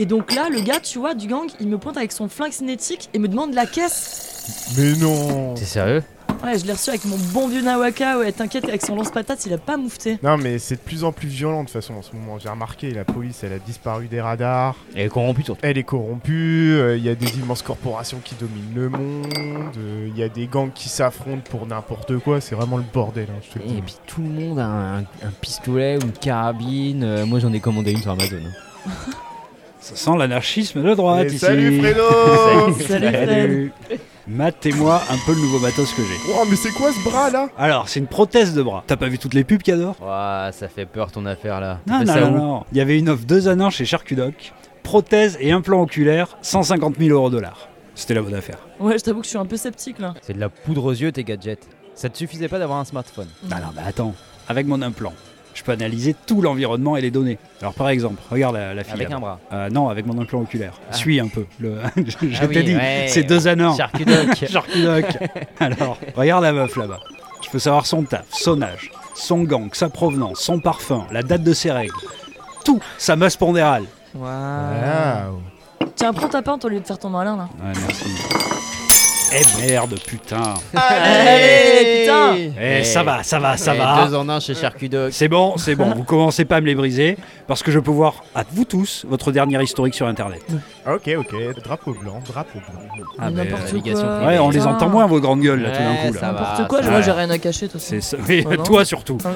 [0.00, 2.52] Et donc là, le gars, tu vois, du gang, il me pointe avec son flingue
[2.52, 4.72] cinétique et me demande la caisse.
[4.78, 6.02] Mais non T'es sérieux?
[6.44, 8.18] Ouais, je l'ai reçu avec mon bon vieux Nawaka.
[8.20, 10.20] Ouais, t'inquiète, avec son lance-patate, il a pas moufté.
[10.22, 12.38] Non, mais c'est de plus en plus violent de toute façon en ce moment.
[12.38, 14.76] J'ai remarqué, la police, elle a disparu des radars.
[14.94, 15.60] Elle est corrompue surtout.
[15.64, 20.06] Elle est corrompue, euh, il y a des immenses corporations qui dominent le monde, euh,
[20.08, 23.40] il y a des gangs qui s'affrontent pour n'importe quoi, c'est vraiment le bordel, hein,
[23.42, 23.82] je te le Et dis.
[23.82, 27.02] puis tout le monde a un, un pistolet ou une carabine.
[27.02, 28.36] Euh, moi j'en ai commandé une sur Amazon.
[28.86, 28.90] hein.
[29.80, 31.38] Ça sent l'anarchisme de droite Et ici.
[31.38, 33.28] salut Fredo Salut, Fred.
[33.28, 33.72] Salut.
[34.26, 36.32] Matez-moi un peu le nouveau matos que j'ai.
[36.34, 37.48] Oh, mais c'est quoi ce bras là?
[37.56, 38.84] Alors, c'est une prothèse de bras.
[38.86, 39.96] T'as pas vu toutes les pubs qu'il y a dehors?
[40.02, 41.80] Ouah, ça fait peur ton affaire là.
[41.86, 42.64] Non, non, non, non.
[42.72, 44.52] Il y avait une offre deux an chez Charcudoc.
[44.82, 47.68] Prothèse et implant oculaire, 150 000 euros dollars.
[47.94, 48.58] C'était la bonne affaire.
[48.80, 50.14] Ouais, je t'avoue que je suis un peu sceptique là.
[50.22, 51.66] C'est de la poudre aux yeux tes gadgets.
[51.94, 53.26] Ça te suffisait pas d'avoir un smartphone?
[53.50, 54.14] Ah non, bah attends.
[54.48, 55.12] Avec mon implant,
[55.58, 57.38] je peux analyser tout l'environnement et les données.
[57.60, 58.94] Alors, par exemple, regarde la, la fille.
[58.94, 59.16] Avec là.
[59.16, 59.40] un bras.
[59.52, 60.74] Euh, non, avec mon implant oculaire.
[60.88, 60.94] Ah.
[60.94, 61.46] Suis un peu.
[61.58, 61.78] Le...
[61.96, 63.26] je Ah t'ai oui, dit, ouais, c'est ouais.
[63.26, 63.74] deux anneaux.
[63.76, 64.34] Charcudoc.
[64.48, 65.04] Charcudoc.
[65.60, 67.00] Alors, regarde la meuf là-bas.
[67.44, 71.42] Je peux savoir son taf, son âge, son gang, sa provenance, son parfum, la date
[71.42, 71.94] de ses règles.
[72.64, 73.84] Tout, sa masse pondérale.
[74.14, 74.28] Waouh.
[74.30, 75.40] Waouh.
[75.96, 77.48] Tiens, prends ta pinte au lieu de faire ton malin là.
[77.64, 78.04] Ouais, merci.
[79.30, 80.54] Eh merde, putain.
[80.74, 84.06] Allez, putain Eh, ça va, ça va, ça Eh, va.
[84.06, 85.12] Deux en un chez Charcudoc.
[85.12, 85.90] C'est bon, c'est bon.
[85.96, 89.04] Vous commencez pas à me les briser parce que je peux voir à vous tous
[89.06, 90.40] votre dernier historique sur internet.
[90.86, 93.04] Ok, ok, drapeau blanc, drapeau blanc.
[93.18, 94.16] Ah, ben, N'importe navigation quoi.
[94.16, 94.32] privée.
[94.32, 94.70] Ouais, on les Putain.
[94.72, 96.20] entend moins vos grandes gueules là tout d'un Ouais, coup là.
[96.20, 96.40] ça va.
[96.40, 97.96] N'importe quoi, ça moi j'ai rien à cacher de toute façon.
[98.00, 98.16] C'est ça.
[98.26, 98.62] Oui, Oh non.
[98.62, 99.18] toi surtout.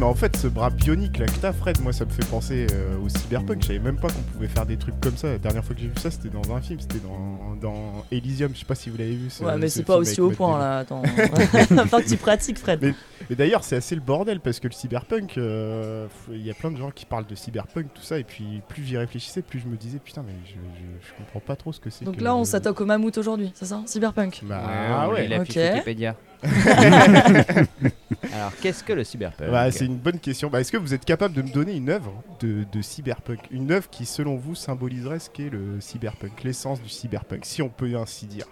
[0.00, 2.66] mais en fait, ce bras bionique là que t'as, Fred, moi ça me fait penser
[2.72, 3.60] euh, au cyberpunk.
[3.62, 5.28] Je savais même pas qu'on pouvait faire des trucs comme ça.
[5.28, 8.50] La dernière fois que j'ai vu ça, c'était dans un film, c'était dans, dans Elysium.
[8.54, 9.30] Je sais pas si vous l'avez vu.
[9.30, 11.02] ce- Ouais, mais ce c'est pas aussi au point là, attends.
[11.78, 12.80] Enfin que tu pratiques, Fred.
[12.82, 12.94] Mais-
[13.30, 16.70] Et d'ailleurs, c'est assez le bordel parce que le cyberpunk, euh, il y a plein
[16.70, 19.66] de gens qui parlent de cyberpunk, tout ça, et puis plus j'y réfléchissais, plus je
[19.68, 22.04] me disais putain, mais je, je, je comprends pas trop ce que c'est.
[22.06, 23.82] Donc que- là, on s'attaque au mammouth aujourd'hui, c'est ça?
[23.86, 24.40] Cyberpunk.
[24.44, 25.14] Bah Ah ouais.
[25.14, 25.62] ouais, la fiche Ok.
[25.74, 26.16] Wikipédia.
[28.32, 29.50] Alors, qu'est-ce que le cyberpunk?
[29.50, 30.48] Bah, c'est une bonne question.
[30.48, 33.40] Bah, Est-ce que vous êtes capable de me donner une œuvre de, de cyberpunk?
[33.50, 37.68] Une œuvre qui, selon vous, symboliserait ce qu'est le cyberpunk, l'essence du cyberpunk, si on
[37.68, 38.46] peut ainsi dire?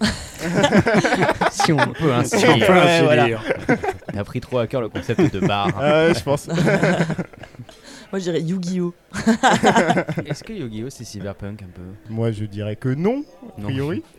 [1.50, 2.70] Si on peut ainsi Si on peut dire.
[2.76, 3.26] ainsi voilà.
[3.26, 3.42] dire.
[4.14, 5.68] On a pris trop à cœur le concept de bar.
[5.80, 6.48] Euh, je pense.
[8.10, 8.94] Moi, je dirais Yu-Gi-Oh!
[10.26, 11.82] Est-ce que Yu-Gi-Oh c'est cyberpunk un peu?
[12.08, 13.22] Moi, je dirais que non,
[13.56, 13.68] a Non.
[13.68, 14.02] priori.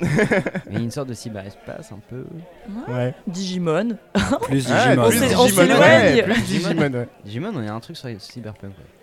[0.69, 2.25] Mais une sorte de cyberespace un peu.
[2.87, 3.15] Ouais.
[3.27, 3.97] Digimon.
[4.43, 5.09] Plus Ah, Digimon.
[5.09, 5.79] plus on Digimon, s'éloigne.
[5.81, 7.07] ouais, plus Digimon, ouais.
[7.25, 8.73] Digimon, on a un truc sur le cyberpunk.
[8.77, 8.98] ouais.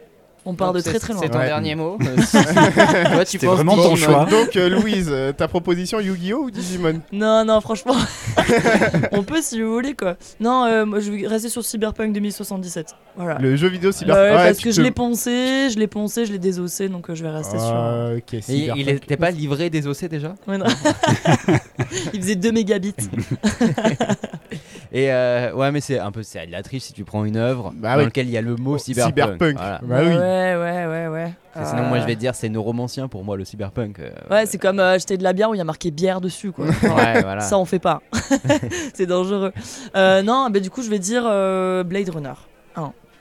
[0.48, 1.22] On part de Donc, très très loin.
[1.22, 1.46] C'est ton Ouais.
[1.46, 1.98] dernier mot
[2.32, 4.12] Toi, tu C'était penses vraiment ton Digimon.
[4.12, 4.24] choix.
[4.26, 7.00] Donc, euh, Louise, euh, ta proposition Yu-Gi-Oh ou Digimon?
[7.12, 7.96] Non, non, franchement.
[9.12, 10.16] on peut si vous voulez quoi.
[10.40, 12.94] Non, euh, moi je vais rester sur Cyberpunk 2077.
[13.16, 13.38] Voilà.
[13.40, 14.32] Le jeu vidéo Ouais, cyberpunk.
[14.36, 17.22] parce tu que je l'ai poncé, je l'ai poncé, je l'ai désossé, donc euh, je
[17.24, 17.66] vais rester sur.
[17.74, 18.88] Ah, ok, Et il cyberpunk.
[19.04, 20.34] était pas livré OC déjà?
[20.46, 20.66] Ouais, non.
[22.14, 22.94] Il faisait 2 mégabits.
[24.92, 27.36] Et euh, ouais, mais c'est un peu c'est de la triche si tu prends une
[27.36, 28.04] œuvre Bah dans oui.
[28.04, 29.14] laquelle il y a le mot cyberpunk.
[29.16, 29.56] Cyberpunk.
[29.58, 29.80] Voilà.
[29.82, 30.14] Bah oui.
[30.36, 31.32] Ouais, ouais, ouais, ouais.
[31.54, 33.98] Parce que Sinon, moi, Euh, je vais te dire, c'est neuromancien pour moi le cyberpunk.
[34.00, 36.20] euh, Ouais, c'est comme euh, acheter de la bière où il y a marqué bière
[36.20, 36.66] dessus, quoi.
[36.82, 37.40] ouais, voilà.
[37.40, 38.02] Ça, on fait pas.
[38.94, 39.52] c'est dangereux.
[39.96, 42.34] Euh, non, bah, du coup, je vais dire euh, Blade Runner.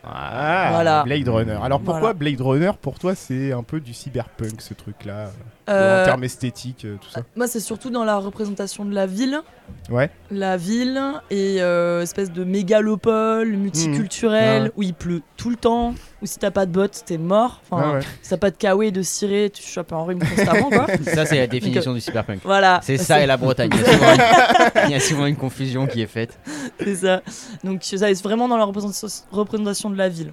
[0.08, 1.04] Ah, Voilà.
[1.04, 1.58] Blade Runner.
[1.64, 2.14] Alors pourquoi Voilà.
[2.14, 5.32] Blade Runner pour toi c'est un peu du cyberpunk ce truc-là
[5.68, 7.22] Euh, En termes esthétiques, euh, tout ça?
[7.36, 9.42] Moi, c'est surtout dans la représentation de la ville.
[9.90, 10.12] Ouais.
[10.30, 14.66] La ville et euh, espèce de mégalopole multiculturelle Mmh.
[14.66, 15.96] Ouais, où il pleut tout le temps.
[16.22, 17.62] Où si t'as pas de bottes, t'es mort.
[17.70, 18.02] Enfin, Ouais, ouais.
[18.22, 20.86] si t'as pas de kawaii de ciré, tu chopes un rhume constamment, quoi.
[21.04, 22.42] Ça, c'est la définition du cyberpunk.
[22.44, 22.80] Voilà.
[22.84, 23.72] C'est ça et la Bretagne.
[23.74, 24.72] Il y, a souvent une...
[24.86, 26.40] il y a souvent une confusion qui est faite.
[26.80, 27.22] C'est ça.
[27.64, 30.32] Donc ça, c'est vraiment dans la représentation, représentation de la ville.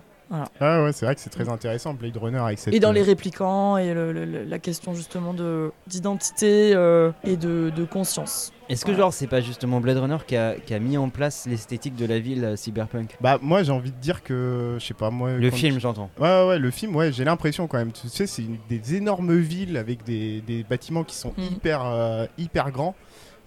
[0.61, 2.73] Ah ouais, c'est vrai que c'est très intéressant Blade Runner avec cette.
[2.73, 7.13] Et dans euh, les réplicants et le- le- le- la question justement de d'identité euh,
[7.25, 8.51] et de, de conscience.
[8.71, 8.97] Est-ce que Ouais.
[8.97, 12.07] genre c'est pas justement Blade Runner qui a, qui a mis en place l'esthétique de
[12.07, 13.17] la ville euh, cyberpunk?
[13.21, 15.33] Bah moi j'ai envie de dire que je sais pas moi.
[15.33, 16.09] Le film j'entends.
[16.19, 17.93] Ouais ouais, ouais, le film ouais j'ai l'impression quand même.
[17.93, 21.45] Tu sais c'est des énormes villes avec des, des bâtiments qui sont Mhm.
[21.45, 22.95] hyper euh, hyper grands.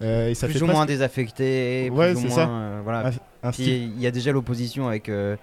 [0.04, 2.50] Euh, et ça plus fait ou moins presque désaffecté, Ouais, plus ou c'est moins ça.
[2.50, 3.12] euh, voilà.
[3.44, 3.92] un Puis style.
[3.96, 5.36] il y a déjà l'opposition avec euh,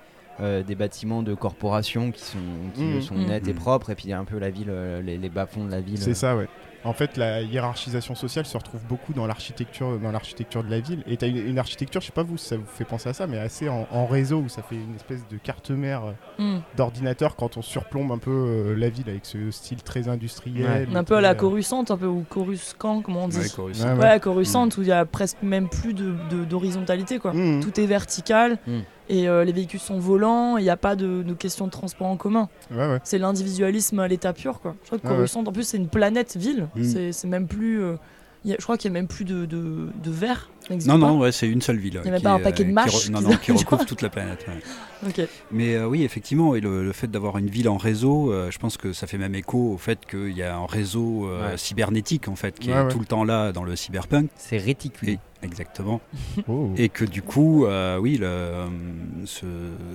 [0.43, 2.39] euh, des bâtiments de corporations qui sont,
[2.75, 3.27] qui sont Mhm.
[3.27, 3.59] nets et Mhm.
[3.59, 5.71] propres, et puis il y a un peu la ville, euh, les, les bas-fonds de
[5.71, 5.99] la ville.
[6.03, 6.49] C'est ça ouais.
[6.85, 11.05] En fait, la hiérarchisation sociale se retrouve beaucoup dans l'architecture, dans l'architecture de la ville.
[11.07, 13.13] Et t'as une, une architecture, je sais pas vous, si ça vous fait penser à
[13.13, 16.13] ça, mais assez en, en réseau où ça fait une espèce de carte mère euh,
[16.39, 16.59] Hmm.
[16.77, 20.89] d'ordinateur quand on surplombe un peu euh, la ville avec ce style très industriel.
[20.93, 23.45] Un peu à la très, euh, Coruscant, un peu ou Coruscant, comment on dit Ouais,
[23.45, 23.97] Ouais, Coruscant.
[23.99, 24.21] Ouais, ouais.
[24.21, 26.13] Coruscant où il y a presque même plus de
[26.45, 27.31] d'horizontalité quoi.
[27.33, 28.81] Tout est vertical Mm.
[29.13, 30.57] Et euh, les véhicules sont volants.
[30.59, 32.49] Il n'y a pas de, de question de transport en commun.
[32.71, 32.99] Ouais, ouais.
[33.05, 34.75] C'est l'individualisme à l'état pur quoi.
[34.83, 35.07] Je crois que.
[35.07, 36.69] Coruscant, en plus c'est une planète ville.
[36.75, 37.13] Mm.
[37.13, 37.83] C'est même plus.
[37.83, 37.97] euh,
[38.45, 40.49] il y a- je crois qu'il y a même plus de de, de verre.
[40.87, 42.01] Non, non, ouais, c'est une seule ville.
[42.03, 43.53] Il y a même qui pas un paquet de qui mâches re- Non, non, qui
[43.53, 44.45] recouvre toute la planète.
[44.49, 44.61] ouais.
[45.51, 48.59] Mais euh, oui, effectivement, et le, le fait d'avoir une ville en réseau, euh, je
[48.61, 51.57] pense que ça fait même écho au fait qu'il y a un réseau euh, Ouais.
[51.59, 52.89] cybernétique en fait qui Ouais, est ouais.
[52.93, 54.31] tout le temps là dans le cyberpunk.
[54.37, 55.15] C'est réticulé.
[55.15, 56.01] Et- exactement.
[56.49, 56.71] Oh.
[56.77, 58.67] Et que du coup, euh, oui, le, euh,
[59.27, 59.47] ce-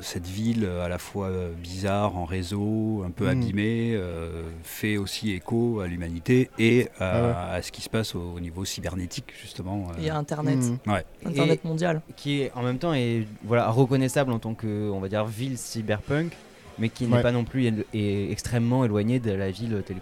[0.01, 3.31] cette ville euh, à la fois euh, bizarre en réseau, un peu Mhm.
[3.41, 8.13] abîmée, euh, fait aussi écho à l'humanité et à, Ah à ce qui se passe
[8.15, 9.87] au, au niveau cybernétique justement.
[9.97, 10.03] euh.
[10.03, 10.77] Et Internet, Mhm.
[11.25, 12.01] Internet mondial.
[12.15, 15.57] qui est en même temps est voilà reconnaissable en tant que on va dire ville
[15.57, 16.31] cyberpunk
[16.79, 17.21] mais qui n'est Ouais.
[17.21, 19.97] pas non plus élo- est extrêmement éloigné de la ville telle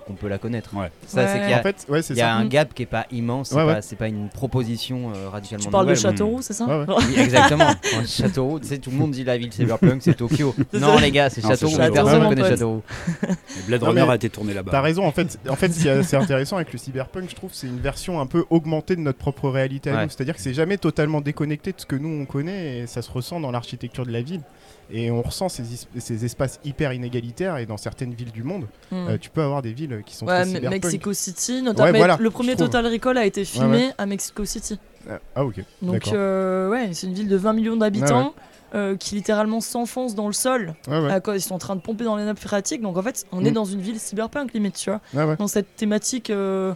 [0.00, 0.74] qu'on peut la connaître.
[0.76, 0.90] Ouais.
[1.06, 1.40] Ça c'est Ouais.
[1.40, 2.34] qu'il y a, En fait, ouais, c'est il y a ça.
[2.34, 2.48] un Mm.
[2.48, 3.82] gap qui est pas immense, c'est Ouais, pas, ouais.
[3.82, 6.02] c'est pas une proposition euh, radicalement Tu parles de nouvelle.
[6.02, 6.94] Châteauroux, c'est ça Ouais, ouais.
[7.08, 7.70] Oui, exactement.
[7.96, 10.54] En Châteauroux, tu sais, tout le monde dit la ville cyberpunk, c'est Tokyo.
[10.72, 11.76] C'est Non, les gars, c'est c'est Châteauroux.
[11.76, 11.94] Châteauroux.
[11.94, 12.48] Personne ne connaît.
[12.48, 12.82] Châteauroux.
[13.66, 14.70] Blade Runner a été tourné là-bas.
[14.72, 17.34] T'as raison, en fait, en fait, ce qui est assez intéressant avec le cyberpunk, je
[17.34, 20.04] trouve, c'est une version un peu augmentée de notre propre réalité à Ouais.
[20.04, 20.10] nous.
[20.10, 23.10] C'est-à-dire que c'est jamais totalement déconnecté de ce que nous on connaît et ça se
[23.10, 24.40] ressent dans l'architecture de la ville.
[24.90, 25.62] Et on ressent ces,
[25.98, 28.94] ces espaces hyper inégalitaires et dans certaines villes du monde, Mm.
[29.08, 30.68] euh, tu peux avoir des villes qui sont Ouais, très.
[30.68, 31.86] Mexico City, notamment.
[31.86, 32.56] Ouais, mais voilà, le premier.
[32.56, 34.78] Total Recall a été filmé à Mexico City.
[35.10, 35.62] Ah, Ah ok.
[35.80, 38.34] Donc, euh, ouais, c'est une ville de 20 millions d'habitants
[38.74, 40.74] euh, qui littéralement s'enfonce dans le sol.
[40.88, 41.10] Ouais, ouais.
[41.12, 42.80] À cause, ils sont en train de pomper dans les nappes phréatiques.
[42.82, 43.46] Donc, en fait, on Mm.
[43.46, 45.00] est dans une ville cyberpunk, limite, tu vois.
[45.26, 45.36] Ouais.
[45.36, 46.30] Dans cette thématique.
[46.30, 46.72] euh,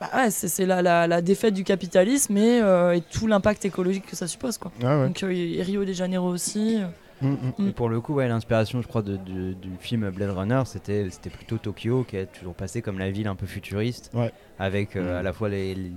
[0.00, 4.16] bah c'est la, la, la défaite du capitalisme et, euh, et tout l'impact écologique que
[4.16, 4.72] ça suppose, quoi.
[4.80, 6.78] Donc, Rio de Janeiro aussi.
[7.26, 7.68] Mm, mm.
[7.68, 11.08] Et pour le coup, ouais, l'inspiration, je crois, de, de- du film Blade Runner, c'était
[11.10, 14.32] c'était plutôt Tokyo, qui est toujours passé comme la ville un peu futuriste, Ouais.
[14.58, 15.18] avec euh, Mm.
[15.18, 15.92] à la fois les, les-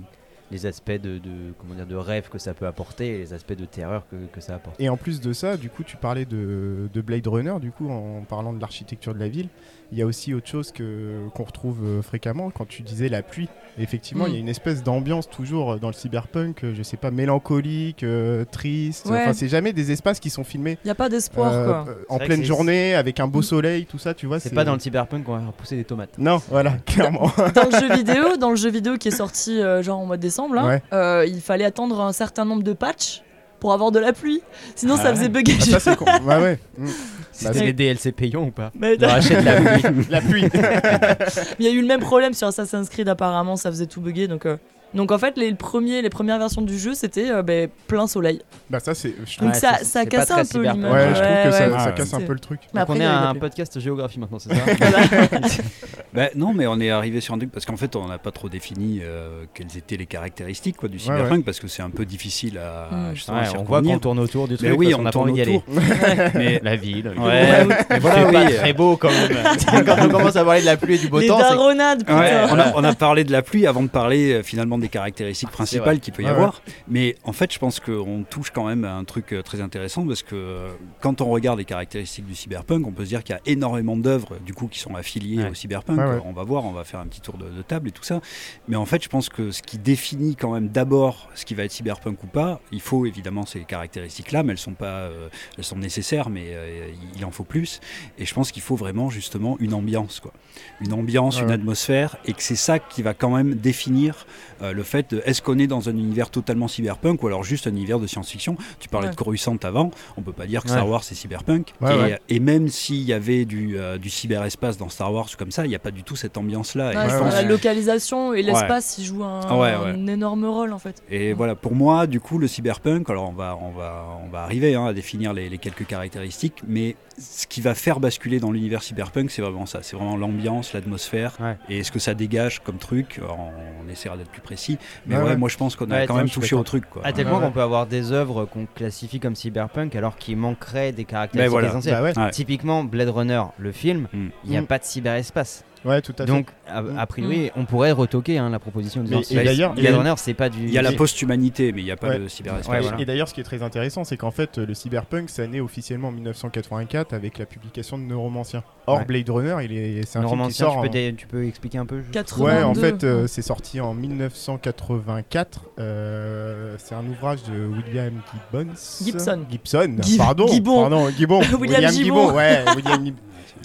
[0.50, 3.52] les aspects de, de- comment dire de rêve que ça peut apporter et les aspects
[3.56, 4.80] de terreur que, que ça apporte.
[4.80, 7.90] Et en plus de ça, du coup, tu parlais de, de Blade Runner, du coup,
[7.90, 9.48] en parlant de l'architecture de la ville.
[9.90, 13.22] Il y a aussi autre chose que qu'on retrouve euh, fréquemment quand tu disais la
[13.22, 13.48] pluie.
[13.78, 14.28] Effectivement, Mm.
[14.28, 17.10] il y a une espèce d'ambiance toujours euh, dans le cyberpunk, euh, je sais pas,
[17.10, 19.06] mélancolique, euh, triste.
[19.06, 19.20] Ouais.
[19.22, 21.94] Enfin, c'est jamais des espaces qui sont filmés Il n'y a pas d'espoir, euh, quoi.
[22.10, 23.42] en pleine journée avec un beau Mm.
[23.44, 24.40] soleil, tout ça, tu vois.
[24.40, 26.18] C'est pas dans le cyberpunk qu'on va faire pousser des tomates.
[26.18, 27.30] Non, voilà, clairement.
[27.54, 30.16] dans le jeu vidéo, dans le jeu vidéo qui est sorti euh, genre en mois
[30.18, 30.82] de décembre, là, Ouais.
[30.92, 33.22] euh, il fallait attendre un certain nombre de patchs
[33.60, 34.40] pour avoir de la pluie.
[34.74, 35.28] Sinon, Ah ça faisait ouais.
[35.28, 35.56] bugger.
[35.60, 36.04] Ah, ça c'est con.
[36.24, 36.58] Ouais, ouais.
[36.78, 36.86] Mm.
[37.32, 40.06] C'était c'est- des DLC payants ou pas Mais On rachète la pluie.
[40.10, 40.44] La pluie.
[41.60, 44.26] il y a eu le même problème sur Assassin's Creed apparemment, ça faisait tout bugger.
[44.26, 44.56] Donc, euh,
[44.94, 48.40] donc en fait, les, premiers, les premières versions du jeu, c'était euh, ben, plein soleil.
[48.70, 49.14] bah ça c'est.
[49.26, 50.92] je Donc Ouais, ça, ça casse un peu l'image.
[50.92, 51.78] Ouais, je trouve que ça, ouais.
[51.78, 51.94] ça ouais.
[51.94, 52.60] casse un peu le truc.
[52.74, 54.60] Mais Donc après, on est y a à un podcast géographie maintenant, c'est ça
[56.14, 58.30] Ben, non, mais on est arrivé sur un truc parce qu'en fait, on n'a pas
[58.30, 61.90] trop défini euh, quelles étaient les caractéristiques quoi, du Ouais, cyberpunk parce que c'est un
[61.90, 63.14] peu difficile à Mm.
[63.14, 65.18] justement On voit qu'on tourne autour du Mais truc oui, parce on qu'on n'a pas
[65.18, 65.56] envie d'y aller.
[65.56, 65.82] autour.
[66.34, 67.08] mais La ville.
[67.08, 68.54] ouais, mais voilà, c'est pas oui.
[68.56, 69.84] très beau quand même.
[69.84, 72.84] quand on commence à parler de la pluie et du beau temps, on, a, on
[72.84, 74.42] a parlé de la pluie avant de parler euh,
[74.78, 76.62] des caractéristiques principales qu'il peut y avoir.
[76.88, 80.06] Mais en fait, je pense qu'on touche quand même à un truc euh, très intéressant
[80.06, 80.68] parce que euh,
[81.00, 83.96] quand on regarde les caractéristiques du cyberpunk, on peut se dire qu'il y a énormément
[83.96, 85.50] d'œuvres du coup qui sont affiliées Ouais.
[85.50, 85.98] au cyberpunk.
[85.98, 86.20] Ouais.
[86.24, 88.20] On va voir, on va faire un petit tour de, de table et tout ça.
[88.68, 91.64] Mais en fait, je pense que ce qui définit quand même d'abord ce qui va
[91.64, 95.64] être cyberpunk ou pas, il faut évidemment ces caractéristiques-là, mais elles sont pas, euh, elles
[95.64, 97.80] sont nécessaires, mais euh, il en faut plus.
[98.18, 100.32] Et je pense qu'il faut vraiment justement une ambiance, quoi.
[100.80, 104.26] Une ambiance, une atmosphère, et que c'est ça qui va quand même définir
[104.62, 107.44] euh, Euh, le fait, de- est-ce qu'on est dans un univers totalement cyberpunk ou alors
[107.44, 108.56] juste un univers de science-fiction?
[108.80, 109.12] Tu parlais Ouais.
[109.12, 110.74] de Coruscant avant, on peut pas dire que Ouais.
[110.74, 111.72] Star Wars c'est cyberpunk.
[111.80, 112.18] Ouais, et, ouais.
[112.28, 115.68] et même s'il y avait du, euh, du cyberespace dans Star Wars comme ça, il
[115.68, 116.92] n'y a pas du tout cette ambiance-là.
[116.92, 119.90] La localisation et l'espace, ils jouent un, ouais, ouais.
[119.94, 121.02] un énorme rôle en fait.
[121.10, 124.42] Et voilà, pour moi, du coup, le cyberpunk, alors on va, on va, on va
[124.42, 128.52] arriver hein, à définir les, les quelques caractéristiques, mais ce qui va faire basculer dans
[128.52, 129.80] l'univers cyberpunk, c'est vraiment ça.
[129.82, 131.56] C'est vraiment l'ambiance, l'atmosphère Ouais.
[131.68, 133.18] et ce que ça dégage comme truc.
[133.18, 134.57] Alors, on, essaiera d'être plus précis,
[135.06, 136.84] mais Ouais, ouais, moi je pense qu'on a Ouais, quand même touché au truc.
[136.90, 137.02] Quoi.
[137.04, 137.46] À tel Ouais, point ouais.
[137.46, 141.68] qu'on peut avoir des œuvres qu'on classifie comme cyberpunk alors qu'il manquerait des caractéristiques voilà.
[141.68, 141.94] essentielles.
[141.94, 142.18] Bah ouais.
[142.18, 142.30] Ouais.
[142.30, 144.26] Typiquement, Blade Runner, le film, Mm.
[144.44, 144.66] il n'y a Mm.
[144.66, 145.64] pas de cyberespace.
[145.84, 146.26] Ouais, tout à fait.
[146.26, 150.14] Donc, a, a priori, on pourrait retoquer hein, la proposition de d'ailleurs- Blade et- Runner,
[150.16, 150.58] c'est pas du.
[150.64, 152.18] Il y a la post-humanité, mais il n'y a pas Ouais.
[152.18, 152.68] de cyberespace.
[152.68, 153.00] Ouais, Et- voilà.
[153.00, 156.08] Et d'ailleurs, ce qui est très intéressant, c'est qu'en fait, le cyberpunk, ça naît officiellement
[156.08, 158.62] en 1984 avec la publication de Neuromancien.
[158.86, 159.04] Or, Ouais.
[159.04, 160.74] Blade Runner, il est, c'est un film qui Neuromancien, sort.
[160.74, 162.44] tu peux, en- dé- tu peux expliquer un peu juste 82.
[162.56, 165.60] Ouais, en fait, euh, c'est sorti en 1984.
[165.78, 168.72] Euh, c'est un ouvrage de William Gibbons.
[169.04, 169.40] Gibson.
[169.50, 169.96] Gibson.
[170.00, 170.46] Gib- pardon.
[170.48, 170.80] Gibbon.
[170.80, 171.40] Pardon, Gibbon.
[171.60, 172.32] William Gibbon.
[172.34, 173.04] Ouais, William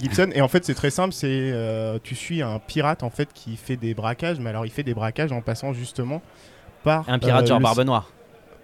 [0.00, 0.30] Gibson.
[0.34, 1.12] Et en fait, c'est très simple.
[1.12, 4.70] C'est euh, tu suis un pirate en fait qui fait des braquages, mais alors il
[4.72, 6.22] fait des braquages en passant justement
[6.82, 8.10] par Un pirate euh, genre le- Barbe Noire.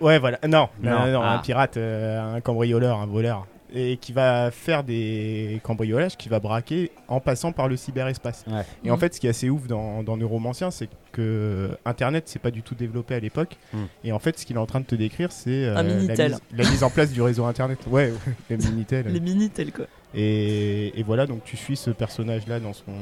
[0.01, 0.39] Ouais, voilà.
[0.47, 1.35] Non, non, Non, non, non, ah.
[1.35, 3.47] un pirate, euh, un cambrioleur, un voleur.
[3.73, 8.45] Et qui va faire des cambriolages, qui va braquer en passant par le cyberespace.
[8.49, 8.65] Ouais.
[8.85, 9.01] Et en Mm.
[9.01, 12.63] fait, ce qui est assez ouf dans, dans Neuromancien, c'est que Internet, c'est pas du
[12.63, 13.57] tout développé à l'époque.
[13.73, 13.79] Mm.
[14.05, 16.41] Et en fait, ce qu'il est en train de te décrire, c'est euh, la, mise,
[16.57, 17.79] la mise en place du réseau Internet.
[17.89, 19.07] Ouais, ouais, le Minitel.
[19.13, 19.87] Les Minitel quoi.
[20.15, 22.93] Et, et voilà, donc tu suis ce personnage-là dans son,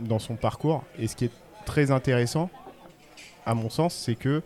[0.00, 0.84] dans son parcours.
[0.98, 1.30] Et ce qui est
[1.64, 2.50] très intéressant,
[3.46, 4.42] à mon sens, c'est que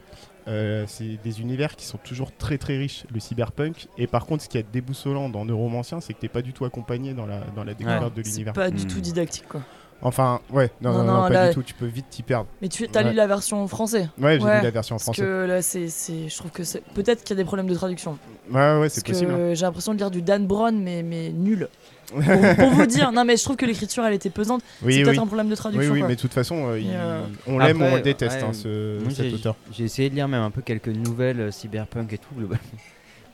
[0.48, 3.88] euh, c'est des univers qui sont toujours très très riches, le cyberpunk.
[3.98, 6.64] Et par contre, ce qui est déboussolant dans Neuromancien, c'est que t'es pas du tout
[6.64, 8.52] accompagné dans la, dans la découverte de C'est l'univers.
[8.52, 8.88] pas du Hmm.
[8.88, 9.60] tout didactique quoi.
[10.04, 11.62] Enfin, ouais, non, Non, non, non, non, pas là- du tout.
[11.62, 12.48] Tu peux vite t'y perdre.
[12.60, 13.10] Mais tu as Ouais.
[13.10, 15.62] lu la version en français Ouais, j'ai Ouais, lu la version en Parce que là,
[15.62, 18.18] c'est, c'est, je trouve que c'est peut-être qu'il y a des problèmes de traduction.
[18.50, 19.30] Ouais, ouais, c'est Parce possible.
[19.32, 19.54] hein.
[19.54, 21.68] j'ai l'impression de lire du Dan Brown, mais, mais nul.
[22.12, 24.62] Pour, pour vous dire, non mais je trouve que l'écriture elle était pesante.
[24.82, 25.04] Oui, c'est oui.
[25.04, 25.92] peut-être un problème de Oui, traduction.
[25.92, 26.08] oui, quoi.
[26.08, 28.52] mais de toute façon, euh, il- euh, on l'aime ou on le déteste, ouais, hein,
[28.52, 29.56] ce, cet auteur.
[29.72, 32.62] J'ai essayé de lire même un peu quelques nouvelles euh, cyberpunk et tout, globalement.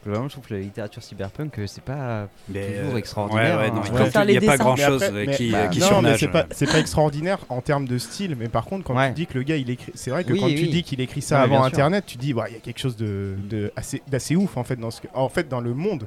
[0.04, 3.56] Globalement, je trouve que la littérature cyberpunk, c'est pas Mais, toujours euh, extraordinaire.
[3.58, 3.74] ouais, ouais, hein.
[3.74, 3.92] non, il
[4.26, 4.26] Ouais.
[4.30, 6.46] n'y a pas grand Mais chose après- qui, bah, qui non, mais surnage.
[6.52, 9.08] c'est pas, extraordinaire en termes de style, mais par contre, quand Ouais.
[9.08, 10.68] tu dis que le gars il écrit, c'est vrai que Oui, quand tu oui.
[10.70, 11.64] dis qu'il écrit ça Ouais, avant.
[11.64, 14.62] Internet, tu dis, bah, il y a quelque chose de, de assez, d'assez ouf en
[14.62, 16.06] fait dans ce que, en fait dans le monde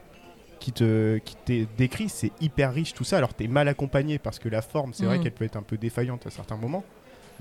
[0.61, 3.17] qui te, qui décrit, c'est hyper riche tout ça.
[3.17, 5.23] Alors t'es mal accompagné parce que la forme, c'est vrai Mhm.
[5.23, 6.85] qu'elle peut être un peu défaillante à certains moments,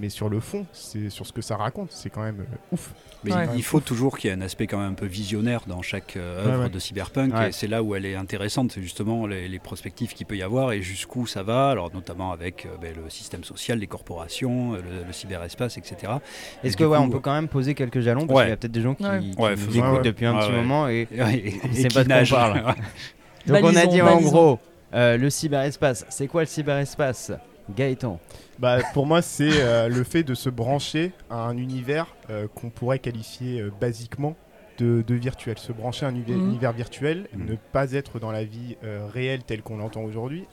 [0.01, 2.93] mais sur le fond, c'est sur ce que ça raconte, c'est quand même euh, ouf.
[3.23, 3.47] Mais Ouais.
[3.55, 6.17] il faut toujours qu'il y ait un aspect quand même un peu visionnaire dans chaque
[6.17, 6.71] euh, œuvre Ouais, ouais.
[6.71, 7.35] de cyberpunk.
[7.35, 7.51] Ouais.
[7.51, 10.43] Et c'est là où elle est intéressante, c'est justement les, les perspectives qu'il peut y
[10.43, 11.69] avoir et jusqu'où ça va.
[11.69, 16.15] Alors notamment avec euh, ben, le système social, les corporations, le, le cyberespace, etc.
[16.65, 18.45] Est-ce Et que ouais, coup, on peut quand même poser quelques jalons parce Ouais.
[18.45, 19.21] qu'il y a peut-être des gens qui, Ouais.
[19.21, 20.57] qui Ouais, nous écoutent Ouais, depuis un petit ouais.
[20.57, 22.31] moment et Et, et- ils et savent qui pas de quoi on nagent.
[22.31, 22.75] parle.
[23.47, 24.59] Donc on a dit en gros
[24.95, 26.05] euh, le cyberespace.
[26.09, 27.33] C'est quoi le cyberespace?
[27.75, 28.19] Gaëtan.
[28.59, 32.71] Bah, pour moi, c'est euh, le fait de se brancher à un univers euh, qu'on
[32.71, 34.37] pourrait qualifier euh, basiquement
[34.79, 35.59] de, de virtuel.
[35.59, 36.49] Se brancher à un uvi- Mhm.
[36.51, 37.47] univers virtuel, Mhm.
[37.47, 40.45] ne pas être dans la vie euh, réelle telle qu'on l'entend aujourd'hui,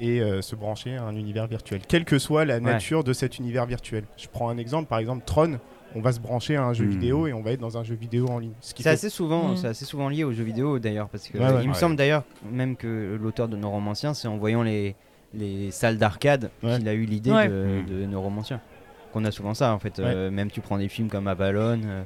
[0.00, 3.38] et euh, se brancher à un univers virtuel, quelle que soit la nature de cet
[3.38, 4.04] univers virtuel.
[4.16, 5.58] Je prends un exemple, par exemple Tron.
[5.94, 6.90] On va se brancher à un jeu Mhm.
[6.90, 8.54] vidéo et on va être dans un jeu vidéo en ligne.
[8.62, 11.36] Ce C'est fait- assez souvent, c'est assez souvent lié aux jeux vidéo d'ailleurs parce que
[11.36, 11.62] Ouais, ouais.
[11.62, 14.96] il me semble d'ailleurs même que l'auteur de Neuromancien, c'est en voyant les,
[15.34, 16.78] les salles d'arcade Ouais.
[16.78, 17.48] qu'il a eu l'idée Ouais.
[17.48, 17.86] de, Mm.
[17.86, 18.60] de Neuromancien.
[19.12, 19.98] Qu'on a souvent ça en fait.
[19.98, 22.02] euh, même tu prends des films comme Avalon, euh,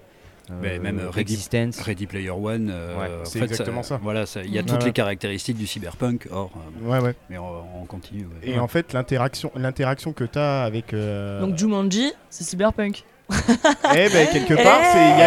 [0.62, 1.80] Mais même, euh, Ready- Resistance.
[1.80, 3.99] Ready Player One, euh, c'est exactement ça.
[4.00, 6.28] Voilà, ça- il y a toutes Ouais, les caractéristiques du cyberpunk.
[6.30, 7.14] Or, euh, Ouais, ouais.
[7.30, 8.26] mais on, on continue.
[8.26, 8.50] ouais.
[8.50, 10.95] Et en fait, l'interaction, l'interaction que tu as avec.
[10.95, 13.04] euh, Donc Jumanji, c'est cyberpunk.
[13.28, 14.80] Eh ben quelque part,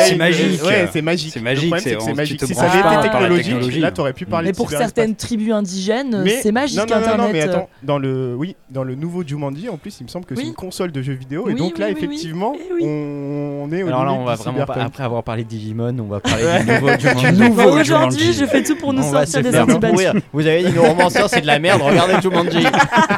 [0.08, 0.64] c'est magique.
[0.64, 1.32] Ouais, c'est magique.
[1.34, 2.42] C'est magique, problème, c'est- magique.
[2.46, 3.80] Si ça avait été technologique, technologie.
[3.80, 6.96] là, t'aurais pu parler Mais de pour certaines tribus indigènes, Mais- c'est magique non, non,
[6.96, 7.26] non, Internet.
[7.28, 10.26] non, mais attends, dans le, oui, dans le nouveau Jumanji, en plus, il me semble
[10.26, 12.06] que c'est une console de jeux vidéo, et donc là, oui, oui, oui.
[12.16, 12.84] effectivement, Eh oui.
[12.86, 14.86] on est au Alors là, on va vraiment pas, cyberpunk.
[14.88, 17.50] après avoir parlé de Digimon, on va parler du nouveau Jumanji.
[17.50, 19.52] Bon, Aujourd'hui, je fais tout pour nous sortir des
[19.90, 20.14] pourrir.
[20.32, 22.66] Vous avez dit Neuromancer, c'est de la merde, regardez Jumanji.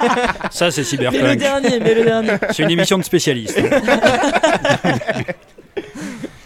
[0.51, 1.37] Ça, c'est Mais le cyberpunk.
[1.39, 2.29] dernier, mais le dernier.
[2.51, 3.59] C'est une émission de spécialistes.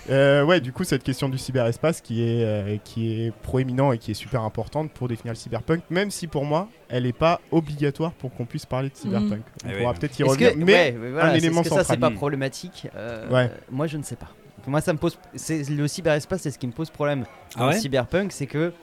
[0.07, 3.97] Euh, ouais, du coup, cette question du cyberespace qui est, euh, qui est proéminent et
[3.97, 7.41] qui est super importante pour définir le cyberpunk, même si pour moi, elle n'est pas
[7.51, 9.41] obligatoire pour qu'on puisse parler de cyberpunk.
[9.65, 9.97] On Eh pourra oui.
[9.99, 11.99] peut-être y revenir, que, mais ouais, ouais, voilà, un élément que ça, c'est central.
[11.99, 13.49] pas problématique Euh, Ouais.
[13.71, 14.29] Moi, je ne sais pas.
[14.67, 15.17] Moi, ça me pose.
[15.33, 17.25] Le cyberespace, c'est ce qui me pose problème.
[17.55, 17.73] Ah dans ouais?
[17.73, 18.73] Le cyberpunk, c'est que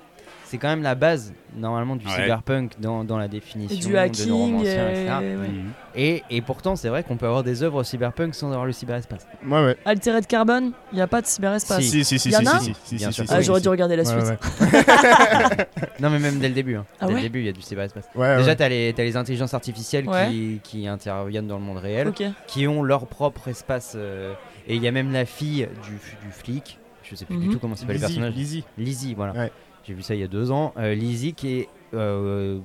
[0.52, 2.12] c'est quand même la base normalement du Ouais.
[2.12, 4.30] cyberpunk dans, dans la définition du de hacking.
[4.30, 5.14] romanciens, et- etc.
[5.20, 5.48] ouais.
[5.48, 5.70] Mhm.
[5.94, 9.26] Et, et pourtant, c'est vrai qu'on peut avoir des œuvres cyberpunk sans avoir le cyberespace.
[9.46, 9.76] Ouais, ouais.
[9.86, 11.80] Altered Carbone, il n'y a pas de cyberespace.
[11.82, 12.04] Si.
[12.04, 13.24] Si, si, si, Y en a si, si, si, Bien si, sûr.
[13.26, 14.18] si, Ah, j'aurais dû regarder la suite.
[14.22, 14.38] ouais.
[16.00, 16.76] Non, mais même dès le début.
[16.76, 16.84] hein.
[17.00, 18.08] Ah dès ouais le début, il y a du cyberespace.
[18.14, 18.56] Ouais, Déjà, ouais.
[18.56, 20.28] t'as les, t'as les intelligences artificielles Ouais.
[20.30, 22.22] qui, qui interviennent dans le monde réel, Ok.
[22.46, 23.94] qui ont leur propre espace.
[23.96, 24.32] euh,
[24.68, 25.92] et il y a même la fille du,
[26.26, 27.52] du flic, je sais plus du Mhm.
[27.54, 28.34] tout comment s'appelle le personnage.
[28.34, 28.64] Lizzie.
[28.78, 29.32] Lizzie, voilà.
[29.32, 29.52] Ouais.
[29.84, 30.72] J'ai vu ça il y a deux ans.
[30.76, 32.58] Euh, Lizzie qui est euh,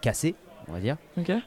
[0.00, 0.34] cassée,
[0.68, 0.96] on va dire,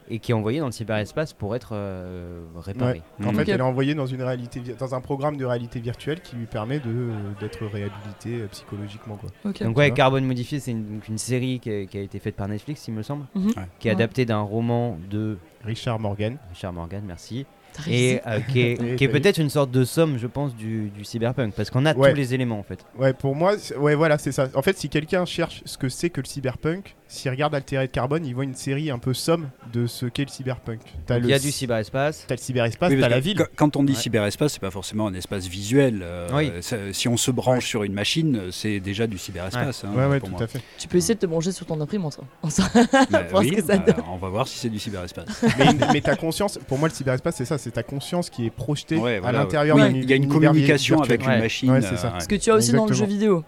[0.09, 3.01] et qui est envoyée dans le cyberespace pour être euh, réparée.
[3.23, 6.35] En fait, elle est envoyée dans une réalité, dans un programme de réalité virtuelle qui
[6.35, 9.29] lui permet de d'être réhabilité euh, psychologiquement, quoi.
[9.61, 9.91] Donc ouais.
[9.91, 13.03] Carbone Modifié, c'est une, série qui a, qui a été faite par Netflix, il me
[13.03, 13.47] semble, Mhm.
[13.47, 13.67] Ouais.
[13.79, 16.37] qui est adaptée d'un roman de Richard Morgan.
[16.49, 17.45] Richard Morgan, merci,
[17.87, 21.53] et euh, qui est, qui peut-être une sorte de somme, je pense, du, du cyberpunk,
[21.55, 22.11] parce qu'on a Ouais.
[22.11, 22.79] tous les éléments en fait.
[22.97, 24.47] Ouais, pour moi, ouais, voilà, c'est ça.
[24.55, 28.23] En fait, si quelqu'un cherche ce que c'est que le cyberpunk, s'il regarde Altered Carbone,
[28.25, 30.79] il voit une série un peu somme de ce qu'est le cyberpunk.
[31.09, 32.25] Le, Il y a du cyberespace.
[32.27, 33.35] t'as le cyberespace, Oui, t'as la ville.
[33.37, 33.99] qu- Quand on dit Ouais.
[33.99, 36.01] cyberespace, c'est pas forcément un espace visuel.
[36.03, 36.51] euh, Oui.
[36.93, 39.83] si on se branche sur une machine, c'est déjà du cyberespace.
[39.83, 40.43] hein, Ouais, ouais, pour tout moi.
[40.43, 40.61] à fait.
[40.77, 42.19] Tu peux essayer de te brancher sur ton imprimante.
[42.21, 42.49] hein.
[43.11, 45.43] Bah Voir ce oui, que ça bah, on va voir si c'est du cyberespace.
[45.57, 48.49] mais, mais ta conscience, pour moi, le cyberespace, c'est ça, c'est ta conscience qui est
[48.51, 51.71] projetée Ouais, à l'intérieur Oui, il y a une communication avec une machine.
[51.71, 51.81] Euh,
[52.19, 53.43] Ce que tu as aussi dans le jeu vidéo.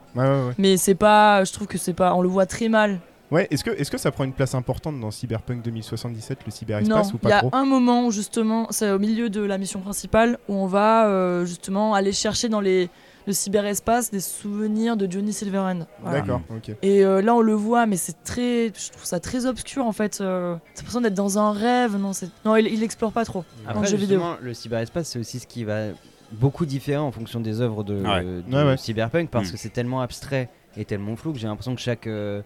[0.57, 1.43] Mais c'est pas.
[1.43, 2.15] Je trouve que c'est pas.
[2.15, 2.99] On le voit très mal.
[3.31, 6.51] Ouais, est-ce que, est que ça prend une place importante dans Cyberpunk 2077, le Non,
[6.51, 7.50] cyberespace, ou il y pas a trop?
[7.53, 11.45] un moment où justement, c'est au milieu de la mission principale, où on va euh,
[11.45, 12.89] justement aller chercher dans les,
[13.27, 15.85] le cyberespace des souvenirs de Johnny Silverhand.
[16.01, 16.19] Voilà.
[16.19, 16.75] D'accord, ok.
[16.81, 18.67] Et euh, là, on le voit, mais c'est très.
[18.67, 20.19] Je trouve ça très obscur en fait.
[20.19, 21.95] Euh, T'as l'impression d'être dans un rêve.
[21.95, 24.19] Non, c'est- non il, il explore pas trop dans Après, le jeu vidéo.
[24.19, 25.85] justement, le cyberespace, c'est aussi ce qui va
[26.33, 28.23] beaucoup différer en fonction des œuvres de, Ouais.
[28.23, 28.77] de Ouais, ouais.
[28.77, 29.51] cyberpunk, parce Mm.
[29.53, 32.41] que c'est tellement abstrait et tellement flou que j'ai l'impression que chaque, euh,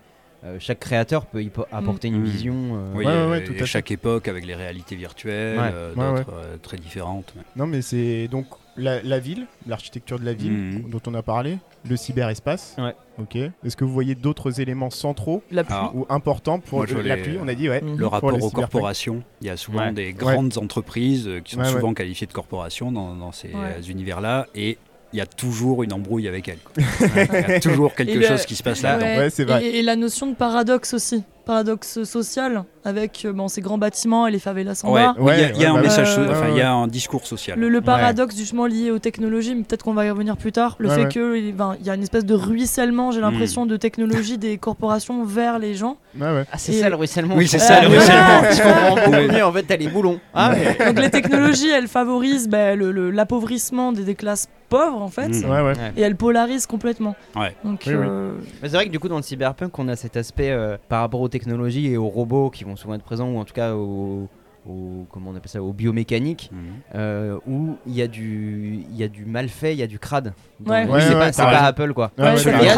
[0.45, 2.25] euh, chaque créateur peut y po- apporter une Mm.
[2.25, 2.53] vision.
[2.55, 3.65] euh, Oui, Ouais, ouais, ouais, tout et à fait.
[3.65, 5.71] chaque époque avec les réalités virtuelles, Ouais.
[5.73, 7.33] euh, Ouais, d'autres euh, très différentes.
[7.55, 8.45] Non, mais c'est donc
[8.77, 10.89] la, la ville, l'architecture de la ville Mhm.
[10.89, 11.57] dont on a parlé,
[11.89, 12.75] le cyberespace.
[12.77, 12.93] Ouais.
[13.17, 13.35] Ok.
[13.37, 15.75] Est-ce que vous voyez d'autres éléments centraux La pluie.
[15.93, 17.81] Ou importants pour Moi, je le- vois la les- pluie On a dit, ouais.
[17.81, 17.97] Mhm.
[17.97, 19.93] Le rapport aux corporations, il y a souvent Ouais.
[19.93, 21.93] des grandes entreprises euh, qui sont Ouais, souvent ouais.
[21.95, 23.81] qualifiées de corporations dans, dans ces Ouais.
[23.89, 24.77] univers-là et
[25.15, 26.83] il y a toujours une embrouille avec quoi.
[26.99, 29.05] il y a toujours quelque Et le- chose qui se passe là-dedans.
[29.05, 29.17] Ouais.
[29.17, 29.63] Ouais, c'est vrai.
[29.65, 31.23] Et, et la notion de paradoxe aussi.
[31.45, 35.15] Paradoxe social, avec euh, bon, ces grands bâtiments et les favelas en Ouais, bas.
[35.19, 36.87] oui, il y a, y un ouais, message, so- enfin, ouais, il y a un
[36.87, 37.57] discours social.
[37.59, 40.75] Le, le paradoxe justement lié aux technologies, mais peut-être qu'on va y revenir plus tard.
[40.79, 41.09] Le Ouais, fait ouais.
[41.09, 45.23] que ben, il y a une espèce de ruissellement, j'ai l'impression, de technologie des corporations
[45.23, 45.97] vers les gens.
[46.19, 46.43] Ouais, ouais.
[46.51, 49.45] Ah, c'est Et- ça le ruissellement Oui, c'est ça, le ruissellement.
[49.47, 50.19] En fait, t'as les boulons.
[50.33, 50.85] Ah, ouais.
[50.87, 55.27] Donc les technologies, elles favorisent ben, le- le- l'appauvrissement des, des classes pauvres en fait,
[55.29, 55.43] Mm.
[55.45, 55.61] Ouais, ouais.
[55.77, 55.93] Ouais.
[55.95, 57.15] et elles polarisent complètement.
[57.35, 57.55] Ouais.
[57.63, 58.05] Donc Oui, oui.
[58.07, 58.31] euh,
[58.63, 61.21] c'est vrai que du coup dans le cyberpunk on a cet aspect euh, par rapport
[61.21, 64.29] aux technologies et aux robots qui vont souvent être présents ou en tout cas aux,
[64.67, 66.59] aux- comment on appelle ça aux biomécaniques Mhm.
[66.95, 69.87] euh, où il y a du il y a du mal fait il y a
[69.87, 70.33] du crade
[70.65, 70.85] Ouais.
[70.85, 71.65] oui, Ouais, c'est ouais, pas.
[71.65, 72.33] Apple quoi il y a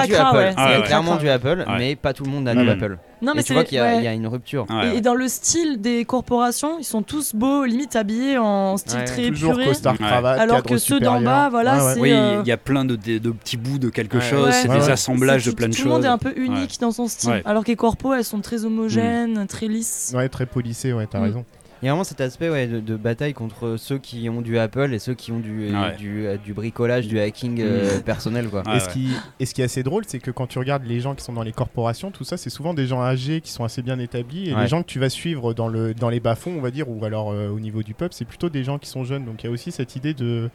[0.06, 1.78] du Apple ouais, il y ça a fait clairement du Apple Ouais.
[1.78, 2.68] mais pas tout le monde a du.
[2.70, 3.98] Apple non mais et tu vois qu'il y, a- ouais.
[4.00, 7.02] il y a une rupture Ouais, Et, et dans le style des corporations, ils sont
[7.02, 9.06] tous beaux, limite habillés en style Ouais.
[9.06, 9.68] très Toujours épuré.
[9.68, 10.00] costard Ouais.
[10.06, 10.40] cravate.
[10.40, 13.18] Alors que ceux d'en bas, voilà, c'est- Oui, euh, il y a plein de, de-
[13.18, 14.24] de petits bouts de quelque Ouais.
[14.24, 14.52] chose, Ouais.
[14.52, 15.86] c'est Ouais, des assemblages de tout- plein de tout choses.
[15.88, 17.30] le monde est un peu unique dans son style.
[17.32, 17.42] Ouais.
[17.46, 20.14] Alors que les corpos, elles sont très homogènes, très lisses.
[20.16, 21.24] Ouais, très polissé, ouais, t'as Mm.
[21.24, 21.46] raison.
[21.82, 24.58] Il y a vraiment cet aspect ouais, de, de bataille contre ceux qui ont du
[24.58, 25.96] Apple et ceux qui ont du, Ouais.
[25.98, 28.92] du, euh, du bricolage du hacking euh, personnel quoi Ouais, et, ce ouais.
[28.94, 29.10] qui,
[29.40, 31.34] et ce qui est assez drôle, c'est que quand tu regardes les gens qui sont
[31.34, 34.50] dans les corporations, tout ça, c'est souvent des gens âgés qui sont assez bien établis.
[34.50, 34.62] Et Ouais.
[34.62, 37.04] les gens que tu vas suivre dans, le, dans les bas-fonds, on va dire, ou
[37.06, 39.26] alors euh, au niveau du peuple, c'est plutôt des gens qui sont jeunes.
[39.26, 40.50] Donc il y a aussi cette idée de,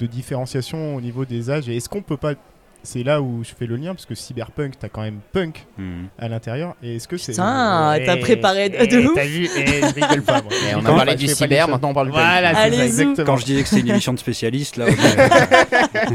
[0.00, 1.68] de différenciation au niveau des âges.
[1.68, 2.34] Et est-ce qu'on peut pas.
[2.84, 6.06] C'est là où je fais le lien, parce que cyberpunk, t'as quand même punk Mhm.
[6.18, 6.74] à l'intérieur.
[6.82, 7.32] Et est-ce que c'est.
[7.32, 9.14] Putain, t'as Eh, préparé de- eh, de ouf.
[9.14, 10.50] T'as vu Eh, Je rigole pas, moi.
[10.68, 12.20] Et Je on a parlé pas, du cyber, maintenant on parle du punk.
[12.22, 13.24] Voilà, exactement.
[13.26, 16.12] Quand je disais que c'était une émission de spécialistes, là, on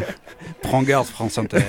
[0.61, 1.59] prends garde France Inter.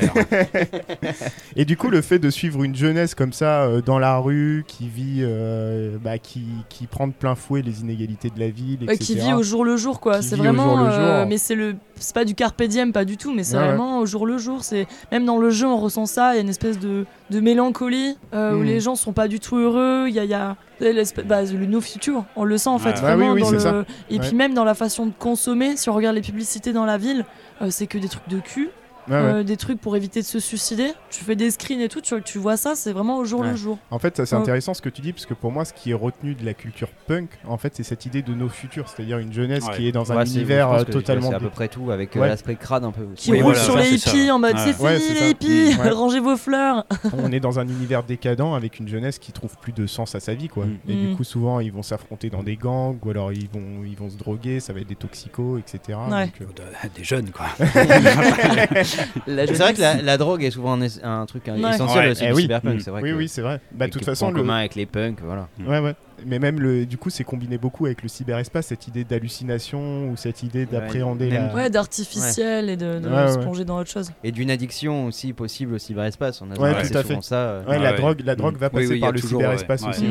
[1.57, 4.65] Et du coup, le fait de suivre une jeunesse comme ça euh, dans la rue,
[4.67, 8.79] qui vit, euh, bah, qui, qui prend de plein fouet les inégalités de la ville,
[8.87, 9.05] Ouais, etc.
[9.05, 10.23] qui vit au jour le jour, quoi.
[10.23, 10.77] C'est vraiment.
[10.77, 11.29] jour le euh, jour.
[11.29, 11.77] mais c'est le.
[12.01, 13.69] C'est pas du carpe diem, pas du tout, mais c'est Ouais, ouais.
[13.69, 14.65] vraiment au jour le jour.
[14.65, 16.33] C'est même dans le jeu, on ressent ça.
[16.33, 18.65] Il y a une espèce de, de mélancolie euh, où Mm.
[18.65, 20.07] les gens sont pas du tout heureux.
[20.09, 20.29] Il y a, y
[21.25, 22.25] bah, le no future.
[22.37, 22.91] On le sent en fait.
[22.97, 23.61] Ah oui, vraiment oui, dans c'est le.
[23.61, 23.85] ça.
[24.11, 24.21] Et Ouais.
[24.27, 25.77] puis même dans la façon de consommer.
[25.77, 27.25] Si on regarde les publicités dans la ville,
[27.63, 28.71] euh, c'est que des trucs de cul.
[29.09, 29.23] Ouais, ouais.
[29.23, 30.93] euh, des trucs pour éviter de se suicider.
[31.11, 33.51] Tu fais des screens et tout, tu, tu vois ça, c'est vraiment au jour Ouais.
[33.51, 33.79] le jour.
[33.91, 34.43] En fait, ça c'est Ouais.
[34.43, 36.55] intéressant ce que tu dis, parce que pour moi, ce qui est retenu de la
[36.55, 39.77] culture punk, en fait, c'est cette idée de nos futurs, c'est-à-dire une jeunesse Ouais.
[39.77, 41.29] qui est dans un univers euh, totalement.
[41.31, 42.29] C'est à peu près tout avec euh, Ouais.
[42.29, 43.07] l'aspect crade un peu.
[43.15, 44.35] Qui Oui, roule voilà, sur ça, les hippies ça.
[44.35, 44.61] en mode Ouais.
[44.67, 45.91] c'est fini les hippies, Ouais.
[45.91, 46.85] rangez vos fleurs.
[47.17, 50.21] on est dans un univers décadent avec une jeunesse qui trouve plus de sens à
[50.21, 50.65] sa vie, quoi.
[50.67, 50.77] Mm.
[50.89, 51.17] Et du Mm.
[51.17, 54.17] coup, souvent, ils vont s'affronter dans des gangs, ou alors ils vont, ils vont se
[54.17, 55.99] droguer, ça va être des toxicos, etc.
[56.11, 56.25] Ouais.
[56.27, 56.45] Donc, euh,
[56.85, 57.47] De- Des jeunes, quoi.
[59.27, 61.71] C'est vrai que la, la drogue est souvent un, es- un truc un- Ouais.
[61.75, 62.43] essentiel Ouais, aussi eh du oui.
[62.43, 62.75] cyberpunk.
[62.77, 62.81] Mm.
[62.81, 63.61] C'est vrai oui, que- oui, c'est vrai.
[63.73, 64.35] Bah, de toute façon, le...
[64.41, 65.49] commun avec les punks, voilà.
[65.67, 65.95] Ouais, ouais.
[66.27, 70.17] Mais même le, du coup, c'est combiné beaucoup avec le cyberespace, cette idée d'hallucination ou
[70.17, 71.55] cette idée d'appréhender la.
[71.55, 73.43] Ouais, d'artificiel et de, de Ouais, se ouais.
[73.43, 74.11] plonger dans autre chose.
[74.25, 76.43] Et d'une addiction aussi possible au cyberespace.
[76.43, 77.23] On a Ouais, tout à fait.
[77.23, 77.37] ça.
[77.37, 77.63] euh.
[77.69, 77.97] La ouais.
[77.97, 78.37] drogue, la Mm.
[78.37, 80.07] drogue va Oui, passer par a le cyberespace aussi.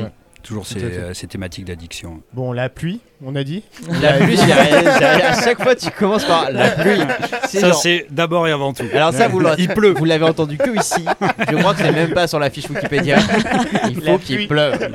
[0.47, 2.21] Toujours ces, euh, ces thématiques d'addiction.
[2.31, 3.63] Bon, la pluie, on a dit.
[4.01, 7.01] La pluie, à chaque fois tu commences par la pluie.
[7.49, 8.85] Ça, genre- c'est d'abord et avant tout.
[8.93, 9.89] Alors ça, vous Il pleut.
[9.89, 11.03] Vous l'avez entendu que ici.
[11.51, 13.17] Je crois que c'est même pas sur la fiche Wikipédia.
[13.89, 14.89] Il faut qu'il pleuve.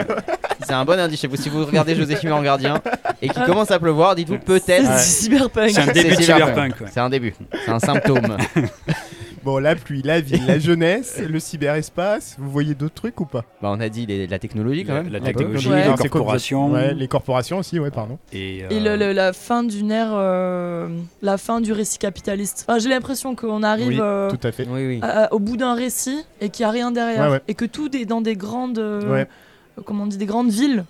[0.66, 1.36] C'est un bon indice chez vous.
[1.36, 2.80] Si vous regardez Joséphine en gardien
[3.20, 4.98] et qu'il commence à pleuvoir, dites-vous peut-être.
[5.00, 5.70] cyberpunk.
[5.70, 6.74] C'est un début de cyberpunk.
[6.90, 7.34] C'est un début.
[7.66, 8.38] C'est un symptôme.
[9.44, 12.36] Bon, la pluie, la ville, la jeunesse, le cyberespace.
[12.38, 13.44] Vous voyez d'autres trucs ou pas?
[13.60, 15.08] Bah, on a dit les- la technologie quand même.
[15.10, 15.84] la technologie, Ouais.
[16.00, 16.70] les corporations.
[16.70, 18.18] Ouais, les corporations aussi, ouais, pardon.
[18.32, 20.88] Et, Et euh, le- le- la fin d'une ère, euh,
[21.22, 22.66] la fin du récit capitaliste.
[22.68, 24.66] Enfin, J'ai l'impression qu'on arrive Oui, euh, Tout à fait.
[24.70, 24.98] Oui, oui.
[25.02, 27.22] à- à- au bout d'un récit et qu'il n'y a rien derrière.
[27.26, 27.40] Ouais, ouais.
[27.48, 29.26] Et que tout est dans des grandes, euh, Ouais.
[29.84, 30.84] comment on dit, des grandes villes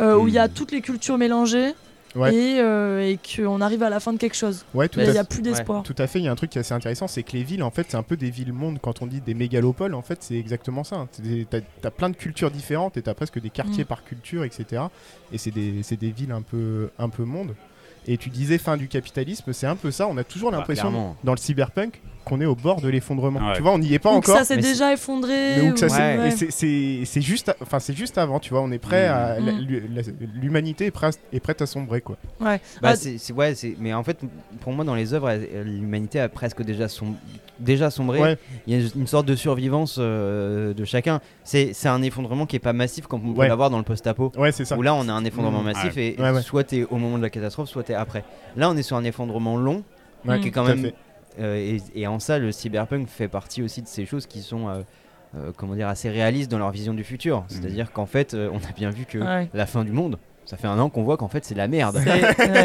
[0.00, 0.50] euh, où il y a Mm.
[0.50, 1.72] toutes les cultures mélangées
[2.14, 2.34] Ouais.
[2.34, 4.64] et, euh, et qu'on arrive à la fin de quelque chose.
[4.74, 5.82] Ouais, tout Il n'y a plus d'espoir.
[5.82, 7.42] Tout à fait, il y a un truc qui est assez intéressant, c'est que les
[7.42, 8.78] villes, en fait, c'est un peu des villes-mondes.
[8.80, 11.06] Quand on dit des mégalopoles, en fait, c'est exactement ça.
[11.50, 13.86] T'as as plein de cultures différentes et t'as presque des quartiers Mm.
[13.88, 14.82] par culture, etc.
[15.32, 17.54] Et c'est des, c'est des villes un peu, un peu mondes.
[18.06, 20.06] Et tu disais fin du capitalisme, c'est un peu ça.
[20.08, 23.40] On a toujours Bah, l'impression, dans le cyberpunk, qu'on est au bord de l'effondrement.
[23.40, 23.54] Ouais.
[23.56, 24.38] Tu vois, on n'y est pas Ou que encore.
[24.38, 25.60] ça s'est déjà effondré.
[25.60, 26.30] Ou- s'est- Ouais.
[27.04, 29.44] c'est- juste, enfin c'est juste avant, tu vois, on est prêt à Mm.
[29.94, 30.02] la-
[30.40, 32.16] l'humanité est, prête- est prête à sombrer quoi.
[32.40, 32.60] Ouais.
[32.80, 34.18] Bah, Ah, c'est, ouais, mais en fait,
[34.60, 35.30] pour moi, dans les œuvres,
[35.64, 37.14] l'humanité a presque déjà, som-
[37.60, 38.20] déjà sombré.
[38.20, 38.38] Ouais.
[38.66, 41.20] Il y a une sorte de survivance euh, de chacun.
[41.44, 43.48] C'est, un effondrement qui est pas massif comme on peut Ouais.
[43.48, 44.32] l'avoir dans le post-apo.
[44.38, 44.76] Ouais, c'est ça.
[44.78, 45.64] Où là, on a un effondrement Mmh.
[45.64, 46.42] massif et Ouais, ouais.
[46.42, 48.24] soit t'es au moment de la catastrophe, soit t'es après.
[48.56, 49.82] Là, on est sur un effondrement long
[50.26, 50.90] Ouais, qui est quand même.
[51.38, 54.68] euh, et, et en ça, le cyberpunk fait partie aussi de ces choses qui sont.
[54.68, 54.82] euh,
[55.36, 57.44] euh, comment dire, assez réalistes dans leur vision du futur.
[57.48, 59.48] C'est-à-dire qu'en fait, euh, on a bien vu que Ouais.
[59.52, 62.00] la fin du monde, ça fait un an qu'on voit qu'en fait c'est la merde.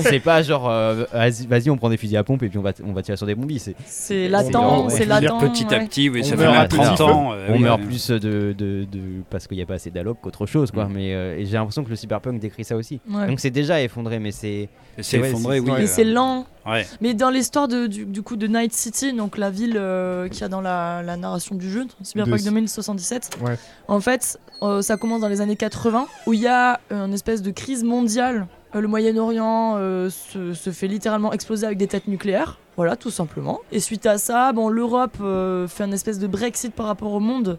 [0.01, 2.71] C'est- pas genre euh, vas-y, on prend des fusils à pompe et puis on va,
[2.85, 3.59] on va tirer sur des bombies.
[3.59, 5.39] C'est, C'est C'est latent, c'est latent.
[5.39, 5.75] petit ouais.
[5.75, 7.31] à petit, oui, On ça meurt fait à 30 petit ans.
[7.33, 7.85] euh, on oui, meurt ouais.
[7.87, 10.85] plus de, de, de- parce qu'il n'y a pas assez d'alloc qu'autre chose, quoi.
[10.85, 10.93] Mm.
[10.93, 12.99] Mais euh, j'ai l'impression que le cyberpunk décrit ça aussi.
[13.09, 13.27] Ouais.
[13.27, 15.71] Donc c'est déjà effondré, mais c'est C'est ouais, effondré, oui.
[15.77, 16.45] Mais euh, c'est lent.
[16.65, 16.85] Ouais.
[17.01, 20.41] Mais dans l'histoire de- du, du coup de Night City, donc la ville euh, qu'il
[20.41, 23.57] y a dans la, la narration du jeu, Cyberpunk De- 2077, Ouais.
[23.87, 27.13] en fait, euh, ça commence dans les années 80, où il y a euh, une
[27.13, 28.47] espèce de crise mondiale.
[28.75, 32.57] Euh, le Moyen-Orient euh, se, se fait littéralement exploser avec des têtes nucléaires.
[32.77, 33.59] Voilà, tout simplement.
[33.71, 37.19] Et suite à ça, bon, l'Europe euh, fait un espèce de Brexit par rapport au
[37.19, 37.57] monde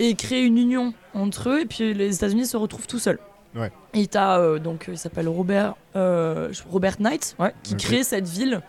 [0.00, 3.18] et crée une union entre eux, et puis les États-Unis se retrouvent tout seuls.
[3.54, 3.70] Ouais.
[3.92, 8.60] Et t'as euh, donc il s'appelle Robert euh, Robert Knight, ouais, qui crée cette ville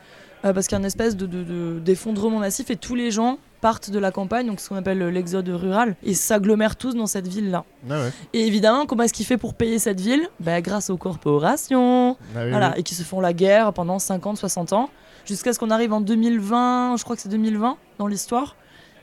[0.45, 3.09] euh, parce qu'il y a une espèce de, de- de- d'effondrement massif et tous les
[3.09, 7.07] gens partent de la campagne, donc ce qu'on appelle l'exode rural, et s'agglomèrent tous dans
[7.07, 7.63] cette ville-là.
[7.89, 8.11] Ah ouais.
[8.33, 10.27] Et évidemment, comment est-ce qu'il fait pour payer cette ville?
[10.39, 12.79] Ben, Grâce aux corporations, Ah oui, voilà, oui.
[12.81, 14.89] et qui se font la guerre pendant 50, 60 ans,
[15.25, 18.55] jusqu'à ce qu'on arrive en 2020, je crois que c'est 2020 dans l'histoire,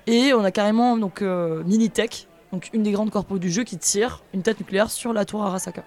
[0.06, 3.78] et on a carrément donc euh, Minitech, donc une des grandes corpos du jeu, qui
[3.78, 5.82] tire une tête nucléaire sur la tour Arasaka.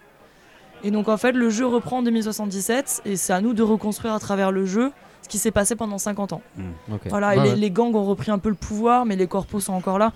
[0.84, 4.14] Et donc en fait, le jeu reprend en 2077, et c'est à nous de reconstruire
[4.14, 6.42] à travers le jeu ce qui s'est passé pendant 50 ans.
[6.92, 7.02] ok.
[7.10, 7.56] Voilà, et les, ouais.
[7.56, 10.12] les gangs ont repris un peu le pouvoir, mais les corpos sont encore là.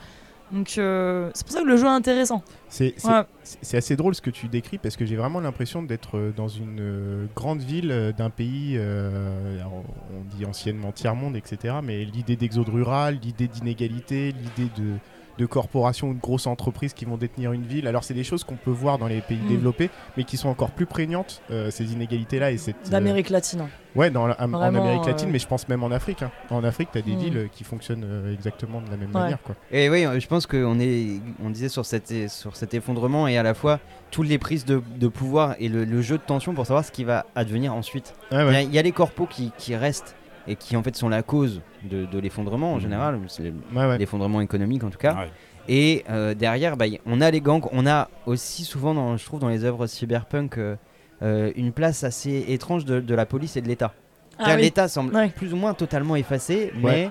[0.52, 2.42] Donc euh, c'est pour ça que le jeu est intéressant.
[2.70, 3.78] C'est Ouais.
[3.78, 6.80] assez drôle ce que tu décris parce que j'ai vraiment l'impression d'être euh, dans une
[6.80, 11.76] euh, grande ville d'un pays, euh, on dit anciennement tiers-monde, etc.
[11.84, 14.94] Mais l'idée d'exode rural, l'idée d'inégalité, l'idée de,
[15.40, 17.88] de corporations ou de grosses entreprises qui vont détenir une ville.
[17.88, 19.48] Alors c'est des choses qu'on peut voir dans les pays Mm.
[19.48, 22.52] développés, mais qui sont encore plus prégnantes, euh, ces inégalités-là.
[22.52, 23.68] et cette euh, D'Amérique latine.
[23.96, 26.22] Ouais, dans, la- en Amérique latine, euh, mais je pense même en Afrique.
[26.22, 26.32] hein.
[26.52, 27.20] En Afrique, tu as des Mm.
[27.20, 29.22] villes qui fonctionnent euh, exactement de la même Ouais.
[29.22, 29.42] manière.
[29.42, 29.56] Quoi.
[29.72, 33.44] Et oui, je pense qu'on est, on disait sur, cette, sur cet effondrement et à
[33.44, 33.80] la fois
[34.12, 36.92] toutes les prises de, de pouvoir et le, le jeu de tension pour savoir ce
[36.92, 38.14] qui va advenir ensuite.
[38.32, 38.66] Ah Il y ouais.
[38.66, 40.16] y, a les corpos qui, qui restent
[40.48, 42.82] et qui en fait sont la cause de, de l'effondrement en Mhm.
[42.82, 43.98] général, c'est Ouais, ouais.
[43.98, 45.14] l'effondrement économique en tout cas.
[45.16, 45.30] Ouais.
[45.68, 49.40] Et euh, derrière, bah, on a les gangs, on a aussi souvent, dans, je trouve,
[49.40, 50.76] dans les œuvres cyberpunk, euh,
[51.22, 53.94] euh, une place assez étrange de, de la police et de l'État.
[54.40, 54.62] Ah oui.
[54.64, 55.30] L'État semble Ouais.
[55.30, 56.82] plus ou moins totalement effacé, Ouais.
[56.82, 57.10] mais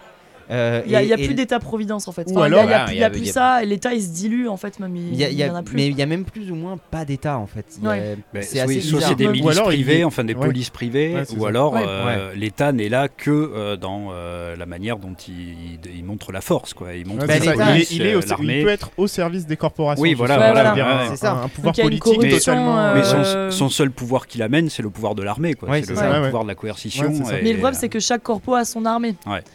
[0.51, 2.27] Euh, Il y a, y a et- plus d'État-providence en fait.
[2.31, 4.81] Enfin, il y a- il plus- a a- ça, l'État il se dilue en fait,
[4.81, 5.77] même il, Il y a- il y a- il y en a plus.
[5.77, 7.67] mais il y a même plus ou moins pas d'État en fait.
[7.83, 8.17] Ouais.
[8.33, 10.47] Ben, c'est assez oui, soit des Ou milices alors, privées, enfin des ouais.
[10.47, 11.49] polices privées, Ouais, ou ça.
[11.49, 11.83] alors Ouais.
[11.87, 16.41] euh, l'État n'est là que euh, dans euh, la manière dont il, il montre la
[16.41, 16.95] force, quoi.
[16.95, 19.57] Il montre Bah, il, est, il, est au- euh, il peut être au service des
[19.57, 20.03] corporations.
[20.03, 21.33] Oui, voilà, c'est ça.
[21.45, 22.79] Un, pouvoir politique totalement.
[22.79, 23.05] euh, Mais
[23.51, 26.49] son, Euh, seul pouvoir qu'il amène, c'est le pouvoir de l'armée, c'est le, pouvoir de
[26.49, 27.13] la coercition.
[27.43, 29.15] Mais le problème c'est que chaque corpo a son armée.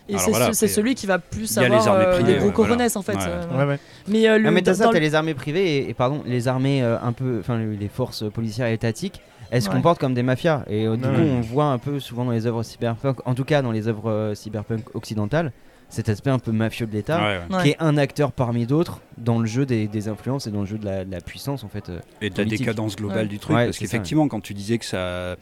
[0.10, 1.96] Et c'est voilà, ce- c'est après, celui qui va plus il y a les avoir
[1.96, 2.76] armées euh, privées, des gros ouais, voilà.
[2.76, 3.13] cojones en fait.
[3.15, 3.24] Ouais.
[3.28, 3.80] euh, Ouais, ouais.
[4.08, 6.48] Mais euh, le Ah, mais ça, t'as le- les armées privées et, et pardon, les
[6.48, 9.76] armées euh, un peu, enfin le- les forces policières et étatiques, elles se Ouais.
[9.76, 10.63] comportent comme des mafias.
[10.67, 11.15] Et euh, du Ouais.
[11.15, 13.88] coup, on voit un peu souvent dans les œuvres cyberpunk, en tout cas dans les
[13.88, 15.52] œuvres euh, cyberpunk occidentales,
[15.89, 17.17] cet aspect un peu mafieux de l'État.
[17.19, 17.56] Ouais, ouais.
[17.56, 17.62] Ouais.
[17.63, 20.65] qui est un acteur parmi d'autres dans le jeu des, des influences et dans le
[20.65, 21.88] jeu de la, de la puissance en fait.
[21.89, 22.00] euh.
[22.19, 23.26] et de la décadence globale Ouais.
[23.28, 23.56] du truc.
[23.56, 25.36] Ouais, parce qu'effectivement, quand tu disais que ça, euh,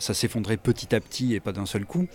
[0.00, 2.06] ça s'effondrait petit à petit et pas d'un seul coup,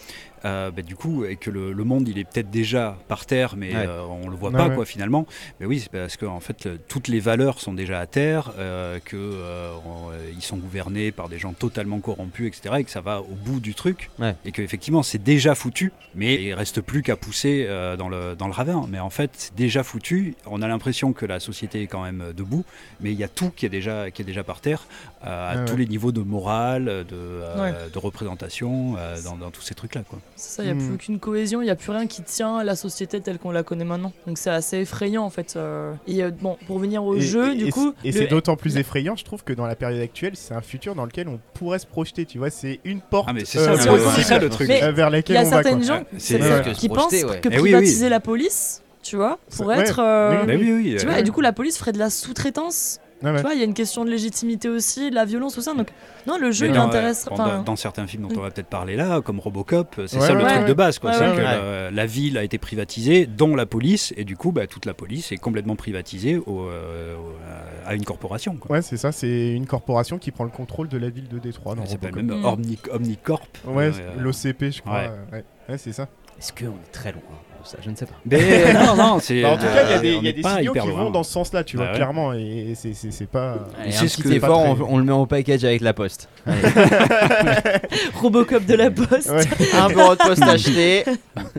[0.45, 3.55] euh, bah, du coup, et que le, le monde il est peut-être déjà par terre,
[3.57, 3.85] mais Ouais.
[3.87, 4.75] euh, on le voit Ouais, pas ouais.
[4.75, 5.25] quoi finalement.
[5.59, 8.51] Mais oui, c'est parce que en fait, le- toutes les valeurs sont déjà à terre,
[8.57, 12.75] euh, que euh, on- euh, ils sont gouvernés par des gens totalement corrompus, etc.
[12.79, 14.09] Et que ça va au bout du truc,
[14.45, 18.47] et que effectivement c'est déjà foutu, mais il reste plus qu'à pousser dans le dans
[18.47, 18.85] le ravin.
[18.89, 20.35] Mais en fait, c'est déjà foutu.
[20.45, 22.63] On a l'impression que la société est quand même debout,
[23.01, 24.85] mais il y a tout qui est déjà qui est déjà par terre
[25.25, 27.73] euh, à Ouais, tous les niveaux de morale, de, euh, Ouais.
[27.91, 30.01] de représentation, euh, dans, dans tous ces trucs-là.
[30.07, 30.19] Quoi.
[30.35, 30.85] C'est ça, il n'y a Hmm.
[30.85, 33.63] plus aucune cohésion, il n'y a plus rien qui tient la société telle qu'on la
[33.63, 34.13] connaît maintenant.
[34.27, 35.55] Donc c'est assez effrayant en fait.
[35.55, 35.93] euh.
[36.07, 37.93] Et euh, bon, pour venir au Et- jeu, et- du et coup.
[38.03, 40.61] Et le- c'est d'autant plus effrayant, je trouve, que dans la période actuelle, c'est un
[40.61, 42.25] futur dans lequel on pourrait se projeter.
[42.25, 44.49] Tu vois, c'est une porte Ah mais c'est euh, ça, le- possible, c'est ça, le
[44.49, 44.67] truc.
[44.67, 45.63] Mais euh, vers Il laquelle y a on va.
[45.63, 46.61] certaines gens C'est qui- ouais.
[46.63, 47.71] que se qui pensent projeter, que Eh oui, oui.
[47.71, 49.83] privatiser la police, tu vois, pourrait Ouais.
[49.83, 49.99] être.
[49.99, 50.95] euh, Mais Bah oui, oui.
[50.99, 52.99] Tu vois, et du coup, la police ferait de la sous-traitance.
[53.23, 53.35] Ouais.
[53.35, 55.73] Tu vois, il y a une question de légitimité aussi, de la violence, tout ça.
[55.73, 55.87] Donc,
[56.27, 57.25] non, le jeu, mais il dans, intéresse.
[57.27, 58.37] euh, enfin, dans, dans certains films dont Mm.
[58.37, 60.65] on va peut-être parler là, comme Robocop, c'est Ouais, ça le truc ouais.
[60.65, 60.99] de base.
[60.99, 61.09] quoi.
[61.11, 61.35] Ouais, c'est ouais.
[61.35, 61.45] que Ouais.
[61.47, 64.93] euh, la ville a été privatisée, dont la police, et du coup, bah, toute la
[64.93, 68.55] police est complètement privatisée au, euh, au- à une corporation.
[68.57, 68.77] Quoi.
[68.77, 71.73] Ouais, c'est ça, c'est une corporation qui prend le contrôle de la ville de Détroit.
[71.75, 72.35] dans Elle s'appelle Robocop.
[72.35, 72.61] même Mm.
[72.61, 73.47] Omni- Omnicorp.
[73.65, 74.93] Ouais, Euh, l'OCP, je crois.
[74.93, 75.09] ouais.
[75.09, 76.07] euh, Ouais, Ouais, c'est ça.
[76.39, 77.21] Est-ce qu'on est très loin?
[77.67, 78.15] Ça Je ne sais pas.
[78.25, 79.41] Mais non, non, c'est.
[79.41, 80.71] Bah, en tout cas, il y a euh, des, on il y a des signaux
[80.71, 81.03] hyper qui loin.
[81.03, 81.97] vont dans ce sens-là, tu Bah vois, ouais.
[81.97, 82.33] clairement.
[82.33, 83.57] Et c'est- c'est c'est pas.
[83.81, 85.93] Allez, c'est un ce petit que- effort, on, on le met en package avec la
[85.93, 86.29] poste.
[88.15, 89.29] Robocop de la Poste.
[89.29, 89.43] Ouais,
[89.77, 91.03] un bureau de poste acheté,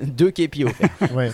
[0.02, 0.88] deux képis offerts.
[1.14, 1.30] ouais.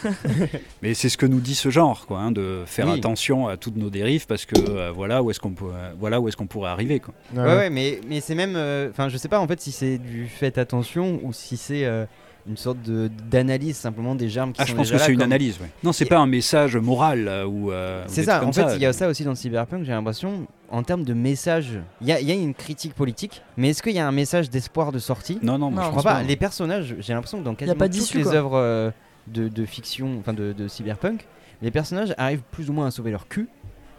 [0.82, 2.98] Mais c'est ce que nous dit ce genre, quoi, hein, de faire Oui.
[2.98, 6.20] attention à toutes nos dérives parce que euh, voilà où est-ce qu'on peut, euh, voilà
[6.20, 7.14] où est-ce qu'on pourrait arriver, quoi.
[7.34, 7.56] Ouais, Ouais, ouais.
[7.56, 8.54] ouais, mais, mais c'est même.
[8.56, 11.84] euh, Enfin, je sais pas en fait si c'est du fait attention ou si c'est
[11.84, 12.04] euh,
[12.46, 15.12] une sorte de- d'analyse simplement des germes qui Ah, sont je pense déjà que c'est
[15.12, 15.58] une comme- analyse.
[15.60, 15.70] Ouais.
[15.82, 17.72] Non, c'est Et- pas un message moral euh, ou.
[17.72, 19.92] euh, ou C'est ça, en fait, il y a ça aussi dans le cyberpunk, j'ai
[19.92, 23.70] l'impression, en termes de message, il y a, il y a une critique politique, mais
[23.70, 25.38] est-ce qu'il y a un message d'espoir de sortie?
[25.42, 26.14] Non, non, moi, Non, je Je crois pas.
[26.16, 26.22] pas.
[26.22, 28.90] Les personnages, j'ai l'impression que dans quasiment pas toutes les œuvres euh,
[29.26, 31.26] de, de fiction, enfin de, de cyberpunk,
[31.62, 33.48] les personnages arrivent plus ou moins à sauver leur cul,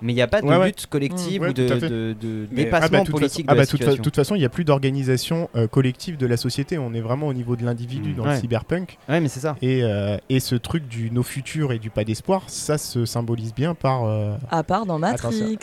[0.01, 2.65] mais il n'y a pas de Ouais, lutte collective Ouais, ou de, de- de Mais-
[2.65, 4.45] dépassement Ah bah, politique façon, ah de bah, la toute, fa- toute façon, il n'y
[4.45, 6.77] a plus d'organisation euh, collective de la société.
[6.77, 8.15] On est vraiment au niveau de l'individu Mm.
[8.15, 8.35] dans Ouais.
[8.35, 8.97] le cyberpunk.
[9.09, 9.55] Ouais, mais c'est ça.
[9.61, 13.53] Et, euh, et ce truc du no futur et du pas d'espoir, ça se symbolise
[13.53, 14.03] bien par.
[14.05, 14.99] euh, À part dans.
[14.99, 15.57] Matrix.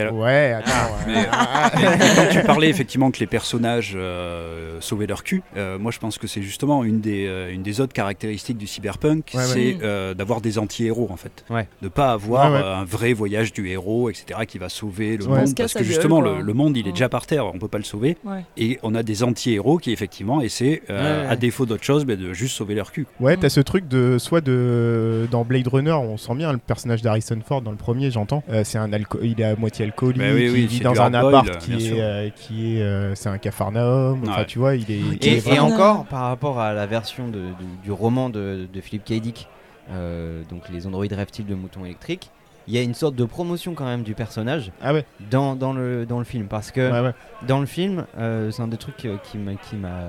[0.00, 0.70] Alors- Ouais, attends.
[1.06, 1.98] mais- ouais.
[2.16, 6.18] Quand tu parlais effectivement que les personnages euh, sauvaient leur cul, euh, moi je pense
[6.18, 9.78] que c'est justement une des, euh, une des autres caractéristiques du cyberpunk, Ouais, c'est Mm.
[9.82, 11.44] euh, d'avoir des anti-héros en fait.
[11.50, 11.68] Ouais.
[11.82, 12.64] De pas avoir Ouais, ouais.
[12.64, 15.40] euh, un vrai voyage du héros, etc., qui va sauver le Ouais.
[15.44, 16.94] monde, parce que gueule, justement le, le monde il est Mm.
[16.94, 18.44] déjà par terre, on peut pas le sauver, Ouais.
[18.56, 21.32] et on a des anti-héros qui effectivement essaient, euh, Ouais, ouais.
[21.32, 23.06] à défaut d'autre chose, ben, de juste sauver leur cul.
[23.20, 27.02] Ouais, t'as ce truc de soit de dans Blade Runner, on sent bien le personnage
[27.02, 28.42] d'Harrison Ford dans le premier, j'entends.
[28.50, 30.84] Euh, c'est un alco il est à moitié alcoolique, Bah oui, oui, il vit c'est
[30.84, 34.22] dans un appart qui est, euh, qui est, euh, c'est un cafarnaum.
[34.28, 35.02] Enfin, tu vois, il est.
[35.02, 35.18] Ok.
[35.24, 38.80] il est Et, encore, par rapport à la version de- du, du roman de, de
[38.80, 39.14] Philippe K.
[39.20, 39.48] Dick,
[39.90, 42.30] euh, donc les androïdes reptiles de moutons électriques,
[42.68, 45.04] il y a une sorte de promotion quand même du personnage Ah ouais.
[45.30, 46.46] dans, dans, le, dans le film.
[46.48, 47.14] Parce que Ouais, ouais.
[47.46, 50.00] dans le film, euh, c'est un des trucs qui m'a qui m'a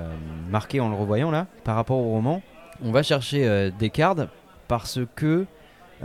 [0.50, 2.42] marqué en le revoyant là, par rapport au roman.
[2.84, 4.28] On va chercher euh, Descartes
[4.66, 5.46] parce que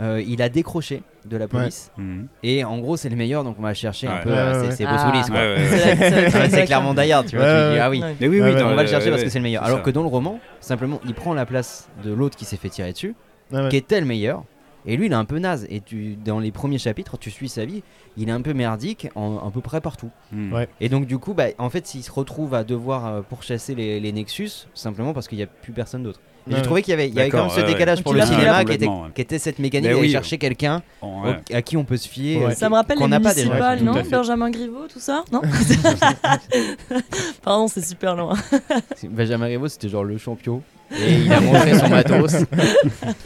[0.00, 1.90] euh, il a décroché de la police.
[1.96, 2.26] Mhm.
[2.42, 4.22] Et en gros, c'est le meilleur, donc on va chercher un Ouais.
[4.22, 4.30] peu.
[4.30, 5.22] Ouais, euh, ouais, c'est Ah.
[5.26, 5.34] Quoi.
[5.36, 6.48] Ouais, ouais.
[6.50, 7.44] C'est clairement d'ailleurs, tu vois.
[7.46, 8.00] Ouais, tu dis, ah oui.
[8.02, 8.16] Ouais.
[8.20, 8.60] Mais oui, Ouais, oui, ouais.
[8.60, 9.62] dans On va le chercher ouais, parce que c'est le meilleur.
[9.62, 9.84] Alors ça.
[9.84, 12.92] que dans le roman, simplement, il prend la place de l'autre qui s'est fait tirer
[12.92, 13.14] dessus,
[13.52, 13.68] Ouais, ouais.
[13.68, 14.44] qui était le meilleur.
[14.86, 15.66] Et lui, il est un peu naze.
[15.70, 17.82] Et tu, dans les premiers chapitres, tu suis sa vie,
[18.18, 20.10] il est un peu merdique en à peu près partout.
[20.52, 20.68] Ouais.
[20.80, 23.98] Et donc, du coup, bah, en fait, s'il se retrouve à devoir euh, pourchasser les,
[23.98, 26.20] les Nexus, simplement parce qu'il n'y a plus personne d'autre.
[26.48, 27.72] J'ai trouvé qu'il y avait, il y avait quand même ce ouais, ouais.
[27.72, 30.82] décalage pour le cinéma qui était, qui était cette mécanique d'aller oui, chercher quelqu'un
[31.52, 32.38] à qui on peut se fier.
[32.38, 32.52] Ouais.
[32.52, 33.94] euh, Ça me rappelle les municipales, non.
[34.10, 35.42] Benjamin Griveaux, tout ça Non
[37.42, 38.34] Pardon, c'est super loin.
[39.10, 40.62] Benjamin Griveaux, c'était genre le champion.
[40.96, 42.36] Et il a montré son matos.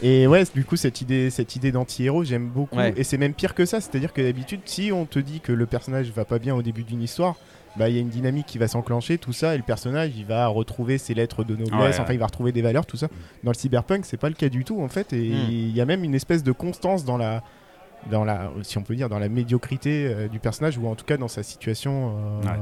[0.01, 2.77] Et ouais, du coup, cette idée, cette idée d'anti-héros, j'aime beaucoup.
[2.77, 2.93] Ouais.
[2.95, 5.65] Et c'est même pire que ça, c'est-à-dire que d'habitude, si on te dit que le
[5.65, 7.35] personnage va pas bien au début d'une histoire,
[7.77, 10.25] bah il y a une dynamique qui va s'enclencher, tout ça, et le personnage, il
[10.25, 11.99] va retrouver ses lettres de noblesse, Ouais, ouais.
[11.99, 13.07] enfin, il va retrouver des valeurs, tout ça.
[13.43, 15.49] Dans le cyberpunk, c'est pas le cas du tout, en fait, et Hmm.
[15.51, 17.43] il y a même une espèce de constance dans la,
[18.09, 21.05] dans la, si on peut dire, dans la médiocrité euh, du personnage, ou en tout
[21.05, 22.59] cas dans sa situation euh, Ouais.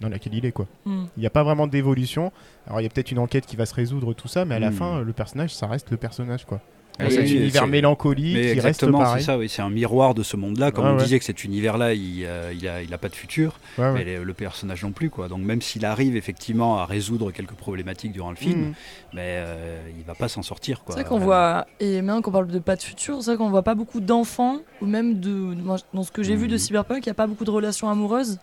[0.00, 0.66] dans laquelle il est, quoi.
[0.84, 1.04] Hmm.
[1.16, 2.32] Il n'y a pas vraiment d'évolution.
[2.66, 4.58] Alors il y a peut-être une enquête qui va se résoudre, tout ça, mais à
[4.58, 4.74] la Hmm.
[4.74, 6.60] fin, le personnage, ça reste le personnage, quoi.
[7.00, 9.24] Ah, Et c'est- un univers mélancolique qui reste exactement, c'est pareil.
[9.24, 10.70] ça, oui, c'est un miroir de ce monde-là.
[10.70, 11.02] Comme Ouais, on ouais.
[11.02, 14.04] disait que cet univers-là, il, euh, il, a, il a pas de futur, Ouais, mais
[14.04, 15.26] le, le personnage non plus, quoi.
[15.26, 18.74] Donc même s'il arrive effectivement à résoudre quelques problématiques durant le film, Mhm.
[19.12, 20.94] mais euh, il va pas s'en sortir, quoi.
[20.94, 23.50] C'est vrai qu'on voit, et maintenant qu'on parle de pas de futur, c'est vrai qu'on
[23.50, 25.54] voit pas beaucoup d'enfants, ou même de.
[25.92, 26.58] Dans ce que j'ai vu de Mhm.
[26.58, 28.38] Cyberpunk, il n'y a pas beaucoup de relations amoureuses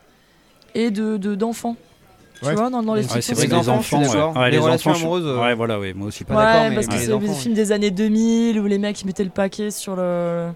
[0.75, 1.77] et de de- d'enfants.
[2.41, 2.56] Tu Ouais.
[2.56, 3.99] vois, dans, dans les fictions, c'est vrai que Les enfants,
[4.45, 6.88] Les les relations enfants, amoureuses, euh, Ouais, voilà, oui, moi aussi pas Pas d'accord, parce
[6.88, 9.95] que c'est des films des années 2000 où les mecs ils mettaient le paquet sur
[9.95, 10.49] le.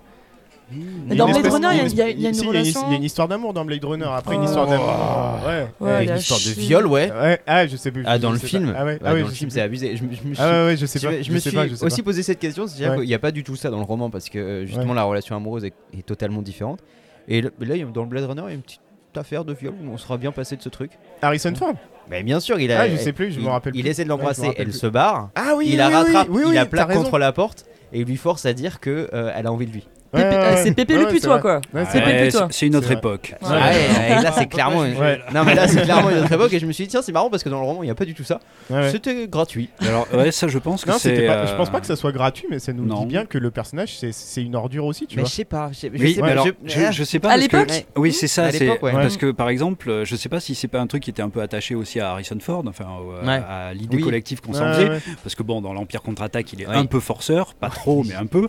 [0.71, 2.29] Mais a dans Blade Runner, il y a- une il y a- il y a
[2.29, 2.81] une si, relation.
[2.87, 4.07] Il y a une histoire d'amour dans Blade Runner.
[4.11, 4.45] Après, une Oh.
[4.45, 5.39] histoire d'amour.
[5.79, 6.05] Ouais.
[6.07, 7.11] Une histoire de viol, ouais.
[7.11, 8.01] Ouais, Ah, je sais plus.
[8.07, 8.73] Ah, dans le film.
[8.75, 9.95] Ah ouais, ah ouais, Dans le film, c'est abusé.
[9.95, 11.21] Je me- Ah ouais, ouais, je sais Je, pas.
[11.21, 12.05] je me sais suis pas, je sais aussi pas.
[12.05, 12.97] posé cette question, c'est-à-dire Ouais.
[13.01, 14.95] qu'il n'y a pas du tout ça dans le roman parce que euh, justement Ouais.
[14.95, 16.79] la relation amoureuse est, est totalement différente.
[17.27, 18.81] Et le- là, il y a- dans le Blade Runner, il y a une petite
[19.17, 20.91] affaire de viol où on sera bien passé de ce truc.
[21.21, 21.75] Harrison Ford
[22.09, 22.81] Mais bien sûr, il a.
[22.81, 23.89] Ah, je sais plus, je il, me rappelle Il plus.
[23.89, 24.73] essaie de l'embrasser, elle plus.
[24.79, 25.29] se barre.
[25.35, 27.99] Ah oui, il la oui, rattrape, oui, oui, il la plaque contre la porte et
[28.01, 29.87] il lui force à dire que euh, elle a envie de lui.
[30.13, 30.63] Ouais, Pépé- ouais, euh, ouais.
[30.63, 31.61] C'est Pépé Ouais, le putois quoi.
[31.73, 31.99] Ouais, C'est.
[32.01, 32.47] Pépé, toi.
[32.51, 33.33] c'est une autre époque.
[33.41, 33.47] Ouais.
[33.51, 34.79] Ah ouais, et là c'est clairement.
[34.81, 35.19] Ouais.
[35.33, 37.11] Non mais là c'est clairement une autre époque et je me suis dit tiens c'est
[37.11, 38.39] marrant parce que dans le roman il n'y a pas du tout ça.
[38.69, 38.91] Ouais, ouais.
[38.91, 39.69] C'était gratuit.
[39.81, 41.25] Alors, ouais, ça, je pense que Non, c'est.
[41.27, 43.01] pas- je pense euh, pas que ça soit gratuit, mais ça nous non.
[43.01, 45.29] dit bien que le personnage, c'est- c'est une ordure aussi, tu mais vois.
[45.29, 45.69] je sais pas.
[45.73, 47.31] je sais- je pas, alors, je- je, je sais pas.
[47.31, 48.51] À que- l'époque Oui, c'est ça.
[48.51, 48.67] C'est.
[48.79, 51.21] Parce que par exemple, euh, je sais pas si c'est pas un truc qui était
[51.21, 52.85] un peu attaché aussi à Harrison Ford, enfin
[53.27, 55.01] à- l'idée collective qu'on s'en faisait.
[55.23, 58.25] Parce que bon, dans l'Empire contre-attaque, il est un peu forceur, pas trop, mais un
[58.25, 58.47] peu.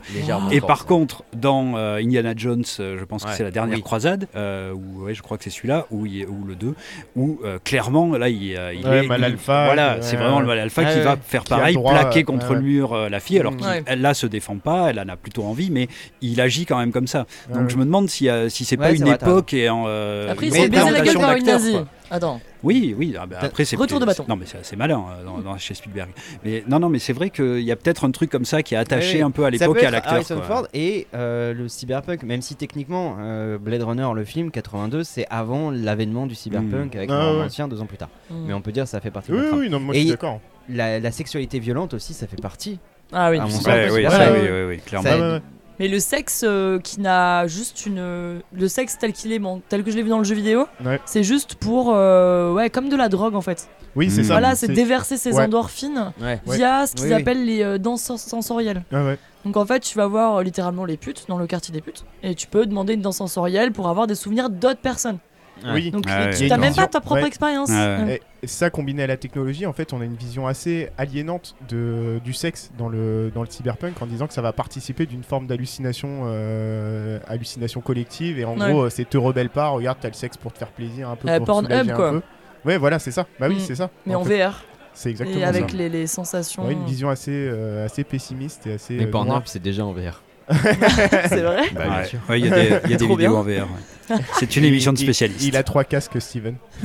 [0.52, 3.82] Et par contre, dans euh, Indiana Jones, euh, je pense que c'est la dernière Oui.
[3.82, 6.74] croisade, euh, où, ouais, je crois que c'est celui-là, ou le 2,
[7.14, 8.56] où euh, clairement, là, il, il
[8.86, 9.06] Ouais, est.
[9.06, 11.04] mal il- alpha, Voilà, ouais, c'est vraiment le mal alpha Ouais, qui ouais.
[11.04, 12.56] va faire pareil, droit, plaquer contre ouais.
[12.56, 13.60] le mur euh, la fille, alors Mm.
[13.62, 13.82] Ouais.
[13.86, 15.86] qu'elle là se défend pas, elle en a plutôt envie, mais
[16.20, 17.26] il agit quand même comme ça.
[17.52, 19.84] Donc Ouais, je me demande si, euh, si c'est Ouais, pas une époque et en.
[19.86, 21.76] euh, Après, il s'est baisé la gueule par une d'acteur, nazie.
[22.10, 22.40] Attends.
[22.62, 23.14] Oui, oui.
[23.18, 24.24] ah bah après, c'est Retour de bâton.
[24.28, 26.10] Non, mais c'est assez malin euh, dans, dans- chez Spielberg.
[26.44, 28.74] Mais non, non, mais c'est vrai qu'il y a peut-être un truc comme ça qui
[28.74, 30.14] est attaché un peu à l'époque à l'acteur.
[30.14, 30.44] Harrison quoi.
[30.44, 35.26] Ford et euh, le cyberpunk, même si techniquement euh, Blade Runner, le film 82, c'est
[35.30, 37.44] avant l'avènement du cyberpunk avec Ah le roman ouais.
[37.46, 38.08] ancien deux ans plus tard.
[38.30, 38.34] Mm.
[38.46, 40.02] Mais on peut dire que ça fait partie Oui, de oui, non, moi Et je
[40.04, 40.40] suis d'accord.
[40.68, 42.78] La, la sexualité violente aussi, ça fait partie.
[43.12, 43.38] Ah oui.
[43.38, 43.62] À mon sens.
[43.62, 45.08] sûr Ouais, que oui, ça, oui, oui, oui, clairement.
[45.08, 45.40] Ça- Ouais, ouais, ouais.
[45.78, 48.40] Mais le sexe euh, qui n'a juste une.
[48.52, 50.66] Le sexe tel qu'il est, bon, tel que je l'ai vu dans le jeu vidéo,
[50.84, 51.00] Ouais.
[51.04, 51.92] c'est juste pour.
[51.94, 53.68] euh, ouais, comme de la drogue en fait.
[53.94, 54.34] Oui, c'est ça.
[54.34, 55.44] Voilà, c'est déverser ses Ouais.
[55.44, 56.40] endorphines Ouais.
[56.46, 56.56] Ouais.
[56.56, 57.20] via ce qu'ils Oui, oui.
[57.20, 58.84] appellent les euh, danses sensorielles.
[58.92, 59.18] Ah ouais.
[59.44, 62.04] Donc en fait, tu vas voir euh, littéralement les putes dans le quartier des putes
[62.22, 65.18] et tu peux demander une danse sensorielle pour avoir des souvenirs d'autres personnes.
[65.64, 65.90] Oui.
[65.90, 66.04] Donc
[66.36, 67.28] tu t'as même pas ta propre Ouais.
[67.28, 67.70] expérience.
[67.70, 68.20] Ouais.
[68.42, 72.20] Et ça combiné à la technologie, en fait, on a une vision assez aliénante de,
[72.24, 75.46] du sexe dans le, dans le cyberpunk en disant que ça va participer d'une forme
[75.46, 78.70] d'hallucination euh, hallucination collective et en Ouais.
[78.70, 81.16] gros, euh, c'est te rebelle pas, regarde, t'as le sexe pour te faire plaisir un
[81.16, 81.28] peu.
[81.28, 82.10] Euh, pour soulager quoi.
[82.12, 82.22] peu.
[82.64, 83.26] Ouais, voilà, c'est ça.
[83.40, 83.60] Bah oui, Mm.
[83.60, 83.90] c'est ça.
[84.06, 85.76] Mais en fait, VR C'est exactement et avec ça.
[85.76, 86.66] les, les sensations.
[86.66, 88.94] Ouais, une vision assez, euh, assez pessimiste et assez.
[88.96, 90.22] Mais euh, Pornhub, c'est déjà en VR.
[91.28, 92.20] c'est vrai Bah, bien.
[92.28, 93.62] Ouais, Il y a des, y a des Trop vidéos bien.
[93.62, 93.68] en VR.
[93.68, 94.16] ouais.
[94.38, 95.42] C'est une émission de il- spécialistes.
[95.44, 96.54] Il, a trois casques, Steven.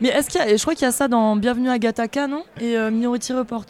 [0.00, 2.26] Mais est-ce qu'il y a, je crois qu'il y a ça dans Bienvenue à Gattaca,
[2.26, 2.42] non?
[2.60, 3.64] Et euh, Minority Report.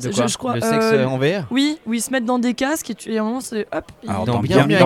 [0.00, 2.24] De Je- quoi je crois, Le sexe euh, en VR Oui, où ils se mettent
[2.24, 3.84] dans des casques et, tu, et à un moment c'est hop.
[4.06, 4.78] Alors, Dans dans Bienvenue à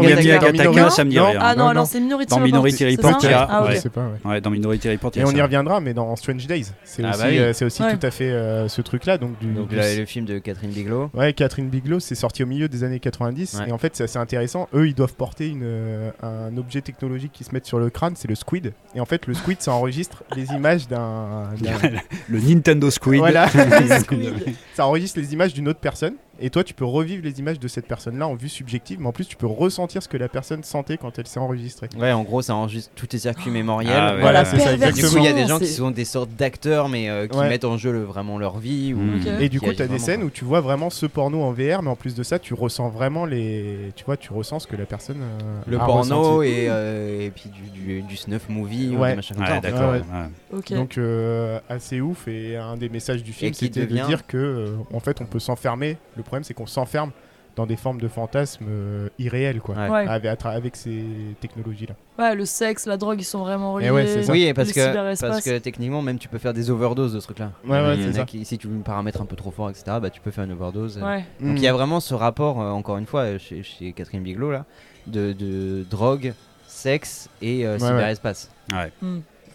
[0.91, 1.27] ça me dit Non.
[1.31, 1.39] rien.
[1.43, 1.89] ah non, non, alors non.
[1.91, 2.47] c'est Minority Dans Report.
[2.47, 3.67] Minority c'est Report, ça il y a- Ah.
[3.71, 4.31] Je sais pas, ouais.
[4.31, 7.05] Ouais, dans Minority Report, il y Et on y reviendra, mais dans Strange Days, c'est
[7.05, 7.39] Ah aussi, bah oui.
[7.39, 7.97] euh, c'est aussi Ouais.
[7.97, 9.19] tout à fait euh, ce truc-là.
[9.19, 11.11] Donc, du, Donc du- là, le film de Catherine Bigelow.
[11.15, 13.59] Ouais, Catherine Bigelow, c'est sorti au milieu des années 90.
[13.61, 13.69] Ouais.
[13.69, 14.69] Et en fait, c'est assez intéressant.
[14.75, 18.15] Eux, ils doivent porter une, euh, un objet technologique qui se met sur le crâne,
[18.17, 18.73] c'est le squid.
[18.95, 21.51] Et en fait, le squid, ça enregistre les images d'un.
[21.61, 21.73] d'un-
[22.29, 23.19] Le Nintendo Squid.
[23.19, 23.47] Voilà,
[24.75, 26.15] ça enregistre les images d'une autre personne.
[26.41, 28.99] Et toi, tu peux revivre les images de cette personne-là en vue subjective.
[29.01, 31.89] Mais en plus, tu peux ressentir ce que la personne sentait quand elle s'est enregistrée.
[31.99, 33.93] Ouais, en gros, ça enregistre tous tes circuits mémoriels.
[33.95, 34.21] Ah ouais.
[34.23, 36.89] Voilà, c'est ça, Du coup, il y a des gens qui sont des sortes d'acteurs,
[36.89, 37.49] mais euh, qui Ouais.
[37.49, 38.95] mettent en jeu le- vraiment leur vie.
[38.95, 39.01] Ou...
[39.41, 40.27] Et du coup, tu as des scènes quoi.
[40.29, 42.89] où tu vois vraiment ce porno en VR, mais en plus de ça, tu ressens
[42.89, 43.93] vraiment les.
[43.95, 45.19] Tu vois, tu ressens ce que la personne.
[45.21, 46.49] euh, Le a porno ressenti.
[46.49, 49.11] et, euh, et puis du, du, du snuff movie ou Ouais.
[49.11, 49.59] des machins comme Ouais, ça.
[49.59, 49.71] en fait.
[49.71, 49.93] d'accord.
[49.93, 50.59] Ouais, ouais.
[50.59, 50.73] Ok.
[50.73, 54.37] Donc euh, assez ouf et un des messages du film c'était devient- de dire que
[54.39, 55.97] euh, en fait on peut s'enfermer.
[56.17, 57.11] Le problème c'est qu'on s'enferme
[57.55, 59.75] dans des formes de fantasmes euh, irréels, quoi.
[59.75, 60.07] Ouais.
[60.09, 61.05] Avec, ces
[61.41, 61.95] technologies-là.
[62.19, 64.07] Ouais, le sexe, la drogue, ils sont vraiment Eh reliés.
[64.15, 64.31] ouais.
[64.31, 67.27] Oui, parce Le que, parce que techniquement, même tu peux faire des overdoses de ce
[67.27, 67.53] truc-là.
[67.67, 68.25] Ouais, ouais, Il y en c'est a ça.
[68.25, 70.99] qui, si tu paramètres un peu trop fort, etc., bah, tu peux faire une overdose.
[71.03, 71.19] euh.
[71.41, 74.51] Donc il y a vraiment ce rapport, euh, encore une fois, chez, chez Catherine Bigelow,
[74.51, 74.65] là,
[75.07, 76.33] de, de drogue,
[76.67, 77.89] sexe et euh, Ouais, ouais.
[77.89, 78.51] cyberespace.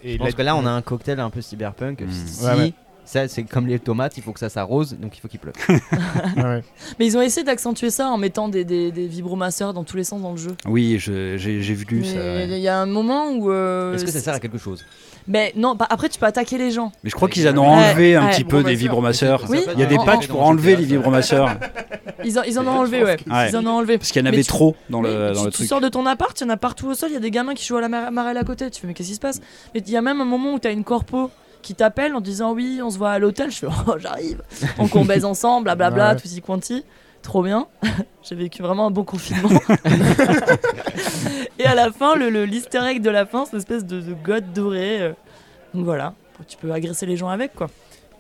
[0.04, 2.02] Et Je pense que là, on a un cocktail un peu cyberpunk.
[2.02, 2.12] Mm.
[2.12, 2.74] Si, Ouais, ouais.
[3.08, 5.56] Ça, c'est comme les tomates, il faut que ça s'arrose, donc il faut qu'il pleuve.
[5.70, 5.80] Ouais,
[6.44, 6.64] ouais.
[7.00, 10.04] Mais ils ont essayé d'accentuer ça en mettant des, des, des vibromasseurs dans tous les
[10.04, 10.56] sens dans le jeu.
[10.68, 12.18] Oui, j'ai vu Mais ça.
[12.18, 12.48] ouais.
[12.50, 13.50] Il y a un moment où.
[13.50, 14.86] euh, Est-ce que ça c'est- sert à quelque chose?
[15.30, 16.92] Mais non, bah, après tu peux attaquer les gens.
[17.04, 18.32] Mais je crois qu'ils en ont ouais, enlevé un ouais.
[18.32, 19.44] petit peu des vibromasseurs.
[19.50, 21.58] Oui, Il y a des patchs pour enlever les vibromasseurs.
[22.24, 23.18] Ils en, ils en ont enlevé, ouais.
[23.30, 23.50] Ouais.
[23.50, 23.98] Ils en ont enlevé.
[23.98, 25.68] Parce qu'il y en Mais avait tu- trop dans le, dans tu, le tu truc.
[25.68, 27.32] sors de ton appart, il y en a partout au sol, il y a des
[27.32, 28.70] gamins qui jouent à la mar- marelle à côté.
[28.72, 29.40] Tu fais, mais qu'est-ce qui se passe?
[29.74, 31.30] Mais il y a même un moment où tu as une corpo
[31.62, 33.52] qui t'appelle en disant, oui, on se voit à l'hôtel.
[33.52, 34.42] Je fais, oh, j'arrive.
[34.78, 36.84] Donc on baise ensemble, blablabla, tout y quanti.
[37.22, 37.68] Trop bien.
[38.24, 39.50] J'ai vécu vraiment un bon confinement.
[41.60, 44.00] Et à la fin, le, le l'easter egg de la fin, c'est une espèce de,
[44.00, 45.02] de god doré.
[45.02, 45.14] euh.
[45.74, 46.14] Donc voilà,
[46.48, 47.68] tu peux agresser les gens avec, quoi.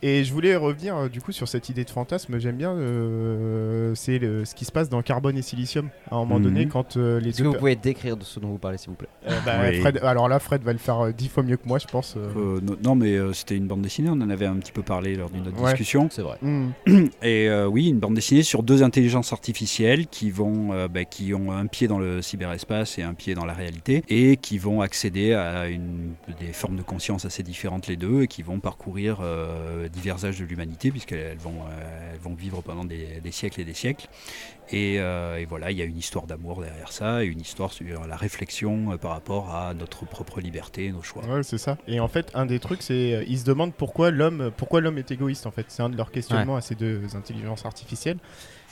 [0.01, 2.37] Et je voulais revenir euh, du coup sur cette idée de fantasme.
[2.39, 5.89] J'aime bien, euh, c'est le- ce qui se passe dans Carbone et Silicium.
[6.11, 6.43] À un moment Mhm.
[6.43, 8.89] donné, quand euh, les Est-ce que vous pouvez décrire de ce dont vous parlez, s'il
[8.89, 9.79] vous plaît Euh, bah, Oui.
[9.79, 12.15] Fred- alors là, Fred va le faire dix fois mieux que moi, je pense.
[12.17, 12.27] euh.
[12.37, 14.83] Euh, no- non, mais euh, c'était une bande dessinée, on en avait un petit peu
[14.83, 15.71] parlé lors d'une autre Ouais.
[15.71, 16.07] discussion.
[16.11, 16.37] C'est vrai.
[16.41, 16.69] Hmm.
[17.23, 21.33] Et euh, oui, une bande dessinée sur deux intelligences artificielles qui, vont, euh, bah, qui
[21.33, 24.81] ont un pied dans le cyberespace et un pied dans la réalité, et qui vont
[24.81, 29.19] accéder à une, des formes de conscience assez différentes les deux, et qui vont parcourir
[29.21, 33.61] euh, divers âges de l'humanité, puisqu'elles vont, euh, elles vont vivre pendant des, des siècles
[33.61, 34.07] et des siècles.
[34.69, 37.71] Et, euh, et voilà, il y a une histoire d'amour derrière ça, et une histoire
[37.71, 41.23] sur la réflexion euh, par rapport à notre propre liberté, nos choix.
[41.25, 41.77] Ouais, c'est ça.
[41.87, 45.11] Et en fait, un des trucs, c'est ils se demandent pourquoi l'homme, pourquoi l'homme est
[45.11, 45.45] égoïste.
[45.45, 48.17] En fait, c'est un de leurs questionnements à ces deux intelligences artificielles.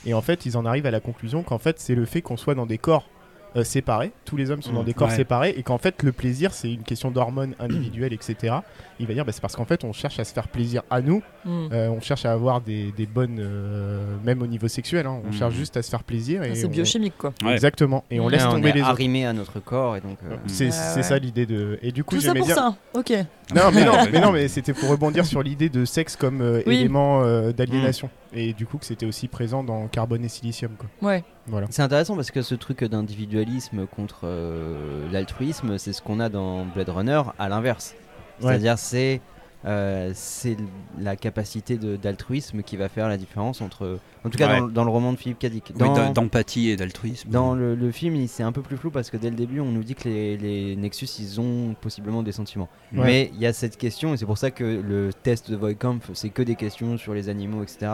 [0.04, 2.36] Et en fait, ils en arrivent à la conclusion qu'en fait, c'est le fait qu'on
[2.36, 3.08] soit dans des corps
[3.56, 4.12] euh, séparés.
[4.24, 4.86] Tous les hommes sont dans Mm.
[4.86, 5.16] des corps Ouais.
[5.16, 8.56] séparés, et qu'en fait, le plaisir, c'est une question d'hormones individuelles, etc.
[9.00, 11.00] Il va dire, bah, c'est parce qu'en fait, on cherche à se faire plaisir à
[11.00, 11.22] nous.
[11.44, 11.68] Hmm.
[11.72, 15.06] Euh, on cherche à avoir des, des bonnes, euh, même au niveau sexuel.
[15.06, 15.20] hein.
[15.24, 15.32] on Mm.
[15.32, 16.42] cherche juste à se faire plaisir.
[16.42, 17.32] Et Ah, C'est on- biochimique, quoi.
[17.42, 17.52] Ouais.
[17.52, 18.04] Exactement.
[18.10, 18.90] Et on Ouais, laisse Ouais, tomber est les autres.
[18.90, 20.18] arrimé à notre corps et donc.
[20.30, 21.02] euh, C'est Ouais, c'est ouais.
[21.02, 21.78] ça l'idée de.
[21.82, 22.76] Et du coup, Tout ça pour ça.
[22.94, 23.10] Ok.
[23.54, 26.62] Non, mais non, mais non, mais c'était pour rebondir sur l'idée de sexe comme euh,
[26.66, 26.76] Oui.
[26.76, 28.10] élément euh, d'aliénation.
[28.32, 30.72] Et du coup, que c'était aussi présent dans Carbone et Silicium.
[30.76, 30.88] Quoi.
[31.08, 31.24] Ouais.
[31.48, 31.66] Voilà.
[31.70, 36.64] C'est intéressant parce que ce truc d'individualisme contre euh, l'altruisme, c'est ce qu'on a dans
[36.64, 37.94] Blade Runner à l'inverse.
[38.40, 38.48] Ouais.
[38.48, 39.20] C'est-à-dire c'est
[39.64, 40.56] euh, c'est
[41.00, 44.60] la capacité d'altruisme qui va faire la différence entre, en tout cas Ouais.
[44.60, 45.72] dans, dans le roman de Philippe Cadic.
[45.74, 47.30] Oui, Dans, d'em- D'empathie et d'altruisme.
[47.30, 49.58] dans le, le film, il- c'est un peu plus flou parce que dès le début,
[49.58, 52.68] on nous dit que les, les Nexus, ils ont possiblement des sentiments.
[52.92, 53.04] Ouais.
[53.04, 56.10] Mais il y a cette question, et c'est pour ça que le test de Voigtkampf,
[56.14, 57.90] c'est que des questions sur les animaux, etc.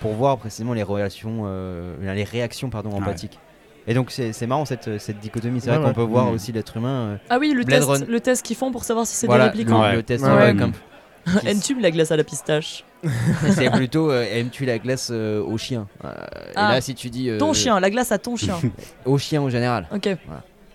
[0.00, 2.96] Pour voir précisément les relations, euh, les réactions pardon, Ouais.
[2.96, 3.38] empathiques.
[3.86, 5.60] Et donc c'est marrant cette, cette dichotomie.
[5.60, 6.34] C'est Ouais, vrai qu'on peut voir Mm.
[6.34, 6.88] aussi l'être humain.
[6.88, 9.26] euh, Ah oui, le Blade test, Run- le test qu'ils font pour savoir si c'est
[9.26, 9.78] voilà, des répliquants.
[9.82, 9.96] le, Ouais.
[9.96, 10.24] le test
[11.46, 12.84] Aimes-tu la glace à la pistache
[13.50, 15.86] C'est plutôt euh, aimes-tu la glace euh, au chien?
[16.04, 16.12] Euh,
[16.56, 16.70] Ah.
[16.70, 18.56] Et là, si tu dis euh, Ton chien, la glace à ton chien.
[19.04, 19.86] au chien en général.
[19.94, 20.08] Ok.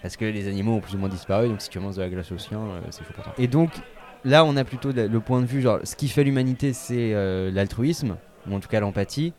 [0.01, 2.09] Parce que les animaux ont plus ou moins disparu, donc si tu commences de la
[2.09, 3.33] glace au chien, euh, c'est chaud pour toi.
[3.39, 3.71] Et donc,
[4.23, 7.11] là, on a plutôt le, le point de vue, genre, ce qui fait l'humanité, c'est
[7.13, 8.15] euh, l'altruisme,
[8.49, 9.33] ou en tout cas l'empathie.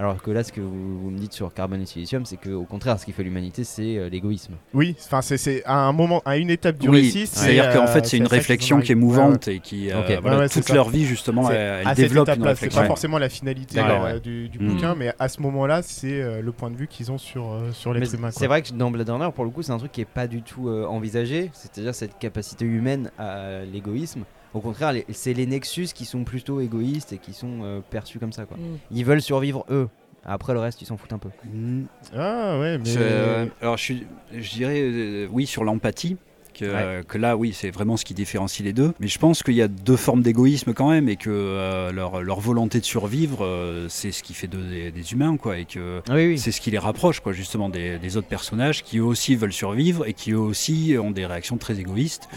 [0.00, 2.62] Alors que là, ce que vous, vous me dites sur carbone et silicium, c'est qu'au
[2.62, 4.52] contraire, ce qui fait l'humanité, c'est euh, l'égoïsme.
[4.72, 7.26] Oui, enfin, c'est- à un moment, à une étape du Oui, récit.
[7.26, 10.62] c'est-à-dire qu'en fait, c'est une réflexion qui est mouvante et qui, euh, voilà, Ouais, toute
[10.68, 10.74] ça.
[10.74, 12.80] leur vie, justement, elle, à cette développe une étape-là, c'est réflexion.
[12.82, 14.68] pas forcément la finalité euh, du, du Mm.
[14.68, 17.72] bouquin, mais à ce moment-là, c'est euh, le point de vue qu'ils ont sur, euh,
[17.72, 18.30] sur l'être humain.
[18.30, 20.28] c'est vrai que dans Blade Runner, pour le coup, c'est un truc qui est pas
[20.28, 24.22] du tout euh, envisagé, c'est-à-dire cette capacité humaine à l'égoïsme.
[24.54, 28.18] Au contraire, les- c'est les Nexus qui sont plutôt égoïstes et qui sont euh, perçus
[28.18, 28.44] comme ça.
[28.46, 28.56] Quoi.
[28.56, 28.78] Mm.
[28.92, 29.88] Ils veulent survivre eux.
[30.24, 31.28] Après le reste, ils s'en foutent un peu.
[31.44, 31.84] Mm.
[32.14, 32.84] Ah ouais, mais.
[32.96, 36.16] Euh, alors, je, suis- je dirais euh, oui sur l'empathie.
[36.58, 38.92] Que, euh, que là, oui, c'est vraiment ce qui différencie les deux.
[39.00, 42.22] Mais je pense qu'il y a deux formes d'égoïsme quand même, et que euh, leur,
[42.22, 46.00] leur volonté de survivre, euh, c'est ce qui fait des, des humains, quoi, et que
[46.08, 46.38] Ah oui, oui.
[46.38, 49.52] c'est ce qui les rapproche, quoi, justement, des, des autres personnages qui eux aussi veulent
[49.52, 52.28] survivre et qui eux aussi ont des réactions très égoïstes.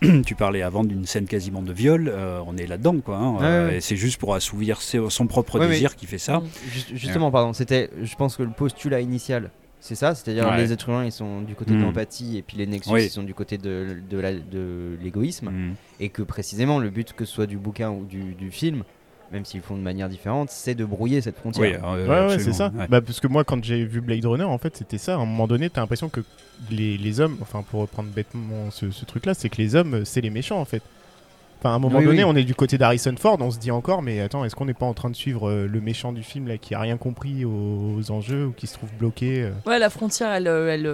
[0.26, 3.16] tu parlais avant d'une scène quasiment de viol, euh, on est là-dedans, quoi.
[3.16, 3.70] hein, euh.
[3.76, 6.38] Et c'est juste pour assouvir ses- son propre désir qui fait ça.
[6.38, 6.44] Mm.
[6.72, 9.50] Juste- justement, pardon, c'était, je pense que le postulat initial,
[9.80, 10.56] c'est ça, c'est-à-dire Ouais.
[10.56, 11.82] les êtres humains, ils sont du côté de Mm.
[11.82, 13.04] l'empathie et puis les Nexus, Oui.
[13.04, 15.74] ils sont du côté de, de, l'égoïsme, Mm.
[16.00, 18.82] et que précisément le but, que ce soit du bouquin ou du, du film,
[19.30, 21.86] même s'ils font de manière différente, c'est de brouiller cette Oui, frontière.
[21.86, 22.72] euh, Ouais, ouais, absolument, c'est ça.
[22.74, 22.86] ouais.
[22.88, 25.14] Bah, parce que moi, quand j'ai vu Blade Runner, en fait, c'était ça.
[25.14, 26.20] À un moment donné, t'as l'impression que
[26.70, 30.04] les, les hommes, enfin, pour reprendre bêtement ce, ce truc-là, c'est que les hommes, euh,
[30.04, 30.82] c'est les méchants, en fait.
[31.60, 32.30] Enfin, à un moment Oui, donné, oui.
[32.30, 34.74] on est du côté d'Harrison Ford, on se dit encore, mais attends, est-ce qu'on n'est
[34.74, 37.44] pas en train de suivre euh, le méchant du film là qui a rien compris
[37.44, 40.86] aux, aux enjeux ou qui se trouve bloqué euh Ouais, la frontière, elle, euh, elle,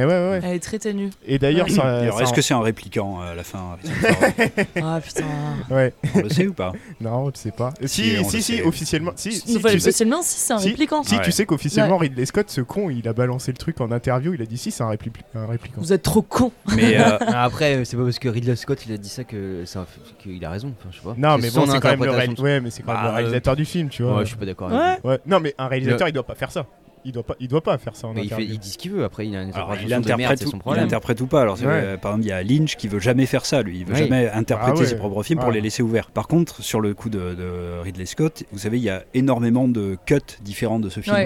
[0.00, 0.40] Et ouais, ouais, ouais.
[0.42, 1.10] elle est très ténue.
[1.26, 3.76] Et d'ailleurs, ça, ça- Est-ce que c'est un répliquant euh, à la fin
[4.82, 5.24] Ah putain.
[5.70, 6.72] ouais, On le sait ou pas?
[7.00, 7.72] Non, je sais pas.
[7.84, 8.62] Si, Si, on si, le si, sait.
[8.62, 11.02] officiellement, si, si, Enfin, tu sais, officiellement, si, c'est un Si, répliquant.
[11.02, 11.22] si, Ouais.
[11.22, 14.42] tu sais qu'officiellement Ridley Scott, ce con, il a balancé le truc en interview, il
[14.42, 15.80] a dit si, c'est un, répli- un répliquant.
[15.80, 16.50] Vous êtes trop con.
[16.74, 16.96] Mais
[17.28, 19.86] Après, c'est pas parce que Ridley Scott il a dit ça que c'est un-
[20.18, 20.72] qu'il a raison.
[20.78, 21.14] Enfin, je sais pas.
[21.16, 23.08] Non, mais bon, c'est quand même le, interprétation réal- ouais, mais c'est quand même Bah,
[23.10, 24.16] le réalisateur du film, tu vois.
[24.16, 24.68] Ouais, je suis pas d'accord.
[24.68, 24.96] avec Ouais.
[25.02, 25.08] lui.
[25.10, 25.20] Ouais.
[25.26, 26.66] Non, mais un réalisateur, il doit pas faire ça.
[27.04, 28.78] Il doit pas, il doit pas faire ça en Mais il, fait, il dit ce
[28.78, 29.04] qu'il veut.
[29.04, 30.84] Après, il a une alors, interprétation il de merde, interprète, ou, son il problème.
[30.84, 31.40] interprète ou pas.
[31.42, 31.64] Alors, Ouais.
[31.66, 33.62] euh, par exemple, il y a Lynch qui veut jamais faire ça.
[33.62, 34.86] Lui, il veut jamais interpréter Ah ouais.
[34.86, 35.54] ses propres films pour Ouais.
[35.54, 36.10] les laisser ouverts.
[36.10, 39.66] Par contre, sur le coup de, de Ridley Scott, vous savez, il y a énormément
[39.68, 41.16] de cuts différents de ce film.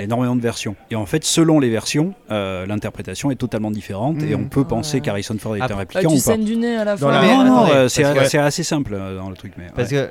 [0.00, 0.76] Énormément de versions.
[0.90, 4.42] Et en fait, selon les versions, euh, l'interprétation est totalement différente et Mhm.
[4.46, 5.00] on peut penser Ouais.
[5.02, 6.36] qu'Harrison Ford est Après- un Ah, répliquant tu ou pas.
[6.36, 7.22] du nez à la fin.
[7.22, 8.04] non, non, euh, c'est
[8.38, 9.52] assez simple dans le truc.
[9.56, 10.10] Mais, Parce que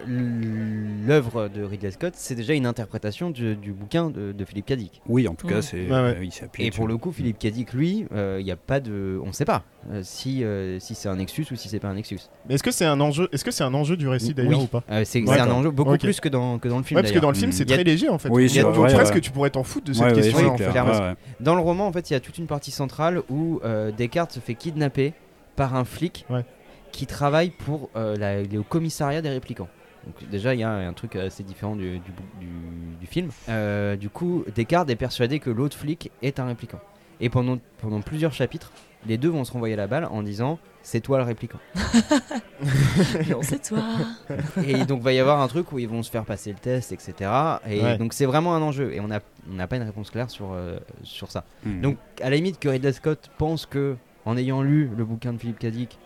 [1.08, 4.66] l'œuvre de Ridley Scott, c'est déjà une interprétation du, bouquin de, Philippe
[5.08, 5.82] Oui, en tout cas, c'est.
[5.86, 5.96] Ouais, ouais.
[6.18, 9.20] euh, il s'appuie Et pour le coup, Philippe Cadic, lui, il n'y a pas de.
[9.26, 11.94] On sait pas euh, si, euh, si c'est un Nexus ou si c'est pas un
[11.96, 12.20] Nexus.
[12.50, 14.64] Mais est-ce que c'est un enjeu, est-ce que c'est un enjeu du récit d'ailleurs Oui.
[14.66, 16.98] ou pas Euh, c'est Ouais, un enjeu beaucoup plus que dans, que dans le film.
[16.98, 18.30] Ouais, parce que dans le film, c'est très léger en fait.
[18.30, 19.22] Oui, Il y a- vrai, presque ouais.
[19.22, 20.74] tu pourrais t'en foutre de cette question c'est en clair.
[20.74, 20.80] fait.
[20.82, 21.14] Ouais, ouais.
[21.40, 24.32] Dans le roman, en fait, il y a toute une partie centrale où euh, Descartes
[24.32, 25.14] se fait kidnapper
[25.56, 26.26] par un flic
[26.92, 29.68] qui travaille pour euh, la- le commissariat des réplicants.
[30.06, 33.30] Donc déjà, il y a un truc assez différent du, du, bou- du- du film.
[33.50, 36.80] Euh, du coup, Descartes est persuadé que l'autre flic est un répliquant.
[37.20, 38.72] Et pendant, pendant plusieurs chapitres,
[39.08, 41.60] les deux vont se renvoyer la balle en disant c'est toi le répliquant.
[43.30, 43.80] Non, c'est toi.
[44.66, 46.92] et donc va y avoir un truc où ils vont se faire passer le test,
[46.92, 47.30] etc.
[47.68, 47.98] Et Ouais.
[47.98, 48.94] donc c'est vraiment un enjeu.
[48.94, 49.20] Et on n'a
[49.52, 51.44] on pas une réponse claire sur, euh, sur ça.
[51.66, 51.82] Mm.
[51.82, 53.96] Donc, à la limite, que Ridley Scott pense que,
[54.26, 55.98] en ayant lu le bouquin de Philippe Cadic,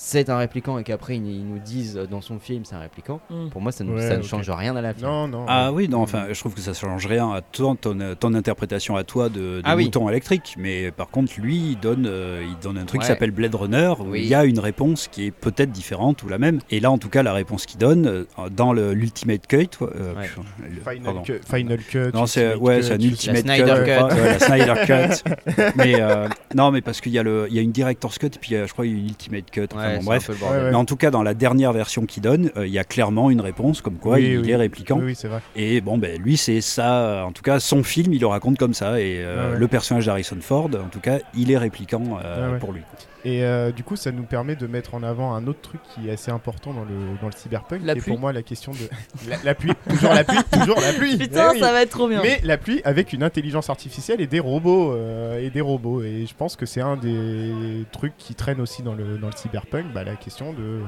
[0.00, 3.20] c'est un répliquant et qu'après ils ils nous disent dans son film c'est un répliquant,
[3.30, 3.48] Mm.
[3.50, 4.26] pour moi ça ne, Ouais, ça ne ok.
[4.28, 5.08] change rien à la film.
[5.08, 5.44] Non, non.
[5.48, 8.94] Ah oui, non, enfin, je trouve que ça change rien à ton, ton, ton interprétation
[8.94, 9.86] à toi de, de Ah oui.
[9.86, 10.54] bouton électrique.
[10.56, 13.92] Mais par contre, lui, il donne, euh, il donne un truc qui s'appelle Blade Runner,
[13.98, 14.20] où Oui.
[14.22, 16.60] il y a une réponse qui est peut-être différente ou la même.
[16.70, 20.14] Et là, en tout cas, la réponse qu'il donne, euh, dans le- l'Ultimate Cut, euh,
[20.14, 20.30] Ouais.
[20.62, 21.22] le- Final pardon.
[21.22, 21.98] cut, Final cut.
[22.14, 23.96] Non, c'est ouais, c'est un ultimate La cut, Snyder je cut.
[23.96, 24.14] crois.
[24.14, 25.72] Ouais, la Snyder cut.
[25.76, 28.26] mais euh, non, mais parce qu'il y a le, il y a une director's cut,
[28.26, 29.66] et puis je crois qu'il y a une ultimate cut.
[29.74, 30.22] Enfin, Ouais, bon, c'est bref.
[30.22, 30.58] un peu le bordel.
[30.58, 30.70] Ouais, ouais.
[30.70, 33.30] Mais en tout cas, dans la dernière version qu'il donne, euh, il y a clairement
[33.30, 34.50] une réponse comme quoi Oui, il oui.
[34.50, 34.98] est répliquant.
[34.98, 35.40] Oui, oui, c'est vrai.
[35.56, 37.24] Et bon, ben lui, c'est ça.
[37.26, 39.00] En tout cas, son film, il le raconte comme ça.
[39.00, 39.58] Et euh, Ouais, ouais.
[39.58, 42.58] le personnage d'Harrison Ford, en tout cas, il est répliquant euh, Ouais, ouais.
[42.58, 42.82] pour lui.
[43.28, 46.08] Et euh, du coup, ça nous permet de mettre en avant un autre truc qui
[46.08, 48.12] est assez important dans le, dans le cyberpunk, La qui est pluie.
[48.12, 48.78] pour moi la question de
[49.28, 51.16] la, la pluie, toujours la pluie, toujours la pluie.
[51.18, 51.60] Putain, Eh oui.
[51.60, 52.22] ça va être trop bien.
[52.22, 56.02] Mais la pluie avec une intelligence artificielle et des robots euh, et des robots.
[56.02, 59.36] Et je pense que c'est un des trucs qui traîne aussi dans le, dans le
[59.36, 60.80] cyberpunk, bah, la question de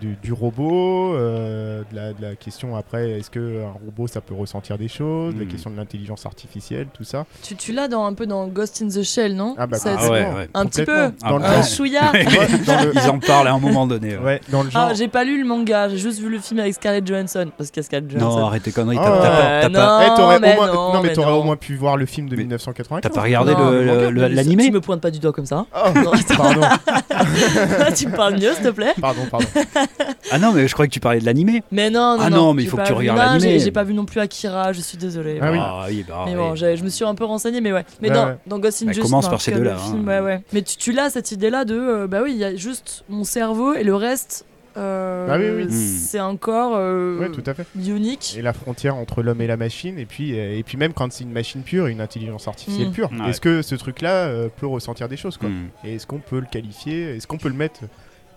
[0.00, 4.20] du, du robot, euh, de, la, de la question après, est-ce que un robot ça
[4.20, 5.48] peut ressentir des choses, la Hmm.
[5.48, 7.24] question de l'intelligence artificielle, tout ça.
[7.42, 9.96] Tu, tu l'as dans, un peu dans Ghost in the Shell, non Ah bah Ça-
[9.98, 10.48] Ah ouais, ouais.
[10.54, 11.12] Un petit peu.
[11.20, 11.66] Dans le Ah Un ouais.
[11.68, 12.12] chouïa.
[12.12, 14.16] Le- Ils en parlent à un moment donné.
[14.16, 14.22] ouais.
[14.24, 14.88] ouais, dans le genre.
[14.90, 17.50] Ah, j'ai pas lu le manga, j'ai juste vu le film avec Scarlett Johansson.
[17.56, 18.46] Parce qu'il y a Scarlett Non, Johansson.
[18.46, 18.98] arrête tes conneries.
[19.00, 20.32] Ah, T'as t'as pas, non.
[20.36, 21.40] Eh, mais moins- non, non, mais mais t'aurais non.
[21.40, 23.00] au moins pu voir le film de Mais 1995.
[23.02, 25.32] t'as pas regardé Non, le- le le- le- l'animé Tu me pointes pas du doigt
[25.32, 25.64] comme ça.
[25.74, 26.60] Oh, Non, pardon,
[27.96, 28.92] tu me parles mieux, s'il te plaît.
[29.00, 29.46] pardon, pardon.
[30.32, 31.62] Ah non, mais je croyais que tu parlais de l'animé.
[31.70, 32.22] Mais non, non.
[32.22, 33.58] Ah non, mais il faut que tu regardes non, l'animé.
[33.60, 35.38] j'ai- pas vu non plus Akira, je suis désolée.
[35.40, 35.58] Ah oui.
[35.88, 37.84] oui, bah, Mais bon, je me suis un peu renseigné, mais ouais.
[38.02, 38.36] Mais Ouais, dans, ouais.
[38.46, 40.04] dans Ghost in Bah, Just, commence par ces deux-là, hein.
[40.06, 40.42] ouais, ouais.
[40.52, 43.22] Mais tu, tu l'as cette idée-là de, euh, bah oui, il y a juste mon
[43.24, 44.44] cerveau et le reste,
[44.76, 45.64] euh, Ah oui, oui.
[45.66, 45.70] Hmm.
[45.70, 47.66] c'est encore euh, Ouais, tout à fait.
[47.76, 48.34] unique.
[48.38, 51.10] Et la frontière entre l'homme et la machine, et puis, euh, et puis même quand
[51.12, 52.92] c'est une machine pure, une intelligence artificielle Mm.
[52.92, 53.30] pure, Ouais.
[53.30, 55.68] est-ce que ce truc-là euh, peut ressentir des choses quoi Hmm.
[55.84, 57.80] Et est-ce qu'on peut le qualifier Est-ce qu'on peut le mettre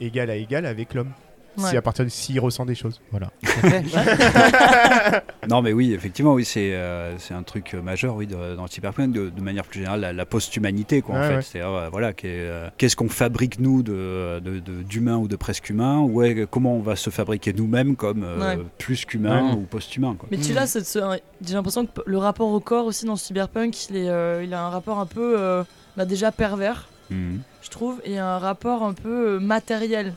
[0.01, 1.11] égal à égal avec l'homme.
[1.67, 3.29] Si à partir de s'il ressent des choses, voilà.
[5.49, 8.63] Non, mais oui, effectivement, oui, c'est euh, c'est un truc euh, majeur, oui, de- dans
[8.63, 11.35] le cyberpunk, de, de manière plus générale, la, la post-humanité, quoi, en fait.
[11.37, 11.41] ouais.
[11.41, 15.35] C'est-à-dire, euh, voilà, qu'est- euh, qu'est-ce qu'on fabrique nous de de- de- d'humain ou de
[15.35, 18.63] presque humain Ouais, comment on va se fabriquer nous-mêmes comme euh, Ouais.
[18.77, 19.53] plus qu'humain Ouais.
[19.55, 20.27] ou post-humain, quoi.
[20.31, 20.77] Mais tu l'as,
[21.41, 24.53] j'ai l'impression que le rapport au corps aussi dans le cyberpunk, il, est, euh, il
[24.53, 25.63] a un rapport un peu euh,
[25.97, 27.39] bah, déjà pervers, Mhm.
[27.63, 30.13] je trouve, et un rapport un peu matériel,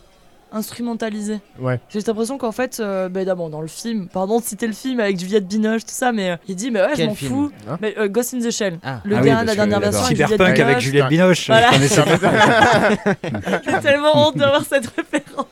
[0.53, 1.41] instrumentalisé.
[1.59, 1.81] Ouais.
[1.89, 5.01] J'ai l'impression qu'en fait, euh, bah, d'abord dans le film, pardon de citer le film
[5.01, 7.51] avec Juliette Binoche, tout ça, mais euh, il dit, mais ouais, je m'en fous.
[7.71, 8.79] Hein mais, euh, Ghost in the Shell.
[8.83, 9.01] Ah.
[9.05, 10.83] Le Ah dernier- la dernière version Cyberpunk avec Binoche.
[10.85, 11.71] Juliette Binoche, Voilà.
[13.65, 15.47] J'ai tellement honte d'avoir cette référence.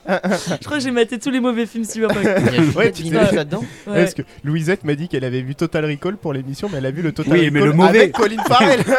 [0.61, 2.19] je crois que j'ai maté tous les mauvais films cyberpunk.
[2.23, 4.01] Il y a Juliette Ouais, tu Binoche là-dedans Ouais.
[4.01, 6.91] Parce que Louisette m'a dit qu'elle avait vu Total Recall pour l'émission, mais elle a
[6.91, 7.99] vu le Total Oui, Recall mais le mauvais.
[7.99, 8.79] avec Colin Farrell.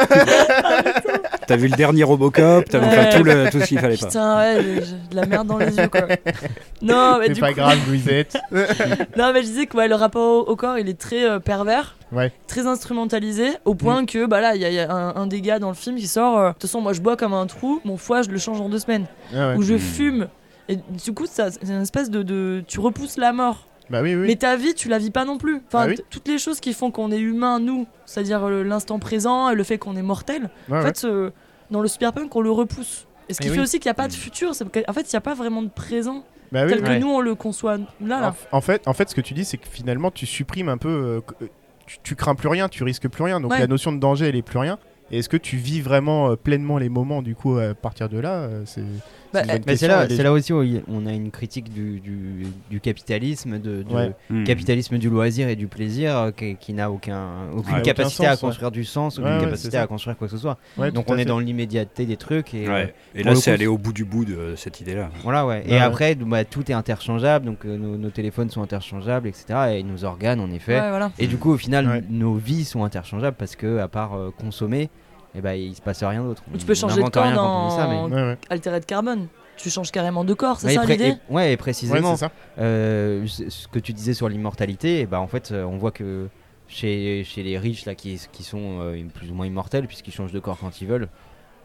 [1.46, 4.06] T'as vu le dernier Robocop, t'as vu tout, le, tout ce qu'il fallait pas.
[4.06, 4.62] Putain, ouais,
[5.10, 6.06] de la merde dans les yeux, quoi.
[6.82, 8.36] non, mais C'est du pas coup- grave, Louisette.
[9.16, 11.38] Non, mais je disais que ouais, le rapport au, au corps, il est très euh,
[11.38, 12.32] pervers, Ouais.
[12.46, 15.26] très instrumentalisé, au point que bah là, il y a, il y a un, un
[15.26, 16.38] des gars dans le film qui sort.
[16.38, 18.60] euh, De toute façon, moi, je bois comme un trou, mon foie, je le change
[18.60, 19.06] en deux semaines.
[19.34, 19.56] Ah ouais.
[19.56, 19.78] Ou je Mm.
[19.78, 20.28] fume.
[20.68, 23.66] Et du coup, ça, c'est une espèce de, de- Tu repousses la mort.
[23.90, 24.26] Bah oui, oui.
[24.28, 25.60] Mais ta vie, tu la vis pas non plus.
[25.66, 25.96] Enfin, Ah oui.
[25.96, 29.54] t- toutes les choses qui font qu'on est humain, nous, c'est-à-dire euh, l'instant présent et
[29.54, 30.86] le fait qu'on est mortel, Ouais, en ouais.
[30.94, 31.30] fait, euh,
[31.70, 33.06] dans le cyberpunk, on le repousse.
[33.32, 33.60] Et ce qui fait oui.
[33.60, 34.16] aussi qu'il n'y a pas de Mm.
[34.16, 34.54] futur.
[34.54, 36.84] c'est qu'en fait, il n'y a pas vraiment de présent Bah oui, tel oui.
[36.84, 36.98] que Ouais.
[36.98, 37.86] nous, on le conçoit là.
[38.00, 38.34] là.
[38.52, 40.78] En, en fait, en fait, ce que tu dis, c'est que finalement, tu supprimes un
[40.78, 40.88] peu.
[40.88, 41.46] euh, que-
[41.86, 43.40] tu, tu crains plus rien, tu risques plus rien.
[43.40, 43.58] Donc Ouais.
[43.58, 44.78] la notion de danger, elle est plus rien.
[45.10, 48.18] Et est-ce que tu vis vraiment euh, pleinement les moments, du coup, à partir de
[48.18, 48.84] là euh, C'est
[49.32, 52.46] Bah, Mais c'est là, est- c'est là aussi où on a une critique du, du,
[52.70, 54.12] du capitalisme, de, Ouais.
[54.30, 54.44] Hmm.
[54.44, 58.24] capitalisme du loisir et du plaisir euh, qui, qui n'a aucun, aucune Ouais, aucun capacité
[58.24, 58.36] sens, à ouais.
[58.38, 60.58] construire du sens, aucune Ouais, ouais, c'est capacité à construire quoi que ce soit.
[60.76, 61.24] Ouais, Donc on est fait.
[61.24, 62.86] dans l'immédiateté des trucs et euh.
[63.14, 65.10] Et là, c'est coup, aller au bout du bout de cette idée-là.
[65.22, 65.52] voilà ouais.
[65.56, 65.78] Ouais, Et ouais.
[65.78, 69.46] après bah, tout est interchangeable, donc euh, nos, nos téléphones sont interchangeables, etc.
[69.78, 70.80] Et nos organes en effet.
[70.80, 71.10] Ouais, voilà.
[71.18, 72.02] Et du coup au final Ouais.
[72.08, 74.88] nos vies sont interchangeables parce que à part euh, consommer,
[75.34, 76.42] et ben il se passe rien d'autre.
[76.58, 78.38] Tu peux changer de corps rien dit ça, dans- mais- Ouais, ouais.
[78.50, 79.28] Altered Carbone.
[79.56, 82.16] Tu changes carrément de corps, c'est Ouais, ça l'idée et- Ouais, et précisément.
[82.16, 82.30] ça.
[82.58, 86.28] Euh, ce que tu disais sur l'immortalité, et bah en fait, euh, on voit que
[86.68, 90.32] chez, chez les riches là qui, qui sont euh, plus ou moins immortels puisqu'ils changent
[90.32, 91.08] de corps quand ils veulent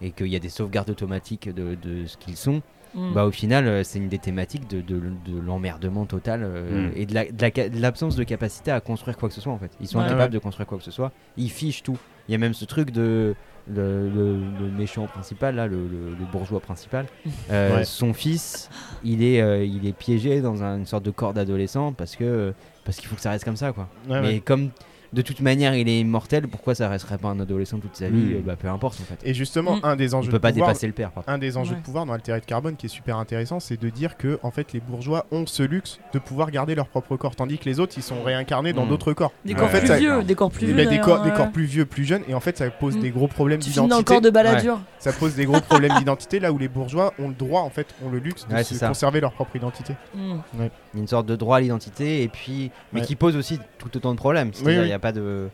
[0.02, 2.62] et qu'il y a des sauvegardes automatiques de, de ce qu'ils sont,
[2.96, 3.14] Mm.
[3.14, 6.92] bah au final, euh, c'est une des thématiques de, de, de l'emmerdement total euh, Mm.
[6.96, 9.54] et de la- de la de l'absence de, capacité à construire quoi que ce soit
[9.54, 9.72] en fait.
[9.80, 10.06] Ils sont Ouais.
[10.06, 10.30] incapables Ouais.
[10.30, 11.12] de construire quoi que ce soit.
[11.38, 11.98] Ils fichent tout.
[12.28, 13.36] Il y a même ce truc de
[13.70, 17.06] le, le- le méchant principal là, le, le- le bourgeois principal.
[17.52, 17.84] Euh, Ouais.
[17.86, 18.70] Son fils,
[19.04, 22.54] il est, euh, il est piégé dans un- une sorte de corps d'adolescent parce que
[22.86, 23.90] parce qu'il faut que ça reste comme ça quoi.
[24.10, 24.40] Ouais, Mais ouais.
[24.40, 24.70] comme
[25.14, 28.18] de toute manière il est immortel, pourquoi ça resterait pas un adolescent toute sa vie
[28.18, 28.34] Mm.
[28.36, 29.20] Euh, Bah peu importe en fait.
[29.24, 29.82] Et justement, Mm.
[29.84, 31.12] un des On enjeux peut de pas pouvoir, dépasser le père.
[31.12, 31.30] par contre.
[31.34, 31.80] un des enjeux Ouais.
[31.80, 34.74] de pouvoir dans Altered Carbone qui est super intéressant, c'est de dire que en fait
[34.74, 37.94] les bourgeois ont ce luxe de pouvoir garder leur propre corps, tandis que les autres
[37.98, 38.90] ils sont réincarnés dans Mm.
[38.90, 39.32] d'autres corps.
[39.46, 40.76] Des corps plus ça- vieux, des corps plus Eh vieux.
[40.76, 43.28] ben, des, corps, des plus vieux, plus jeunes, et en fait ça pose des gros
[43.28, 44.14] problèmes Tu finis dans le d'identité.
[44.14, 44.80] corps de baladure.
[45.00, 47.88] Ça pose des gros problèmes d'identité là où les bourgeois ont le droit en fait,
[48.06, 49.94] ont le luxe de se conserver leur propre identité.
[50.96, 54.18] Une sorte de droit à l'identité et puis mais qui pose aussi tout autant de
[54.18, 54.52] problèmes.
[54.98, 55.48] A pas de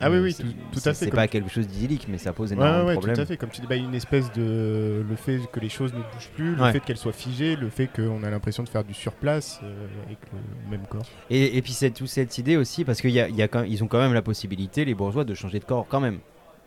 [0.00, 0.44] Ah oui, oui, tout-
[0.78, 3.16] à fait, C'est pas quelque chose d'idyllique, mais ça pose énormément ouais, de ouais, problèmes.
[3.16, 3.36] tout à fait.
[3.36, 5.04] Comme tu dis, bah, une espèce de.
[5.08, 6.72] Le fait que les choses ne bougent plus, le Ouais.
[6.72, 10.18] fait qu'elles soient figées, le fait qu'on a l'impression de faire du surplace euh, avec
[10.32, 11.06] le même corps.
[11.30, 13.88] Et, et puis c'est tout cette idée aussi parce qu'ils y a quand- ils ont
[13.88, 16.18] quand même la possibilité les bourgeois de changer de corps quand même.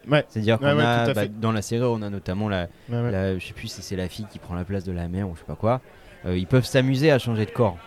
[0.09, 0.25] Ouais.
[0.29, 3.67] C'est-à-dire qu'on a bah, dans la série on a notamment la, la- je sais plus
[3.67, 5.55] si c'est la fille qui prend la place de la mère ou je sais pas
[5.55, 5.79] quoi.
[6.25, 7.77] Euh, ils peuvent s'amuser à changer de corps.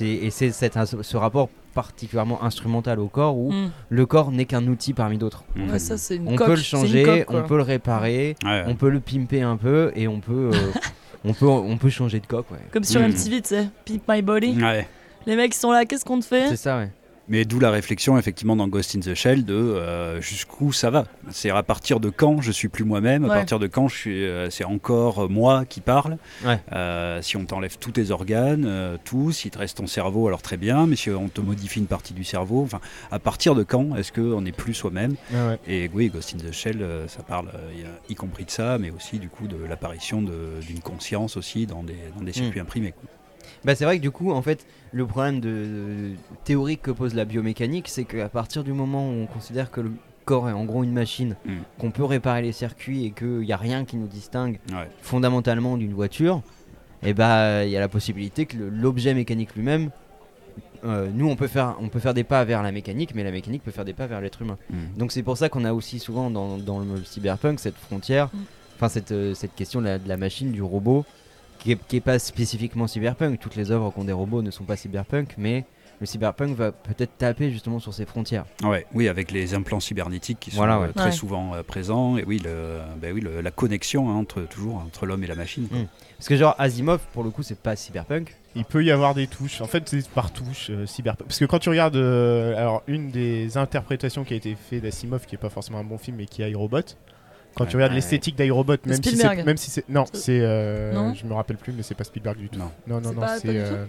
[0.00, 3.70] Et c'est ce rapport particulièrement instrumental au corps où Mm.
[3.90, 5.44] le corps n'est qu'un outil parmi d'autres.
[5.56, 8.50] Ouais, ça, c'est une On coque, peut le changer, coque, on peut le réparer, Ouais,
[8.50, 8.64] ouais.
[8.68, 10.72] on peut le pimper un peu et on peut, euh,
[11.24, 12.50] on peut, on peut changer de coque.
[12.50, 12.58] Ouais.
[12.72, 13.04] Comme sur Mm.
[13.08, 14.62] MTV, tu sais, Pimp My Body.
[14.62, 14.86] Ouais.
[15.26, 16.48] Les mecs sont là, qu'est-ce qu'on te fait?
[16.48, 16.90] C'est ça, ouais.
[17.26, 21.06] Mais d'où la réflexion effectivement dans Ghost in the Shell de euh, jusqu'où ça va.
[21.30, 23.34] C'est à partir de quand je suis plus moi-même, à Ouais.
[23.36, 26.18] partir de quand je suis, euh, c'est encore moi qui parle.
[26.44, 26.60] Ouais.
[26.72, 30.42] Euh, si on t'enlève tous tes organes, euh, tout, si te reste ton cerveau, alors
[30.42, 30.86] très bien.
[30.86, 34.12] Mais si on te modifie une partie du cerveau, enfin, à partir de quand est-ce
[34.12, 35.58] qu'on n'est plus soi-même Ouais.
[35.66, 38.90] Et oui, Ghost in the Shell, euh, ça parle, euh, y compris de ça, mais
[38.90, 42.92] aussi du coup de l'apparition d'une conscience aussi dans des, dans des circuits imprimés.
[42.92, 43.08] quoi.
[43.64, 46.10] Bah, c'est vrai que du coup, en fait, le problème de, de-
[46.44, 49.92] théorique que pose la biomécanique, c'est qu'à partir du moment où on considère que le
[50.24, 51.52] corps est en gros une machine, Mm.
[51.78, 54.88] qu'on peut réparer les circuits et qu'il n'y a rien qui nous distingue Ouais.
[55.02, 56.42] fondamentalement d'une voiture,
[57.02, 59.90] et bah il y a la possibilité que l'objet mécanique lui-même,
[60.84, 63.30] euh, nous on peut faire on peut faire des pas vers la mécanique, mais la
[63.30, 64.58] mécanique peut faire des pas vers l'être humain.
[64.70, 64.76] Mm.
[64.98, 68.38] Donc c'est pour ça qu'on a aussi souvent dans, dans le cyberpunk cette frontière, Mm.
[68.76, 71.04] enfin cette, euh, cette question de la, de la machine, du robot,
[71.64, 73.40] qui est, qui est pas spécifiquement cyberpunk.
[73.40, 75.64] Toutes les œuvres qui ont des robots ne sont pas cyberpunk, mais
[76.00, 78.44] le cyberpunk va peut-être taper justement sur ces frontières.
[78.62, 80.88] Ouais, oui, avec les implants cybernétiques qui sont Voilà, ouais.
[80.88, 81.12] euh, très Ouais.
[81.12, 85.06] souvent euh, présents, et oui, le, ben oui le- la connexion hein, entre, toujours entre
[85.06, 85.66] l'homme et la machine.
[85.68, 85.78] quoi.
[85.78, 85.86] Mm.
[86.18, 88.34] Parce que genre Asimov, pour le coup, c'est pas cyberpunk.
[88.56, 89.60] Il peut y avoir des touches.
[89.62, 91.26] En fait, c'est par touche, euh, cyberpunk.
[91.28, 95.26] Parce que quand tu regardes, euh, alors une des interprétations qui a été faite d'Asimov,
[95.26, 96.80] qui est pas forcément un bon film, mais qui est iRobot.
[97.54, 97.96] Quand tu regardes Ouais.
[97.96, 101.82] l'esthétique d'iRobot, même si même si c'est, non, C'est- euh, je me rappelle plus, mais
[101.82, 102.58] c'est pas Spielberg du tout.
[102.58, 102.70] Non.
[102.86, 103.84] non, non, C'est non, euh.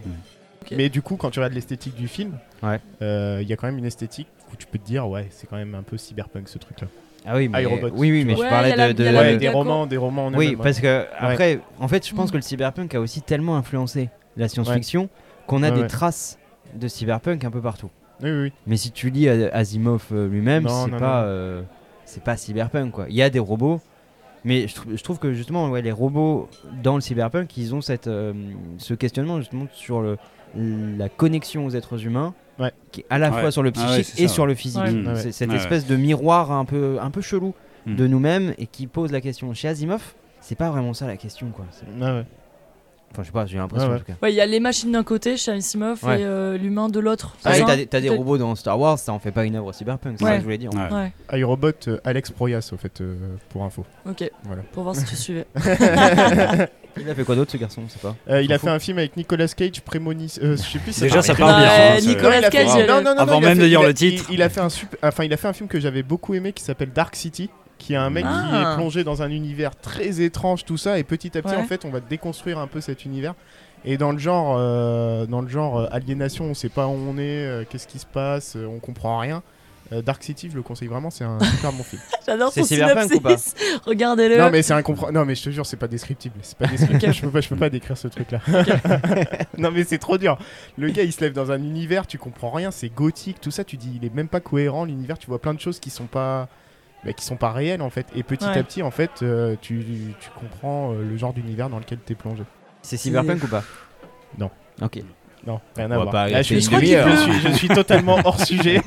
[0.76, 2.80] Mais du coup, quand tu regardes l'esthétique du film, Ouais.
[3.02, 5.48] euh, il y a quand même une esthétique où tu peux te dire, ouais, c'est
[5.48, 6.88] quand même un peu cyberpunk ce truc-là.
[7.28, 9.88] Ah oui, mais iRobot, oui, oui, mais je parlais de, la- de- la des romans,
[9.88, 13.00] des romans en Oui, parce que après, en fait, je pense que le cyberpunk a
[13.00, 15.10] aussi tellement influencé la science-fiction
[15.48, 15.88] qu'on a Ouais, des ouais.
[15.88, 16.38] traces
[16.76, 17.90] de cyberpunk un peu partout.
[18.22, 18.54] Oui, oui, oui.
[18.68, 21.28] Mais si tu lis Asimov euh, lui-même, c'est pas, non.
[21.28, 21.62] euh,
[22.06, 23.06] c'est pas cyberpunk quoi.
[23.10, 23.82] Il y a des robots,
[24.44, 26.48] Mais je, trou- je trouve que justement, ouais, les robots
[26.84, 28.32] dans le cyberpunk, ils ont cette, euh,
[28.78, 30.18] ce questionnement justement sur le,
[30.56, 32.72] la connexion aux êtres humains, Ouais.
[32.92, 33.42] qui est à la Ouais.
[33.42, 34.50] fois sur le Ah ouais, psychique et ça, sur ouais.
[34.50, 34.82] le physique.
[34.84, 34.92] Ouais.
[34.92, 35.16] Mm.
[35.16, 37.54] C'est cette Ouais, espèce de miroir un peu, un peu chelou
[37.88, 37.96] Mm.
[37.96, 39.54] de nous-mêmes et qui pose la question.
[39.54, 41.66] Chez Asimov, c'est pas vraiment ça la question, quoi.
[42.02, 42.26] Ah ouais.
[43.16, 44.14] Enfin, je sais pas, j'ai l'impression Ouais, en tout cas.
[44.22, 46.20] Ouais, il y a les machines d'un côté chez Asimov Ouais.
[46.22, 47.36] et euh, l'humain de l'autre.
[47.46, 49.32] Ah, c'est et ça t'as des, t'as des robots dans Star Wars, ça en fait
[49.32, 50.32] pas une œuvre cyberpunk, c'est Ouais.
[50.32, 50.72] ça que je voulais dire.
[50.74, 51.12] Ouais.
[51.32, 53.16] Ouais, iRobot, euh, Alex Proyas, au fait, euh,
[53.50, 53.86] pour info.
[54.10, 54.30] ok.
[54.44, 54.62] Voilà.
[54.74, 55.46] Pour voir si tu suivais.
[56.98, 58.68] Il a fait quoi d'autre ce garçon, c'est pas Euh, il a Info.
[58.68, 60.42] fait un film avec Nicolas Cage, Prémonition.
[60.42, 62.46] euh, je sais plus si Déjà, ça c'est un- bien, Ouais, hein, c'est- Nicolas il
[62.46, 63.88] a Cage, non, euh, non, non, Avant non, il a même de dire il a-
[63.90, 64.26] le titre.
[64.30, 66.34] Il, il a fait un super, enfin, il a fait un film que j'avais beaucoup
[66.36, 68.74] aimé qui s'appelle Dark City, qui est un mec qui Ah.
[68.74, 71.62] est plongé dans un univers très étrange, tout ça, et petit à petit, Ouais.
[71.62, 73.34] en fait, on va déconstruire un peu cet univers.
[73.84, 77.18] Et dans le genre, euh, dans le genre euh, aliénation, on sait pas où on
[77.18, 79.44] est, euh, qu'est-ce qui se passe, euh, on comprend rien.
[79.94, 82.02] Euh, Dark City, je le conseille vraiment, c'est un super bon film.
[82.26, 83.54] J'adore son synopsis.
[83.86, 84.40] Regardez-le.
[84.40, 85.16] Non mais c'est incompréhensible.
[85.20, 86.34] Non mais je te jure, c'est pas descriptible.
[86.42, 87.14] C'est pas descriptible.
[87.14, 88.40] je peux pas, je peux pas décrire ce truc-là.
[89.60, 90.40] non mais c'est trop dur.
[90.80, 93.64] Le gars, il se lève dans un univers, tu comprends rien, c'est gothique, tout ça.
[93.64, 95.20] Tu dis, il est même pas cohérent l'univers.
[95.20, 96.48] Tu vois plein de choses qui sont pas,
[97.04, 98.06] bah, qui sont pas réelles en fait.
[98.16, 98.58] Et petit Ouais.
[98.58, 99.84] à petit, en fait, euh, tu,
[100.20, 102.44] tu comprends euh, le genre d'univers dans lequel t'es plongé.
[102.82, 103.64] C'est cyberpunk ou pas?
[104.38, 104.50] Non.
[104.82, 105.00] Ok.
[105.48, 106.10] Non, rien On à voir.
[106.10, 108.82] pas Là, je, suis, je, suis, je suis totalement hors sujet.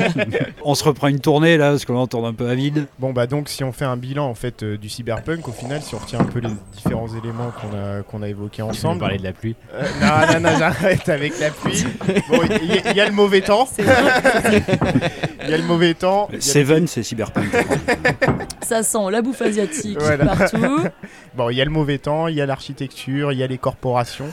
[0.64, 2.86] On se reprend une tournée là, parce que là on tourne un peu à vide.
[2.98, 5.82] Bon bah donc si on fait un bilan en fait euh, du cyberpunk, au final,
[5.82, 9.00] si on retient un peu les différents éléments qu'on a qu'on a évoqués ensemble.
[9.00, 9.56] parler de la pluie?
[9.74, 11.84] Euh, non, non, non, j'arrête avec la pluie.
[12.30, 13.68] Bon, il y, il y a le mauvais temps.
[15.50, 16.28] Y a le mauvais temps.
[16.38, 17.48] Seven, c'est cyberpunk.
[18.62, 20.36] Ça sent la bouffe asiatique Voilà.
[20.36, 20.58] partout.
[21.34, 23.58] Bon, il y a le mauvais temps, il y a l'architecture, il y a les
[23.58, 24.28] corporations,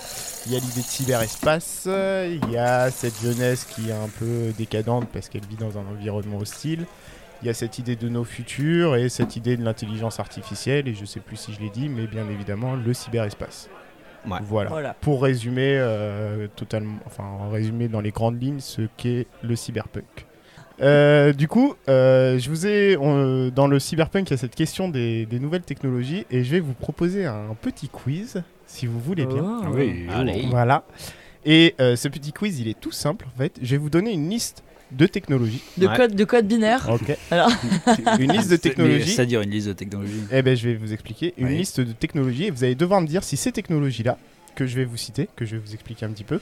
[0.46, 4.52] il y a l'idée de cyberespace, il y a cette jeunesse qui est un peu
[4.58, 6.86] décadente parce qu'elle vit dans un environnement hostile.
[7.42, 10.96] Il y a cette idée de nos futurs et cette idée de l'intelligence artificielle, et
[10.96, 13.70] je sais plus si je l'ai dit, mais bien évidemment le cyberespace.
[14.28, 14.40] Ouais.
[14.42, 14.70] Voilà.
[14.70, 14.94] Voilà.
[15.00, 20.26] Pour résumer euh, totalement, enfin en résumé dans les grandes lignes ce qu'est le cyberpunk.
[20.82, 24.54] Euh, du coup, euh, je vous ai on- dans le cyberpunk, il y a cette
[24.56, 29.00] question des, des nouvelles technologies et je vais vous proposer un petit quiz, si vous
[29.00, 29.44] voulez bien.
[29.44, 29.62] Oh.
[29.66, 30.06] Ah oui.
[30.14, 30.46] Allez.
[30.50, 30.84] Voilà.
[31.46, 33.54] Et euh, ce petit quiz, il est tout simple en fait.
[33.62, 35.64] Je vais vous donner une liste de technologies.
[35.78, 35.96] De, Ouais.
[35.98, 36.88] code, de code binaire.
[36.90, 37.16] Ok.
[37.32, 37.52] Alors.
[38.20, 39.10] une liste de technologies.
[39.12, 40.22] C'est-à-dire une liste de technologies.
[40.32, 41.58] Eh ben, je vais vous expliquer une Oui.
[41.58, 44.18] liste de technologies et vous allez devoir me dire si ces technologies-là,
[44.56, 46.40] que je vais vous citer, que je vais vous expliquer un petit peu,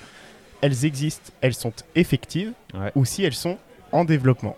[0.62, 2.92] elles existent, elles sont effectives Ouais.
[2.96, 3.58] ou si elles sont
[3.96, 4.56] en développement.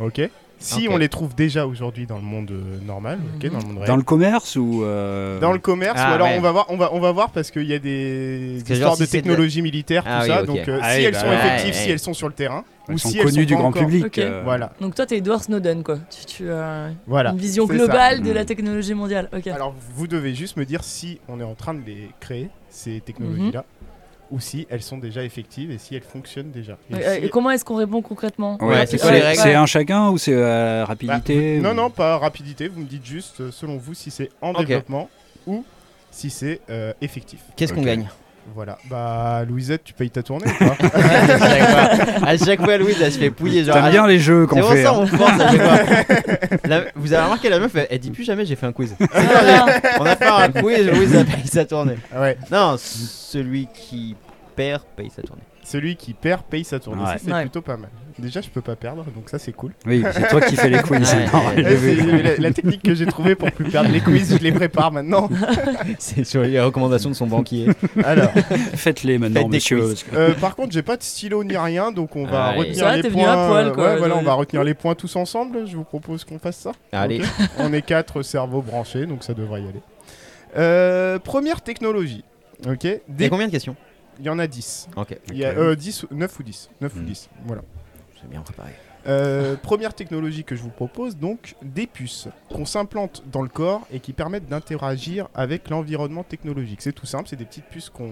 [0.00, 0.20] Ok?
[0.60, 3.50] Si on les trouve déjà aujourd'hui dans le monde euh, normal, Mhm.
[3.50, 3.86] dans le monde réel.
[3.86, 6.34] Dans le commerce ou euh, Dans le commerce, Ah, ou alors ouais.
[6.36, 8.96] on va voir, on va, on va voir parce qu'il y a des que histoires
[8.96, 10.42] de si de- technologie militaire, Ah tout oui, ça.
[10.42, 11.80] Donc euh, Ah si oui, elles bah sont ouais, effectives, ouais.
[11.84, 13.58] si elles sont sur le terrain, elles ou sont si elles connues sont du pas
[13.60, 13.86] grand encore.
[13.86, 14.18] public.
[14.18, 15.98] Euh, Voilà, Donc toi, t'es Edward Snowden, quoi.
[16.10, 17.30] Tu, tu as voilà.
[17.30, 17.74] une vision ça.
[17.74, 18.34] globale de Mm.
[18.34, 19.28] la technologie mondiale.
[19.36, 19.46] Ok.
[19.46, 23.00] Alors vous devez juste me dire si on est en train de les créer, ces
[23.00, 23.64] technologies-là,
[24.30, 26.76] ou si elles sont déjà effectives et si elles fonctionnent déjà.
[26.90, 29.40] Et Euh, si- et comment est-ce qu'on répond concrètement Ouais, c'est c'est quoi les règles
[29.40, 32.68] C'est un chacun ou c'est euh, Bah, rapidité vous- Non, ou- non, pas rapidité.
[32.68, 35.08] Vous me dites juste, selon vous, si c'est en développement
[35.46, 35.64] ou
[36.10, 37.40] si c'est euh, effectif.
[37.56, 38.08] Qu'est-ce qu'on gagne
[38.54, 38.78] Voilà.
[38.90, 42.96] Bah, Louisette, tu payes ta tournée ou pas à, chaque fois, à chaque fois, Louise,
[43.00, 43.64] elle se fait pouiller.
[43.64, 44.82] Genre, T'aimes ah, bien les jeux qu'on fait.
[44.82, 44.98] ça hein.
[45.00, 45.30] on fois.
[46.64, 48.94] La- vous avez remarqué la meuf, elle, elle dit plus jamais j'ai fait un quiz.
[48.98, 49.66] Voilà.
[50.00, 51.98] On a fait un quiz, Louise a payé sa tournée.
[52.16, 52.36] Ouais.
[52.50, 54.16] Non, celui qui
[54.56, 55.42] perd paye sa tournée.
[55.64, 57.02] Celui qui perd paye sa tournée.
[57.02, 57.08] Ouais.
[57.12, 57.42] Ça, c'est Ouais.
[57.42, 57.90] plutôt pas mal.
[58.18, 59.72] Déjà, je peux pas perdre, donc ça, c'est cool.
[59.86, 61.14] Oui, c'est toi qui fais les quiz.
[61.14, 61.26] Ouais,
[62.04, 64.90] Non, la, la technique que j'ai trouvée pour plus perdre les quiz, je les prépare
[64.90, 65.28] maintenant.
[65.98, 67.68] C'est sur les recommandations de son banquier.
[68.04, 68.30] Alors,
[68.74, 72.16] Faites-les maintenant, Faites parce que- euh, par contre, j'ai pas de stylo ni rien, donc
[72.16, 72.58] on va Allez.
[72.58, 73.10] retenir Ça les points.
[73.10, 73.84] venu à poil, quoi.
[73.92, 75.66] Ouais, voilà, on va retenir les points tous ensemble.
[75.68, 76.72] Je vous propose qu'on fasse ça.
[76.92, 77.22] Allez.
[77.58, 79.80] On est quatre cerveaux branchés, donc ça devrait y aller.
[80.56, 82.24] Euh, première technologie.
[82.68, 82.84] Ok.
[82.84, 83.76] Il y a Des- combien de questions?
[84.18, 84.88] Il y en a 10.
[84.96, 86.70] Ok, Il y a euh, 10, 9 ou 10.
[86.80, 87.04] 9 ou Hmm.
[87.04, 87.28] 10.
[87.46, 87.62] Voilà.
[88.20, 88.74] C'est bien préparé.
[89.08, 93.86] Euh, première technologie que je vous propose, donc des puces qu'on s'implante dans le corps
[93.92, 96.82] et qui permettent d'interagir avec l'environnement technologique.
[96.82, 98.10] C'est tout simple, c'est des petites puces qu'on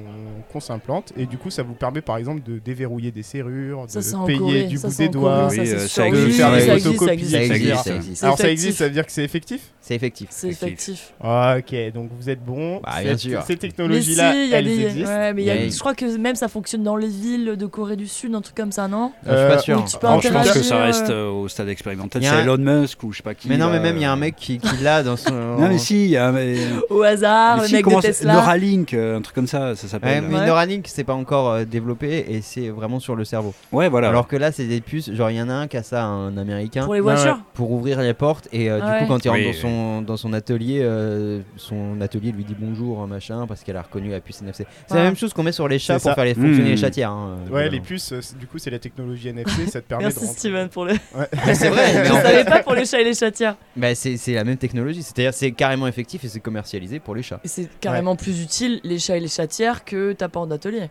[0.52, 4.00] qu'on s'implante et du coup ça vous permet par exemple de déverrouiller des serrures, Ça,
[4.00, 4.64] de payer Corée.
[4.64, 5.42] du Ça, bout des doigts.
[5.48, 7.30] Corée, ça, euh, ça faire des ça existe, ça photocopies, existe.
[7.32, 7.54] Ça etc.
[7.56, 8.24] existe, ça existe.
[8.24, 9.72] Alors ça existe, ça veut dire que c'est effectif?
[9.80, 10.28] C'est effectif.
[10.30, 11.12] C'est effectif.
[11.22, 12.80] Ok, donc vous êtes bon.
[12.80, 13.42] Bah, bien sûr.
[13.42, 14.80] Ces si, technologies-là, elles des.
[14.86, 15.08] existent.
[15.10, 17.96] Ouais, mais y a- je crois que même ça fonctionne dans les villes de Corée
[17.96, 19.12] du Sud, un truc comme ça, non?
[19.22, 19.78] Je suis pas Euh, sûr.
[19.84, 22.22] où tu peux Alors, je pense que ça reste euh, euh, au stade expérimental.
[22.22, 23.48] C'est un- Elon Musk ou je sais pas qui.
[23.48, 25.16] Mais non, mais là, même il y a un euh, mec qui, qui l'a dans
[25.16, 25.32] son.
[25.56, 26.30] Non, mais si, il y a.
[26.32, 26.56] Mais...
[26.90, 28.32] Au hasard, mais le si, mec de Tesla.
[28.34, 30.24] Neuralink, euh, un truc comme ça, ça Ouais, s'appelle.
[30.28, 30.46] mais Ouais.
[30.46, 33.54] Neuralink, c'est pas encore euh, développé et c'est vraiment sur le cerveau.
[33.72, 34.08] Ouais, voilà.
[34.08, 35.12] Alors que là, c'est des puces.
[35.12, 37.38] Genre, il y en a un qui a ça, un américain, Pour les Ouais, voitures
[37.54, 39.66] pour ouvrir les portes et euh, du coup, quand il rentre Oui, dans son
[39.96, 44.10] son, dans son atelier, euh, son atelier lui dit bonjour, machin, parce qu'elle a reconnu
[44.10, 44.66] la puce NFC.
[44.86, 46.14] C'est la même chose qu'on met sur les chats pour ça.
[46.14, 46.72] faire les fonctionner Mmh.
[46.72, 47.10] les chatières.
[47.10, 50.20] hein, Ouais, les puces, euh, du coup, c'est la technologie NFC, ça te permet Merci
[50.20, 50.92] de rentrer- Steven pour le.
[50.92, 51.26] Ouais.
[51.46, 53.56] Mais c'est vrai, mais Je en savais pas pour les chats et les chatières.
[53.74, 57.22] Bah, c'est c'est la même technologie, c'est-à-dire c'est carrément effectif et c'est commercialisé pour les
[57.22, 57.40] chats.
[57.44, 60.90] Et c'est carrément plus utile les chats et les chatières que ta porte d'atelier.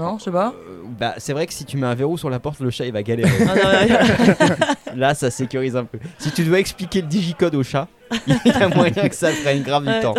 [0.00, 0.52] Non, je sais pas.
[0.68, 2.86] Euh, bah, c'est vrai que si tu mets un verrou sur la porte, le chat
[2.86, 3.30] il va galérer.
[3.48, 4.96] Ah, non.
[4.96, 6.00] Là, ça sécurise un peu.
[6.18, 7.86] Si tu dois expliquer le digicode au chat,
[8.26, 10.14] il y a moyen que ça prenne grave du temps.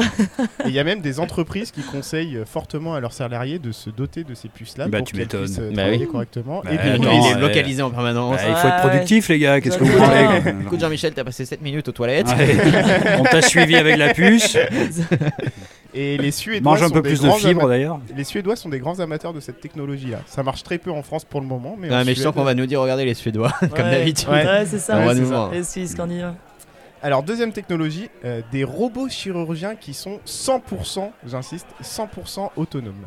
[0.65, 3.89] Et il y a même des entreprises qui conseillent fortement à leurs salariés de se
[3.89, 5.43] doter de ces puces-là Bah, pour tu qu'elles m'étonnes.
[5.45, 6.11] puissent euh, Bah travailler oui.
[6.11, 6.61] correctement.
[6.63, 7.39] Bah, et non, les- il est ouais.
[7.39, 8.36] localisé en permanence.
[8.38, 9.61] Bah, il faut être Ouais, productif, les gars.
[9.61, 12.27] Qu'est-ce que vous voulez Écoute, Jean-Michel, t'as passé 7 minutes aux toilettes.
[12.27, 12.57] Ouais.
[13.19, 14.57] On t'a suivi avec la puce.
[15.97, 17.99] Et les Suédois Mange un peu plus de fibres d'ailleurs.
[18.17, 20.17] Les Suédois sont des grands amateurs de cette technologie-là.
[20.25, 22.43] Ça marche très peu en France pour le moment, mais Non, mais je sens qu'on
[22.43, 24.27] va nous dire, regardez les Suédois, comme d'habitude.
[24.27, 24.45] Ouais.
[24.45, 24.97] Ouais, c'est ça.
[24.97, 25.21] On va c'est
[27.05, 33.05] Alors deuxième technologie, euh, des robots chirurgiens qui sont 100%, j'insiste, 100% autonomes.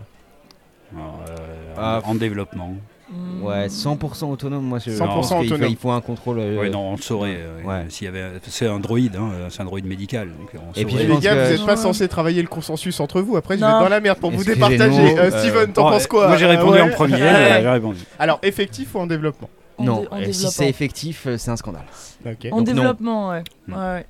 [0.97, 1.01] Euh,
[1.77, 2.01] Ah.
[2.05, 2.75] en développement.
[3.11, 3.43] Mm.
[3.43, 5.65] Ouais, 100% autonome, moi je 100% pense qu'il faut-.
[5.69, 6.39] Il faut un contrôle.
[6.39, 7.39] euh, Ouais, non, on le saurait.
[7.39, 7.87] euh, Ouais.
[7.89, 10.29] S'il y avait, c'est un droïde, hein, c'est un droïde médical.
[10.29, 11.03] Donc on Et puis, saurait.
[11.05, 11.77] je les pense gars, que- vous n'êtes pas Ouais.
[11.83, 13.37] censés travailler le consensus entre vous.
[13.37, 13.79] Après, je vais Non.
[13.79, 15.19] être dans la merde pour vous Excusez-nous, départager.
[15.19, 16.81] Euh, Steven, t'en penses quoi Moi j'ai Euh, répondu ouais.
[16.83, 17.15] en premier.
[17.23, 17.99] Euh, j'ai répondu.
[18.19, 19.51] Alors effectif ou en développement?
[19.79, 21.85] En Non, dé- en euh, si c'est effectif, euh, c'est un scandale.
[22.51, 23.45] En Donc, développement, ouais.
[23.69, 24.07] Ouais, ouais.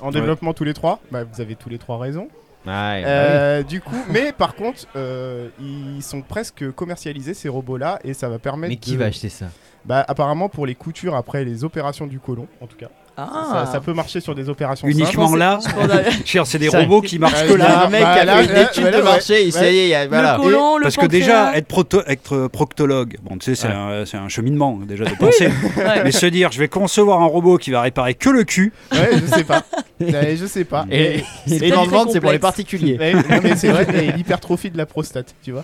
[0.00, 0.12] En Ouais.
[0.12, 1.00] développement tous les trois?
[1.10, 2.28] Bah, Vous avez tous les trois raison.
[2.66, 8.12] Ouais, Euh, du coup, mais par contre, euh, ils sont presque commercialisés ces robots-là et
[8.14, 8.70] ça va permettre.
[8.70, 9.46] Mais qui de- va acheter ça?
[9.86, 12.88] Bah apparemment pour les coutures après les opérations du côlon, en tout cas.
[13.32, 13.64] Ah.
[13.66, 15.38] Ça, ça peut marcher sur des opérations Uniquement simples.
[15.38, 15.58] là.
[16.24, 17.86] Cher, c'est des robots qui marchent que là.
[17.86, 19.08] un mec bah, a là, fait une là, étude voilà, de ouais.
[19.10, 20.36] marché, il dit, il y a- voilà.
[20.36, 24.18] Le colon, le Parce que déjà, être, proto- être proctologue, bon, tu sais, c'est Ouais.
[24.18, 25.48] un, cheminement déjà de penser.
[25.76, 26.02] Ouais.
[26.04, 29.10] Mais se dire, je vais concevoir un robot qui va réparer que le cul, Ouais,
[29.20, 29.62] je sais pas.
[30.00, 30.86] Ouais, je sais pas.
[30.90, 32.96] Et, et peut-être les très ventes, c'est pour les particuliers.
[32.98, 35.62] Ouais, mais c'est vrai, et l'hypertrophie de la prostate, tu vois.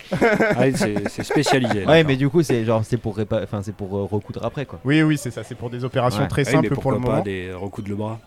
[0.59, 1.85] ouais, c'est c'est spécialisé.
[1.87, 4.67] Ouais, mais du coup, c'est genre c'est pour répa- enfin c'est pour euh, recoudre après
[4.67, 4.79] quoi.
[4.85, 5.43] Oui, oui, c'est ça.
[5.45, 6.29] C'est pour des opérations Ouais.
[6.29, 7.23] très Ouais, mais simples pour le moment.
[7.47, 8.21] Des recoudre le bras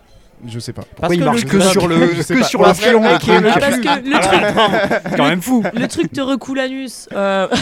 [0.47, 0.83] Je sais pas.
[0.95, 4.19] Pourquoi il marche le que gars- sur le, que sur le Ah, parce que le
[4.19, 5.63] truc, C'est quand même fou.
[5.73, 7.09] le truc te recoule l'anus.
[7.13, 7.47] Euh,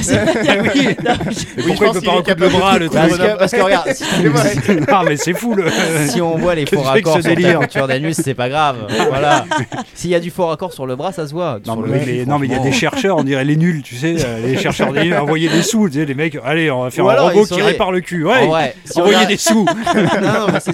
[0.76, 0.96] Oui.
[1.04, 3.52] Non, Mais je pourquoi il peut pas recoudre le bras le truc Parce que, parce
[3.52, 3.88] que regarde.
[4.92, 5.66] Non, mais c'est fou le.
[6.08, 8.50] si on voit les faux que que raccords ce sur délire couture d'anus, c'est pas
[8.50, 8.78] grave.
[9.10, 9.46] Voilà.
[9.94, 11.60] S'il y a du faux raccord sur le bras, ça se voit.
[11.66, 14.58] Non mais, il y a des chercheurs, on dirait les nuls, tu sais, euh, les
[14.58, 17.16] chercheurs des nuls, envoyer des sous, tu sais, les mecs, allez, on va faire un
[17.30, 19.66] robot qui répare le cul, ouais, envoyer a- des sous.
[19.66, 20.74] non, non, mais c'est-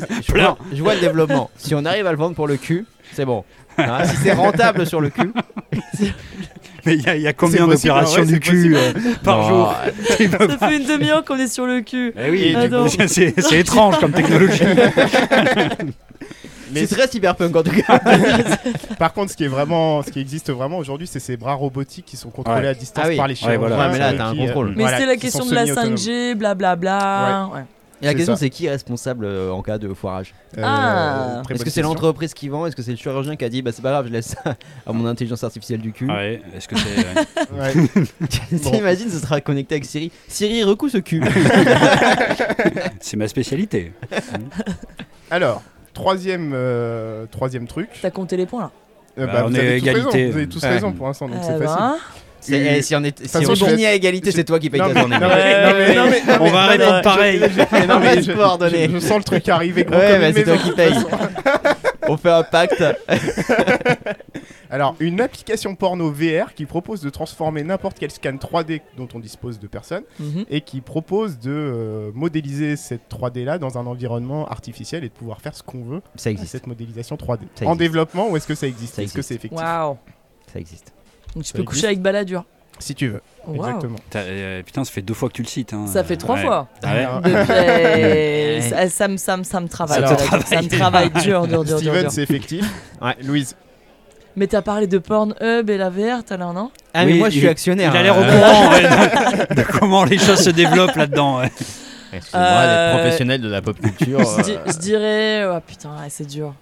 [0.74, 1.49] je, vois, le développement.
[1.58, 3.44] Si on arrive à le vendre pour le cul, c'est bon.
[3.78, 5.32] Hein, si c'est rentable sur le cul,
[6.86, 8.91] Mais il y, a- il y a combien d'opérations ouais, du cul euh,
[9.24, 9.76] par Non, jour
[10.10, 12.14] Ça pas- fait une demi-heure qu'on est sur le cul.
[12.22, 14.64] Eh oui, coup- c'est- étrange comme technologie.
[16.72, 18.00] Mais c'est très cyberpunk en tout cas.
[19.00, 22.06] par contre, ce qui est vraiment, ce qui existe vraiment aujourd'hui, c'est ces bras robotiques
[22.06, 22.68] qui sont contrôlés Ouais.
[22.68, 23.18] à distance Ah oui.
[23.18, 23.60] par les Ouais, chirurgiens.
[23.60, 23.78] voilà.
[23.78, 24.74] Ouais, mais là, et t'as un qui, contrôle.
[24.76, 25.96] Mais voilà, c'est la question de la semi-autonomes.
[25.96, 27.50] 5G, blablabla.
[27.54, 27.62] Ouais.
[28.04, 30.34] Et la question c'est qui est responsable euh, en cas de foirage?
[30.58, 31.41] Euh, Ah.
[31.43, 31.84] très Est-ce bonne que c'est question.
[31.84, 32.66] l'entreprise qui vend?
[32.68, 34.56] Est-ce que c'est le chirurgien qui a dit bah c'est pas grave, je laisse ça
[34.86, 36.08] à mon intelligence artificielle du cul?
[36.10, 37.54] Ouais, est-ce que c'est.
[37.56, 38.08] Ouais.
[38.72, 40.12] T'imagines, ce sera connecté avec Siri.
[40.28, 41.24] Siri, recoue ce cul.
[42.99, 43.93] C'est ma spécialité.
[45.32, 45.62] Alors,
[45.93, 47.89] troisième, euh, troisième truc.
[48.01, 48.72] T'as compté les points là?
[49.20, 50.18] Euh, Bah, on vous est avez tous égalité.
[50.18, 50.32] raison.
[50.32, 50.70] Vous avez tous Ouais.
[50.70, 52.01] raison pour l'instant, donc Eh c'est ben, facile.
[52.52, 55.18] Eh, si on, est, si on finit à égalité, c'est toi qui paye ta journée.
[55.20, 55.38] non, mec.
[55.38, 57.39] mais- non, mais- non, mais- non, On va non, répondre pareil.
[57.39, 60.94] je- sens le truc arriver gros Ouais, bah, c'est toi qui paye.
[62.10, 62.84] On fait un pacte.
[64.70, 69.20] Alors, une application porno VR qui propose de transformer n'importe quel scan 3D dont on
[69.20, 70.46] dispose de personnes Mhm.
[70.50, 75.14] et qui propose de euh, modéliser cette 3D là dans un environnement artificiel et de
[75.14, 76.52] pouvoir faire ce qu'on veut Ça à existe.
[76.54, 77.41] cette modélisation 3D.
[77.56, 77.80] Ça En existe.
[77.80, 78.96] développement ou est-ce que ça existe?
[78.96, 79.28] Ça Est-ce que existe.
[79.30, 79.60] c'est effectif?
[79.62, 79.98] Waouh.
[80.52, 80.91] Ça existe.
[81.36, 81.66] Donc tu Ça peux existe.
[81.66, 82.44] coucher avec Balladur.
[82.80, 83.22] Si tu veux.
[83.48, 83.56] Waouh.
[83.68, 83.96] Exactement.
[84.16, 85.74] Euh, Putain, ça fait deux fois que tu le cites.
[85.74, 85.86] hein.
[85.88, 86.42] Ça fait trois Ouais.
[86.42, 86.68] fois.
[86.84, 89.98] Ah ouais Alors, Depuis- ça, ça me, ça, me, ça me travaille.
[90.00, 92.66] Alors- ça, ça me travaille dur, dur, Steven, c'est effectif.
[93.02, 93.16] Ouais.
[93.24, 93.56] Louise.
[94.36, 96.72] Mais t'as parlé de Pornhub et la VR tout à l'heure, non?
[96.96, 97.92] Ah, mais Oui, moi je suis actionnaire.
[97.94, 98.22] Il a l'air hein.
[98.22, 101.40] au courant ouais, de, de comment les choses se développent là-dedans.
[101.42, 101.52] ouais.
[102.12, 104.20] Excuse-moi Euh, d'être professionnel de la pop culture.
[104.44, 105.46] je, euh, dirais.
[105.46, 106.54] Oh putain, ouais, c'est dur.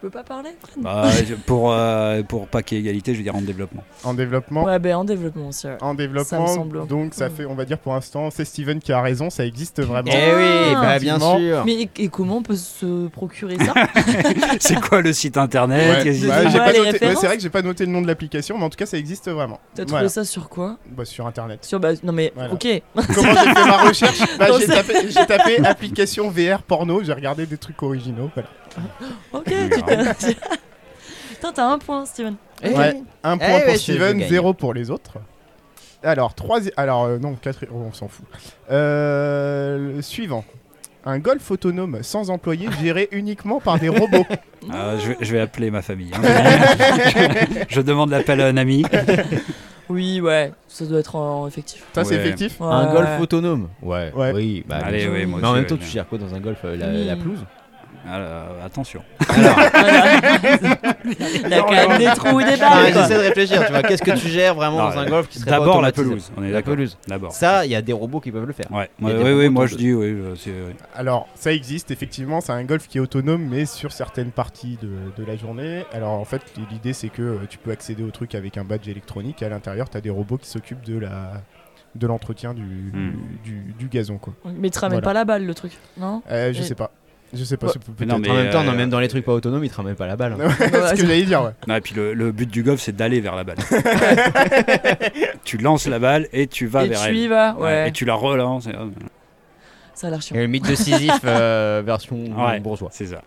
[0.00, 1.08] Tu peux pas parler Fred Bah,
[1.46, 3.82] pour, euh, pour pas qu'il y ait égalité, je veux dire en développement.
[4.04, 4.62] En développement.
[4.62, 5.66] Ouais, ben en développement aussi.
[5.66, 8.78] En Ça me développement, semble- donc ça fait, on va dire pour l'instant, c'est Steven
[8.78, 10.12] qui a raison, ça existe vraiment.
[10.14, 11.64] Eh oui, bah bien sûr.
[11.66, 13.74] Mais et, et comment on peut se procurer ça
[14.60, 17.90] C'est quoi le site internet Ouais, ouais, Ouais, c'est vrai que j'ai pas noté le
[17.90, 19.58] nom de l'application, mais en tout cas ça existe vraiment.
[19.74, 20.08] T'as trouvé Voilà.
[20.10, 21.64] ça sur quoi Bah, sur internet.
[21.64, 22.52] Sur bah non mais Voilà.
[22.54, 22.68] ok.
[23.14, 24.46] Comment j'ai fait ma recherche Bah,
[25.08, 28.30] J'ai tapé, application VR porno, j'ai regardé des trucs originaux.
[28.34, 28.48] Voilà.
[29.32, 29.87] Ok, tu t'es.
[31.30, 32.34] Putain, t'as un point, Steven.
[32.62, 33.00] Eh, Ouais.
[33.22, 34.28] Un Eh point ouais, pour je- Steven, gagne.
[34.28, 35.14] zéro pour les autres.
[36.02, 36.72] Alors, troisième.
[36.76, 37.64] Alors, euh, non, quatre...
[37.72, 38.24] oh, on s'en fout.
[38.70, 40.44] Euh, le suivant.
[41.04, 44.26] Un golf autonome sans employé géré uniquement par des robots.
[44.70, 46.10] Ah, je, vais, je vais appeler ma famille.
[46.14, 46.20] hein.
[47.68, 48.84] je, demande l'appel à un ami.
[49.88, 51.84] Oui, ouais, ça doit être en effectif.
[51.94, 52.20] Ça, c'est Ouais.
[52.20, 53.68] effectif Un golf autonome.
[53.82, 54.12] Ouais.
[54.14, 54.32] Ouais.
[54.34, 54.64] Oui.
[54.68, 55.12] Bah, Allez, bien sûr.
[55.14, 56.76] ouais, moi Mais en aussi, même temps, ouais, tu gères quoi dans un golf euh,
[56.76, 57.04] la, Oui.
[57.06, 57.44] la pelouse?
[58.10, 59.02] Ah, euh, attention.
[59.28, 59.58] Alors,
[61.04, 63.02] Il y a quand même des trous ou des balles, quoi.
[63.02, 63.64] j'essaie de réfléchir.
[63.66, 65.58] Tu vois, qu'est-ce que tu gères vraiment Non, dans un euh, golf qui serait pas
[65.58, 66.32] D'abord la automatisé pelouse.
[66.36, 66.74] On est La d'accord.
[66.74, 66.98] pelouse.
[67.06, 67.32] D'abord.
[67.32, 68.66] Ça, il y a des robots qui peuvent le faire.
[68.70, 70.06] Ouais, ouais, des ouais, robots moi je dis, oui.
[70.06, 70.76] euh, c'est- ouais.
[70.94, 72.40] Alors, ça existe, effectivement.
[72.40, 74.88] C'est un golf qui est autonome, mais sur certaines parties de,
[75.22, 75.84] de la journée.
[75.92, 78.88] Alors, en fait, l'idée, c'est que euh, tu peux accéder au truc avec un badge
[78.88, 79.42] électronique.
[79.42, 81.32] Et à l'intérieur, tu as des robots qui s'occupent de la
[81.94, 83.12] de l'entretien du, Hmm.
[83.42, 84.34] du, du gazon quoi.
[84.44, 85.04] Mais tu ramènes Voilà.
[85.04, 86.22] pas la balle, le truc, non?
[86.30, 86.90] Euh, je Et- sais pas.
[87.34, 87.72] Je sais pas, Ouais.
[88.00, 88.30] Mais non, peut-être.
[88.30, 89.94] En Mais, même temps, non, euh, même dans les trucs pas autonomes, ils te ramènent
[89.96, 90.36] pas la balle.
[90.40, 90.48] hein.
[90.58, 90.66] c'est
[90.96, 91.50] ce que j'allais dire, ouais.
[91.66, 93.58] Non, et puis le, le but du golf, c'est d'aller vers la balle.
[95.44, 97.16] tu lances la balle et tu vas Et vers tu elle.
[97.16, 97.88] y vas, Ouais, ouais.
[97.88, 98.66] Et tu la relances.
[98.66, 98.72] et-
[99.94, 100.36] Ça a l'air chiant.
[100.36, 102.88] Et le mythe de Sisyphe euh, version Ouais, bourgeois.
[102.92, 103.22] c'est ça.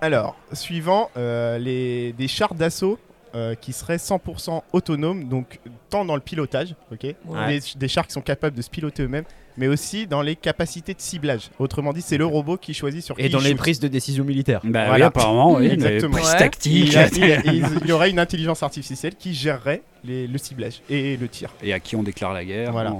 [0.00, 2.98] Alors, suivant, euh, les, des chars d'assaut
[3.34, 5.58] euh, qui seraient 100% autonomes, donc
[5.90, 7.58] tant dans le pilotage, ok Ouais.
[7.58, 9.24] des, des chars qui sont capables de se piloter eux-mêmes,
[9.56, 11.50] mais aussi dans les capacités de ciblage.
[11.58, 13.58] Autrement dit, c'est le robot qui choisit sur qui Et dans il les shoot.
[13.58, 14.60] prises de décision militaire.
[14.64, 15.06] Bah oui, Voilà.
[15.06, 15.66] apparemment, oui.
[15.72, 16.16] Exactement.
[16.16, 16.38] Les prises Ouais.
[16.38, 16.92] tactiques.
[16.92, 20.38] Il, a- il a- il- il y aurait une intelligence artificielle qui gérerait les- le
[20.38, 21.50] ciblage et le tir.
[21.62, 22.72] Et à qui on déclare la guerre.
[22.72, 22.92] Voilà.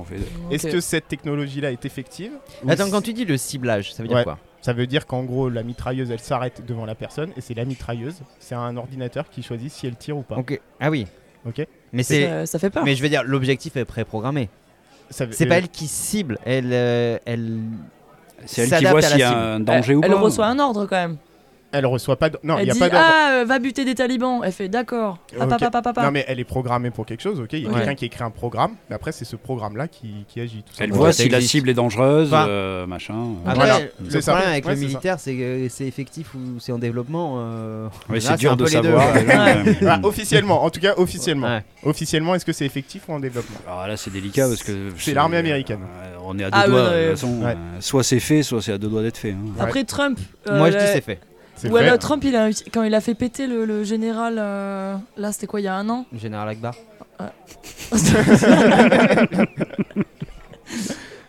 [0.50, 2.32] Est-ce que cette technologie-là est effective
[2.68, 4.24] Attends, quand tu dis le ciblage, ça veut dire Ouais.
[4.24, 7.52] quoi Ça veut dire qu'en gros, la mitrailleuse, elle s'arrête devant la personne et c'est
[7.55, 8.16] la mitrailleuse.
[8.40, 10.36] C'est un ordinateur qui choisit si elle tire ou pas.
[10.36, 10.59] Ok.
[10.80, 11.07] Ah oui.
[11.46, 11.66] Ok.
[11.92, 12.22] Mais c'est.
[12.22, 12.82] Ça, ça fait peur.
[12.84, 14.48] Mais je veux dire, l'objectif est préprogrammé.
[15.14, 17.60] C'est euh, pas elle qui cible, elle, euh, elle.
[18.46, 20.06] C'est elle qui S'adapte voit à la s'il y a un Elle, danger ou pas.
[20.08, 21.16] elle reçoit un ordre quand même.
[21.76, 22.30] Elle reçoit pas.
[22.30, 23.04] de- Non, il elle y a dit pas d'ordre.
[23.10, 24.40] Ah, euh, va buter des talibans.
[24.44, 25.18] Elle fait d'accord.
[25.38, 26.02] Ah, papa, papa, papa.
[26.04, 27.74] Non mais elle est programmée pour quelque chose, ok Il y a Ouais.
[27.78, 30.62] quelqu'un qui écrit un programme, mais après c'est ce programme-là qui, qui agit.
[30.62, 33.14] Tout Elle voit si la cible est dangereuse, Enfin, euh, machin.
[33.44, 34.32] Après, Voilà, le c'est ça.
[34.32, 37.36] problème avec Ouais, le militaire, c'est que c'est effectif ou c'est en développement.
[37.38, 39.12] euh, Ouais, là, c'est dur de savoir.
[39.14, 39.24] ouais.
[39.86, 41.48] Ah, officiellement, en tout cas officiellement.
[41.48, 41.64] Ouais.
[41.82, 43.56] Officiellement, est-ce que c'est effectif ou en développement?
[43.66, 44.90] Alors là, c'est délicat parce que.
[44.96, 45.80] C'est l'armée américaine.
[45.82, 46.90] euh, on est à deux Ah, doigts.
[46.90, 49.32] de toute façon, soit c'est fait, soit c'est à deux doigts d'être fait.
[49.32, 49.52] hein.
[49.60, 50.18] Après Trump.
[50.50, 51.18] Moi, je dis c'est fait.
[51.62, 55.46] Là, Trump, il a, quand il a fait péter le, le général, euh, là, c'était
[55.46, 56.74] quoi, il y a un an Général Akbar.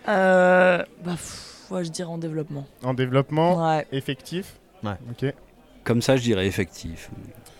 [0.07, 2.65] euh, Bah, pff, ouais, je dirais en développement.
[2.83, 3.85] En développement, Ouais.
[3.91, 4.53] effectif.
[4.83, 4.93] Ouais.
[5.09, 5.33] Ok.
[5.83, 7.09] Comme ça, je dirais effectif.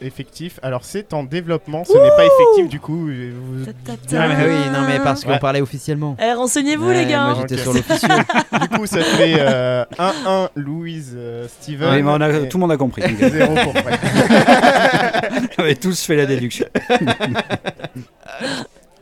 [0.02, 0.60] Effectif.
[0.62, 3.08] Alors c'est en développement, ce n'est pas effectif du coup.
[3.10, 5.40] je vous- Ta, ta, Ah, mais oui, non, mais parce qu'on Ouais.
[5.40, 6.18] parlait officiellement.
[6.22, 7.34] Eh, renseignez-vous, Ouais, les gars.
[7.34, 7.62] Moi, j'étais Ok.
[7.62, 8.10] sur l'officieux.
[8.62, 11.90] Du coup, ça fait euh, 1-1 Louise euh, Steven.
[11.94, 13.02] Oui, mais on a- et tout le monde a compris.
[13.18, 14.00] 0 pour Fred.
[15.58, 16.66] on avait tous fait la déduction.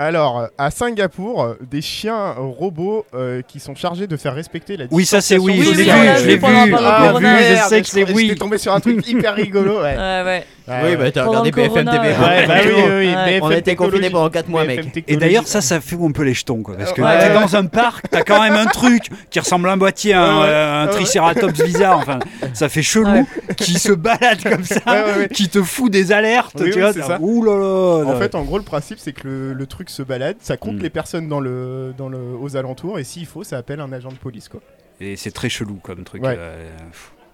[0.04, 4.86] Alors, à Singapour, euh, des chiens robots euh, qui sont chargés de faire respecter la
[4.92, 5.90] Oui, ça, c'est oui, je l'ai vu,
[6.20, 8.24] je l'ai vu Ah, merde, je sais que c'est je- oui.
[8.28, 9.82] J'étais tombé sur un truc hyper rigolo.
[9.82, 9.96] Ouais.
[10.04, 10.46] Ouais, ouais.
[10.66, 10.96] Ouais, oui, ouais.
[10.96, 11.98] bah t'as regardé BFM TV.
[11.98, 12.14] ouais.
[12.18, 13.26] Ouais, bah oui, oui, oui, Ouais.
[13.26, 15.04] BFM On a été confinés pendant 4 mois, BFM mec.
[15.10, 16.78] Et d'ailleurs, ça, ça fout un peu les jetons, quoi.
[16.78, 17.42] Parce que Ouais, t'es ouais.
[17.42, 20.46] dans un parc, t'as quand même un truc qui ressemble à un boîtier, un, Ouais,
[20.48, 20.54] ouais.
[20.54, 22.20] un tricératops bizarre, enfin,
[22.54, 23.26] ça fait chelou, Ouais.
[23.58, 25.28] qui se balade comme ça, Ouais, ouais, ouais.
[25.34, 27.18] qui te fout des alertes, Oui, tu oui, vois.
[27.20, 28.06] Ouh là là.
[28.14, 30.76] En fait, en gros, le principe, c'est que le, le truc se balade, ça compte
[30.76, 30.82] Mm.
[30.84, 34.10] les personnes dans le, dans le, aux alentours, et s'il faut, ça appelle un agent
[34.12, 34.50] de police.
[34.50, 34.60] Quoi.
[35.00, 36.24] Et c'est très chelou comme truc.
[36.24, 36.36] Ouais.
[36.38, 36.70] euh.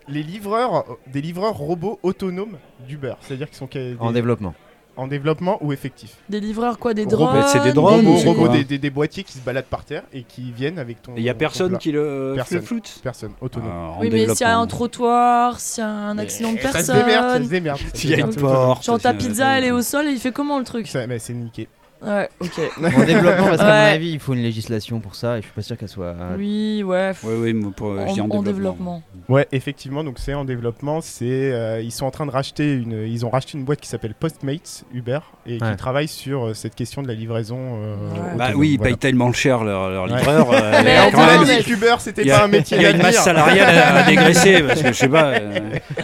[0.07, 2.57] Les livreurs, des livreurs robots autonomes
[2.88, 4.55] d'Uber, c'est-à-dire qu'ils sont des- En développement.
[4.97, 6.18] en développement ou effectifs.
[6.30, 9.39] Des livreurs, quoi Des drones c'est des drones Robots, des, des- des boîtiers qui se
[9.39, 11.14] baladent par terre et qui viennent avec ton.
[11.16, 12.57] Il y a personne qui le, Personne.
[12.57, 13.70] le floute Personne, autonome.
[13.72, 16.57] Ah, en Oui, mais s'il y a un trottoir, s'il y a un accident de
[16.57, 17.47] Et Ça se démerde, ça se personne.
[17.49, 17.80] démerde.
[17.93, 18.51] S'il y a une autonome.
[18.51, 18.84] porte.
[18.86, 20.88] Genre ta pizza, elle est au sol et il fait comment le truc?
[20.88, 21.68] Ça- mais c'est niqué.
[22.01, 22.49] Ouais, ok.
[22.95, 23.89] En développement, parce qu'à mon Ouais.
[23.91, 26.15] avis, il faut une législation pour ça et je suis pas sûr qu'elle soit.
[26.37, 27.11] Oui, ouais.
[27.23, 28.41] Oui, oui, mais pour, je En, dis en, en développement.
[28.43, 29.03] développement.
[29.27, 31.01] Ouais, effectivement, donc c'est en développement.
[31.01, 33.89] C'est, euh, ils sont en train de racheter une, ils ont racheté une boîte qui
[33.89, 35.71] s'appelle Postmates Uber et Ouais.
[35.71, 37.57] qui travaille sur euh, cette question de la livraison.
[37.59, 38.37] euh, Ouais.
[38.37, 38.91] Bah oui, ils voilà.
[38.91, 40.17] payent tellement cher leur, leur Ouais.
[40.17, 40.53] livreur.
[40.53, 43.17] euh, Mais quand même- mais- qu'Uber c'était pas un métier Il y a une masse
[43.23, 45.59] salariale à, à dégraisser parce que je sais pas, euh,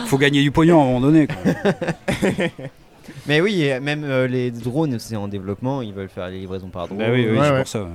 [0.08, 1.28] faut gagner du pognon à un moment donné.
[1.28, 1.36] quoi.
[3.28, 6.70] Mais oui, et même euh, les drones, c'est en développement, ils veulent faire les livraisons
[6.70, 7.00] par drone.
[7.00, 7.58] Bah oui, oui, Ouais, c'est ouais.
[7.60, 7.84] pour ça.
[7.84, 7.90] ouais.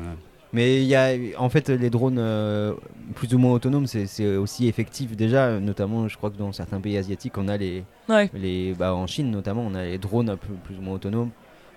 [0.53, 2.73] Mais il y a, en fait, les drones euh,
[3.15, 5.61] plus ou moins autonomes, c'est aussi effectif déjà.
[5.61, 8.29] Notamment, je crois que dans certains pays asiatiques, on a les, Ouais.
[8.35, 11.31] les bah, en Chine notamment, on a les drones un peu plus ou moins autonomes.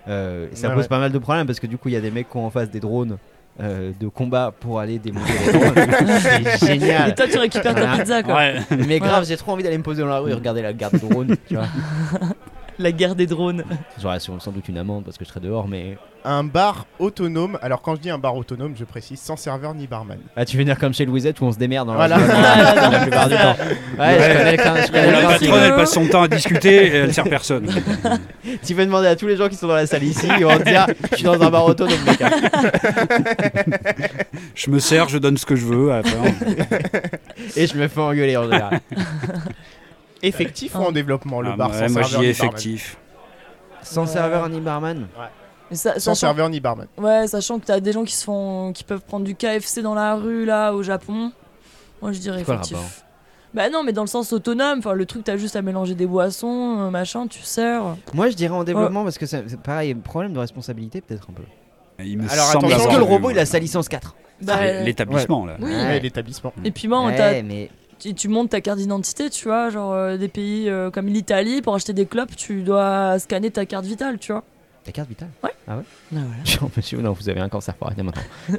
[0.08, 0.88] Euh, et ça Ouais, pose ouais.
[0.88, 2.44] pas mal de problèmes parce que du coup, il y a des mecs qui ont
[2.46, 3.16] en face des drones
[3.60, 5.74] euh, de combat pour aller démonter les drones.
[6.58, 7.14] c'est Et génial.
[7.14, 7.96] toi, tu récupères ta Voilà.
[7.98, 8.34] pizza, quoi.
[8.34, 8.56] Ouais.
[8.88, 10.98] Mais grave, j'ai trop envie d'aller me poser dans la rue et regarder la garde
[10.98, 11.36] drone.
[11.48, 11.66] Tu vois.
[12.78, 13.64] La guerre des drones.
[14.02, 15.96] J'aurais sans sans doute une amende parce que je serais dehors, mais.
[16.26, 17.58] Un bar autonome.
[17.62, 20.18] Alors quand je dis un bar autonome, je précise sans serveur ni barman.
[20.36, 22.16] Ah, tu veux dire comme chez Louisette où on se démerde dans Voilà.
[22.16, 23.56] la Ah, la plupart du temps.
[23.98, 25.48] Ouais, je connais le can- je connais le La principe.
[25.50, 27.66] patronne, elle passe son temps à discuter et elle sert personne.
[28.66, 30.56] Tu peux demander à tous les gens qui sont dans la salle ici, ils vont
[30.58, 32.18] te dire Je suis dans un bar autonome, mec.
[34.54, 35.92] Je me sers, je donne ce que je veux.
[35.92, 36.22] à la fin.
[37.56, 38.80] Et je me fais engueuler en général.
[40.26, 40.88] Effectif ou Ah.
[40.88, 42.96] en développement le Ah, bar ouais, sans moi, serveur ni barman effectif.
[43.82, 44.06] Sans Ouais.
[44.06, 45.06] serveur ni barman.
[45.70, 46.86] Mais ça- Sans sachant, serveur ni barman.
[46.98, 49.94] ouais, sachant que t'as des gens qui se font, qui peuvent prendre du KFC dans
[49.94, 51.32] la rue là au Japon.
[52.02, 52.76] Moi je dirais C'est quoi le effectif.
[52.76, 52.90] rapport
[53.54, 54.80] Bah non, mais dans le sens autonome.
[54.80, 57.82] Enfin, le truc t'as juste à mélanger des boissons, euh, machin, tu sers.
[58.12, 61.34] Moi, je dirais en développement parce que c'est c'est pareil, problème de responsabilité peut-être un
[61.34, 61.42] peu.
[62.04, 63.32] Il me Alors, semble attention, Est-ce avoir que le vu, robot moi.
[63.32, 65.56] il a sa licence 4 Bah, C'est L'établissement, là.
[65.60, 65.70] oui.
[65.70, 66.52] Ouais, l'établissement.
[66.64, 67.70] Et puis bon, Ouais, t'as- mais
[68.04, 71.62] tu, tu montes ta carte d'identité, tu vois, genre euh, des pays euh, comme l'Italie,
[71.62, 74.44] pour acheter des clopes, tu dois scanner ta carte vitale, tu vois.
[74.84, 75.30] ta carte vitale?
[75.42, 75.78] Ah,
[76.10, 76.26] voilà.
[76.44, 78.22] Genre, monsieur, non, vous avez un cancer, faut arrêter maintenant.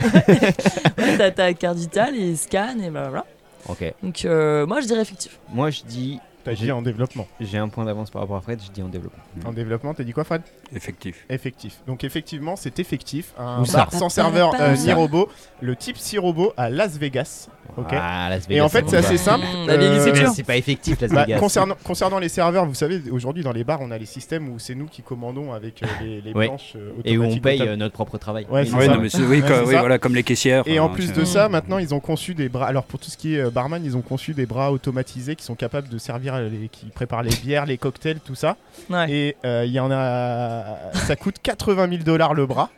[0.98, 3.26] Ouais, t'as ta carte vitale, il scanne et bah voilà.
[3.70, 3.93] Ok.
[4.02, 5.39] Donc euh, moi je dirais effectif.
[5.54, 6.20] Moi, je dis.
[6.43, 7.28] T'as dit en développement.
[7.39, 9.24] J'ai un point d'avance par rapport à Fred, je dis en développement.
[9.46, 10.41] En développement, t'as dit quoi, Fred?
[10.76, 11.26] Effectif.
[11.30, 11.80] Effectif.
[11.88, 13.34] Donc effectivement, c'est effectif.
[13.38, 15.28] Un Où ça bar sans serveur euh, ni robot.
[15.62, 17.50] Le type 6 robot à Las Vegas.
[17.91, 19.45] Ah, Las Et en fait, c'est assez simple.
[19.45, 23.51] Mmh, Euh, c'est pas effectif, Las Bah, concernant, concernant les serveurs, vous savez, aujourd'hui dans
[23.51, 26.74] les bars, on a les systèmes où c'est nous qui commandons avec euh, les, planches
[26.76, 28.45] euh, Et où on paye euh, notre propre travail.
[28.49, 29.61] Ouais, non, mais oui, ça.
[29.63, 30.63] voilà, comme les caissières.
[30.66, 32.68] Et en plus de ça, maintenant ils ont conçu des bras.
[32.68, 35.43] Alors pour tout ce qui est euh, barman, ils ont conçu des bras automatisés qui
[35.43, 38.57] sont capables de servir, les, qui préparent les bières, les cocktails, tout ça.
[38.89, 39.11] Ouais.
[39.11, 42.70] Et euh, il y en a, ça coûte 80 000 dollars le bras.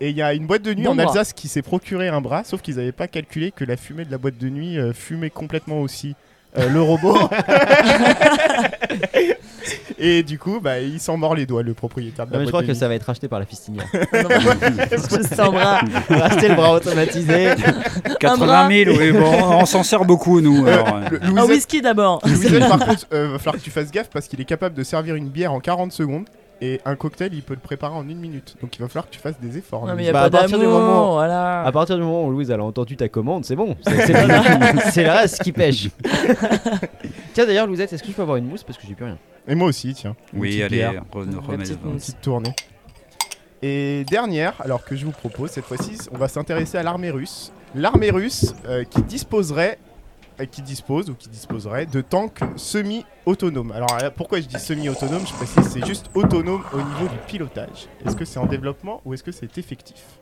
[0.00, 0.98] Et il y a une boîte de nuit Bon en.
[0.98, 4.10] Alsace qui s'est procuré un bras, sauf qu'ils n'avaient pas calculé que la fumée de
[4.10, 6.14] la boîte de nuit euh, fumait complètement aussi
[6.58, 7.16] euh, le robot.
[9.98, 12.44] Et du coup, bah, il s'en mord les doigts, le propriétaire de la Ah, mais
[12.46, 12.78] je crois de que nuit.
[12.78, 13.86] ça va être racheté par la fistinière.
[14.92, 15.80] Juste un bras.
[16.10, 17.54] Racheter le bras automatisé.
[18.20, 20.66] 80 000, oui, bon, on s'en sert beaucoup, nous.
[20.66, 21.08] alors, euh.
[21.10, 22.20] Le- Un whisky d'abord.
[22.24, 24.82] Louisette, par contre, euh, va falloir que tu fasses gaffe parce qu'il est capable de
[24.84, 26.26] servir une bière en 40 secondes
[26.60, 28.56] et un cocktail, il peut le préparer en une minute.
[28.62, 29.82] Donc il va falloir que tu fasses des efforts.
[29.82, 30.06] Non mais Louise.
[30.06, 31.62] y a Bah, pas à partir du moment- voilà.
[31.62, 33.76] À partir du moment où Louise elle a entendu ta commande, c'est bon.
[33.86, 34.06] C'est
[34.92, 35.88] c'est le- reste qui pêche.
[37.34, 39.18] Tiens d'ailleurs, Louisette, est-ce que je peux avoir une mousse parce que j'ai plus rien?
[39.48, 40.16] Et moi aussi, tiens.
[40.34, 42.54] Oui, allez, bière, re- remets- petite petite tournée.
[43.62, 47.52] Et dernière, alors que je vous propose, cette fois-ci, on va s'intéresser à l'armée russe.
[47.74, 49.78] L'armée russe euh, qui disposerait,
[50.44, 53.72] qui dispose ou qui disposerait de tanks semi-autonomes.
[53.72, 57.88] Alors euh, pourquoi je dis semi-autonome Je précise, c'est juste autonome au niveau du pilotage.
[58.04, 60.18] Est-ce que c'est en développement ou est-ce que c'est effectif?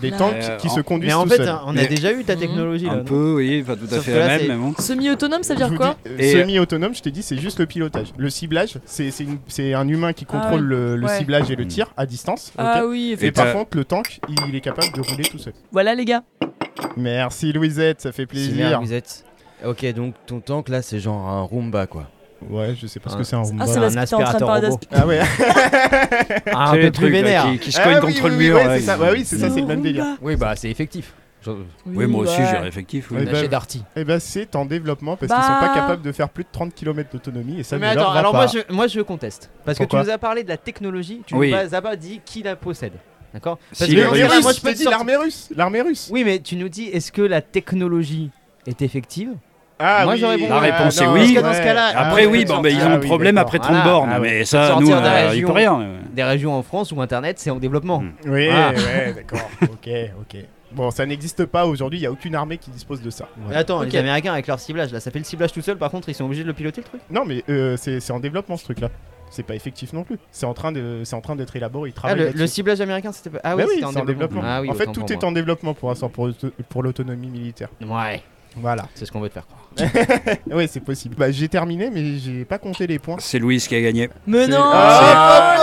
[0.00, 0.16] Des Là.
[0.18, 1.56] tanks Euh, qui en- se conduisent Mais en tout fait, seuls.
[1.64, 2.92] on a Mais- déjà eu ta technologie là.
[2.92, 4.64] Un non peu, oui, pas tout à Sauf fait que là, la c'est- même, mais
[4.66, 4.74] bon.
[4.78, 7.38] Semi-autonome, ça veut Je dire vous quoi dis, euh, Et- Semi-autonome, je t'ai dit, c'est
[7.38, 8.08] juste le pilotage.
[8.18, 11.18] Le ciblage, c'est c'est une- c'est un humain qui Ah contrôle le, le Ouais.
[11.18, 11.68] ciblage et le Mm.
[11.68, 12.52] tir à distance.
[12.58, 13.44] ok Ah oui, et effectivement.
[13.44, 15.54] par t'as- contre, le tank, il est capable de rouler tout seul.
[15.72, 16.22] Voilà les gars.
[16.96, 18.78] Merci Louisette, ça fait plaisir.
[18.78, 19.24] Louisette.
[19.64, 22.08] Ok, donc ton tank là, c'est genre un Roomba quoi.
[22.48, 23.64] Ouais, je sais pas ce Un- que c'est un Roomba.
[23.64, 24.80] Ah, c'est un que t'es en train de aspirateur parler robot.
[24.92, 25.20] Ah ouais.
[26.52, 27.44] Ah, un peu plus vénère.
[27.52, 28.56] qui, qui se Ah cognent oui, contre oui, le oui, mur.
[28.56, 28.78] ouais, ouais.
[28.80, 28.98] c'est ça.
[28.98, 30.04] Ouais, oui, c'est ça, c'est le même délire.
[30.20, 31.14] Oui, bah c'est effectif.
[31.86, 32.46] Oui, moi aussi, ouais.
[32.48, 33.08] j'irais effectif.
[33.12, 33.24] oui.
[33.24, 33.84] Bah, achète Darty.
[33.94, 35.36] Et bah c'est en développement parce Bah.
[35.36, 38.10] qu'ils sont pas capables de faire plus de 30 km d'autonomie et ça Mais attends,
[38.10, 38.38] alors pas.
[38.38, 39.50] moi je, moi je conteste.
[39.64, 41.52] Parce Pourquoi que tu nous as parlé de la technologie, tu Oui.
[41.52, 42.94] nous as pas dit qui la possède.
[43.32, 45.48] D'accord Parce Si, que L'armée russe, moi je peux l'armée russe.
[45.54, 46.08] L'armée russe.
[46.10, 48.30] Oui, mais tu nous dis est-ce que la technologie
[48.66, 49.30] est effective
[49.78, 50.20] Ah Moi, oui.
[50.20, 50.70] La oui.
[50.70, 51.20] réponse Ah, est non, oui.
[51.20, 51.64] Parce que dans ce ouais.
[51.64, 54.10] cas-là, Ah, Après, ouais, oui, bon, ils Ah ont un oui, problème après bornes.
[54.12, 54.38] Ah, ouais.
[54.38, 55.88] Mais ça, Sortir nous, des euh, peut rien.
[56.14, 58.00] Des régions en France où Internet c'est en développement.
[58.00, 58.12] Mm.
[58.26, 58.72] Oui, Ah.
[58.72, 59.48] ouais, d'accord.
[59.62, 59.88] ok,
[60.20, 60.36] ok.
[60.72, 61.98] Bon, ça n'existe pas aujourd'hui.
[61.98, 63.28] Il y a aucune armée qui dispose de ça.
[63.48, 63.92] Mais attends, Ok.
[63.92, 65.76] les Américains avec leur ciblage là, ça fait le ciblage tout seul.
[65.76, 67.00] Par contre, ils sont obligés de le piloter le truc?
[67.10, 68.88] Non, mais euh, c'est c'est en développement ce truc-là.
[69.30, 70.18] C'est pas effectif non plus.
[70.30, 71.90] C'est en train de, c'est en train d'être élaboré.
[71.90, 72.38] Ils Ah, travaillent le, là-dessus.
[72.40, 73.40] le ciblage américain, c'était pas.
[73.44, 74.40] Ah Bah oui, oui, en c'est en développement.
[74.44, 75.26] Ah oui, en fait, tout est moi.
[75.26, 75.92] en développement pour
[76.68, 77.68] pour l'autonomie militaire.
[77.86, 78.22] Ouais,
[78.56, 78.86] Voilà.
[78.94, 79.62] c'est ce qu'on veut te faire croire.
[80.50, 81.14] Oui, c'est possible.
[81.16, 83.16] Bah, j'ai terminé, mais j'ai pas compté les points.
[83.18, 84.08] C'est Louise qui a gagné.
[84.26, 85.56] Mais non Ah,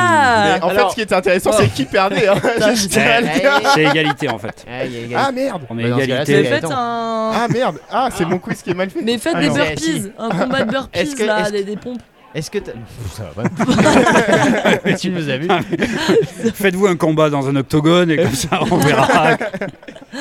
[0.00, 2.28] Ah Mais en alors- fait, ce qui était intéressant, c'est qui perdait.
[2.28, 2.34] hein.
[3.74, 4.64] C'est égalité en fait.
[4.68, 4.82] Ah,
[5.16, 5.62] Ah merde.
[5.70, 6.62] On est Bah, Mais égalité.
[6.64, 7.32] un.
[7.34, 7.78] Ah merde.
[7.90, 9.00] Ah, c'est mon quiz qui est mal fait.
[9.02, 12.00] Mais faites Ah, des burpees, un combat de burpees que- là, des pompes.
[12.34, 12.72] Est-ce que t'as-
[13.12, 15.48] ça va pas Mais tu nous as vu.
[16.54, 19.36] Faites-vous un combat dans un octogone et comme ça on verra.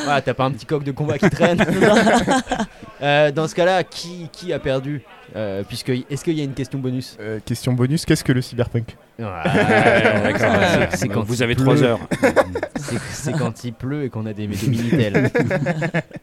[0.07, 1.63] Ah, t'as pas un petit coq de combat qui traîne.
[3.01, 5.03] Euh, dans ce cas-là, qui, qui a perdu?
[5.35, 8.41] Euh, Puisque est-ce qu'il y a une question bonus Euh, question bonus, qu'est-ce que le
[8.41, 11.63] cyberpunk c'est- c'est quand Vous il avez pleut.
[11.65, 11.99] 3 heures.
[12.75, 15.31] C'est c'est quand il pleut et qu'on a des, des minitel.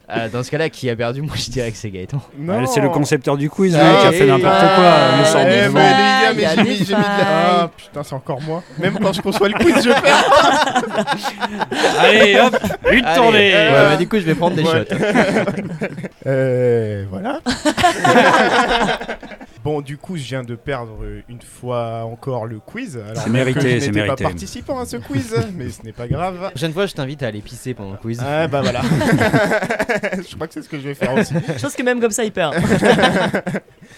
[0.08, 2.20] Ah, dans ce cas-là, qui a perdu Moi, je dirais que c'est Gaëtan.
[2.66, 5.42] C'est le concepteur du quiz, Ah, qui a fait n'importe quoi.
[5.44, 7.26] du Eh, mais les gars, il y mais a j'ai mis, j'ai mis de la...
[7.64, 8.62] Ah putain, c'est encore moi.
[8.78, 11.18] Même quand je conçois le quiz, je perds.
[12.00, 12.56] Allez, hop,
[12.92, 13.52] une Allez, tournée.
[13.52, 14.84] ouais, bah, du coup, je vais prendre des Ouais.
[14.88, 14.96] shots.
[16.26, 17.40] Euh, voilà.
[19.64, 20.98] bon, du coup, je viens de perdre
[21.28, 22.96] une fois encore le quiz.
[22.96, 24.24] Alors C'est mérité, je c'est n'étais pas mérité.
[24.24, 26.40] participant à ce quiz, mais ce n'est pas grave.
[26.42, 28.20] La prochaine fois, je t'invite à aller pisser pendant le quiz.
[28.24, 28.82] Ah bah voilà.
[30.28, 31.34] je crois que c'est ce que je vais faire aussi.
[31.34, 32.54] Je pense que même comme ça, il perd.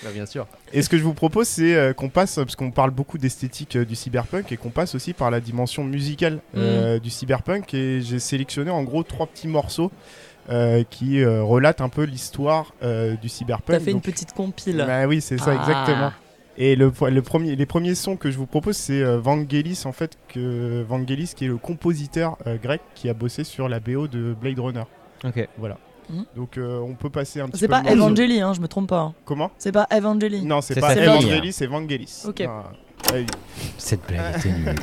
[0.03, 0.47] Bah, bien sûr.
[0.73, 3.77] Et ce que je vous propose, c'est euh, qu'on passe, parce qu'on parle beaucoup d'esthétique
[3.77, 7.73] euh, du cyberpunk, et qu'on passe aussi par la dimension musicale euh, du cyberpunk.
[7.75, 9.91] Et j'ai sélectionné en gros trois petits morceaux
[10.51, 13.79] euh, qui euh, relatent un peu l'histoire euh, du cyberpunk.
[13.79, 14.85] T'as fait une Donc- petite compile.
[14.87, 15.61] Bah oui, c'est ça, Ah.
[15.61, 16.13] exactement.
[16.59, 19.93] Et le, le premier, les premiers sons que je vous propose, c'est euh, Vangelis, en
[19.93, 24.09] fait, que Vangelis, qui est le compositeur euh, grec qui a bossé sur la BO
[24.09, 24.85] de Blade Runner.
[25.25, 25.49] Ok.
[26.37, 27.83] Donc euh, on peut passer un petit C'est pas.
[27.83, 29.01] Evangeli, hein, je me trompe pas.
[29.01, 29.15] hein.
[29.25, 29.51] Comment?
[29.59, 30.43] C'est pas Evangeli.
[30.45, 30.95] Non, c'est pas.
[30.95, 32.23] Vangelis, c'est Vangelis.
[32.29, 32.43] Ok.
[32.49, 32.71] Ah,
[33.13, 33.27] ouais,
[33.77, 34.75] Cette blague était nulle.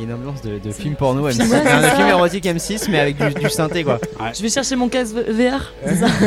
[0.03, 1.49] une ambiance de, de film porno M6.
[1.49, 3.99] Ouais, un film érotique M6 mais avec du, du synthé quoi.
[4.35, 5.71] Je vais chercher mon casque VR.
[5.85, 6.07] c'est ça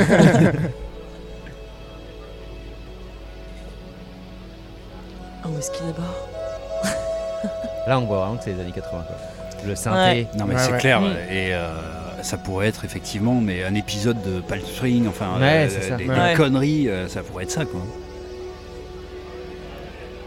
[5.45, 6.91] Ah, où est-ce qu'il est bas
[7.87, 9.17] Là on voit vraiment que c'est les années 80 quoi.
[9.67, 10.27] Le synthé.
[10.39, 10.79] Non mais Ouais, c'est ouais.
[10.79, 11.01] clair
[11.31, 11.69] et euh,
[12.23, 15.97] ça pourrait être effectivement mais un épisode de Palm Spring enfin Ouais, euh, c'est ça.
[15.97, 16.31] des, Ouais.
[16.31, 17.81] des conneries euh, ça pourrait être ça quoi.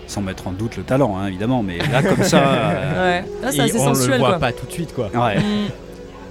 [0.09, 3.25] Sans mettre en doute le talent hein, évidemment mais là comme ça euh, Ouais.
[3.41, 4.39] Là, c'est Et assez on sensuel le voit quoi.
[4.39, 5.09] pas tout de suite quoi.
[5.13, 5.39] ouais.
[5.39, 5.67] Mm.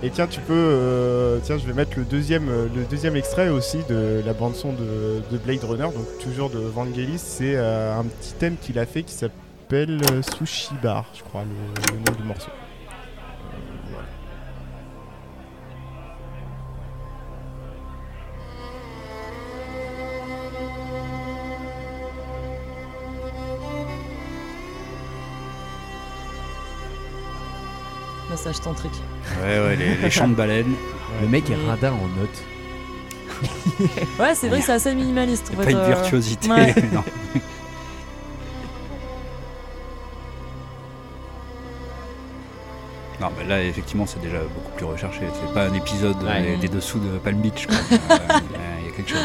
[0.04, 0.52] Et tiens, tu peux.
[0.54, 4.72] euh, tiens, je vais mettre le deuxième, euh, le deuxième extrait aussi de la bande-son
[4.72, 7.18] de, de Blade Runner, donc toujours de Vangelis.
[7.18, 9.98] C'est euh, un petit thème qu'il a fait qui s'appelle
[10.36, 12.50] Sushi Bar, je crois, le, le nom du morceau.
[28.38, 28.92] Massage tantrique.
[29.42, 30.72] Ouais, ouais, les, les chants de baleines.
[31.20, 32.44] Le mec est radin en note.
[34.18, 35.50] Ouais, c'est vrai que c'est assez minimaliste.
[35.54, 36.48] En fait, pas une euh, virtuosité.
[36.50, 36.74] ouais.
[36.92, 37.02] non.
[43.20, 45.20] Non, mais là, effectivement, c'est déjà beaucoup plus recherché.
[45.42, 46.56] C'est pas un épisode euh, Ouais.
[46.56, 47.66] des, des dessous de Palm Beach.
[47.66, 47.74] quoi.
[47.76, 47.98] Euh,
[48.80, 49.18] Il y a quelque chose.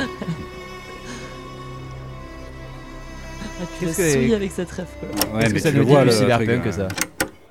[3.62, 4.88] Ah, tu Qu'est-ce que- souillé avec cette ref.
[5.00, 5.10] Quoi.
[5.36, 6.72] Ouais, Qu'est-ce mais que ça tu le nous dit vois, du le cyberpunk truc, euh,
[6.72, 6.88] ça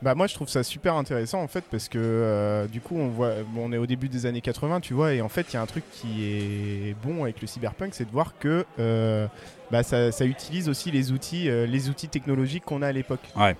[0.02, 3.06] Bah moi je trouve ça super intéressant en fait parce que euh, du coup on
[3.08, 5.54] voit bon, on est au début des années 80 tu vois et en fait il
[5.54, 9.28] y a un truc qui est bon avec le cyberpunk c'est de voir que euh,
[9.70, 13.20] bah, ça, ça utilise aussi les outils euh, les outils technologiques qu'on a à l'époque
[13.36, 13.54] Ouais.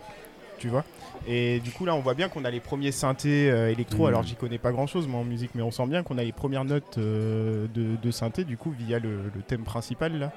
[0.58, 0.84] tu vois?
[1.28, 4.08] Et du coup là on voit bien qu'on a les premiers synthés électro Mhm.
[4.08, 6.24] alors j'y connais pas grand chose moi en musique mais on sent bien qu'on a
[6.24, 7.68] les premières notes de,
[8.02, 10.32] de synthé du coup via le, le thème principal là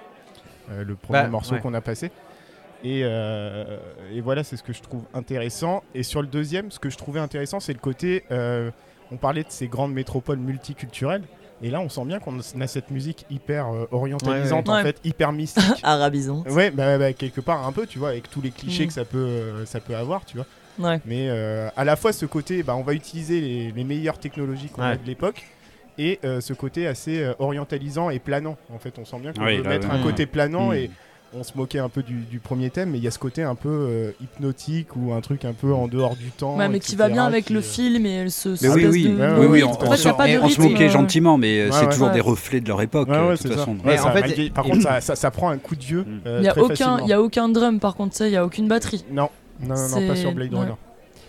[0.70, 1.62] le premier Bah, morceau ouais.
[1.62, 2.12] qu'on a passé
[2.84, 3.78] et, euh,
[4.14, 5.84] et voilà, c'est ce que je trouve intéressant.
[5.94, 8.24] Et sur le deuxième, ce que je trouvais intéressant, c'est le côté.
[8.32, 8.72] euh,
[9.12, 11.22] on parlait de ces grandes métropoles multiculturelles.
[11.62, 14.80] Et là, on sent bien qu'on a cette musique hyper euh, orientalisante, Ouais, ouais.
[14.82, 15.64] en fait, hyper mystique.
[15.84, 16.44] Arabisant.
[16.50, 18.88] ouais, bah, bah, quelque part, un peu, tu vois, avec tous les clichés Mm.
[18.88, 20.46] que ça peut, euh, ça peut avoir, tu vois.
[20.80, 21.00] Ouais.
[21.06, 24.68] Mais euh, à la fois, ce côté, bah, on va utiliser les, les meilleures technologies
[24.70, 25.44] qu'on a de l'époque.
[25.98, 28.58] Et euh, ce côté assez euh, orientalisant et planant.
[28.74, 29.94] En fait, on sent bien qu'on Oui, veut là, mettre ouais.
[29.94, 30.04] un Mm.
[30.04, 30.76] côté planant Mm.
[30.76, 30.92] et
[31.38, 33.44] on se moquait un peu du, du premier thème, mais il y a ce côté
[33.44, 36.56] un peu euh, hypnotique ou un truc un peu en dehors du temps.
[36.58, 38.50] Ouais, mais qui va bien avec qui, le euh, film et ce.
[38.50, 40.10] Mais ce oui, oui, de- ouais, oui, oui, En on, fait, on y a se-
[40.10, 41.92] pas de on se rythme, moquait euh, gentiment, mais euh, Ouais, c'est ouais.
[41.92, 42.14] toujours Ouais.
[42.14, 43.72] des reflets de leur époque, Ouais, ouais, de toute façon.
[43.72, 45.84] Ouais, Mais ça en fait, malgré- par contre, ça, ça, ça prend un coup de
[45.84, 46.04] vieux.
[46.04, 46.20] Mm.
[46.40, 47.00] Il y a aucun, facilement.
[47.00, 49.04] il y a aucun drum par contre, ça, il y a aucune batterie.
[49.12, 49.30] Non,
[49.62, 50.54] non, non, pas sur Blade.
[50.54, 50.74] Runner.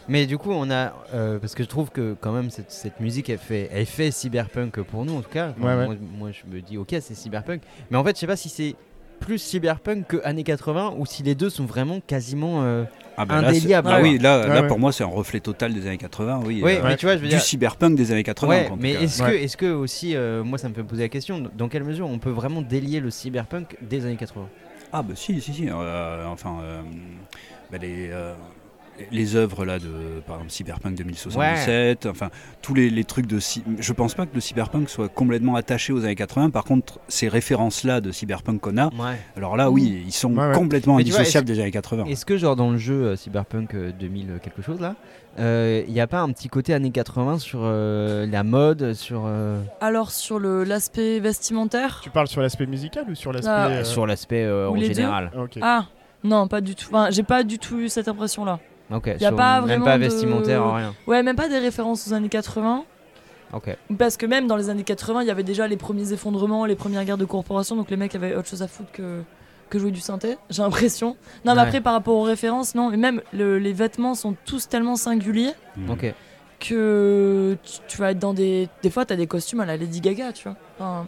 [0.09, 0.93] Mais du coup, on a.
[1.15, 4.13] euh, parce que je trouve que quand même, cette, cette musique, elle fait, elle fait
[4.13, 5.49] cyberpunk pour nous en tout cas.
[5.61, 5.75] Ouais.
[5.85, 7.61] Moi, moi, je me dis, ok, c'est cyberpunk.
[7.91, 8.77] Mais en fait, je sais pas si c'est
[9.21, 12.63] plus cyberpunk que années 80 ou si les deux sont vraiment quasiment.
[12.63, 12.85] euh,
[13.19, 14.67] Ah, bah là, c'est- Indéliable, Ah oui, là, là ouais.
[14.69, 16.41] pour moi, c'est un reflet total des années 80.
[16.45, 17.41] Oui, Oui, euh, mais tu vois, je veux du dire.
[17.41, 18.49] cyberpunk des années 80.
[18.51, 21.05] Ouais, en tout mais est-ce que, est-ce que aussi, euh, moi, ça me fait poser
[21.05, 24.49] la question, dans quelle mesure on peut vraiment délier le cyberpunk des années 80
[24.93, 25.69] Ah bah si, si, si.
[25.71, 26.83] euh, enfin, euh,
[27.73, 28.35] bah, les, euh,
[29.13, 32.31] les œuvres là de par exemple Cyberpunk 2077, enfin
[32.63, 33.39] tous les, les trucs de
[33.79, 36.51] je pense pas que le Cyberpunk soit complètement attaché aux années 80.
[36.51, 39.17] Par contre, ces références là de Cyberpunk qu'on a, Ouais.
[39.37, 40.55] alors là oui, ils sont Ouais, ouais.
[40.55, 42.05] complètement indissociables des années 80.
[42.07, 44.95] Est-ce que genre dans le jeu euh, Cyberpunk euh, 2000 euh, quelque chose là,
[45.39, 49.61] il n'y a pas un petit côté années 80 sur euh, la mode, sur euh,
[49.83, 52.01] Alors sur le l'aspect vestimentaire.
[52.03, 53.51] Tu parles sur l'aspect musical ou sur l'aspect.
[53.53, 55.59] Ah, euh, sur l'aspect euh, en général Ok.
[55.61, 55.87] Ah
[56.25, 56.87] non, pas du tout.
[56.89, 58.59] Enfin, j'ai pas du tout eu cette impression-là.
[58.91, 59.07] Ok.
[59.07, 60.95] y a sur- pas même vraiment pas de- vestimentaire, rien.
[61.07, 62.85] Ouais, même pas des références aux années 80.
[63.53, 63.77] Ok.
[63.99, 66.75] Parce que même dans les années 80, il y avait déjà les premiers effondrements, les
[66.77, 69.23] premières guerres de corporations, donc les mecs avaient autre chose à foutre que,
[69.71, 71.17] que jouer du synthé, j'ai l'impression.
[71.45, 74.69] Non, mais après, par rapport aux références, non, mais même le- les vêtements sont tous
[74.69, 75.53] tellement singuliers.
[75.89, 76.13] Ok.
[76.59, 78.69] que tu, tu vas être dans des.
[78.83, 80.57] Des fois, t'as des costumes à la Lady Gaga, tu vois.
[80.79, 81.07] Enfin,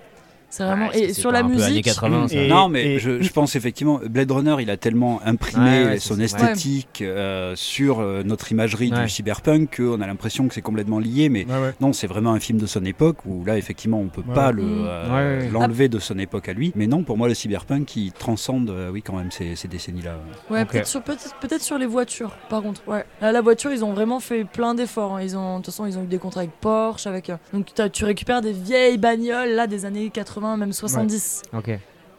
[0.51, 0.89] c'est vraiment.
[0.89, 1.85] Ouais, et sur la musique.
[1.85, 5.21] 80 ça Et- non, mais et- je, je pense effectivement, Blade Runner, il a tellement
[5.25, 9.03] imprimé Ouais, ouais, son esthétique euh, sur euh, notre imagerie Ouais.
[9.03, 11.75] du cyberpunk qu'on a l'impression que c'est complètement lié, mais Ouais, ouais.
[11.81, 14.35] non, c'est vraiment un film de son époque où là, effectivement, on peut Ouais.
[14.35, 14.85] pas le, Mm.
[14.87, 15.51] euh, Ouais, ouais.
[15.51, 16.73] l'enlever de son époque à lui.
[16.75, 20.17] Mais non, pour moi, le cyberpunk, il transcende, euh, oui, quand même, ces, ces décennies-là.
[20.51, 22.81] Ouais, peut-être sur, peut peut-être sur les voitures, par contre.
[22.87, 23.05] Ouais.
[23.21, 25.17] Là, la voiture, ils ont vraiment fait plein d'efforts.
[25.17, 25.23] hein.
[25.23, 27.31] Ils ont, de toute façon, ils ont eu des contrats avec Porsche, avec.
[27.31, 31.43] euh, Donc, tu récupères des vieilles bagnoles là des années 80, même 70.
[31.53, 31.71] Ok.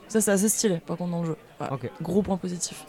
[0.08, 1.36] Ça, c'est assez stylé, par contre, dans le jeu.
[1.62, 1.68] Ouais.
[1.72, 1.90] Ok.
[2.02, 2.84] Gros point positif.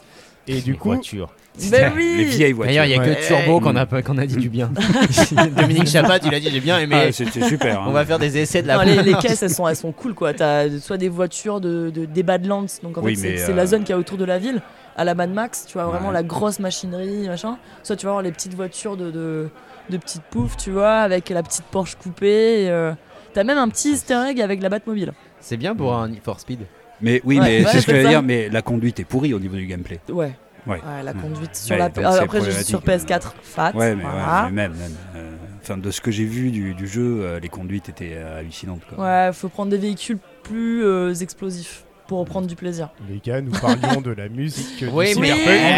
[0.47, 1.29] Et du coup, voiture.
[1.69, 2.69] Ben oui Les vieilles voitures.
[2.71, 3.15] D'ailleurs, il y a Ouais.
[3.21, 4.71] que Turbo qu'on a qu'on a dit du bien.
[5.57, 6.95] Dominique Chapat, tu l'as dit, j'ai bien aimé.
[7.07, 7.81] Ah, c'était super.
[7.81, 7.85] hein.
[7.87, 9.91] On va faire des essais de la Non, les, les caisses, elles sont, elles sont
[9.91, 10.33] cool, quoi.
[10.33, 13.55] T'as soit des voitures de, de- des Badlands, donc en Oui, fait, c'est c'est euh,
[13.55, 14.61] la zone qu'il y a autour de la ville,
[14.95, 16.13] à la Mad Max, tu vois, vraiment Ouais.
[16.13, 17.57] la grosse machinerie, machin.
[17.83, 19.49] Soit tu vas avoir les petites voitures de, de,
[19.89, 22.63] de petites poufs, tu vois, avec la petite Porsche coupée.
[22.63, 22.93] et, euh,
[23.33, 25.13] T'as même un petit easter egg avec la Batmobile.
[25.39, 26.59] C'est bien pour un Need for Speed.
[27.01, 29.03] Mais oui, Ouais, mais ouais, c'est ce que je veux dire, mais la conduite est
[29.05, 29.99] pourrie au niveau du gameplay.
[30.09, 30.33] Ouais.
[30.67, 30.79] Ouais.
[31.03, 31.21] la Mm.
[31.21, 31.89] conduite sur Ouais, la.
[31.89, 33.71] donc Ah, après, je suis sur PS4, fat.
[33.73, 34.17] Ouais, mais, voilà.
[34.45, 34.95] ouais, mais même, même.
[35.15, 35.31] euh,
[35.63, 38.81] Enfin, de ce que j'ai vu du, du jeu, euh, les conduites étaient euh, hallucinantes.
[38.89, 39.03] Quoi.
[39.03, 42.89] Ouais, faut prendre des véhicules plus euh, explosifs pour reprendre du plaisir.
[43.09, 45.31] les gars, nous parlions de la musique Oui, mais-.
[45.31, 45.35] Euh,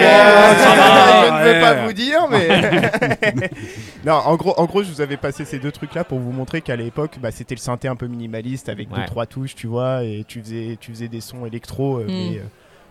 [0.08, 1.62] va, je ne vais ouais.
[1.62, 3.50] pas vous dire, mais.
[4.04, 6.62] non, en gros, en gros, je vous avais passé ces deux trucs-là pour vous montrer
[6.62, 8.98] qu'à l'époque, bah, c'était le synthé un peu minimaliste avec Ouais.
[9.02, 12.08] deux trois touches, tu vois, et tu faisais, tu faisais des sons électro, euh, Mm.
[12.08, 12.44] mais, euh,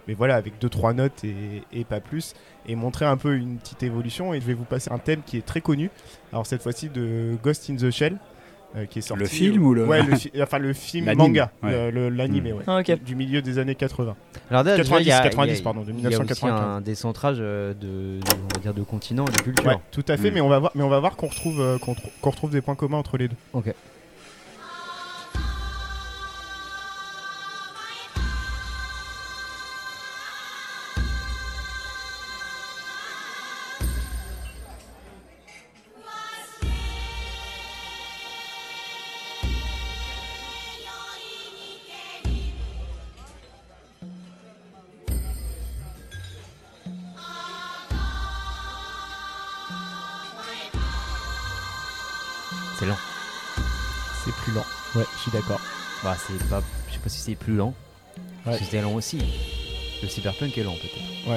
[0.06, 2.35] mais voilà, avec deux trois notes et, et pas plus,
[2.69, 4.35] et montrer un peu une petite évolution.
[4.35, 5.90] Et je vais vous passer un thème qui est très connu.
[6.32, 8.19] Alors cette fois-ci de Ghost in the Shell.
[8.77, 11.19] Euh, qui est sorti Le film ou le- ouais le, fi- enfin le film L'anime,
[11.19, 11.90] manga ouais.
[11.90, 12.57] le- le- l'animé Mm.
[12.57, 13.03] ouais Ah, ok.
[13.05, 14.15] du milieu des années 80
[14.51, 16.09] Alors déjà, 90, il y a- 90, il y a- pardon, de Il y a
[16.09, 16.77] aussi 1995.
[16.77, 18.20] un décentrage euh, de, de-
[18.51, 19.66] on va dire, de continents et de cultures.
[19.66, 20.35] Ouais, tout à fait, Mm.
[20.35, 22.51] mais on va voir, mais on va voir qu'on retrouve, euh, qu'on tr- qu'on retrouve
[22.51, 23.36] des points communs entre les deux.
[23.53, 23.73] Ok.
[54.94, 55.60] Ouais, je suis d'accord.
[56.02, 57.74] Bah, c'est pas, je sais pas si c'est plus lent.
[58.47, 58.59] Ouais.
[58.59, 59.19] C'était lent aussi.
[60.02, 61.28] Le cyberpunk est lent peut-être.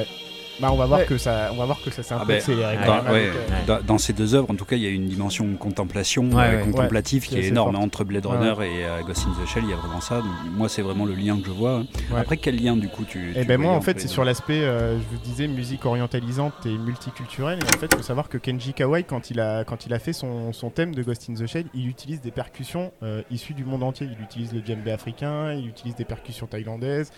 [0.62, 1.06] Bah, on va voir Ouais.
[1.06, 2.78] que ça, on va voir que ça s'est un Ah peu accéléré.
[2.78, 3.66] quand Dans, même ouais, avec, ouais.
[3.68, 6.56] dans- dans ces deux œuvres, en tout cas, il y a une dimension contemplation, Ouais,
[6.56, 9.64] euh, contemplative Ouais, qui est énorme entre Blade Runner et euh, Ghost in the Shell.
[9.66, 10.20] Il y a vraiment ça.
[10.20, 11.80] Donc, moi, c'est vraiment le lien que je vois.
[11.80, 12.20] Ouais.
[12.20, 14.98] Après, quel lien du coup tu tu ben moi en fait c'est sur l'aspect, euh,
[14.98, 17.60] je vous disais, musique orientalisante et multiculturelle.
[17.60, 20.00] Et en fait il faut savoir que Kenji Kawai quand il a, quand il a
[20.00, 23.54] fait son, son thème de Ghost in the Shell, il utilise des percussions euh, issues
[23.54, 24.08] du monde entier.
[24.12, 27.12] Il utilise le djembé africain, il utilise des percussions thaïlandaises,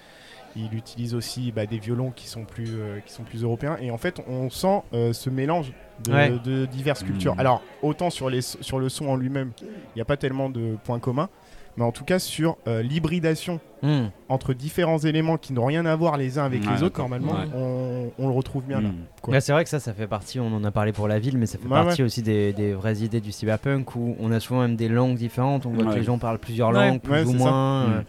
[0.57, 3.77] il utilise aussi bah, des violons qui sont, plus, euh, qui sont plus européens.
[3.81, 5.71] Et en fait on sent euh, ce mélange
[6.03, 6.31] de, Ouais.
[6.43, 7.35] de diverses cultures.
[7.37, 9.67] Alors autant sur, les, sur le son en lui-même, il
[9.97, 11.29] n'y a pas tellement de points communs.
[11.75, 14.07] Mais en tout cas sur euh, l'hybridation Hmm.
[14.27, 17.33] entre différents éléments qui n'ont rien à voir les uns avec Ouais, les autres, normalement,
[17.33, 17.45] Ouais.
[17.55, 18.89] on, on le retrouve bien là.
[18.89, 18.95] Mm.
[19.21, 19.35] quoi.
[19.35, 21.37] Ouais, c'est vrai que ça, ça fait partie, on en a parlé pour la ville,
[21.37, 24.61] mais ça fait partie aussi des, des vraies idées du cyberpunk où on a souvent
[24.61, 26.89] même des langues différentes, on voit que les gens parlent plusieurs Ouais.
[26.89, 27.83] langues, plus Ouais, ou moins.
[27.83, 28.01] Euh,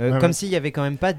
[0.00, 0.32] Ouais, comme ouais.
[0.32, 1.12] s'il y avait quand même pas.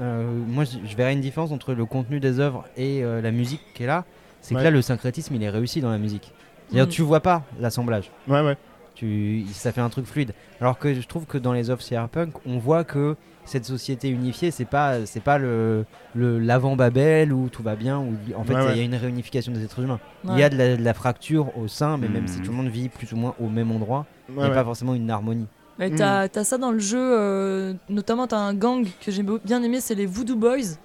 [0.00, 3.60] Euh, moi, je, verrais une différence entre le contenu des œuvres et euh, la musique
[3.74, 4.04] qui est là.
[4.40, 6.32] C'est que là, le syncrétisme, il est réussi dans la musique.
[6.68, 6.90] C'est-à-dire, Mm.
[6.90, 8.10] tu vois pas l'assemblage.
[8.28, 8.56] Ouais, ouais.
[8.94, 10.32] Tu, ça fait un truc fluide.
[10.60, 14.50] Alors que je trouve que dans les œuvres cyberpunk, on voit que cette société unifiée,
[14.50, 15.84] c'est pas, c'est pas le,
[16.14, 18.94] le l'avant Babel où tout va bien, où en fait Ouais, il y a une
[18.96, 20.00] réunification des êtres humains.
[20.24, 20.40] Il Ouais.
[20.40, 22.44] y a de la, de la fracture au sein, mais même si Mhm.
[22.44, 24.54] tout le monde vit plus ou moins au même endroit, il n'y a ouais.
[24.54, 25.46] pas forcément une harmonie.
[25.78, 25.96] Mais Mm.
[25.96, 29.80] t'as t'as ça dans le jeu, euh, notamment t'as un gang que j'ai bien aimé,
[29.80, 30.76] c'est les Voodoo Boys.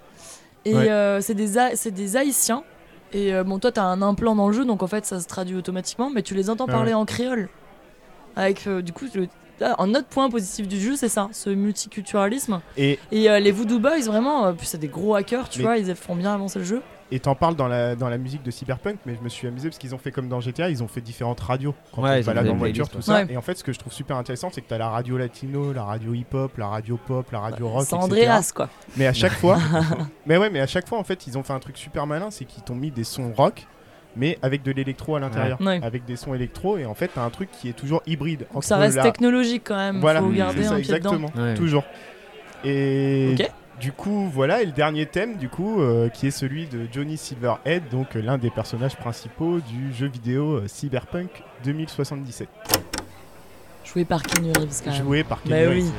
[0.66, 0.90] Et Ouais.
[0.90, 2.64] euh, c'est des, Ha- c'est des Haïtiens.
[3.12, 5.28] Et euh, bon, toi, t'as un implant dans le jeu, donc en fait, ça se
[5.28, 6.98] traduit automatiquement, mais tu les entends Ah parler ouais.
[7.00, 7.50] en créole.
[8.36, 9.28] Avec, euh, du coup, le-
[9.62, 12.60] un autre point positif du jeu, c'est ça, ce multiculturalisme.
[12.78, 15.96] Et Et les Voodoo Boys, vraiment, puis c'est des gros hackers, tu Mais- vois, ils
[15.96, 16.82] font bien avancer le jeu.
[17.16, 19.70] Et t'en parles dans la, dans la musique de Cyberpunk, mais je me suis amusé
[19.70, 22.26] parce qu'ils ont fait comme dans GTA, ils ont fait différentes radios quand Ouais, on
[22.26, 23.02] balade en voiture, tout ouais.
[23.04, 23.24] ça.
[23.30, 25.74] Et en fait, ce que je trouve super intéressant, c'est que t'as la radio latino,
[25.74, 27.96] la radio hip-hop, la radio pop, la radio rock, C'est.
[27.96, 28.70] Andreas, quoi.
[28.98, 29.60] Mais à chaque fois,
[30.26, 32.32] mais ouais, mais à chaque fois, en fait, ils ont fait un truc super malin,
[32.32, 33.68] c'est qu'ils t'ont mis des sons rock,
[34.16, 35.80] mais avec de l'électro à l'intérieur, Ouais.
[35.84, 38.48] avec des sons électro, et en fait, t'as un truc qui est toujours hybride.
[38.54, 41.12] Donc ça reste la- technologique quand même, Voilà, faut garder c'est un ça, pied dedans.
[41.14, 41.54] exactement, Ouais.
[41.54, 41.84] toujours.
[42.64, 43.52] Et Ok.
[43.80, 47.18] Du coup, voilà, et le dernier thème, du coup, euh, qui est celui de Johnny
[47.18, 51.30] Silverhead, donc euh, l'un des personnages principaux du jeu vidéo euh, Cyberpunk
[51.66, 52.48] 2077,
[53.86, 55.04] Joué par Keanu Reeves quand même.
[55.04, 55.82] joué par Bah Keanu oui.
[55.82, 55.92] Reeves,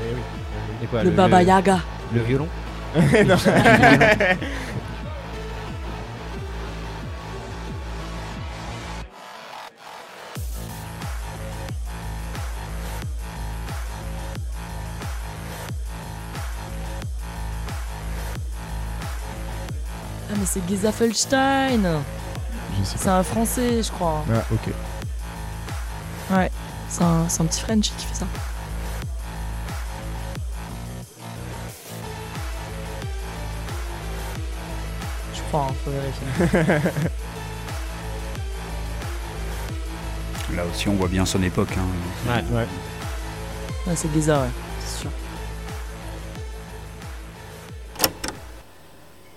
[0.83, 1.81] Et quoi, le Baba Yaga.
[2.15, 2.49] Le violon?
[2.97, 3.25] Eh oui.
[3.29, 3.37] Non.
[20.35, 22.03] Ah mais c'est Geza Felstein
[22.81, 24.25] Je sais C'est un français je crois.
[24.33, 24.73] Ah, ok.
[26.89, 28.27] C'est un, c'est un petit French qui fait ça.
[35.35, 36.91] Je crois, hein, faut vérifier.
[40.57, 41.71] Là aussi, on voit bien son époque.
[41.77, 42.31] hein.
[42.31, 42.45] Ouais.
[42.57, 42.67] Ouais.
[43.87, 44.49] Ouais, c'est Geza, ouais,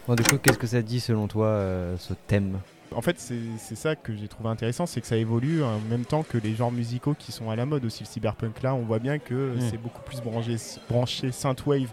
[0.08, 2.60] Bon, du coup, qu'est-ce que ça dit selon toi, euh, ce thème
[2.96, 6.24] En fait, c'est ça que j'ai trouvé intéressant, c'est que ça évolue en même temps
[6.24, 8.04] que les genres musicaux qui sont à la mode aussi.
[8.04, 9.62] Le cyberpunk là, on voit bien que Mm.
[9.70, 10.56] c'est beaucoup plus branché,
[10.90, 11.92] branché synthwave,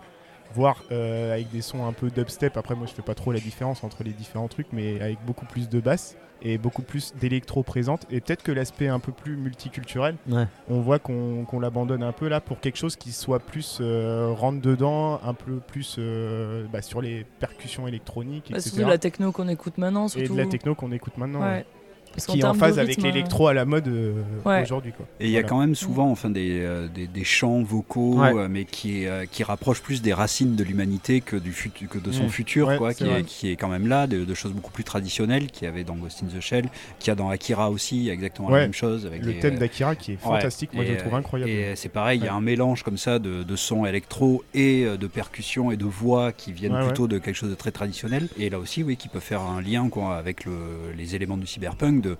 [0.54, 2.56] voire euh, avec des sons un peu dubstep.
[2.56, 5.46] Après, moi, je fais pas trop la différence entre les différents trucs, mais avec beaucoup
[5.46, 8.06] plus de basse et beaucoup plus d'électro présente.
[8.10, 10.46] Et peut-être que l'aspect un peu plus multiculturel, Ouais.
[10.68, 14.30] on voit qu'on qu'on l'abandonne un peu là pour quelque chose qui soit plus euh,
[14.32, 18.70] rentre dedans, un peu plus euh, bah, sur les percussions électroniques, Bah, etc.
[18.76, 20.34] surtout la techno qu'on écoute maintenant, et surtout.
[20.34, 21.40] de la techno qu'on écoute maintenant.
[21.40, 21.66] ouais Ouais.
[22.14, 24.12] Parce qui est en phase avec l'électro à la mode euh,
[24.44, 24.62] Ouais.
[24.62, 24.92] aujourd'hui.
[24.92, 25.06] quoi.
[25.20, 28.32] Et il y a quand même souvent enfin, des, euh, des, des chants vocaux, Ouais.
[28.34, 31.98] euh, mais qui, euh, qui rapprochent plus des racines de l'humanité que, du fut- que
[31.98, 32.28] de son Mm.
[32.28, 34.84] futur, Ouais, quoi, qui, est, qui est quand même là, de, de choses beaucoup plus
[34.84, 36.66] traditionnelles, qu'il y avait dans Ghost in the Shell,
[36.98, 38.54] qu'il y a dans Akira aussi, il y a exactement Ouais.
[38.60, 39.06] la même chose.
[39.06, 40.20] Avec Le des, thème d'Akira qui est ouais.
[40.20, 41.50] fantastique, moi je le trouve incroyable.
[41.50, 44.84] Et c'est pareil, il y a un mélange comme ça de, de sons électro et
[44.84, 48.28] de percussions et de voix qui viennent Ouais, plutôt de quelque chose de très traditionnel.
[48.38, 50.52] Et là aussi, oui, qui peut faire un lien quoi, avec le,
[50.96, 52.16] les éléments du cyberpunk, de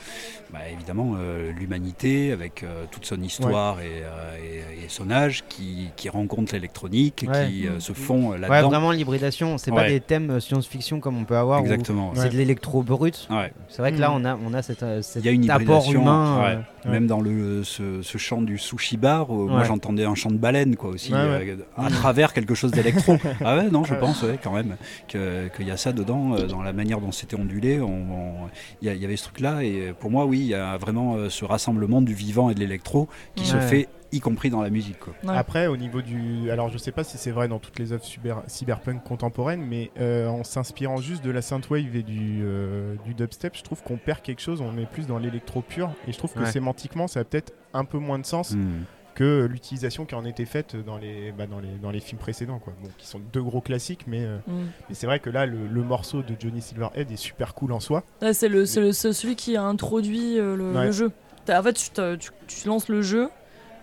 [0.53, 4.37] bah, évidemment euh, l'humanité, avec euh, toute son histoire et, euh,
[4.81, 7.49] et- et son âge, qui, qui rencontre l'électronique, Ouais.
[7.49, 8.69] qui euh, se font euh, Ouais, là-dedans.
[8.71, 9.59] vraiment l'hybridation.
[9.59, 11.61] C'est pas des thèmes science-fiction comme on peut avoir.
[11.61, 12.13] Exactement.
[12.15, 13.27] C'est de l'électro brut.
[13.31, 13.53] Ouais.
[13.69, 14.15] C'est vrai que là, Mm.
[14.17, 16.43] on a, on a cette, cet Il y a une apport hybridation, humain.
[16.45, 16.59] ouais.
[16.87, 20.37] euh, Même dans le, ce, ce chant du sushi bar, moi j'entendais un chant de
[20.37, 23.17] baleine quoi aussi, Ouais, euh, à travers quelque chose d'électro.
[23.45, 24.77] ah ouais, non, je pense ouais, quand même
[25.09, 27.81] que- qu'il y a ça dedans, euh, dans la manière dont c'était ondulé.
[27.81, 28.49] on- on-
[28.83, 31.29] Il y, y avait ce truc-là, et pour moi, oui, il y a vraiment euh,
[31.29, 34.99] ce rassemblement du vivant et de l'électro qui se fait, y compris dans la musique.
[35.01, 35.13] Quoi.
[35.25, 35.37] Ouais.
[35.37, 36.51] Après, au niveau du.
[36.51, 39.91] Alors, je sais pas si c'est vrai dans toutes les œuvres cyber- cyberpunk contemporaines, mais
[40.01, 43.97] euh, en s'inspirant juste de la synthwave et du, euh, du dubstep, je trouve qu'on
[43.97, 46.51] perd quelque chose, on est plus dans l'électro pur, et je trouve que Ouais.
[46.53, 48.85] sémantiquement, ça a peut-être un peu moins de sens Hmm.
[49.15, 52.59] Que l'utilisation qui en était faite dans les, bah, dans les, dans les films précédents,
[52.59, 52.73] quoi.
[52.83, 54.53] Bon, qui sont deux gros classiques, mais, euh, Mm.
[54.89, 57.81] mais c'est vrai que là, le, le morceau de Johnny Silverhead est super cool en
[57.81, 58.03] soi.
[58.23, 60.87] Ouais, c'est le, le- celui qui a introduit euh, le, Ouais.
[60.87, 61.13] le jeu.
[61.49, 63.29] En fait, tu, tu- tu lances le jeu,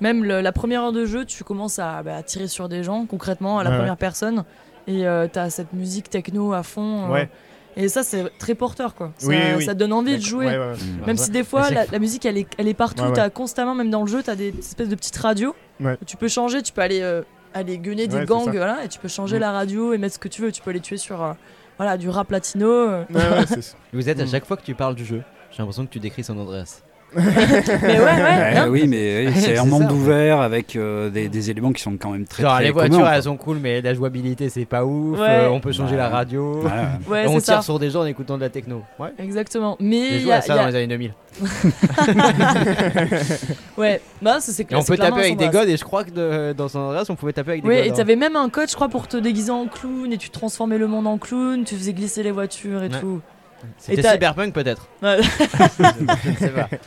[0.01, 3.59] même la première heure de jeu, tu commences à, bah, tirer sur des gens, concrètement,
[3.59, 4.43] à la Ouais, première personne.
[4.87, 7.09] Et euh, t'as cette musique techno à fond.
[7.11, 7.29] Ouais.
[7.77, 9.11] Et ça, c'est très porteur, quoi.
[9.17, 9.65] Ça, Oui, oui.
[9.65, 10.45] ça donne envie de jouer.
[10.47, 10.75] Ouais, ouais, ouais.
[11.07, 11.17] Même Ouais.
[11.17, 13.03] si des fois, la, que- la musique, elle est, elle est partout.
[13.03, 13.15] Ouais, ouais.
[13.15, 15.55] T'as constamment, même dans le jeu, t'as des espèces de petites radios.
[15.79, 15.97] Ouais.
[16.05, 17.21] Tu peux changer, tu peux aller, euh,
[17.53, 20.27] aller gueuler des gangs, voilà, et tu peux changer la radio et mettre ce que
[20.27, 20.51] tu veux.
[20.51, 21.33] Tu peux les tuer sur euh,
[21.77, 22.67] voilà, du rap latino.
[22.69, 23.03] euh.
[23.09, 24.29] Ouais, ouais, c'est- Vous êtes à Mm.
[24.29, 25.21] chaque fois que tu parles du jeu.
[25.51, 26.81] J'ai l'impression que tu décris son Andreas.
[27.15, 28.05] Mais ouais, ouais.
[28.05, 28.67] Ouais, hein.
[28.69, 32.11] oui, mais oui, c'est un monde ouvert avec euh, des, des éléments qui sont quand
[32.11, 33.11] même très, Genre très les voitures quoi.
[33.15, 35.19] elles sont cool mais la jouabilité c'est pas ouf.
[35.19, 35.27] Ouais.
[35.27, 35.97] euh, on peut changer Ouais.
[35.97, 36.63] la radio.
[37.09, 37.53] Ouais, on c'est ça.
[37.55, 38.83] tire sur des gens en écoutant de la techno.
[38.97, 39.09] Ouais.
[39.19, 39.75] Exactement.
[39.81, 41.13] Mais J'ai il joué y a, à ça il y a- dans les années 2000.
[43.77, 46.53] ouais, bah c'est Et on peut taper avec des godes et je crois que de-
[46.53, 47.85] dans San Andreas on pouvait taper avec des Oui, godes.
[47.85, 47.93] et hein.
[47.95, 50.87] t'avais même un code, je crois, pour te déguiser en clown et tu transformais le
[50.87, 52.99] monde en clown, tu faisais glisser les voitures et Ouais.
[52.99, 53.21] tout.
[53.77, 54.87] C'était cyberpunk peut-être.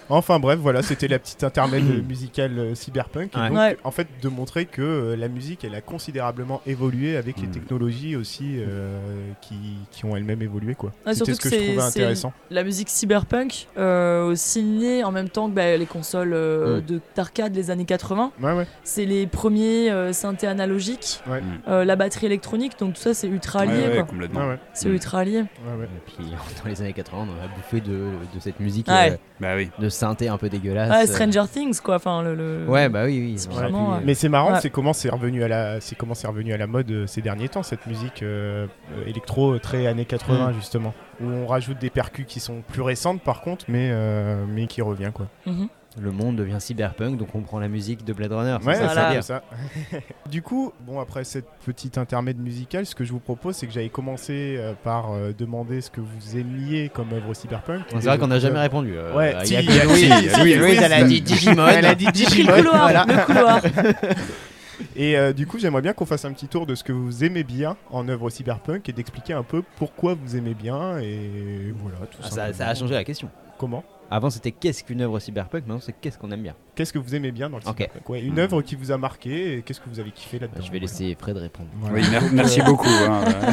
[0.09, 3.35] Enfin bref, voilà, c'était la petite intermède musicale euh, cyberpunk.
[3.35, 3.49] Et Ouais.
[3.49, 3.77] donc, Ouais.
[3.85, 7.51] en fait, de montrer que euh, la musique, elle a considérablement évolué avec les Mm.
[7.53, 8.99] technologies aussi euh,
[9.41, 9.55] qui,
[9.91, 10.91] qui ont elles-mêmes évolué, quoi.
[11.07, 12.33] Ouais, C'était surtout ce que, que je c'est- trouvais intéressant.
[12.51, 16.85] La musique cyberpunk, euh, aussi née en même temps que bah, les consoles euh, Mm.
[16.87, 18.33] de d'arcade des années 80.
[18.43, 18.67] Ouais, ouais.
[18.85, 21.41] C'est les premiers euh, synthés analogiques, Ouais.
[21.41, 21.45] Mm.
[21.69, 23.73] euh, la batterie électronique, donc tout ça c'est ultra lié.
[23.73, 24.05] Ouais, ouais, quoi.
[24.05, 24.41] complètement.
[24.41, 24.59] Ouais, ouais.
[24.73, 24.93] C'est Mm.
[24.93, 25.37] ultra lié.
[25.39, 25.85] ouais, ouais.
[25.85, 26.25] Et puis
[26.65, 27.93] dans les années 80, on a bouffé de,
[28.35, 29.13] de cette musique Ouais.
[29.13, 29.71] euh, Bah oui.
[29.79, 30.91] de synthé un peu dégueulasse.
[30.91, 31.13] Ouais, euh.
[31.15, 31.97] Stranger Things quoi.
[31.97, 33.47] Enfin, le, le- Ouais, bah oui, oui.
[33.55, 33.97] Vraiment, ouais.
[33.99, 34.61] euh, Mais c'est marrant, Ouais.
[34.61, 37.21] c'est comment c'est revenu à la, c'est comment c'est revenu à la mode euh, ces
[37.23, 38.67] derniers temps cette musique euh,
[38.97, 40.55] euh, électro euh, très années 80 Mm.
[40.55, 44.67] justement, où on rajoute des percus qui sont plus récentes par contre, mais euh, mais
[44.67, 45.27] qui revient quoi.
[45.47, 45.69] Mhm.
[46.01, 48.57] Le monde devient cyberpunk, donc on prend la musique de Blade Runner.
[48.67, 49.23] Ouais, ça, Voilà.
[49.23, 49.43] ça.
[50.31, 53.73] du coup, bon après cette petite intermède musicale, ce que je vous propose, c'est que
[53.73, 57.83] j'avais commencé euh, par euh, demander ce que vous aimiez comme œuvre cyberpunk.
[57.91, 58.95] C'est vrai qu'on n'a jamais répondu.
[58.97, 60.53] euh, Ouais, il y a si, y
[60.83, 61.67] elle a euh, dit Digimon.
[61.69, 62.53] Elle a dit Le Digimon.
[62.57, 63.07] couloir, voilà.
[63.09, 63.63] le couloir.
[64.97, 67.23] Et euh, du coup, j'aimerais bien qu'on fasse un petit tour de ce que vous
[67.23, 71.99] aimez bien en œuvre cyberpunk et d'expliquer un peu pourquoi vous aimez bien et voilà
[72.07, 73.29] tout Ah, ça, ça a changé la question.
[73.59, 76.55] Comment Avant c'était qu'est-ce qu'une œuvre cyberpunk, maintenant c'est qu'est-ce qu'on aime bien.
[76.75, 77.77] Qu'est-ce que vous aimez bien dans le Ok.
[77.79, 80.63] cyberpunk Ouais, Une œuvre qui vous a marqué et qu'est-ce que vous avez kiffé là-dedans
[80.65, 81.69] Je vais laisser Fred répondre.
[81.81, 81.97] Voilà.
[81.97, 82.89] Oui, mer- merci beaucoup.
[82.89, 83.25] hein.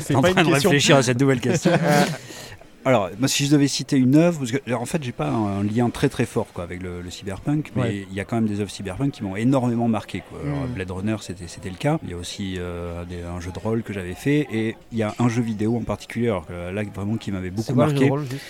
[0.00, 0.70] C'est en pas train une de question.
[0.70, 1.72] réfléchir à cette nouvelle question.
[2.84, 5.58] Alors, moi, si je devais citer une œuvre, parce que en fait, j'ai pas un,
[5.60, 8.06] un lien très très fort quoi, avec le, le cyberpunk, mais Ouais.
[8.08, 10.22] il y a quand même des œuvres cyberpunk qui m'ont énormément marqué.
[10.26, 10.38] Quoi.
[10.42, 10.72] Alors, Mm.
[10.72, 11.98] Blade Runner, c'était c'était le cas.
[12.04, 14.96] Il y a aussi euh, des- un jeu de rôle que j'avais fait, et il
[14.98, 18.06] y a un jeu vidéo en particulier, alors là vraiment qui m'avait C'est beaucoup marqué.
[18.06, 18.42] de rôle, juste?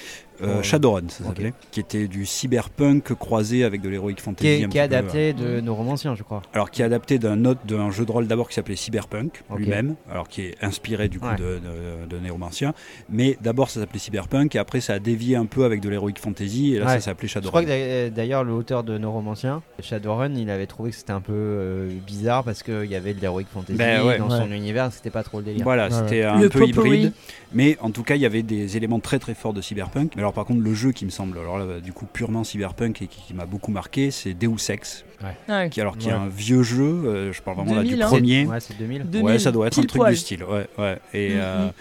[0.43, 0.63] Euh.
[0.63, 4.47] Shadowrun, ça s'appelait, qui était du cyberpunk croisé avec de l'heroic Qui fantasy.
[4.49, 6.43] est, qui est peu, euh, adapté de nos romanciens, je crois.
[6.55, 9.97] alors qui est adapté d'un autre d'un jeu de rôle d'abord qui s'appelait Cyberpunk lui-même,
[10.11, 11.37] alors qui est inspiré du coup Ouais.
[11.37, 12.73] de, de, de Néromancien,
[13.11, 16.15] mais d'abord ça s'appelait Cyberpunk et après ça a dévié un peu avec de l'heroic
[16.19, 16.93] fantasy et là Ouais.
[16.95, 17.51] ça s'appelait Je Shadowrun.
[17.51, 17.69] crois que
[18.07, 21.91] d'a- d'ailleurs l'auteur de nos romanciens, Shadowrun, il avait trouvé que c'était un peu euh,
[22.07, 24.19] bizarre parce qu'il y avait de l'heroic fantasy Ben ouais.
[24.19, 24.39] dans Ouais.
[24.39, 25.65] son univers, c'était pas trop le délire.
[25.65, 27.13] Voilà, Ouais, c'était un Le peu hybride,
[27.53, 30.13] mais en tout cas il y avait des éléments très très forts de Cyberpunk.
[30.17, 33.07] Mais alors par contre le jeu qui me semble, alors du coup purement Cyberpunk et
[33.07, 35.69] qui, qui m'a beaucoup marqué, c'est Deus Ex, Ouais.
[35.71, 36.13] qui alors qui Ouais.
[36.13, 38.07] est un vieux jeu, euh, je parle vraiment là 2000, du hein.
[38.07, 38.47] premier.
[38.47, 39.03] Ouais, c'est 2000.
[39.11, 40.13] 2000, ouais, ça doit être un truc poil.
[40.13, 40.45] du style.
[40.45, 40.99] Ouais, ouais.
[41.13, 41.73] Et, Mm, euh, mm.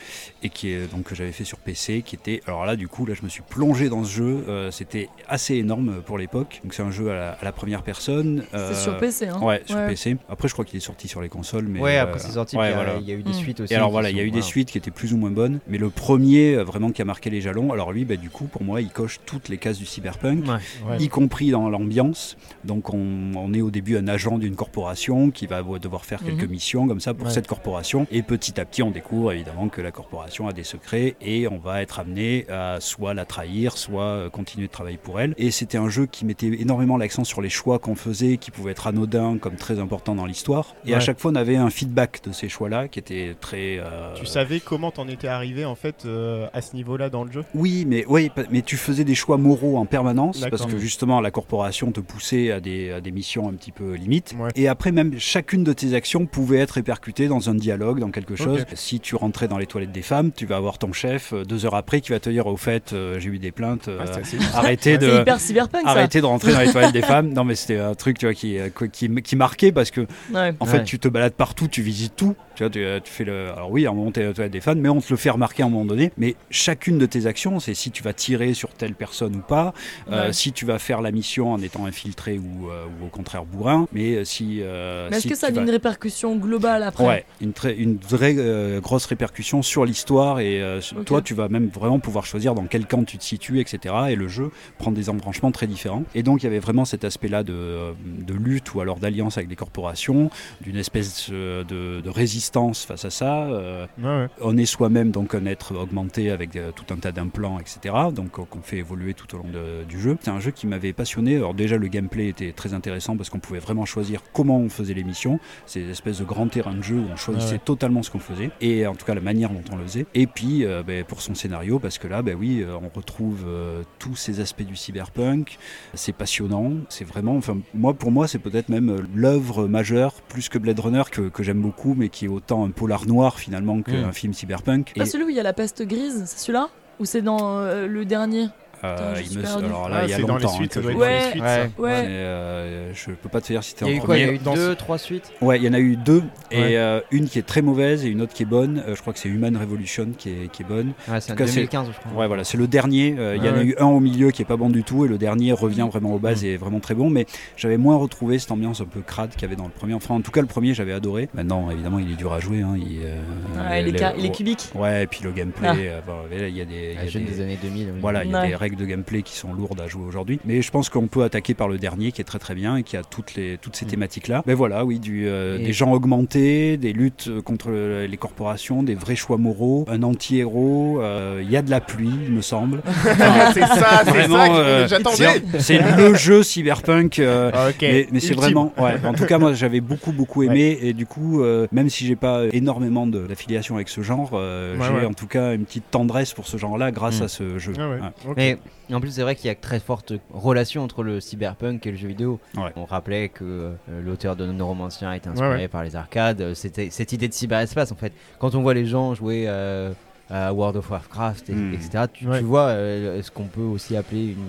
[0.44, 2.42] et qui est donc que j'avais fait sur PC, qui était.
[2.48, 4.44] Alors là, du coup, là, je me suis plongé dans ce jeu.
[4.48, 6.62] euh, C'était assez énorme pour l'époque.
[6.64, 8.44] Donc c'est un jeu à la, à la première personne.
[8.56, 9.28] euh, C'est sur PC.
[9.28, 9.40] Hein.
[9.42, 10.18] Ouais, sur PC.
[10.30, 11.80] Après, je crois qu'il est sorti sur les consoles, mais.
[11.80, 12.98] ouais, euh, après c'est sorti, ouais, puis, voilà.
[13.00, 13.34] il y a eu des Mm.
[13.34, 13.74] suites aussi.
[13.74, 14.46] Et alors voilà, il y a eu des voilà.
[14.46, 17.42] suites qui étaient plus ou moins bonnes, mais le premier vraiment qui a marqué les
[17.42, 20.46] jalons, alors lui, bah, du coup, pour moi, il coche toutes les cases du cyberpunk
[20.48, 20.54] Ouais.
[20.90, 20.98] Ouais.
[21.04, 22.36] y compris dans l'ambiance.
[22.64, 26.44] Donc on, on est au début un agent d'une corporation qui va devoir faire quelques
[26.44, 26.50] Mhm.
[26.52, 27.34] missions comme ça pour Ouais.
[27.34, 28.08] cette corporation.
[28.12, 31.58] Et petit à petit, on découvre évidemment que la corporation a des secrets et on
[31.58, 35.34] va être amené à soit la trahir, soit euh, continuer de travailler pour elle.
[35.38, 38.72] Et c'était un jeu qui mettait énormément l'accent sur les choix qu'on faisait, qui pouvaient
[38.72, 40.76] être anodins comme très importants dans l'histoire.
[40.86, 43.78] Et à chaque fois, on avait un feedback de ces choix-là qui était très...
[43.80, 47.32] euh, Tu savais comment t'en étais arrivé en fait euh, à ce niveau-là dans le
[47.32, 47.44] jeu?
[47.56, 51.32] Oui, mais oui, mais tu faisais des choix moraux en permanence parce que justement la
[51.32, 54.36] corporation te poussait à des, à des missions un petit peu limites.
[54.40, 54.50] Ouais.
[54.56, 58.36] Et après même chacune de tes actions pouvait être répercutée dans un dialogue, dans quelque
[58.36, 58.66] chose.
[58.76, 61.66] Si tu rentrais dans les toilettes des femmes, tu vas avoir ton chef euh, deux
[61.66, 64.20] heures après qui va te dire au fait euh, j'ai eu des plaintes, euh, Ah,
[64.20, 65.90] assez- arrêtez de hyper cyberpunk ça.
[65.92, 67.34] arrêtez de rentrer dans les toilettes des femmes.
[67.34, 70.02] Non mais c'était un truc tu vois qui euh, qui, qui marquait parce que
[70.34, 70.54] Ouais.
[70.60, 70.84] en fait, Ouais.
[70.84, 72.36] tu te balades partout, tu visites tout.
[72.58, 73.52] Tu vois, tu, tu fais le.
[73.52, 75.62] Alors oui, à un moment, tu es des fans, mais on te le fait remarquer
[75.62, 76.12] à un moment donné.
[76.18, 79.76] Mais chacune de tes actions, c'est si tu vas tirer sur telle personne ou pas,
[80.12, 83.46] euh, si tu vas faire la mission en étant infiltré ou, euh, ou au contraire
[83.46, 83.88] bourrin.
[83.92, 84.58] Mais euh, si.
[84.64, 87.06] euh, Mais est-ce si que ça a vas- une répercussion globale après?
[87.06, 91.50] Ouais, une, très, une vraie euh, grosse répercussion sur l'histoire et euh, toi tu vas
[91.50, 93.94] même vraiment pouvoir choisir dans quel camp tu te situes, etc.
[94.10, 96.06] Et le jeu prend des embranchements très différents.
[96.16, 99.38] Et donc il y avait vraiment cet aspect-là de, euh, de lutte ou alors d'alliance
[99.38, 100.32] avec des corporations,
[100.62, 103.44] d'une espèce euh, de, de résistance face à ça.
[103.46, 107.60] euh, Ouais, on est soi-même donc un être augmenté avec euh, tout un tas d'implants,
[107.60, 107.94] etc.
[108.14, 110.18] Donc euh, qu'on fait évoluer tout au long de- du jeu.
[110.22, 111.36] C'est un jeu qui m'avait passionné.
[111.36, 114.94] Alors déjà le gameplay était très intéressant parce qu'on pouvait vraiment choisir comment on faisait
[114.94, 115.40] les missions.
[115.66, 117.62] C'est une espèce de grand terrain de jeu où on choisissait Ah ouais.
[117.64, 120.06] totalement ce qu'on faisait et en tout cas la manière dont on le faisait.
[120.16, 123.84] Et puis euh, ben, pour son scénario parce que là, ben oui, on retrouve euh,
[124.00, 125.58] tous ces aspects du cyberpunk.
[125.94, 126.72] C'est passionnant.
[126.90, 131.04] C'est vraiment, enfin moi pour moi c'est peut-être même l'œuvre majeure plus que Blade Runner
[131.12, 134.14] que, que j'aime beaucoup, mais qui est autant un polar noir finalement qu'un Mm.
[134.14, 134.92] film cyberpunk.
[134.94, 136.70] C'est pas celui où il y a la peste grise, c'est celui-là?
[137.00, 138.48] Ou c'est dans euh, le dernier?
[138.84, 140.56] Euh, il me- alors là, Ah, il y a dans les longtemps.
[140.56, 141.32] suites, hein, que doit je dans les Ouais.
[141.32, 141.48] suites, Ouais.
[141.76, 141.82] ça.
[141.82, 142.02] Ouais.
[142.04, 144.18] Mais, euh, je peux pas te dire si c'était Il y a en eu quoi
[144.18, 144.40] Il y a premier.
[144.40, 145.32] eu Dans deux, trois suites?
[145.42, 148.10] Ouais, il y en a eu deux, et euh, une qui est très mauvaise et
[148.10, 148.84] une autre qui est bonne.
[148.88, 150.94] Euh, je crois que c'est Human Revolution qui est, qui est bonne.
[151.08, 152.22] Ouais, c'est en tout cas, c'est- 2015, je crois.
[152.22, 153.16] Ouais, voilà, c'est le dernier.
[153.18, 155.06] Euh, Il y en a eu un au milieu qui est pas bon du tout,
[155.06, 157.10] et le dernier revient vraiment aux bases et est vraiment très bon.
[157.10, 157.26] Mais
[157.56, 159.94] j'avais moins retrouvé cette ambiance un peu crade qu'il y avait dans le premier.
[159.94, 161.30] Enfin, en tout cas, le premier, j'avais adoré.
[161.34, 162.62] Maintenant, évidemment, il est dur à jouer.
[162.62, 162.76] Hein.
[162.78, 164.70] Il, euh, Ouais, il, est il cubique.
[164.76, 165.68] Ouais, et puis le gameplay.
[165.68, 165.76] Ah.
[165.76, 166.74] il y a des.
[166.92, 167.88] il y a La jeune des- années 2000.
[167.94, 168.00] oui.
[168.02, 168.48] Voilà, il y a Ouais.
[168.50, 170.40] des règles de gameplay qui sont lourdes à jouer aujourd'hui.
[170.46, 172.84] Mais je pense qu'on peut attaquer par le dernier qui est très très bien et
[172.84, 173.90] qui a toutes, les, toutes ces Mm.
[173.90, 174.44] thématiques-là.
[174.46, 178.84] Mais voilà, oui, du, euh, des gens augmentés, des luttes euh, contre le- les corporations,
[178.84, 182.42] des vrais choix moraux, un anti-héros, euh, il y a de la pluie, il me
[182.42, 182.82] semble.
[182.86, 185.42] Ah, c'est ça, c'est Vraiment, ça que euh, j'attendais.
[185.60, 187.20] c'est- le jeu cyberpunk.
[187.20, 187.76] euh, Ah, ok.
[187.82, 188.96] mais, mais c'est vraiment, ouais.
[189.06, 192.16] En tout cas, moi, j'avais beaucoup, beaucoup aimé, et du coup, euh, même si j'ai
[192.16, 195.06] pas énormément de- d'affiliation avec ce genre, euh, Ouais, j'ai ouais.
[195.06, 197.24] en tout cas une petite tendresse pour ce genre-là grâce Mm.
[197.24, 197.74] à ce jeu.
[197.80, 197.96] Ah ouais,
[198.36, 198.54] Ouais.
[198.56, 198.57] ok.
[198.90, 201.92] Mais en plus, c'est vrai qu'il y a très forte relation entre le cyberpunk et
[201.92, 202.40] le jeu vidéo.
[202.56, 202.72] Ouais.
[202.78, 205.68] On rappelait que euh, l'auteur de Neuromancien a été inspiré Ouais, ouais.
[205.68, 206.40] par les arcades.
[206.42, 208.14] Euh, C'était cette idée de cyberespace en fait.
[208.40, 209.92] Quand on voit les gens jouer euh,
[210.30, 211.74] à World of Warcraft, et- Hmm.
[211.74, 212.40] etc., tu, Ouais.
[212.40, 214.44] tu vois euh, ce qu'on peut aussi appeler une,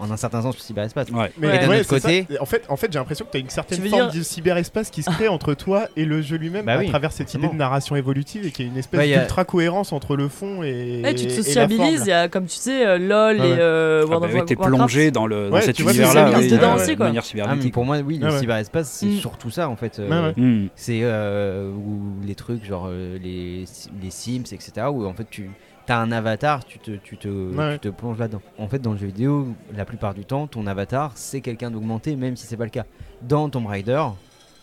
[0.00, 1.08] en un certain sens le cyberespace?
[1.10, 1.32] Ouais.
[1.38, 2.00] Mais d'un ouais, autre ça.
[2.00, 4.22] côté- en fait, en fait j'ai l'impression que tu as une certaine forme dire- de
[4.22, 7.32] cyberespace qui se crée entre toi et le jeu lui-même Bah à oui, travers cette
[7.32, 10.62] idée de narration évolutive et qu'il y a une espèce d'ultra cohérence entre le fond
[10.62, 11.02] et.
[11.16, 13.42] Tu te et la sociabilises, forme, il y a comme tu sais euh, LOL Ah
[13.42, 13.48] ouais.
[13.48, 14.76] et euh, Ah World bah of oui, War- t'es Warcraft.
[14.78, 17.06] plongé dans, le, dans Ouais, cet univers-là de quoi.
[17.06, 17.72] manière Ah, cybernétique.
[17.72, 19.16] pour moi, oui, le cyberespace, c'est Mm.
[19.18, 19.98] surtout ça en fait.
[19.98, 20.32] euh.
[20.36, 20.68] Hmm.
[20.76, 23.64] C'est euh, où les trucs genre euh, les,
[24.02, 24.86] les Sims, etc.
[24.98, 25.50] Où en fait tu
[25.88, 27.74] as un avatar, tu te, tu te, Ouais.
[27.74, 28.42] tu te plonges là-dedans.
[28.58, 32.14] En fait, dans le jeu vidéo, la plupart du temps, ton avatar c'est quelqu'un d'augmenté,
[32.16, 32.84] même si c'est pas le cas.
[33.22, 34.02] Dans Tomb Raider,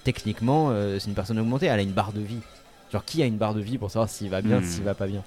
[0.04, 2.40] techniquement, euh, c'est une personne augmentée, elle a une barre de vie.
[2.92, 4.64] Genre, qui a une barre de vie pour savoir s'il va bien, Hmm.
[4.64, 5.24] s'il va pas bien?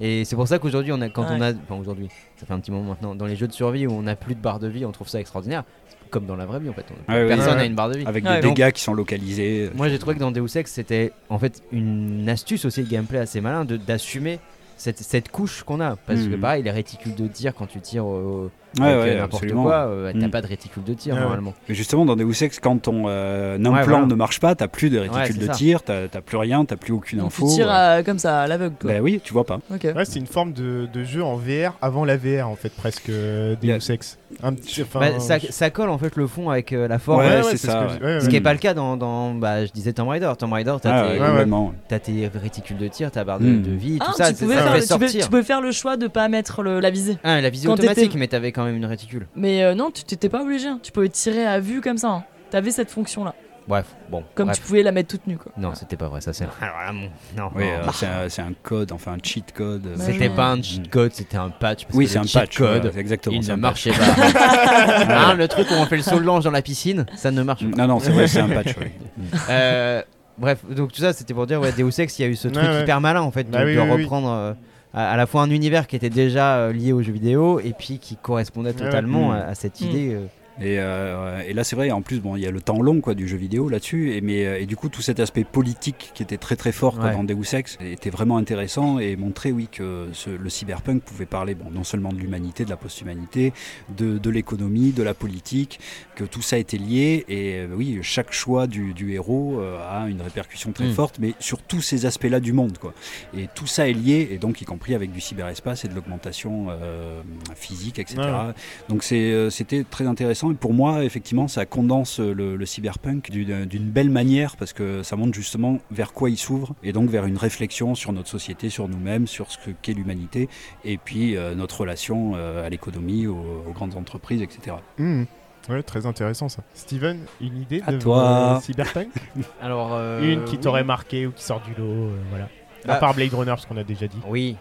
[0.00, 2.58] Et c'est pour ça qu'aujourd'hui, on a, quand on a, enfin aujourd'hui, ça fait un
[2.60, 4.66] petit moment maintenant, dans les jeux de survie où on n'a plus de barre de
[4.68, 5.64] vie, on trouve ça extraordinaire.
[6.10, 7.66] Comme dans la vraie vie en fait, On- Ouais, ouais, personne n'a ouais.
[7.66, 8.06] une barre de vie.
[8.06, 9.70] Avec Ouais, des donc- dégâts qui sont localisés.
[9.74, 13.18] Moi j'ai trouvé que dans Deus Ex c'était en fait une astuce aussi de gameplay
[13.18, 14.38] assez malin de- d'assumer
[14.76, 15.96] cette, cette couche qu'on a.
[15.96, 16.40] Parce que Mhm.
[16.40, 19.62] pareil, les réticules de tir quand tu tires au- Ouais, avec ouais, euh, n'importe absolument.
[19.64, 20.30] quoi, euh, t'as Mhm.
[20.30, 21.24] pas de réticule de tir Ouais, ouais.
[21.24, 21.54] normalement.
[21.68, 24.06] Mais justement, dans Deus Ex, quand ton euh, implant Ouais, voilà.
[24.06, 25.52] ne marche pas, t'as plus de réticule c'est de ça.
[25.52, 27.54] tir, t'as t'as plus rien, t'as plus aucune Donc tu info.
[27.54, 28.92] tires à- comme ça à l'aveugle quoi.
[28.92, 29.60] Bah oui, tu vois pas.
[29.74, 29.84] Ok.
[29.96, 33.08] Ouais, c'est une forme de, de jeu en VR avant la VR en fait presque
[33.08, 34.18] euh, Ex.
[34.42, 37.20] Un petit, enfin, Bah, ça, ça colle en fait le fond avec euh, la forme.
[37.20, 38.28] Ouais, ouais, c'est c'est ça, ce que je- ouais, Ce ouais.
[38.30, 40.30] qui n'est pas le cas dans, dans, bah, je disais Tomb Raider.
[40.38, 41.26] Tomb Raider, t'as Ah, tes, ouais, ouais.
[41.28, 41.72] complètement.
[41.88, 43.62] t'as tes réticules de tir, ta barre de, Mm.
[43.62, 44.28] de vie, tout Ah, ça.
[44.28, 45.24] tu, c'est- pouvais ça faire, fait tu, peux, sortir.
[45.24, 47.16] tu pouvais faire le choix de pas mettre le- la visée.
[47.24, 49.26] Ah, la visée Quand t'étais- automatique, mais t'avais quand même une réticule.
[49.36, 50.66] Mais euh, non, tu t'étais pas obligé.
[50.68, 50.80] hein.
[50.82, 52.08] Tu pouvais tirer à vue comme ça.
[52.08, 52.24] hein.
[52.50, 53.34] T'avais cette fonction là.
[53.68, 54.24] Bref, bon.
[54.34, 54.56] Comme bref.
[54.58, 55.52] tu pouvais la mettre toute nue quoi.
[55.58, 56.44] Non, c'était pas vrai, ça c'est.
[56.44, 57.70] Alors là, mon- non, Oui, non.
[57.70, 59.86] euh, c'est un, c'est un code, enfin un cheat code.
[59.86, 61.84] euh, Bah C'était pas un cheat code, c'était un patch.
[61.84, 62.56] parce Oui, que c'est le un cheat patch.
[62.56, 62.82] code.
[62.86, 63.36] voilà, exactement.
[63.36, 63.96] il c'est ne un marchait pas.
[65.30, 67.42] Hein, le truc où on fait le saut de l'ange dans la piscine, ça ne
[67.42, 67.76] marche pas.
[67.76, 68.74] Non, non, c'est vrai, c'est un patch.
[68.78, 68.92] ouais.
[69.50, 70.02] Euh,
[70.38, 72.48] bref, donc tout ça, c'était pour dire, ouais, Deus Ex, il y a eu ce
[72.48, 72.82] truc Ouais, ouais.
[72.82, 74.02] hyper malin en fait, de, Bah oui, de oui, oui.
[74.02, 74.52] reprendre euh,
[74.98, 77.98] à, la fois un univers qui était déjà euh, lié aux jeux vidéo et puis
[77.98, 78.84] qui correspondait Ouais, ouais.
[78.86, 79.84] totalement à, à cette Mm.
[79.84, 80.14] idée.
[80.14, 80.26] euh,
[80.60, 83.00] Et, euh, et là, c'est vrai, en plus, bon, il y a le temps long
[83.00, 86.10] quoi, du jeu vidéo là-dessus, et, mais, euh, et du coup, tout cet aspect politique
[86.14, 87.12] qui était très très fort quoi, Ouais.
[87.12, 91.54] dans Deus Ex était vraiment intéressant et montrait, oui, que ce- le cyberpunk pouvait parler
[91.54, 93.52] bon, non seulement de l'humanité, de la post-humanité,
[93.96, 95.78] de, de l'économie, de la politique,
[96.16, 100.08] que tout ça était lié, et euh, oui, chaque choix du, du héros euh, a
[100.08, 100.92] une répercussion très Mm.
[100.92, 102.94] forte, mais sur tous ces aspects-là du monde, quoi.
[103.36, 106.66] Et tout ça est lié, et donc y compris avec du cyberespace et de l'augmentation
[106.70, 107.20] euh,
[107.54, 108.16] physique, etc.
[108.18, 108.54] Ouais.
[108.88, 113.84] Donc c'était très intéressant et pour moi effectivement ça condense le, le cyberpunk d'une, d'une
[113.90, 117.36] belle manière parce que ça montre justement vers quoi il s'ouvre et donc vers une
[117.36, 120.48] réflexion sur notre société, sur nous-mêmes, sur ce que, qu'est l'humanité
[120.84, 124.76] et puis euh, notre relation euh, à l'économie, aux, aux grandes entreprises, etc.
[124.98, 125.24] Hmm.
[125.68, 126.62] Ouais, très intéressant ça.
[126.72, 128.56] Steven, une idée À de toi.
[128.56, 129.08] euh, Cyberpunk?
[129.60, 130.60] Alors, euh, Une qui oui.
[130.60, 132.48] t'aurait marqué ou qui sort du lot, euh, voilà.
[132.86, 134.16] Bah- À part Blade Runner, parce qu'on a déjà dit.
[134.28, 134.56] Oui.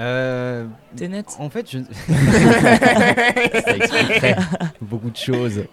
[0.00, 0.66] Euh,
[0.96, 1.26] T'es net.
[1.38, 1.78] en fait, je.
[3.64, 4.36] ça expliquerait
[4.80, 5.64] beaucoup de choses.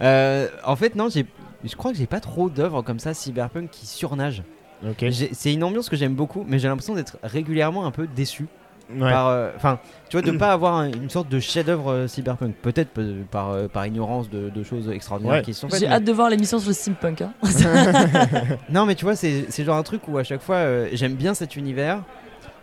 [0.00, 1.26] Euh, en fait, non, j'ai.
[1.64, 4.42] Je crois que j'ai pas trop d'œuvres comme ça cyberpunk qui surnagent.
[4.88, 5.06] Ok.
[5.10, 8.46] J'ai- C'est une ambiance que j'aime beaucoup, mais j'ai l'impression d'être régulièrement un peu déçu.
[8.90, 9.00] Ouais.
[9.10, 12.54] par, euh, Enfin, tu vois, de pas avoir un- une sorte de chef-d'œuvre euh, cyberpunk.
[12.62, 15.42] Peut-être euh, par, euh, par ignorance de, de choses extraordinaires Ouais.
[15.42, 15.80] qui sont faites.
[15.80, 17.20] J'ai mais- hâte de voir l'émission sur le steampunk.
[17.20, 17.32] Hein.
[18.70, 21.16] Non, mais tu vois, c'est c'est genre un truc où à chaque fois, euh, j'aime
[21.16, 22.00] bien cet univers,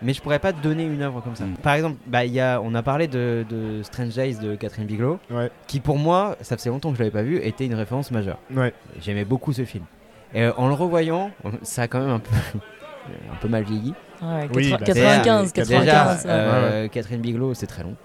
[0.06, 1.44] mais je pourrais pas te donner une œuvre comme ça.
[1.46, 1.56] Mm.
[1.62, 4.86] Par exemple, bah, il y a, on a parlé de, de Strange Days de Catherine
[4.86, 5.50] Bigelow, Ouais.
[5.68, 8.38] qui pour moi, ça faisait longtemps que je l'avais pas vu, était une référence majeure.
[8.56, 8.74] Ouais.
[9.02, 9.84] J'aimais beaucoup ce film.
[10.34, 11.32] Et euh, en le revoyant,
[11.64, 12.32] ça a quand même un peu.
[13.32, 13.94] un peu mal vieilli.
[14.22, 16.26] Ouais, Oui, 80- bah, 95, Déjà, 95.
[16.26, 16.32] ouais.
[16.32, 17.96] euh, Catherine Bigelow, c'est très long.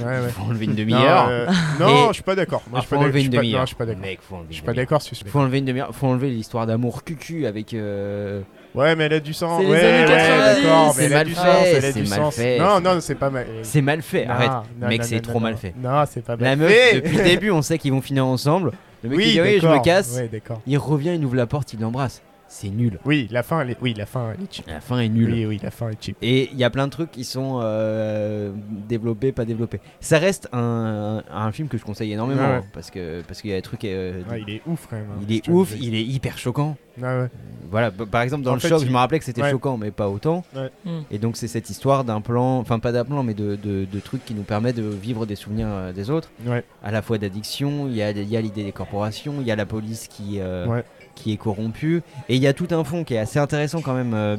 [0.00, 0.20] Ouais, ouais.
[0.26, 1.28] Il faut enlever une Non, demi-heure.
[1.28, 1.46] euh,
[1.78, 2.62] non, je suis pas d'accord.
[2.70, 3.58] Moi, Ah, je suis faut pas enlever une demi-heure.
[3.60, 4.02] non, je suis pas d'accord.
[4.02, 4.86] Mec, faut enlever Je suis une pas demi-heure.
[4.86, 5.94] d'accord Faut enlever une demi-heure.
[5.94, 7.74] Faut enlever l'histoire d'amour cucu avec.
[7.74, 8.40] euh,
[8.74, 9.58] Ouais, mais elle a du sang.
[9.58, 10.62] C'est les ouais, années ouais, 90.
[10.62, 12.34] d'accord, mais C'est elle a mal du fait, sens, elle a c'est du mal sens.
[12.34, 13.46] fait, Non, c'est- non, c'est pas mal.
[13.62, 14.24] C'est mal fait.
[14.26, 14.50] Non, Arrête.
[14.80, 15.58] non, Mec, non, c'est non, trop non, mal non.
[15.58, 15.74] fait.
[15.80, 16.94] Non, c'est pas La mal meuf, fait.
[17.00, 18.72] depuis le début, on sait qu'ils vont finir ensemble.
[19.04, 20.16] Le mec, il dit oui, je me casse.
[20.16, 20.60] Ouais, d'accord.
[20.66, 22.20] Il revient, il ouvre la porte, il l'embrasse.
[22.56, 23.00] C'est nul.
[23.04, 23.76] Oui, la fin, elle est...
[23.82, 24.68] oui, la fin, elle est cheap.
[24.68, 25.32] La fin est nulle.
[25.32, 26.16] Oui, oui, la fin est cheap.
[26.22, 28.52] Et il y a plein de trucs qui sont euh,
[28.88, 29.80] développés, pas développés.
[30.00, 32.54] Ça reste un, un film que je conseille énormément ouais.
[32.58, 33.84] hein, parce que parce qu'il y a des trucs.
[33.84, 35.06] euh, Ouais, il est ouf quand même.
[35.10, 36.76] hein, il est ouf, il est hyper choquant.
[36.96, 37.28] Ouais, ouais.
[37.72, 39.50] Voilà, par exemple dans En le fait, choc, il- je me rappelais que c'était Ouais.
[39.50, 40.44] choquant, mais pas autant.
[40.54, 40.70] Ouais.
[40.84, 41.00] Mm.
[41.10, 44.00] Et donc c'est cette histoire d'un plan, enfin pas d'un plan, mais de, de, de
[44.00, 46.30] trucs qui nous permet de vivre des souvenirs euh, des autres.
[46.46, 46.62] Ouais.
[46.84, 49.50] À la fois d'addiction, il y a, il y a l'idée des corporations, il y
[49.50, 50.84] a la police qui, euh, Ouais.
[51.14, 53.94] Qui est corrompue, et il y a tout un fond qui est assez intéressant quand
[53.94, 54.36] même, euh,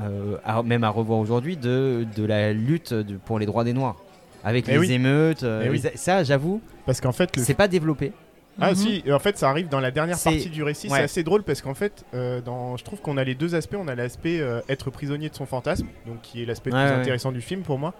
[0.00, 3.72] euh, à- même à revoir aujourd'hui, de, de la lutte de- pour les droits des
[3.72, 3.96] Noirs.
[4.44, 4.92] Avec Eh les oui.
[4.92, 5.80] émeutes, euh, Eh oui.
[5.82, 8.12] les- ça j'avoue, Parce qu'en fait, le c'est pas développé.
[8.60, 8.76] Ah Mhm.
[8.76, 10.98] si, et en fait ça arrive dans la dernière partie du récit, ouais.
[10.98, 12.76] c'est assez drôle parce qu'en fait, euh, dans...
[12.76, 15.44] je trouve qu'on a les deux aspects, on a l'aspect euh, être prisonnier de son
[15.46, 17.00] fantasme, donc qui est l'aspect le Ouais, plus ouais.
[17.00, 17.94] intéressant du film pour moi,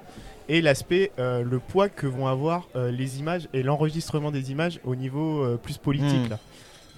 [0.49, 4.78] et l'aspect euh, le poids que vont avoir euh, les images et l'enregistrement des images
[4.85, 6.31] au niveau euh, plus politique Hmm.
[6.31, 6.39] là.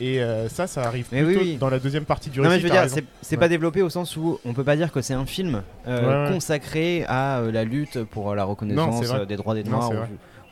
[0.01, 1.57] Et euh, ça, ça arrive Mais plutôt oui, oui.
[1.57, 2.63] dans la deuxième partie du Non mais récit.
[2.63, 2.91] je veux dire,
[3.23, 3.41] c'est- Ouais.
[3.41, 6.29] pas développé au sens où on peut pas dire que c'est un film euh, Ouais,
[6.29, 6.35] ouais.
[6.35, 9.91] consacré à euh, la lutte pour la reconnaissance des droits des Noirs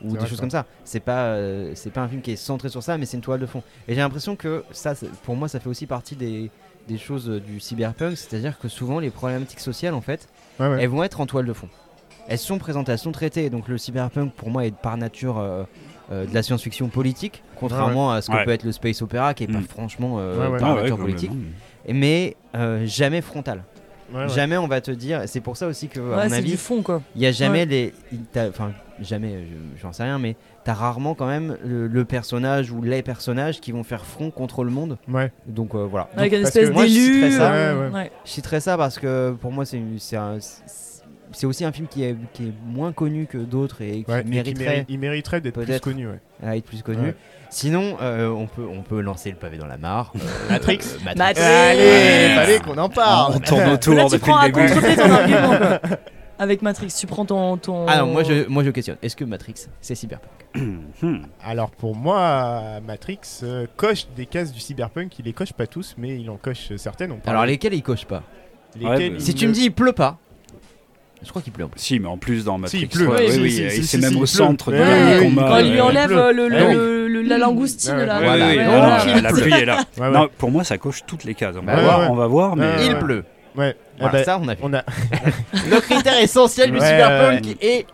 [0.01, 0.65] ou, des vrai, choses comme ça.
[0.83, 1.37] C'est pas
[1.75, 3.61] c'est pas un film qui est centré sur ça, mais c'est une toile de fond.
[3.87, 4.93] Et j'ai l'impression que ça,
[5.23, 6.49] pour moi, ça fait aussi partie des
[6.87, 10.27] des choses du cyberpunk, c'est-à-dire que souvent les problématiques sociales en fait,
[10.59, 11.69] elles vont être en toile de fond.
[12.27, 13.49] Elles sont présentées, elles sont traitées.
[13.51, 15.39] Donc le cyberpunk pour moi est par nature
[16.11, 18.45] de la science-fiction politique, contrairement à ce que Ouais.
[18.45, 19.63] peut être le space opéra qui est pas Mm.
[19.67, 20.59] franchement euh, Ouais, ouais.
[20.59, 21.31] par Ah ouais, nature politique,
[21.89, 23.63] mais euh, jamais frontal.
[24.13, 24.29] Ouais, ouais.
[24.29, 26.51] Jamais on va te dire, c'est pour ça aussi que, à Ouais, mon c'est avis,
[26.51, 27.01] du fond quoi.
[27.15, 27.65] il y a jamais Ouais.
[27.65, 27.93] les.
[28.49, 28.71] Enfin,
[29.01, 33.01] jamais, je- j'en sais rien, mais t'as rarement quand même le, le personnage ou les
[33.01, 34.99] personnages qui vont faire front contre le monde.
[35.07, 35.31] Ouais.
[35.47, 36.07] Donc euh, voilà.
[36.15, 37.13] Avec Donc, une espèce moi, je d'élu.
[37.15, 37.51] citerais ça.
[37.51, 37.93] euh, Ouais, ouais.
[37.95, 38.11] ouais.
[38.25, 39.81] je citerai ça parce que pour moi, c'est
[41.35, 44.21] c'est aussi un film qui est, qui est moins connu que d'autres et qui Ouais,
[44.21, 46.07] et qui mériterait mérite- il mériterait d'être plus connu.
[46.07, 46.19] Ouais.
[46.43, 47.07] à être plus connu.
[47.07, 47.15] Ouais.
[47.49, 50.11] Sinon, euh, on, peut, on peut lancer le pavé dans la mare.
[50.15, 50.79] Euh, Matrix.
[50.83, 51.41] euh, Matrix.
[51.41, 52.35] Allez, Ouais.
[52.35, 53.35] fallait qu'on en parle.
[53.35, 55.79] On tourne Là, autour tu depuis prends à ton argument.
[56.37, 57.55] Avec Matrix, tu prends ton.
[57.55, 57.85] ton...
[57.87, 58.97] Ah non, moi je, moi je questionne.
[59.01, 60.31] Est-ce que Matrix, c'est cyberpunk
[61.01, 61.17] Hmm.
[61.43, 65.17] Alors pour moi, Matrix euh, coche des cases du cyberpunk.
[65.19, 67.11] Il les coche pas tous, mais il en coche certaines.
[67.13, 68.23] On parle Alors lesquels il coche pas
[68.75, 70.17] lesquelles Ouais, bah, il Si tu me dis il pleut pas,
[71.23, 71.79] je crois qu'il pleut en plus.
[71.79, 73.07] Si, mais en plus dans Matrix, il pleut.
[73.07, 74.75] ouais, Oui, oui, si, et si, c'est si, même si, au il centre pleut.
[74.77, 75.45] du Ouais, dernier ouais, combat.
[75.47, 78.19] Quand il lui euh, enlève euh, le, le- Ah le- le- la langoustine Ouais, là.
[78.19, 78.25] ouais,
[78.65, 79.05] Voilà.
[79.05, 79.83] Ouais, la pluie est là.
[79.97, 80.11] Ouais, ouais.
[80.11, 81.55] Non, pour moi, ça coche toutes les cases.
[81.59, 82.07] On va voir, ouais.
[82.09, 82.99] on va voir, mais Ouais, il ouais.
[82.99, 83.25] pleut.
[83.55, 83.75] Ouais.
[83.97, 84.61] Eh Voilà, ben, ça on a fait.
[84.63, 84.83] on a,
[85.69, 87.85] Le critère essentiel du Ouais, cyberpunk est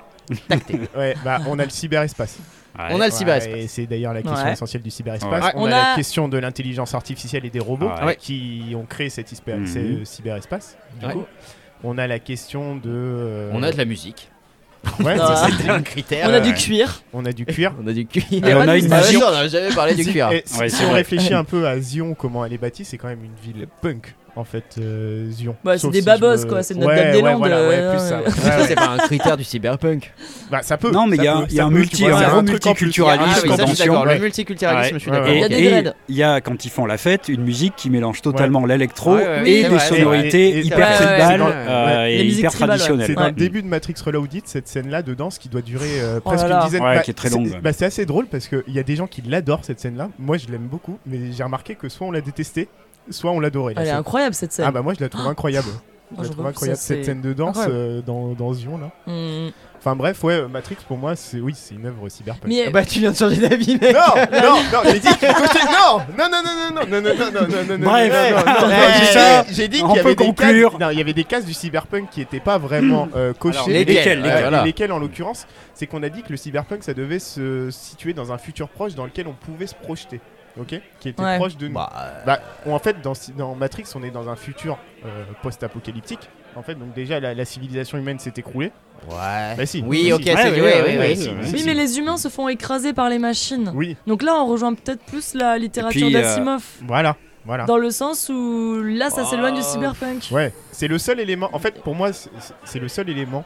[0.50, 0.80] tacté.
[0.98, 2.38] ouais, bah, on a le cyberespace.
[2.78, 2.86] Ouais.
[2.90, 3.56] On a le Ouais, cyberespace.
[3.58, 4.54] et c'est d'ailleurs la question Ouais.
[4.54, 5.44] essentielle du cyberespace.
[5.44, 5.52] Ouais.
[5.56, 8.16] On, On a, la question de l'intelligence artificielle et des robots Ouais.
[8.16, 10.78] qui ont créé cet ce cyberespace.
[11.00, 11.14] du Ouais.
[11.14, 11.26] coup.
[11.84, 12.82] On a la question de.
[12.88, 14.30] euh, On a de la musique.
[15.00, 15.36] Ouais, Ah.
[15.46, 15.58] c'est ça.
[15.58, 16.28] C'était un critère.
[16.30, 17.02] On a du cuir.
[17.14, 17.74] On a du cuir.
[17.84, 18.24] On a du cuir.
[18.44, 20.32] a Et on a une Ah, on n'a jamais parlé du Si- cuir.
[20.32, 20.98] et si, Ouais, si c'est on vrai.
[20.98, 24.16] réfléchit un peu à Zion, comment elle est bâtie, c'est quand même une ville punk,
[24.36, 25.56] en fait, euh, Zion.
[25.64, 27.38] Bah, c'est Sauf des si babos, je me- quoi, c'est Ouais, Notre-Dame des ouais, Landes,
[27.40, 28.18] voilà, ouais, euh, plus ça.
[28.20, 28.24] ouais.
[28.28, 28.68] Ouais, ouais.
[28.68, 30.14] c'est pas un critère du cyberpunk.
[30.50, 30.90] Bah, ça peut.
[30.92, 32.04] Non, mais ça il y a- peut, il y a ça un peut, multi- tu
[32.10, 32.86] vois, un c'est gros truc en plus.
[32.86, 33.86] multiculturalisme Ah oui, ça, je suis convention.
[33.94, 34.06] d'accord.
[34.06, 34.20] Le Ouais.
[34.20, 35.32] multiculturalisme, je suis Ouais, d'accord.
[35.32, 35.94] Et Il y a des et dreads.
[36.10, 39.24] il y a, quand ils font la fête, une musique qui mélange totalement l'électro Ouais,
[39.26, 40.40] ouais, et c'est des vrai, c'est sonorités vrai.
[40.40, 42.78] Et- et- hyper Ouais, ouais, tribales euh, Les et musiques hyper tribales, ouais.
[42.78, 43.16] C'est traditionnelles.
[43.16, 43.28] dans Ouais.
[43.30, 46.44] le début de Matrix Reloaded, cette scène-là de danse qui doit durer euh, Oh presque
[46.44, 46.60] là là.
[46.60, 47.60] une dizaine Ouais, bah, qui est très c'est- longue, ouais.
[47.62, 50.10] bah, c'est assez drôle parce qu'il y a des gens qui l'adorent cette scène-là.
[50.20, 52.68] Moi, je l'aime beaucoup, mais j'ai remarqué que soit on l'a détestée,
[53.10, 53.74] soit on l'adorait.
[53.74, 54.66] la Elle est incroyable cette scène.
[54.68, 55.70] Ah bah moi, je la trouve incroyable.
[56.20, 58.92] Je trouve que incroyable ça, cette scène de danse euh, dans, dans Zion là.
[59.08, 59.50] Hmm.
[59.80, 62.48] Enfin bref, ouais, euh, Matrix pour moi, c'est oui, c'est une œuvre cyberpunk.
[62.48, 63.96] Mais Ah Bah, tu viens de changer d'avis, mec.
[63.96, 67.32] Non, non, non, j'ai dit cochait- non, non, non, non, non, non, non, non, non,
[67.32, 68.14] non, non, non, Bref.
[68.14, 69.44] non, non, non, non, Ouais.
[69.50, 72.10] j'ai dit- qu'il y avait des cases, non, il y avait des cases du cyberpunk
[72.12, 73.58] qui étaient pas vraiment euh, cochées.
[73.58, 77.20] Alors, lesquelles, Euh, lesquelles en l'occurrence, c'est qu'on a dit que le cyberpunk ça devait
[77.20, 80.20] se situer dans un futur proche dans lequel on pouvait se projeter,
[80.60, 81.38] ok, qui était Ouais.
[81.38, 81.74] proche de nous.
[81.74, 86.30] Bah, euh, Bah, en fait, dans, dans Matrix, on est dans un futur euh, post-apocalyptique.
[86.56, 88.72] En fait, donc déjà la, la civilisation humaine s'est écroulée.
[89.10, 89.56] ouais.
[89.56, 89.82] Bah si.
[89.88, 90.26] Oui, ok, si.
[90.28, 90.98] c'est Ouais,
[91.54, 93.72] oui, mais les humains se font écraser par les machines.
[93.74, 96.64] Oui, Donc là, on rejoint peut-être plus la littérature euh, d'Asimov.
[96.86, 97.16] voilà,
[97.46, 97.64] voilà.
[97.66, 99.30] Dans le sens où là, ça Oh.
[99.30, 100.28] s'éloigne du cyberpunk.
[100.32, 101.50] Ouais, c'est le seul élément.
[101.54, 102.30] En fait, pour moi, c'est-
[102.66, 103.46] c'est le seul élément.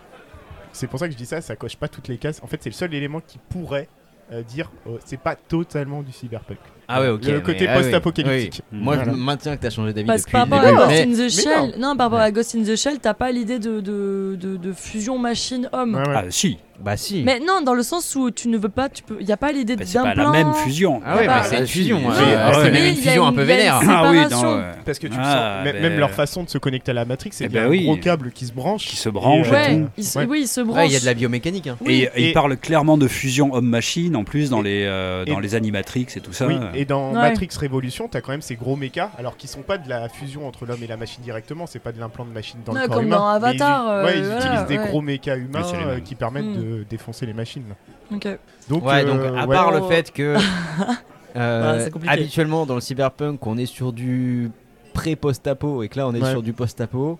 [0.71, 2.41] C'est pour ça que je dis ça, ça coche pas toutes les cases.
[2.43, 3.87] En fait, c'est le seul élément qui pourrait
[4.33, 6.57] euh, dire euh, c'est pas totalement du cyberpunk.
[6.87, 7.25] Ah ouais, ok.
[7.25, 8.61] Le mais- côté ah oui, post-apocalyptique.
[8.71, 8.79] oui.
[8.79, 9.11] Moi, Voilà.
[9.11, 10.87] je maintiens que t'as changé d'avis Parce que depuis par rapport à.
[10.87, 13.59] Ghost in the Shell, non, par rapport à Ghost in the Shell, t'as pas l'idée
[13.59, 15.95] de, de, de, de fusion machine-homme.
[15.95, 16.03] Ouais.
[16.15, 17.23] Ah si, Bah si.
[17.23, 19.51] Mais non, dans le sens où tu ne veux pas, tu peux, y a pas
[19.53, 21.01] l'idée Bah, c'est pas la même fusion.
[21.05, 21.71] Ah ouais, Bah, mais c'est une si.
[21.79, 22.01] fusion.
[22.09, 23.79] Ah C'est même une fusion un peu vénère.
[23.87, 24.43] Ah oui, séparation.
[24.51, 24.63] non, ouais.
[24.85, 27.05] Parce que tu Ah, sens, même, ben, même leur façon de se connecter à la
[27.05, 27.83] Matrix, c'est ben un oui.
[27.85, 28.85] gros câble qui se branche.
[28.85, 29.87] Qui se branche Ouais, tout.
[29.97, 30.25] il se, Ouais.
[30.29, 30.85] oui, il se branche.
[30.87, 31.67] Il y a de la biomécanique.
[31.67, 31.77] hein.
[31.81, 31.93] Oui.
[31.93, 35.39] Et, et Et- il parle clairement de fusion homme-machine en plus dans les euh, dans
[35.39, 36.45] et- les animatrix et tout ça.
[36.47, 37.21] Oui, et dans Ouais.
[37.21, 40.47] Matrix Révolution, t'as quand même ces gros mechas, alors qui sont pas de la fusion
[40.47, 42.87] entre l'homme et la machine directement, c'est pas de l'implant de machine dans Ouais, le
[42.87, 43.17] corps comme humain.
[43.17, 46.15] dans mais ils- Avatar, ouais, euh, ils voilà, utilisent des gros mechas humains euh, qui
[46.15, 46.55] permettent Mm.
[46.79, 47.63] de défoncer les machines.
[47.69, 47.75] là.
[48.15, 48.27] Ok.
[48.69, 49.55] Donc, Ouais, donc euh, à ouais.
[49.55, 49.87] part le Oh.
[49.89, 50.35] fait que
[51.35, 52.13] euh, Ah, c'est compliqué.
[52.13, 54.51] habituellement dans le cyberpunk on est sur du
[54.93, 56.31] pré-post-apo et que là on est Ouais.
[56.31, 57.19] sur du post-apo.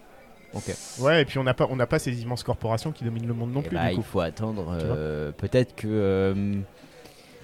[0.53, 0.73] Ok.
[1.01, 3.33] Ouais, et puis on n'a pas, on n'a pas ces immenses corporations qui dominent le
[3.33, 3.75] monde non Eh plus.
[3.75, 6.55] bah, du il faut attendre euh, peut-être que euh,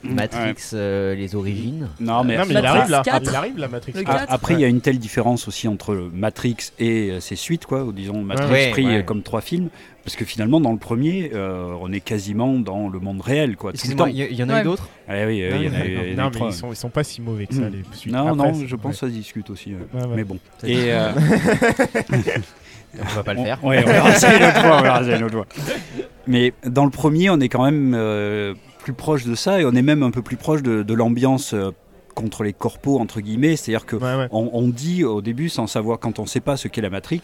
[0.03, 1.88] Matrix euh, les origines.
[1.99, 3.02] Non mais, non, mais il arrive là.
[3.03, 3.30] 4.
[3.30, 3.94] Il arrive la Matrix.
[3.95, 4.10] Le 4.
[4.15, 4.34] a- 4.
[4.34, 7.84] après il y a une telle différence aussi entre Matrix et euh, ses suites quoi,
[7.84, 8.98] ou disons Matrix Ouais, pris ouais.
[8.99, 9.69] euh, comme trois films,
[10.03, 13.72] parce que finalement dans le premier euh, on est quasiment dans le monde réel quoi.
[13.72, 14.11] Excusez-moi, temps.
[14.14, 14.61] il y, y en a Ouais.
[14.61, 14.90] eu d'autres?
[15.07, 16.48] Ah oui, il y en a y Non, mais trois.
[16.49, 17.72] ils sont, ils sont pas si mauvais que ça, Mm.
[17.73, 18.14] les suites.
[18.14, 18.91] Non, Après, non, je pense ouais.
[18.91, 19.73] que ça se discute aussi.
[19.73, 19.78] euh.
[19.99, 20.14] Ouais, ouais.
[20.18, 20.38] Mais bon.
[20.64, 21.11] Et, euh,
[22.99, 23.64] On va pas le faire.
[23.64, 25.48] Ouais, on verra ça une autre fois, on verra ça une autre fois.
[26.28, 28.53] Mais dans le premier, on est quand même euh,
[28.84, 31.53] plus proche de ça et on est même un peu plus proche de, de l'ambiance
[31.53, 31.72] euh,
[32.14, 33.56] contre les corpos, entre guillemets.
[33.56, 34.28] C'est-à-dire que Ouais, ouais.
[34.32, 36.90] on, on dit au début, sans savoir, quand on ne sait pas ce qu'est la
[36.90, 37.22] Matrix,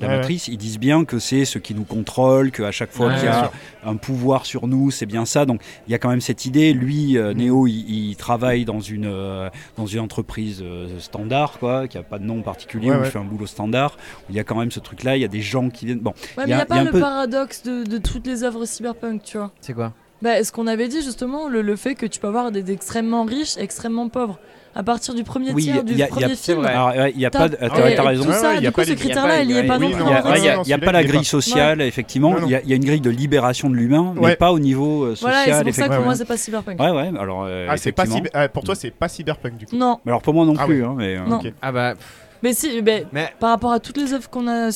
[0.00, 3.08] la Ouais, Matrice, ils disent bien que c'est ce qui nous contrôle, qu'à chaque fois
[3.08, 3.50] Ouais, qu'il y a
[3.84, 5.44] un pouvoir sur nous, c'est bien ça.
[5.44, 6.72] Donc il y a quand même cette idée.
[6.72, 7.36] Lui, euh, Mm.
[7.38, 12.04] Neo, il, il travaille dans une, euh, dans une entreprise euh, standard, quoi, qui a
[12.04, 13.96] pas de nom particulier, Ouais, où il fait un boulot standard.
[14.30, 15.16] Il y a quand même ce truc-là.
[15.16, 15.98] Il y a des gens qui viennent.
[15.98, 17.64] Bon, Il il y a- n'y a, il y a pas un le peu- paradoxe
[17.64, 19.50] de, de toutes les œuvres cyberpunk, tu vois.
[19.60, 19.92] C'est quoi?
[20.22, 22.72] Bah, ce qu'on avait dit justement, le, le fait que tu peux avoir des, des
[22.72, 24.38] extrêmement riches, extrêmement pauvres?
[24.74, 26.68] À partir du premier Oui, tiers y a- du y a- premier c'est film.
[27.14, 27.68] il y a T'as- pas.
[27.68, 28.24] t'as raison.
[28.24, 29.78] Tout ça, ouais, y du a coup, pas ce les- critère-là, il n'y est pas
[29.78, 32.36] non plus Il y a, a- a pas la grille sociale, effectivement.
[32.44, 34.58] Il y, a- il y a une grille de libération de l'humain, mais pas au
[34.58, 35.30] niveau euh, social.
[35.32, 36.80] Voilà, et c'est pour ça que pour moi, c'est pas cyberpunk.
[36.80, 37.10] Ouais, ouais.
[37.18, 38.04] Alors, euh, Ah, c'est pas
[38.34, 39.76] ah, pour toi, c'est pas cyberpunk du coup.
[39.76, 40.84] Non, alors pour moi non Ah plus.
[40.84, 41.18] hein, euh.
[41.62, 41.94] Ah bah.
[42.42, 44.70] mais si, mais Mais par rapport à toutes les œuvres qu'on a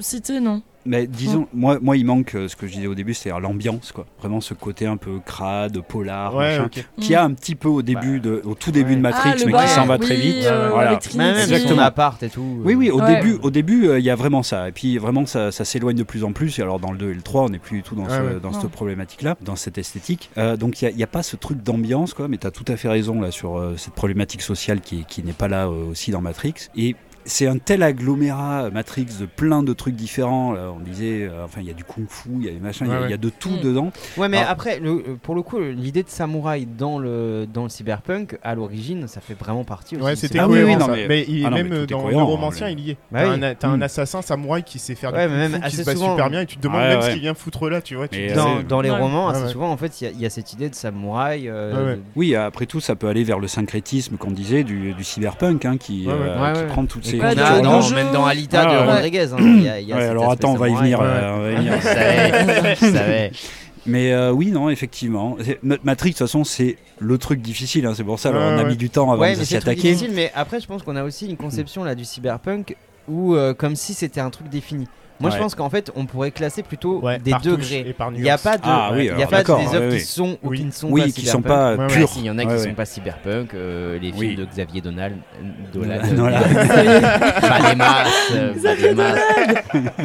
[0.00, 0.62] citées, non.
[0.86, 3.92] Mais disons, moi, moi, il manque euh, ce que je disais au début, c'est-à-dire l'ambiance,
[3.92, 4.06] quoi.
[4.20, 7.82] Vraiment ce côté un peu crade, polar, Ouais, machin, qui a un petit peu au
[7.82, 8.96] début, de, au tout début Ouais.
[8.96, 10.44] de Matrix, ah, mais bar, qui s'en va oui, très vite.
[10.44, 10.98] euh, Voilà.
[11.16, 11.74] même Exactement.
[11.76, 12.60] son appart et tout.
[12.64, 13.16] Oui, oui, au Ouais.
[13.16, 14.68] début, au début, euh, il y a vraiment ça.
[14.68, 16.58] Et puis vraiment, ça, ça s'éloigne de plus en plus.
[16.58, 18.10] Et alors dans le 2 et le 3, on n'est plus du tout dans, Ouais,
[18.16, 18.40] ce- ouais.
[18.42, 18.60] dans Non.
[18.60, 20.30] cette problématique-là, dans cette esthétique.
[20.38, 22.28] Euh, donc il n'y a, pas ce truc d'ambiance, quoi.
[22.28, 25.22] Mais tu as tout à fait raison là sur euh, cette problématique sociale qui, qui
[25.22, 26.54] n'est pas là euh, aussi dans Matrix.
[26.76, 26.96] Et
[27.28, 30.52] c'est un tel agglomérat euh, Matrix de plein de trucs différents.
[30.52, 30.72] là.
[30.74, 32.92] on disait, euh, enfin, il y a du kung-fu, il y a des machins, il
[32.92, 33.60] y a- Ouais, il y, a de tout Mm.
[33.62, 33.90] dedans.
[34.16, 37.62] Ouais, mais Alors- après, le- euh, pour le coup, l'idée de samouraï dans le, dans
[37.64, 40.04] le cyberpunk, à l'origine, ça fait vraiment partie aussi.
[40.04, 40.92] Ouais, c'était Ah oui, oui, non, ça.
[40.92, 42.96] mais- mais il- Ah non, mais même dans cohérent, hein, il y est.
[43.12, 43.44] Bah T'as oui.
[43.44, 43.82] un, t'as un Mm.
[43.82, 46.30] assassin samouraï qui sait faire Ouais, du kung même fu, qui se bat souvent- super
[46.30, 48.08] bien et tu te demandes Ouais, même ce qu'il vient foutre là, tu vois.
[48.08, 48.18] tu
[48.68, 51.50] Dans, les romans, assez souvent, en fait, il y y, a cette idée de samouraï.
[52.16, 56.06] Oui, après tout, ça peut aller vers le syncrétisme qu'on disait du, cyberpunk, hein, qui,
[56.68, 57.17] prend toutes ces.
[57.22, 57.94] A jeu.
[57.94, 58.94] même dans Alita Ah, de ouais.
[58.94, 59.32] Rodriguez.
[59.32, 61.00] hein, il y a- il y a Ouais, cet alors attends, on va y venir.
[63.86, 65.36] Mais euh, oui, non, effectivement.
[65.82, 67.86] Matrix, de toute façon, c'est le truc difficile.
[67.86, 69.80] hein, c'est pour ça Ouais, on a mis du temps avant Ouais, de s'y attaquer.
[69.92, 70.10] difficile.
[70.14, 72.76] Mais après, je pense qu'on a aussi une conception là du cyberpunk
[73.08, 74.86] où, euh, comme si c'était un truc défini.
[75.20, 77.94] Moi, je pense qu'en fait, on pourrait classer plutôt Ouais, des degrés.
[78.14, 79.94] Il n'y a pas de, Ah oui, il y a pas des œuvres ouais, qui
[79.96, 80.00] oui.
[80.00, 81.46] sont ou qui ne sont Oui, pas qui sont cyberpunk.
[81.46, 81.98] pas Ouais, ouais.
[81.98, 82.08] purs.
[82.08, 82.72] Si, il y en a qui Ouais, sont ouais.
[82.72, 84.36] pas cyberpunk, euh, les films Oui.
[84.36, 85.16] de Xavier Donald,
[85.72, 85.98] Dolan,
[87.40, 89.20] pas des masses, euh, pas des masses,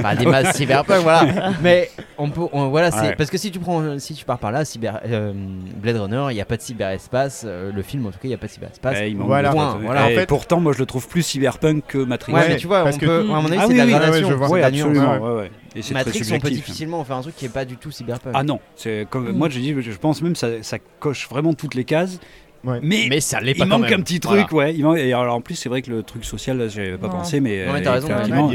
[0.01, 1.51] pas des masses cyberpunk, voilà.
[1.61, 3.15] Mais on peut, on- voilà, c'est Ouais.
[3.15, 5.33] parce que si tu prends, si tu pars par là, cyber, euh,
[5.81, 8.29] Blade Runner, il n'y a pas de cyberespace, euh, le film en tout cas, il
[8.29, 8.97] n'y a pas de cyberespace.
[9.17, 10.25] Voilà.
[10.27, 12.33] pourtant, moi, je le trouve plus cyberpunk que Matrix.
[12.33, 15.19] Ouais, mais tu vois, parce on que- peut, à mon avis, c'est la gradation, de
[15.19, 15.51] Ouais, ouais.
[15.75, 16.51] Et c'est très Matrix, on peut subjectif.
[16.57, 18.33] difficilement en faire un truc qui est pas du tout cyberpunk.
[18.35, 21.75] Ah non, c'est comme moi je dis, je pense même ça, ça coche vraiment toutes
[21.75, 22.19] les cases.
[22.63, 22.79] Ouais.
[22.81, 23.99] Mais, mais ça l'est il pas manque même.
[23.99, 24.43] un petit Voilà.
[24.43, 24.73] truc, ouais.
[24.73, 27.07] Il manque- et alors en plus, c'est vrai que le truc social, là, j'avais pas
[27.07, 27.13] Non.
[27.13, 28.51] pensé, mais, Non mais euh, t'as raison, ouais, effectivement,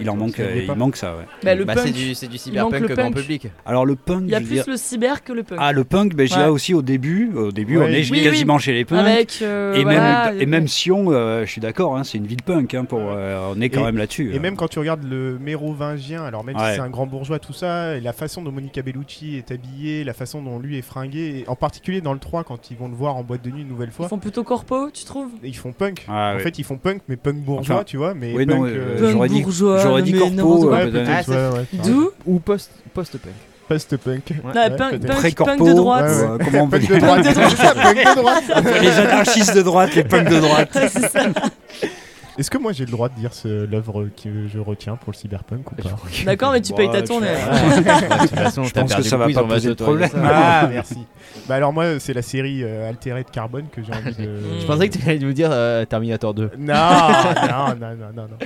[0.00, 0.74] il en manque, il euh, pas.
[0.74, 1.24] manque ça, ouais.
[1.44, 3.48] Bah, le Bah, punk, c'est du, c'est du cyberpunk le grand public.
[3.64, 5.58] Alors le punk, il y a plus dire- le cyber que le punk.
[5.62, 6.46] ah le punk, ben, j'y Ouais.
[6.46, 7.30] ai aussi au début.
[7.34, 7.84] Au début, Ouais.
[7.86, 8.98] on est Oui, quasiment chez les punks.
[8.98, 9.38] Avec.
[9.42, 12.42] euh, Et, voilà, même, et même Sion, euh, je suis d'accord, hein, c'est une ville
[12.42, 14.32] punk, hein, pour, euh, on est quand même là-dessus.
[14.32, 14.40] Et euh.
[14.40, 17.96] même quand tu regardes le mérovingien, alors même si c'est un grand bourgeois, tout ça,
[17.96, 21.54] et la façon dont Monica Bellucci est habillée, la façon dont lui est fringué, en
[21.56, 23.94] particulier dans le 3, quand ils vont le voir en boîte de une nouvelle Ils
[23.94, 26.04] fois, font plutôt corpo, tu trouves ils font punk.
[26.08, 28.58] Ah, en fait, ils font punk, mais punk bourgeois, Enfin, tu vois, mais oui, punk.
[28.58, 30.76] non, euh, euh, Punk j'aurais dit, bourgeois, j'aurais dit mais corpo, n'importe euh, quoi.
[30.78, 31.06] ouais, peut-être.
[31.06, 31.66] peut-être, Ah, ouais, ouais.
[31.84, 33.32] D'où Ou post, post-punk.
[33.68, 34.22] Post-punk.
[34.44, 34.54] Ouais.
[34.54, 36.04] Ouais, punk, de droite.
[36.04, 38.42] Ouais, comment on dire punk de droite.
[38.82, 40.78] les anarchistes de droite, les punks de droite.
[42.38, 45.16] Est-ce que moi j'ai le droit de dire ce- l'œuvre que je retiens pour le
[45.16, 45.90] cyberpunk ou pas
[46.24, 47.26] D'accord, mais tu payes ta tournée.
[47.28, 50.10] de toute façon, Je pense que ça va pas poser de problème.
[50.16, 50.98] Ah, merci.
[51.48, 54.38] Bah alors moi, c'est la série euh, Altérée de Carbone que j'ai envie de...
[54.60, 56.50] Je pensais que tu allais nous dire euh, Terminator 2.
[56.58, 58.22] Non, non, non, non, non.
[58.28, 58.36] non.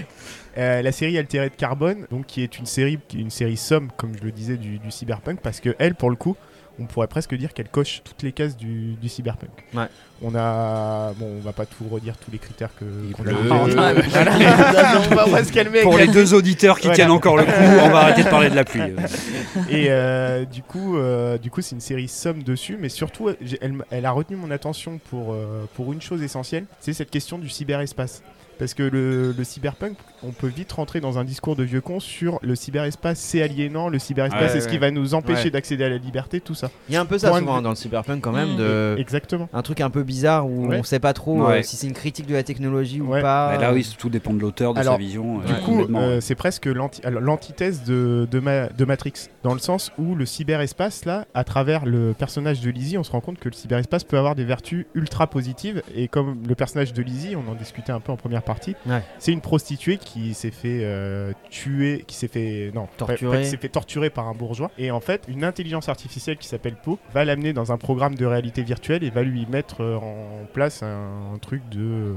[0.58, 3.56] Euh, la série Altérée de Carbone, donc qui est une série, qui est une série
[3.56, 6.36] somme, comme je le disais, du, du cyberpunk, parce que elle, pour le coup,
[6.78, 9.51] on pourrait presque dire qu'elle coche toutes les cases du, du cyberpunk.
[9.74, 9.86] Ouais.
[10.23, 12.85] On a, bon, on va pas tout redire tous les critères que.
[12.85, 13.55] A.
[13.78, 14.03] Ah, ouais.
[14.09, 14.32] Voilà.
[15.11, 15.82] on va, on va se calmer.
[15.82, 16.94] Pour les deux auditeurs qui Voilà.
[16.97, 18.82] tiennent encore le coup, on va arrêter de parler de la pluie.
[19.70, 23.74] Et euh, du coup, euh, du coup, c'est une série somme dessus, mais surtout, elle,
[23.90, 27.48] elle a retenu mon attention pour euh, pour une chose essentielle, c'est cette question du
[27.48, 28.23] cyberespace.
[28.59, 32.01] Parce que le, le cyberpunk, on peut vite rentrer dans un discours de vieux con
[32.01, 34.73] sur le cyberespace, c'est aliénant, le cyberespace, Ouais, c'est ce ouais.
[34.73, 35.51] qui va nous empêcher Ouais.
[35.51, 36.70] d'accéder à la liberté, tout ça.
[36.89, 38.57] Il y a un peu ça Point souvent dans le cyberpunk quand même, Mm.
[38.57, 39.48] de Exactement.
[39.53, 40.78] un truc un peu bizarre où Ouais.
[40.78, 41.61] on sait pas trop Ouais.
[41.61, 43.19] euh, si c'est une critique de la technologie Ouais.
[43.19, 43.53] ou pas.
[43.53, 45.39] Mais là, oui, tout dépend de l'auteur, de Alors, sa vision.
[45.39, 49.93] Du euh, coup, euh, c'est presque l'antithèse de, de, Ma- de Matrix, dans le sens
[49.98, 53.48] où le cyberespace, là, à travers le personnage de Lizzie, on se rend compte que
[53.48, 55.82] le cyberespace peut avoir des vertus ultra positives.
[55.94, 59.03] Et comme le personnage de Lizzie, on en discutait un peu en première partie, Ouais.
[59.19, 63.43] c'est une prostituée qui s'est fait euh, tuer, qui s'est fait non, Torturer.
[63.43, 64.70] qui s'est fait torturer par un bourgeois.
[64.78, 68.26] Et en fait, une intelligence artificielle qui s'appelle Poe va l'amener dans un programme de
[68.26, 72.14] réalité virtuelle et va lui mettre euh, en place un, un truc de euh,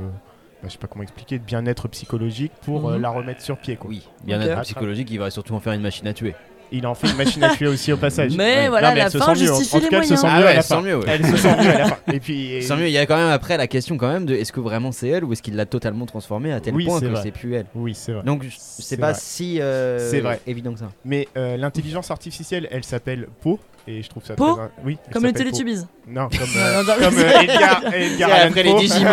[0.62, 3.02] bah, je sais pas comment expliquer, de bien-être psychologique pour euh, Mhm.
[3.02, 3.76] la remettre sur pied.
[3.78, 3.90] Quoi.
[3.92, 6.36] Oui, bien-être psychologique, il va surtout en faire une machine à tuer.
[6.72, 8.36] Il en fait une machine à tuer aussi au passage.
[8.38, 8.70] Mais Ouais.
[8.70, 9.52] voilà, Non, mais la elle se fin sent mieux.
[9.52, 10.20] En- en tout les cas, elle se moyens.
[10.22, 10.76] sent Ah mieux à la elle se fin.
[10.76, 11.06] sent mieux, ouais.
[11.08, 11.98] Elle se sent mieux à la fin.
[12.14, 14.36] Et puis, Sans mieux, il y a quand même après la question quand même de
[14.36, 17.00] est-ce que vraiment c'est elle ou est-ce qu'il l'a totalement transformée à tel Oui, point
[17.00, 17.66] que c'est plus elle?
[17.76, 18.24] oui, c'est vrai.
[18.24, 19.20] Donc je- C'est pas vrai.
[19.22, 20.40] si euh, C'est vrai.
[20.48, 20.90] évident que ça.
[21.06, 23.58] Mais euh, l'intelligence artificielle, elle s'appelle Poe.
[23.88, 24.70] Et je trouve ça Poe très.
[24.86, 24.98] Oui.
[25.12, 25.34] Comme les.
[25.34, 25.86] Télétubbies.
[26.08, 28.80] Non, comme, euh, comme Edgar, Edgar après les Poe.
[28.82, 29.10] Digimon.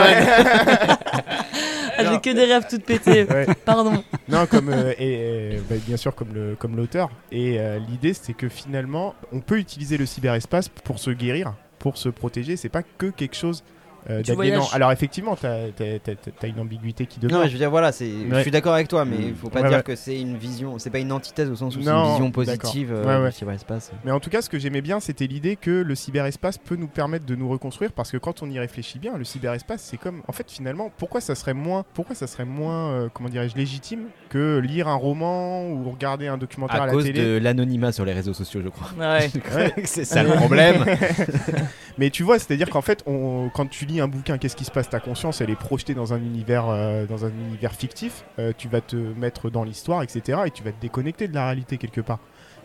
[1.98, 3.24] Ah, j'ai que des rêves toutes pétées.
[3.24, 3.46] Ouais.
[3.64, 4.02] Pardon.
[4.28, 7.08] Non, comme euh, et, bah, bien sûr comme le comme l'auteur.
[7.32, 11.96] Et euh, l'idée, c'est que finalement, on peut utiliser le cyberespace pour se guérir, pour
[11.96, 12.56] se protéger.
[12.56, 13.62] C'est pas que quelque chose
[14.10, 14.22] euh.
[14.72, 15.66] Alors effectivement, t'as
[16.42, 17.40] as, une ambiguïté qui Non, demeure.
[17.42, 19.22] mais je veux dire voilà, je suis d'accord avec toi mais Mm.
[19.28, 19.82] il faut pas Ouais, dire ouais.
[19.82, 22.30] que c'est une vision, c'est pas une antithèse au sens où c'est Non, une vision
[22.30, 23.30] positive euh, Ouais, ouais.
[23.30, 23.92] du cyberespace.
[24.04, 26.86] Mais en tout cas, ce que j'aimais bien, c'était l'idée que le cyberespace peut nous
[26.88, 30.22] permettre de nous reconstruire, parce que quand on y réfléchit bien, le cyberespace, c'est comme,
[30.28, 34.04] en fait, finalement, pourquoi ça serait moins, pourquoi ça serait moins, euh, comment dirais-je, légitime
[34.28, 37.22] que lire un roman ou regarder un documentaire à, À la cause télé?
[37.24, 38.88] de l'anonymat sur les réseaux sociaux, je crois.
[39.84, 40.84] C'est ça le problème.
[41.98, 44.70] Mais tu vois, c'est-à-dire qu'en fait, on, quand tu lis un bouquin, qu'est-ce qui se
[44.70, 44.88] passe?
[44.88, 48.24] Ta conscience, elle est projetée dans un univers, euh, dans un univers fictif.
[48.38, 50.40] Euh, tu vas te mettre dans l'histoire, etc.
[50.46, 52.18] Et tu vas te déconnecter de la réalité quelque part.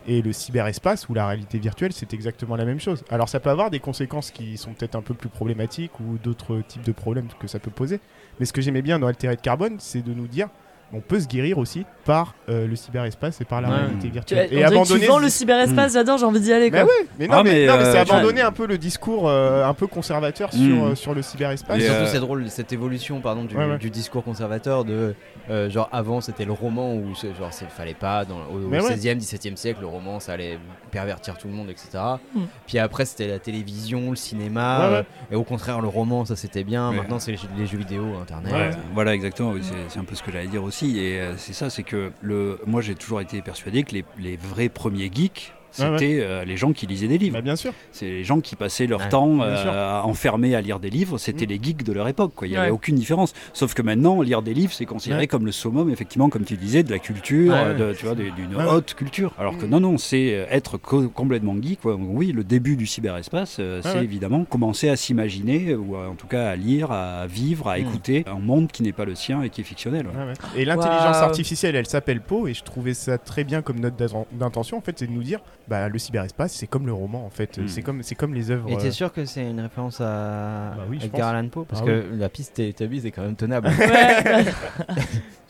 [0.07, 3.03] Et le cyberespace ou la réalité virtuelle, c'est exactement la même chose.
[3.09, 6.61] Alors ça peut avoir des conséquences qui sont peut-être un peu plus problématiques ou d'autres
[6.67, 7.99] types de problèmes que ça peut poser.
[8.39, 10.49] Mais ce que j'aimais bien dans Altéré de Carbone, c'est de nous dire
[10.93, 13.75] on peut se guérir aussi par euh, le cyberespace et par la Ouais.
[13.75, 14.49] réalité Tu, virtuelle.
[14.49, 16.69] tu vends ce le cyberespace, j'adore, j'ai envie d'y aller.
[16.71, 16.87] mais Quoi.
[16.89, 19.29] ouais, mais non, Ah, mais, mais, non, mais c'est euh, abandonner un peu le discours
[19.29, 20.81] euh, un peu conservateur sur, Mm.
[20.91, 21.77] euh, sur le cyberespace.
[21.77, 23.77] Et Et, surtout euh, c'est drôle cette évolution pardon du, Ouais, ouais.
[23.77, 25.15] du discours conservateur de
[25.49, 28.79] euh, genre avant c'était le roman où genre c'est fallait pas dans, au, ouais.
[28.79, 30.57] 16e 17e siècle le roman ça allait
[30.91, 31.89] pervertir tout le monde etc.
[32.35, 32.41] Mm.
[32.67, 34.97] Puis après c'était la télévision le cinéma Ouais, ouais.
[34.99, 37.77] euh, et au contraire le roman ça c'était bien maintenant c'est les, jeux- les jeux
[37.77, 38.53] vidéo internet.
[38.53, 40.99] Ouais, voilà exactement, oui, c'est c'est un peu ce que j'allais dire aussi.
[40.99, 44.37] Et euh, c'est ça, c'est que le, moi j'ai toujours été persuadé que les, les
[44.37, 45.97] vrais premiers geeks, Ouais, ouais.
[45.99, 47.35] c'était euh, les gens qui lisaient des livres.
[47.35, 47.73] Bah, bien sûr.
[47.91, 51.45] C'est les gens qui passaient leur Ouais, temps euh, enfermés à lire des livres, c'était
[51.45, 51.49] Mm.
[51.49, 52.33] les geeks de leur époque.
[52.35, 52.47] quoi.
[52.47, 52.63] Il n'y Ouais.
[52.63, 53.33] avait aucune différence.
[53.53, 55.27] Sauf que maintenant, lire des livres, c'est considéré Ouais.
[55.27, 58.55] comme le summum, effectivement, comme tu disais, de la culture, euh, de- tu vois, d'une
[58.55, 58.65] Ouais.
[58.69, 59.33] haute culture.
[59.39, 59.69] Alors que Mm.
[59.69, 61.81] non, non, c'est euh, être co- complètement geek.
[61.81, 61.95] quoi.
[61.95, 64.03] Oui, le début du cyberespace, euh, c'est ouais.
[64.03, 67.81] évidemment commencer à s'imaginer, ou en tout cas à lire, à vivre, à Mm.
[67.81, 70.05] écouter un monde qui n'est pas le sien et qui est fictionnel.
[70.07, 70.11] ouais.
[70.15, 70.61] Ouais, ouais.
[70.61, 74.25] Et l'intelligence artificielle, elle s'appelle Poe, et je trouvais ça très bien comme note d'in-
[74.33, 74.77] d'intention.
[74.77, 77.57] En fait, c'est de nous dire, bah, le cyberespace, c'est comme le roman, en fait.
[77.57, 77.67] Mm.
[77.67, 78.69] C'est comme, c'est comme les œuvres.
[78.69, 81.29] Et t'es euh, sûr que c'est une référence à Bah oui, Edgar.
[81.29, 81.65] Allan Poe?
[81.65, 83.69] Parce Ah que la piste Teletubbies est quand même tenable.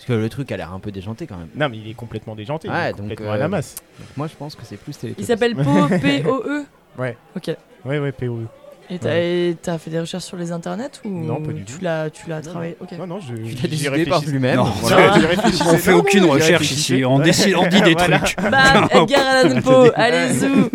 [0.01, 1.49] Parce que le truc a l'air un peu déjanté quand même.
[1.55, 2.67] Non, mais il est complètement déjanté.
[2.67, 3.75] il Ouais, est donc, complètement euh, à la masse.
[3.99, 5.21] Donc moi je pense que c'est plus Teletubbies.
[5.21, 6.65] Il s'appelle Po, P-O-E.
[6.97, 7.15] Ouais.
[7.37, 7.55] Ok.
[7.85, 8.47] Ouais, ouais, POE.
[8.91, 12.29] Et t'as fait des recherches sur les internets ou Non, pas du tu l'as tu
[12.29, 12.75] l'as travaillé?
[12.99, 13.35] Non, non, je.
[13.43, 14.57] J'y décidé par lui-même?
[14.57, 15.13] Non, Voilà.
[15.71, 18.19] On fait aucune recherche ici, on, décide, on dit des Voilà.
[18.19, 18.35] trucs.
[18.41, 20.69] Bam Edgar Allan Poe Allez zou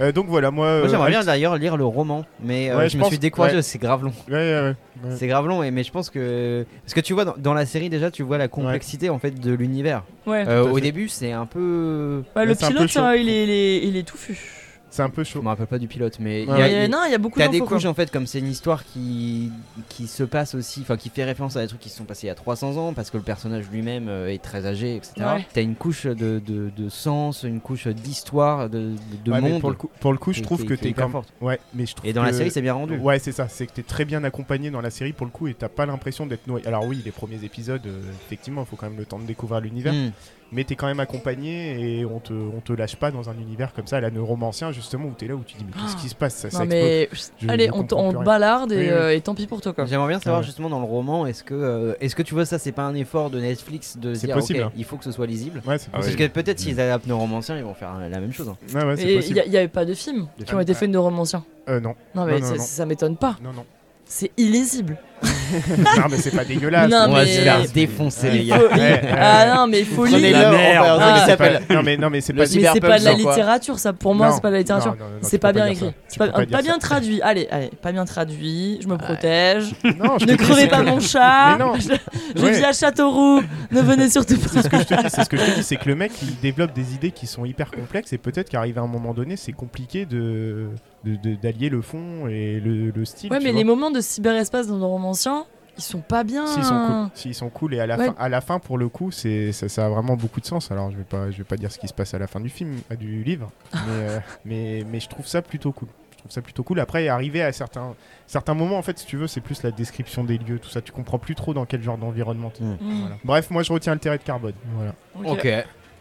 [0.00, 0.80] Euh, donc voilà, moi.
[0.80, 3.10] Moi, j'aimerais euh, bien d'ailleurs lire le roman, mais euh, Ouais, je je me pense-
[3.10, 3.62] suis découragé, ouais.
[3.62, 4.12] c'est grave long.
[4.26, 4.74] Ouais, ouais, ouais.
[5.04, 5.16] Ouais.
[5.16, 6.64] C'est grave long, et, mais je pense que.
[6.82, 9.38] Parce que tu vois, dans, dans la série déjà, tu vois la complexité en fait
[9.38, 10.02] de l'univers.
[10.26, 10.80] Euh, au fait.
[10.80, 12.22] début, c'est un peu.
[12.34, 14.61] Bah, le peu pilote, il, est, il, est, il est touffu.
[14.92, 15.40] C'est un peu Je chaud.
[15.42, 16.42] me rappelle pas du pilote, mais.
[16.42, 17.66] il Ouais, y a- Mais, il- non, il y a beaucoup T'as des quoi.
[17.68, 19.50] couches en fait, comme c'est une histoire qui,
[19.88, 22.26] qui se passe aussi, enfin qui fait référence à des trucs qui se sont passés
[22.26, 25.12] il y a 300 ans parce que le personnage lui-même euh, est très âgé, etc.
[25.20, 25.46] Ouais.
[25.54, 28.90] T'as une couche de, de, de sens, une couche d'histoire, de,
[29.24, 29.60] de, Ouais, monde.
[29.62, 31.32] pour le coup, pour le coup, je trouve que t'es hyper quand forte.
[31.40, 32.98] Ouais, mais je trouve Et dans la série, c'est bien rendu.
[32.98, 33.48] Ouais, c'est ça.
[33.48, 35.86] C'est que t'es très bien accompagné dans la série pour le coup et t'as pas
[35.86, 36.66] l'impression d'être noyé.
[36.66, 39.62] Alors oui, les premiers épisodes, euh, effectivement, il faut quand même le temps de découvrir
[39.62, 39.94] l'univers.
[39.94, 40.10] Hmm.
[40.52, 43.72] Mais t'es quand même accompagné et on te, on te lâche pas dans un univers
[43.72, 46.08] comme ça, à la neuromancien justement où t'es là où tu dis mais qu'est-ce qui
[46.10, 46.34] se passe?
[46.34, 46.82] Ça, ça Non, explose.
[46.82, 47.08] mais
[47.40, 47.86] Je- allez, je on,
[48.18, 48.88] on balarde et, Oui, oui.
[48.90, 49.72] euh, et tant pis pour toi.
[49.72, 49.86] Quoi.
[49.86, 50.46] J'aimerais bien savoir Ouais.
[50.46, 52.94] justement dans le roman, est-ce que, euh, est-ce que tu vois ça, c'est pas un
[52.94, 54.72] effort de Netflix de C'est dire possible, ok, hein.
[54.76, 55.62] il faut que ce soit lisible?
[55.66, 58.48] Ouais, c'est Parce que peut-être s'ils adaptent nos romanciens, ils vont faire la même chose.
[58.48, 58.56] hein.
[58.74, 59.42] Ouais, il possible.
[59.48, 61.44] n'y avait pas de films De qui ont été faits de romanciens.
[61.68, 61.94] Euh, non.
[62.14, 62.62] Non, mais non, ça, non.
[62.62, 63.36] ça m'étonne pas.
[63.42, 63.64] Non, non.
[64.04, 64.98] C'est illisible.
[65.78, 66.90] non, mais c'est pas dégueulasse.
[66.90, 68.58] Non, On va mais- se faire défoncer, les gars.
[68.58, 69.02] faut- Ouais, ouais.
[69.18, 70.32] Ah non, mais il faut lire.
[70.40, 71.00] la merde.
[71.00, 72.40] Ah, pas- Non, mais non, mais c'est pas.
[72.40, 73.92] Mais c'est Cyberpunk, pas de la littérature, ça.
[73.92, 74.92] Pour moi, Non, c'est pas de la littérature.
[74.92, 75.92] non, non, non, tu C'est pas bien écrit.
[76.18, 76.78] Pas, bien ça.
[76.80, 77.20] traduit.
[77.22, 78.78] Allez, allez, pas bien traduit.
[78.82, 79.72] Je me protège.
[80.02, 81.56] Non, je ne crevez pas mon chat.
[81.58, 81.74] Mais non.
[82.36, 83.42] Je, vis à Châteauroux.
[83.70, 84.48] Ne venez surtout pas.
[84.52, 85.94] C'est ce que je te dis, c'est ce que je te dis, c'est que le
[85.94, 89.12] mec il développe des idées qui sont hyper complexes et peut-être qu'arrivé à un moment
[89.14, 90.68] donné, c'est compliqué de-
[91.04, 93.30] d'allier le fond et le, le style.
[93.32, 93.58] Ouais, tu mais vois.
[93.58, 95.44] les moments de cyberespace dans nos romanciens,
[95.78, 96.46] ils sont pas bien.
[96.46, 98.06] S'ils sont cool, s'ils sont cool et à la Ouais.
[98.06, 100.70] fin, à la fin pour le coup, c'est ça, ça a vraiment beaucoup de sens.
[100.70, 102.40] Alors je vais pas, je vais pas dire ce qui se passe à la fin
[102.40, 105.88] du film, euh, du livre, mais, euh, mais mais je trouve ça plutôt cool.
[106.12, 106.78] Je trouve ça plutôt cool.
[106.78, 107.94] Après, arriver à certains
[108.28, 110.80] certains moments, en fait, si tu veux, c'est plus la description des lieux, tout ça.
[110.80, 112.50] Tu comprends plus trop dans quel genre d'environnement.
[112.50, 112.62] t'es.
[112.62, 112.76] Mm.
[112.80, 113.00] Mm.
[113.00, 113.16] Voilà.
[113.24, 114.54] Bref, moi je retiens le terrain de carbone.
[114.76, 114.94] Voilà.
[115.32, 115.48] Ok.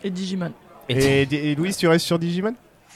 [0.03, 0.51] Et Digimon.
[0.89, 2.53] Et, et Louise, tu restes sur Digimon?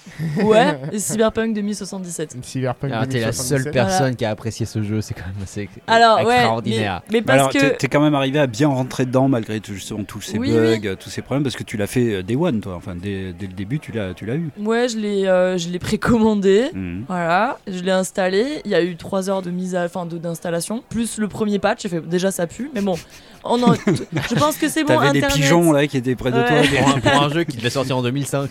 [0.44, 2.38] Ouais, Cyberpunk 2077.
[2.42, 2.92] Cyberpunk.
[2.92, 3.64] Alors, Ah, t'es la 2077.
[3.64, 6.36] seule personne qui a apprécié ce jeu, c'est quand même assez Alors, ouais.
[6.36, 7.02] extraordinaire.
[7.08, 7.60] Mais, mais Mais parce alors, que.
[7.60, 10.52] t'es t'es quand même arrivé à bien rentrer dedans malgré tout, justement tous ces Oui,
[10.52, 10.88] bugs, oui.
[10.88, 12.76] euh, tous ces problèmes, parce que tu l'as fait euh, day one, toi.
[12.76, 14.50] Enfin, dès, dès le début, tu l'as, tu l'as eu.
[14.60, 16.70] Ouais, je l'ai, euh, je l'ai précommandé.
[16.74, 17.06] Mhm.
[17.08, 18.62] Voilà, je l'ai installé.
[18.66, 21.60] Il y a eu 3 heures de mise à, fin, de- d'installation, plus le premier
[21.60, 21.82] patch.
[21.84, 22.96] J'ai fait déjà ça pue, mais bon,
[23.44, 24.96] on en- je pense que c'est bon.
[24.96, 25.36] T'avais des Internet.
[25.38, 26.48] pigeons là qui étaient près de Ouais.
[26.48, 26.56] toi.
[26.80, 28.50] pour, un, pour un jeu qui devait sortir en 2005.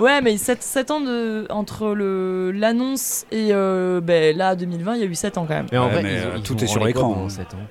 [0.00, 5.02] Ouais, mais 7, ans de, entre le, l'annonce et euh, ben, là 2020, il y
[5.02, 5.66] a eu 7 ans quand même.
[5.72, 7.12] Mais en Ouais, vrai, mais, ils ont- euh, ils tout est sur branlé quoi écran,
[7.14, 7.30] pendant hein.
[7.30, 7.66] sept ans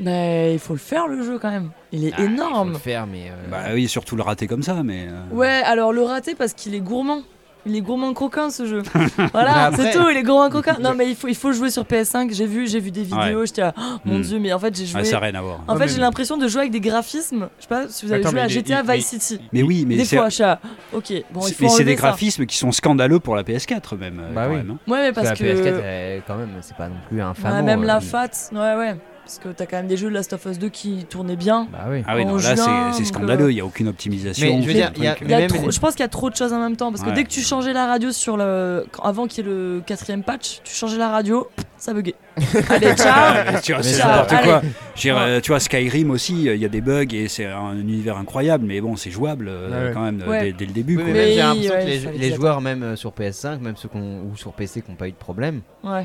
[0.00, 1.70] Mais il faut le faire le jeu quand même.
[1.92, 2.72] Il est Ah, Il faut énorme.
[2.72, 3.30] le faire, mais.
[3.30, 5.06] euh, Bah oui, surtout le rater comme ça, mais.
[5.08, 7.22] euh, Ouais, alors le rater parce qu'il est gourmand.
[7.66, 8.82] Il est gourmand croquin ce jeu.
[9.32, 10.76] Voilà, c'est tout, il est gourmand croquin.
[10.80, 12.32] Non mais il faut, il faut jouer sur PS5.
[12.34, 13.46] J'ai vu, j'ai vu des vidéos, Ouais.
[13.46, 14.22] j'étais là, oh, mon Hmm.
[14.22, 15.00] dieu, mais en fait j'ai joué.
[15.00, 15.60] ouais, ça n'a rien à voir.
[15.66, 17.48] en Ouais, fait j'ai l'impression de jouer avec des graphismes.
[17.58, 19.40] Je sais pas si vous avez Attends, joué à GTA Vice City.
[19.52, 20.16] Mais oui, mais des c'est.
[20.16, 20.60] fois, je suis là,
[20.92, 22.02] ok, bon, il faut mais c'est des ça.
[22.02, 24.20] graphismes qui sont scandaleux pour la PS4 même.
[24.20, 24.56] euh, Bah quand oui.
[24.58, 24.78] même, hein.
[24.86, 25.80] Ouais, mais Parce parce que la PS4, que.
[25.84, 27.64] elle, quand même, c'est pas non plus un Ouais, fan.
[27.64, 28.96] même la FAT, ouais, ouais.
[29.24, 31.66] Parce que t'as quand même des jeux de Last of Us 2 qui tournaient bien.
[31.72, 32.02] Bah oui.
[32.06, 34.46] Ah oui, non, là juin, c'est- scandaleux, euh, il n'y a aucune optimisation.
[34.46, 35.64] Mais je veux c'est dire, un il y a- truc, Il y a Même trop-
[35.66, 36.90] les- Je pense qu'il y a trop de choses en même temps.
[36.90, 37.14] Parce que Ouais.
[37.14, 38.84] dès que tu changeais la radio sur le.
[39.02, 41.48] Avant qu'il y ait le quatrième patch, tu changeais la radio,
[41.78, 42.14] ça buguait.
[42.68, 44.60] Allez, ciao tu vois, c'est n'importe quoi.
[44.96, 45.20] Dire, Ouais.
[45.22, 48.18] euh, tu vois, Skyrim aussi, euh, il y a des bugs et c'est un univers
[48.18, 49.94] incroyable, mais bon, c'est jouable euh, Ouais.
[49.94, 50.40] quand même Ouais.
[50.46, 50.96] dès, dès le début.
[50.98, 54.82] Oui, j'ai l'impression ouais, que les, joueurs, même sur PS5, même ceux ou sur PC
[54.82, 55.62] qui n'ont pas eu de problème,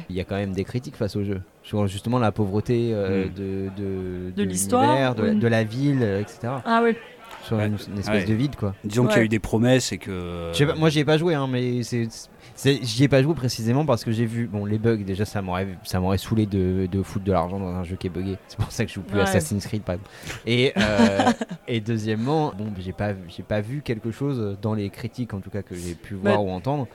[0.10, 1.42] il y a quand même des critiques face au jeu.
[1.70, 3.34] Sur justement la pauvreté euh, Mm.
[3.36, 5.40] de, de, De l'histoire, de, la- oui.
[5.40, 6.40] de la ville, euh, etc.
[6.66, 6.98] Ah ouais.
[7.44, 7.68] Sur Ouais.
[7.68, 8.26] une, une espèce Ouais.
[8.26, 8.74] de vide, quoi.
[8.84, 10.50] Disons qu'il y a eu des promesses et que.
[10.52, 12.08] Je sais pas, moi, j'y ai pas joué, hein, mais c'est.
[12.66, 15.68] J'y ai pas joué précisément parce que j'ai vu bon les bugs déjà ça m'aurait
[15.84, 18.58] ça m'aurait saoulé de, de foutre de l'argent dans un jeu qui est buggé c'est
[18.60, 19.22] pour ça que je joue plus Ouais.
[19.22, 20.10] Assassin's Creed par exemple
[20.46, 21.32] et euh,
[21.70, 25.50] et deuxièmement bon j'ai pas j'ai pas vu quelque chose dans les critiques en tout
[25.50, 26.88] cas que j'ai pu voir Bah- ou entendre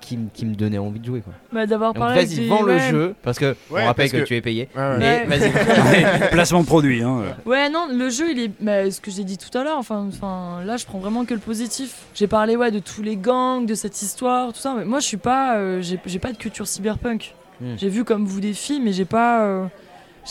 [0.00, 2.24] qui, qui me donnait envie de jouer quoi Bah, d'avoir donc parlé.
[2.24, 2.90] vas-y vends le ouais.
[2.90, 4.98] jeu parce que Ouais, on rappelle parce que, que- tu es payé Ouais, ouais.
[4.98, 5.36] mais Ouais.
[5.38, 7.02] vas-y Placement de produit.
[7.02, 7.22] Hein.
[7.46, 8.50] Ouais, non, le jeu, il est.
[8.60, 11.34] bah, ce que j'ai dit tout à l'heure, enfin, enfin, là, je prends vraiment que
[11.34, 12.04] le positif.
[12.14, 14.74] J'ai parlé, ouais, de tous les gangs, de cette histoire, tout ça.
[14.76, 15.56] Mais moi, je suis pas.
[15.56, 17.34] euh, j'ai j'ai pas de culture cyberpunk.
[17.60, 17.74] Hmm.
[17.76, 19.42] J'ai vu comme vous des films, mais j'ai pas.
[19.44, 19.66] euh,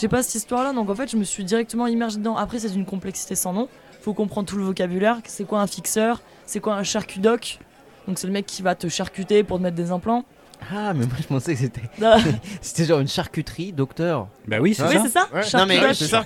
[0.00, 0.72] j'ai pas cette histoire-là.
[0.72, 2.36] Donc, en fait, je me suis directement immergé dedans.
[2.36, 3.68] Après, c'est une complexité sans nom.
[4.02, 5.18] Faut comprendre tout le vocabulaire.
[5.24, 6.22] C'est quoi un fixeur?
[6.46, 7.58] C'est quoi un charcutoc?
[8.08, 10.24] Donc, c'est le mec qui va te charcuter pour te mettre des implants.
[10.74, 12.18] ah mais moi je pensais que c'était Ah,
[12.60, 15.28] c'était genre une charcuterie docteur Bah oui, c'est ça.
[15.32, 15.40] Ouais.
[15.54, 16.24] Non, mais c'est ça.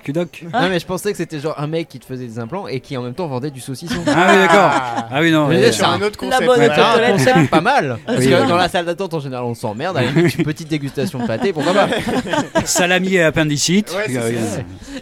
[0.53, 0.63] Ah.
[0.63, 2.81] non mais je pensais que c'était genre un mec qui te faisait des implants et
[2.81, 4.71] qui en même temps vendait du saucisson Ah oui, d'accord.
[5.13, 5.49] Ah oui, non.
[5.71, 6.47] C'est un- autre La concept.
[6.47, 6.73] bonne ouais.
[6.75, 7.99] C'est un concept pas mal.
[8.07, 9.97] Parce que dans la salle d'attente, en général, on s'emmerde.
[9.99, 11.89] Avec une petite dégustation de pâté, pourquoi pas
[12.65, 13.95] Salami et appendicite.
[13.95, 14.61] Ouais, c'est ça.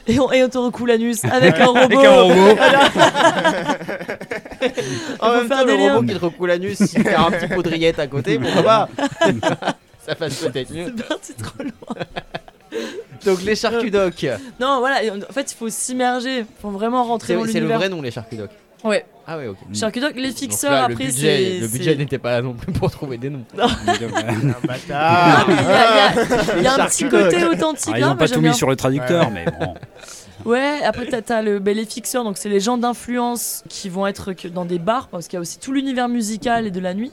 [0.08, 1.78] Et on, et on te recoule l'anus avec un robot.
[1.80, 2.56] Avec un robot.
[5.20, 7.48] En même faire temps, des le robot qui te recoule l'anus, si t'as un petit
[7.48, 8.88] pot de rillettes à côté, pourquoi pas
[10.06, 10.92] Ça passe peut-être mieux.
[10.96, 12.04] C'est parti trop loin.
[13.24, 14.26] Donc les charcudocs.
[14.60, 15.02] Non, voilà.
[15.04, 16.38] et En fait, il faut s'immerger.
[16.38, 17.78] Il faut vraiment rentrer C'est dans c'est le l'univers.
[17.78, 18.50] vrai nom, les charcudocs.
[18.82, 19.04] Ouais.
[19.28, 19.58] Ah ouais, ok.
[19.72, 21.60] Charcudoc, les Donc fixeurs, là, après, le budget, c'est.
[21.60, 23.44] le c'est- budget n'était pas là non plus pour trouver des noms.
[23.54, 25.46] Bâtard.
[25.46, 27.30] mais il y a, il y a- il y a un petit Charcudoc.
[27.30, 27.88] côté authentique.
[27.94, 28.50] Alors, ils hein, n'ont mais pas j'aime tout bien.
[28.50, 29.32] mis sur le traducteur, Ouais.
[29.32, 29.74] mais bon.
[30.44, 34.06] Ouais, après t'as, t'as le, ben, les fixeurs, donc c'est les gens d'influence qui vont
[34.06, 36.80] être que dans des bars, parce qu'il y a aussi tout l'univers musical et de
[36.80, 37.12] la nuit.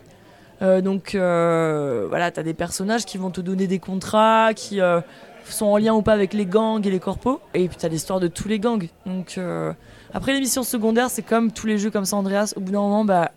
[0.62, 5.00] Euh, donc euh, voilà, t'as des personnages qui vont te donner des contrats, qui euh,
[5.46, 7.40] sont en lien ou pas avec les gangs et les corpos.
[7.54, 8.88] Et puis t'as l'histoire de tous les gangs.
[9.06, 9.72] Donc euh,
[10.14, 12.54] après les missions secondaires, c'est comme tous les jeux comme ça, Andreas.
[12.58, 13.32] Au bout d'un moment, bah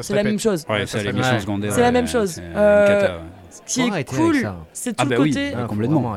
[0.00, 0.64] c'est la même chose.
[0.68, 1.40] Ouais, c'est la mal.
[1.40, 1.72] secondaire.
[1.72, 2.32] C'est la même chose.
[2.34, 3.22] c'est une cata, ouais.
[3.50, 4.56] Ce qui est cool, ça.
[4.72, 5.52] c'est tout Ah le bah oui, côté.
[5.56, 6.12] Ah, complètement.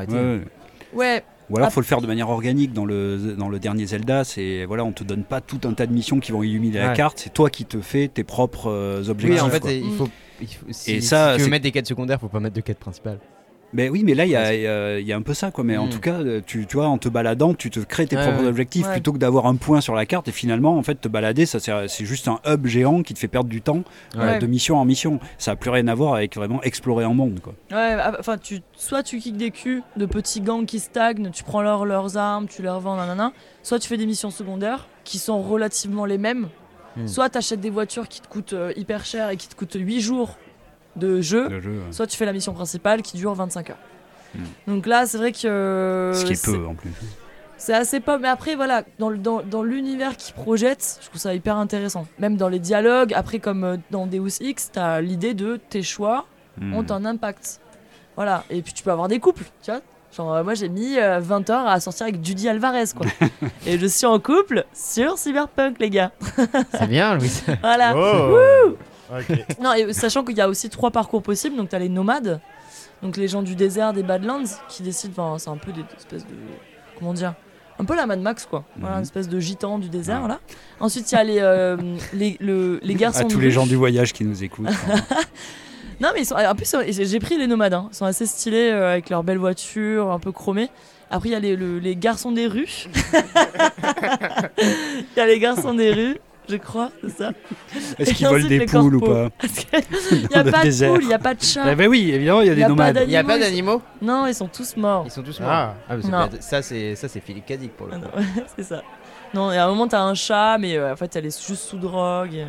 [0.92, 1.70] Ouais, Ou alors, Ah.
[1.70, 4.24] faut le faire de manière organique dans le, dans le dernier Zelda.
[4.24, 6.94] C'est voilà, on te donne pas tout un tas de missions qui vont illuminer la
[6.94, 7.18] carte.
[7.20, 9.40] C'est toi qui te fais tes propres euh, objectifs.
[9.42, 9.70] Oui, en fait, quoi.
[9.72, 10.08] il faut.
[10.40, 12.56] il faut- si, Et si ça, tu veux mettre des quêtes secondaires, faut pas mettre
[12.56, 13.18] de quêtes principales.
[13.74, 15.64] Mais oui, mais là, il y a, il y un peu ça, quoi.
[15.64, 15.90] Mais en Mm.
[15.90, 18.42] tout cas, euh, tu, tu vois, en te baladant, tu te crées tes Ouais, propres
[18.42, 18.46] ouais.
[18.48, 18.92] objectifs Ouais.
[18.92, 20.28] plutôt que d'avoir un point sur la carte.
[20.28, 23.28] Et finalement, en fait, te balader, ça c'est juste un hub géant qui te fait
[23.28, 23.82] perdre du temps
[24.18, 25.20] euh, de mission en mission.
[25.38, 27.54] Ça a plus rien à voir avec vraiment explorer un monde, quoi.
[27.70, 31.42] Ouais, ah, enfin, tu, soit tu kicks des culs de petits gangs qui stagnent, tu
[31.44, 33.32] prends leur- leurs armes, tu les revends, nanana.
[33.62, 36.48] Soit tu fais des missions secondaires qui sont relativement les mêmes.
[36.96, 37.06] Hmm.
[37.06, 39.76] Soit tu achètes des voitures qui te coûtent euh, hyper cher et qui te coûtent
[39.80, 40.36] 8 jours
[40.96, 41.48] de jeu.
[41.48, 41.92] Le jeu, ouais.
[41.92, 43.76] Soit tu fais la mission principale qui dure 25 heures.
[44.34, 44.40] Hmm.
[44.66, 45.46] Donc là, c'est vrai que.
[45.46, 46.90] euh, Ce qui est c'est- peu en plus.
[47.58, 48.18] C'est assez pas.
[48.18, 52.06] Mais après, voilà, dans, le- dans, dans l'univers qu'ils projettent, je trouve ça hyper intéressant.
[52.18, 56.26] Même dans les dialogues, après, comme euh, dans Deus Ex, t'as l'idée de tes choix
[56.58, 56.74] Mm.
[56.74, 57.60] ont un impact.
[58.16, 59.80] Voilà, et puis tu peux avoir des couples, tu vois.
[60.14, 63.06] Genre, euh, moi j'ai mis euh, 20 heures à sortir avec Judy Alvarez, quoi.
[63.66, 66.10] et je suis en couple sur Cyberpunk, les gars.
[66.74, 67.32] C'est bien, Louis.
[67.62, 67.94] Voilà.
[67.96, 68.76] Oh.
[69.60, 72.40] Non, et sachant qu'il y a aussi trois parcours possibles, donc t'as les nomades,
[73.02, 76.24] donc les gens du désert, des Badlands, qui décident, enfin, c'est un peu des espèces
[76.26, 76.34] de.
[76.98, 77.34] Comment dire
[77.78, 78.98] un peu la Mad Max quoi, voilà, Mhm.
[79.00, 80.28] une espèce de gitan du désert Ouais.
[80.28, 80.40] là.
[80.78, 81.76] Ensuite il y a les, euh,
[82.12, 84.66] les, le- les garçons À de tous les gens du voyage qui nous écoutent.
[86.00, 87.74] Non, mais ils sont, en plus, j'ai pris les nomades.
[87.74, 87.88] hein.
[87.92, 90.68] Ils sont assez stylés euh, avec leurs belles voitures, un peu chromées.
[91.10, 92.86] Après, il y a les, le- les garçons des rues.
[94.58, 97.32] Il y a les garçons des rues, je crois, c'est ça.
[97.98, 101.08] Est-ce qu'ils volent des les poules ou pas qu'il n'y a pas de poules, il
[101.08, 101.62] n'y a pas de chat.
[101.64, 103.02] Ah bah oui, évidemment, il y a des nomades.
[103.04, 105.04] Il y a pas d'animaux Non, ils sont tous morts.
[105.06, 105.50] Ils sont tous morts.
[105.50, 105.74] Ah.
[105.88, 106.28] Ah, mais Non.
[106.28, 108.20] pas- ça, c'est ça, c'est Philippe Cadic pour le Ah coup.
[108.36, 108.82] non, c'est ça.
[109.34, 111.62] Non, et à un moment, t'as un chat, mais euh, en fait, elle est juste
[111.62, 112.46] sous drogue.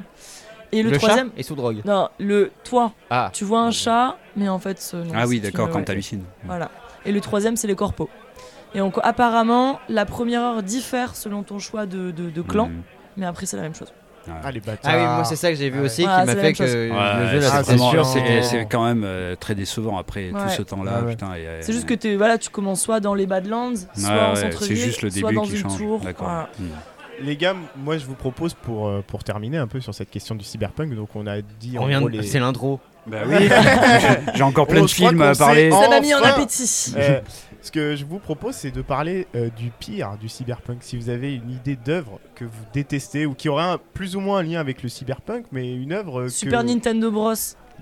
[0.71, 1.27] Et le, Le troisième.
[1.29, 1.81] chat est sous drogue.
[1.85, 3.29] Non, le toi, Ah.
[3.31, 5.85] tu vois un chat, mais en fait, ce- non, Ah oui, d'accord, quand ouais.
[5.85, 6.23] t'hallucines.
[6.45, 6.71] Voilà.
[7.05, 8.09] Et le troisième, c'est les corpos.
[8.75, 12.81] Et donc, apparemment, la première heure diffère selon ton choix de, de, de clan, Mm.
[13.17, 13.91] Mais après, c'est la même chose.
[14.41, 14.89] Ah, les bâtards.
[14.93, 17.39] Ah oui, moi c'est ça que j'ai vu aussi qui m'a fait que le jeu
[17.41, 21.01] là vraiment, c'est c'est quand même euh, très décevant après tout ce temps-là.
[21.03, 24.35] Euh, C'est juste que t'es- voilà, tu commences soit dans les Badlands, soit ouais, en
[24.35, 25.77] centre-ville, c'est juste le soit début dans qui une change.
[25.77, 25.99] tour.
[26.17, 26.49] Voilà.
[26.57, 26.63] Mm.
[27.21, 30.35] Les gars, moi je vous propose pour, euh, pour terminer un peu sur cette question
[30.35, 32.79] du cyberpunk, donc on a dit On en vient gros de- les- C'est l'intro.
[33.05, 33.35] Bah oui,
[34.35, 35.69] j'ai- encore plein Oh, de films à parler.
[35.69, 36.93] Ça m'a mis en appétit.
[37.63, 40.79] Euh, ce que je vous propose, c'est de parler euh, du pire du cyberpunk.
[40.81, 44.19] Si vous avez une idée d'œuvre que vous détestez ou qui aurait un, plus ou
[44.19, 47.33] moins un lien avec le cyberpunk, mais une œuvre euh, Super que Nintendo Bros.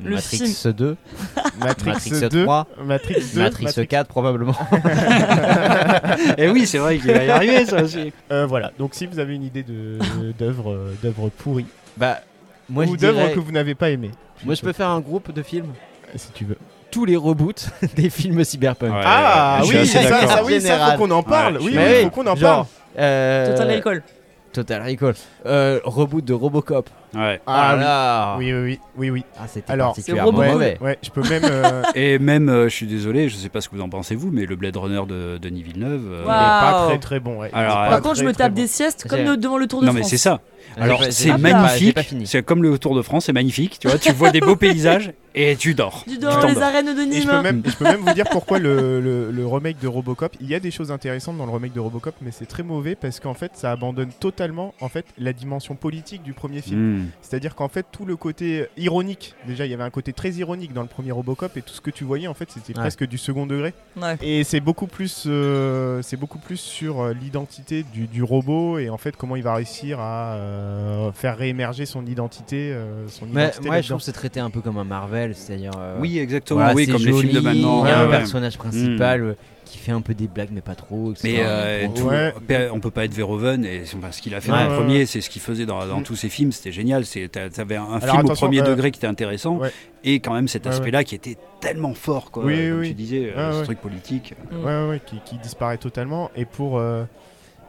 [0.01, 0.95] Le Matrix 2,
[1.59, 4.55] Matrix, Matrix 2, 3, Matrix 2, Matrix 4 probablement.
[6.37, 8.13] Et oui, c'est vrai qu'il va y arriver ça aussi.
[8.31, 8.71] Euh, voilà.
[8.79, 11.65] Donc si vous avez une idée d'œuvre euh, d'œuvre pourrie
[11.97, 12.21] Bah
[12.69, 14.11] moi ou d'œuvre dirais- que vous n'avez pas aimé,
[14.45, 15.73] moi je peux faire un groupe de films.
[16.15, 16.57] si tu veux.
[16.91, 18.91] Tous les reboots des films cyberpunk.
[18.93, 21.57] Ouais, ah oui, ça, ça, oui, ça faut qu'on en parle.
[21.57, 22.65] Ouais, oui, oui, faut qu'on en Genre, parle.
[22.99, 24.03] Euh, Total Recall.
[24.51, 25.13] Total Recall.
[25.45, 26.89] Euh, reboot de Robocop.
[27.15, 27.39] Ouais.
[27.47, 27.79] Ah, oui.
[27.81, 28.35] là.
[28.37, 29.25] Oui, oui, oui, oui, oui.
[29.39, 30.77] Ah, c'était Alors, particulièrement c'est mauvais.
[30.81, 31.43] Ouais, je peux même.
[31.45, 34.15] euh, Et même, euh, je suis désolé, je sais pas ce que vous en pensez
[34.15, 36.01] vous, mais le Blade Runner de Denis Villeneuve.
[36.11, 37.37] euh, il est pas très très bon.
[37.39, 37.49] ouais.
[37.53, 38.61] Alors, Par contre, je me tape bon.
[38.61, 40.03] des siestes comme devant le Tour de Non France.
[40.03, 40.41] mais c'est ça.
[40.77, 41.97] Alors c'est magnifique.
[42.25, 43.77] C'est comme le Tour de France, c'est magnifique.
[43.79, 46.03] Tu vois, tu vois des beaux paysages et tu dors.
[46.07, 46.63] Tu dans les t'endors.
[46.63, 47.29] arènes de Et je Nîmes.
[47.29, 50.35] peux, même, je peux même vous dire pourquoi le, le- le remake de Robocop.
[50.41, 52.95] Il y a des choses intéressantes dans le remake de Robocop, mais c'est très mauvais
[52.95, 56.97] parce qu'en fait, ça abandonne totalement en fait la dimension politique du premier film.
[56.99, 57.05] Mm.
[57.21, 60.73] C'est-à-dire qu'en fait, tout le côté ironique, déjà, il y avait un côté très ironique
[60.73, 62.79] dans le premier Robocop, et tout ce que tu voyais, en fait, c'était Ouais.
[62.83, 63.73] presque du second degré.
[64.01, 64.15] Ouais.
[64.21, 68.89] Et c'est beaucoup plus, euh, c'est beaucoup plus sur euh, l'identité du, du robot et
[68.89, 72.71] en fait comment il va réussir à, euh, euh, faire réémerger son identité.
[72.73, 75.33] euh, son Mais identité moi, je trouve que c'est traité un peu comme un Marvel,
[75.35, 75.71] c'est-à-dire.
[75.79, 76.59] euh, Oui, exactement.
[76.59, 77.85] voilà, oui, c'est comme les films de joli, maintenant.
[77.85, 78.17] Il y a ouais, un ouais.
[78.17, 79.33] personnage principal euh,
[79.65, 81.11] qui fait un peu des blagues, mais pas trop.
[81.13, 81.21] etc.
[81.23, 82.69] Mais euh, tout- Ouais.
[82.73, 85.05] on peut pas être Verhoeven et enfin, ce qu'il a fait Ouais, dans le premier,
[85.05, 86.03] c'est ce qu'il faisait dans, dans Mm.
[86.03, 87.05] tous ses films, c'était génial.
[87.05, 89.71] T'avais un, Alors, film au premier euh, degré qui était intéressant ouais.
[90.03, 92.43] et quand même cet Ouais, aspect-là qui était tellement fort, quoi.
[92.43, 92.87] Oui, comme oui.
[92.89, 93.63] tu disais, Ouais, ce ouais.
[93.63, 94.33] truc politique.
[94.51, 94.65] Mm.
[94.65, 96.31] Ouais, ouais, qui, qui disparaît totalement.
[96.35, 97.03] Et pour, euh,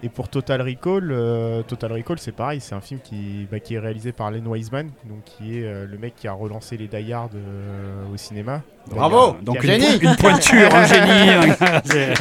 [0.03, 3.74] et pour Total Recall, euh, Total Recall, c'est pareil, c'est un film qui, bah, qui
[3.74, 6.89] est réalisé par Len Wiseman, donc qui est euh, le mec qui a relancé les
[6.89, 8.62] Die Hard euh, au cinéma.
[8.91, 11.53] Bravo Donc a une, po- une pointure, un génie.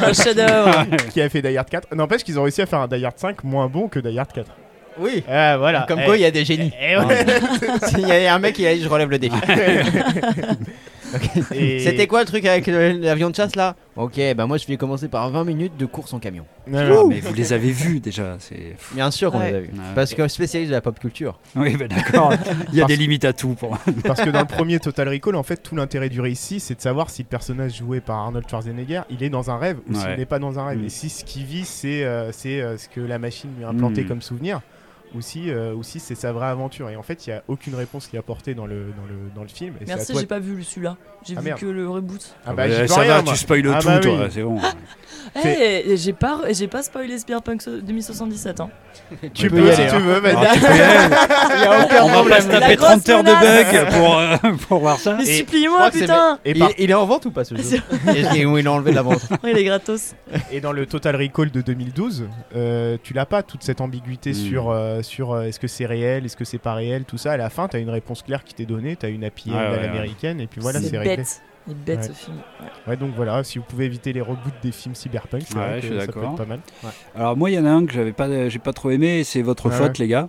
[0.00, 0.86] Un chef-d'œuvre.
[1.12, 1.94] qui a fait Die Hard 4.
[1.94, 4.32] N'empêche qu'ils ont réussi à faire un Die Hard 5 moins bon que Die Hard
[4.32, 4.46] 4.
[4.98, 5.24] Oui.
[5.28, 5.86] Ah, voilà.
[5.88, 6.70] Comme Eh, quoi, il y a des génies.
[6.80, 7.24] eh, ouais.
[7.98, 9.34] Il y a un mec qui a dit Je relève le défi.
[11.54, 14.76] Et- C'était quoi le truc avec l'avion de chasse là Ok, bah moi je vais
[14.78, 16.44] commencer par 20 minutes de course en camion.
[16.66, 16.82] Ouais.
[17.08, 18.36] mais vous les avez vus déjà.
[18.38, 18.76] C'est...
[18.94, 19.50] Bien sûr qu'on Ouais.
[19.50, 19.68] les a vus.
[19.72, 19.78] Ouais.
[19.94, 21.38] Parce que spécialiste de la pop culture.
[21.56, 22.32] Oui, bah, d'accord.
[22.72, 23.54] Il y a Parce- des limites à tout.
[23.54, 23.76] Pour...
[24.04, 26.80] Parce que dans le premier Total Recall, en fait, tout l'intérêt du récit, c'est de
[26.80, 30.06] savoir si le personnage joué par Arnold Schwarzenegger, il est dans un rêve ou s'il
[30.08, 30.16] Ouais.
[30.16, 30.78] n'est pas dans un rêve.
[30.78, 30.84] Mm.
[30.86, 33.68] Et si ce qu'il vit, c'est euh, c'est, euh, ce que la machine lui a
[33.68, 34.08] implanté Mm.
[34.08, 34.60] comme souvenir,
[35.14, 36.88] ou si, euh, ou si c'est sa vraie aventure.
[36.90, 39.30] Et en fait, il n'y a aucune réponse qui est apportée dans le, dans le,
[39.34, 39.74] dans le film.
[39.80, 40.96] Et Merci, j'ai pas vu celui-là.
[41.26, 41.60] J'ai Ah, vu merde.
[41.60, 42.34] que le reboot.
[42.46, 43.32] Ah bah, ça rien, va, moi.
[43.32, 44.28] tu spoiles Ah tout, bah toi.
[44.30, 44.58] C'est bon.
[45.44, 48.60] Eh, j'ai pas, j'ai pas spoilé Cyberpunk 2077.
[48.60, 48.70] Hein.
[49.32, 49.98] Tu peux y si aller, tu hein.
[50.00, 50.34] veux, vas-y.
[50.36, 52.00] Ah, tu peux y aller.
[52.02, 54.36] On va pas se taper grosse 30 heures de bugs pour, euh,
[54.68, 55.14] pour voir ça.
[55.16, 57.62] Mais supplie-moi, putain Et, il, par- il est en vente ou pas ce jeu
[58.14, 59.22] Et il il a enlevé de la vente.
[59.44, 60.14] Il est gratos.
[60.50, 62.24] et dans le Total Recall de 2012,
[62.56, 64.34] euh, tu l'as pas toute cette ambiguïté Mm.
[64.34, 64.70] sur,
[65.02, 67.32] sur euh, est-ce que c'est réel, est-ce que c'est pas réel, tout ça.
[67.32, 69.28] À la fin, tu as une réponse claire qui t'est donnée, tu as une end
[69.46, 71.16] Ouais, à l'américaine, et puis voilà, c'est c'est réglé.
[71.18, 71.42] bête.
[71.68, 72.06] Il est bête Ouais.
[72.08, 72.36] ce film.
[72.60, 72.66] Ouais.
[72.88, 75.80] Ouais, donc voilà, si vous pouvez éviter les reboots des films cyberpunk, c'est Ouais, vrai
[75.80, 76.60] je que suis ça peut être pas mal.
[77.14, 79.20] Alors moi, il y en a un que j'avais pas, j'ai pas trop aimé.
[79.20, 80.04] et C'est votre Ouais, faute, ouais.
[80.04, 80.28] les gars.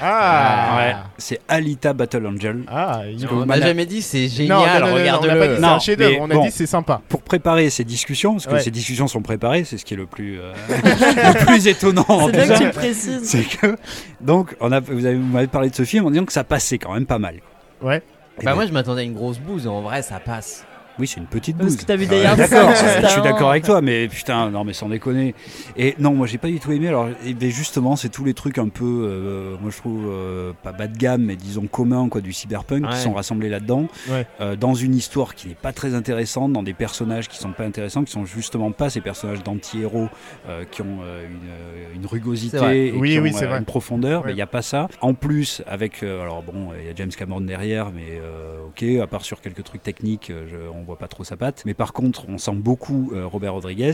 [0.00, 0.96] Ah Ouais.
[1.18, 2.62] C'est Alita Battle Angel.
[2.68, 4.48] Ah, il On m'a jamais dit c'est Non, non, génial,
[4.82, 6.44] non, non, non, on n'a pas dit un mais on a bon.
[6.44, 7.00] dit c'est sympa.
[7.08, 8.60] Pour préparer ces discussions, parce que Ouais.
[8.60, 12.32] ces discussions sont préparées, c'est ce qui est le plus, euh, le plus étonnant C'est
[12.32, 13.22] bien que tu le précises.
[13.24, 13.76] C'est que
[14.20, 16.44] donc on a, vous avez- vous m'avez parlé de ce film en disant que ça
[16.44, 17.36] passait quand même pas mal.
[17.82, 17.98] Ouais.
[18.40, 20.64] Et Bah ben, moi je m'attendais à une grosse bouse, en vrai ça passe.
[20.98, 21.76] Oui, c'est une petite Parce bouse.
[21.80, 24.50] que t'as vu Die Hard d'accord, 5 juste je suis d'accord avec toi, mais putain,
[24.50, 25.34] non, mais sans déconner.
[25.76, 26.88] Et non, moi j'ai pas du tout aimé.
[26.88, 30.52] Alors, et ben, justement, c'est tous les trucs un peu, euh, moi je trouve euh,
[30.62, 34.26] pas bas de gamme, mais disons communs quoi, du cyberpunk qui sont rassemblés là-dedans, Ouais.
[34.40, 37.64] euh, dans une histoire qui n'est pas très intéressante, dans des personnages qui sont pas
[37.64, 40.08] intéressants, qui sont justement pas ces personnages d'anti-héros
[40.48, 43.48] euh, qui ont euh, une, euh, une rugosité et Oui, qui oui, ont c'est euh,
[43.48, 43.58] vrai.
[43.58, 44.20] une profondeur.
[44.20, 44.26] Ouais.
[44.28, 44.88] Mais il y a pas ça.
[45.00, 49.02] En plus, avec, euh, alors bon, il y a James Cameron derrière, mais euh, ok,
[49.02, 51.62] à part sur quelques trucs techniques, je, on voit pas trop sa patte.
[51.66, 53.92] Mais par contre, on sent beaucoup euh, Robert Rodriguez,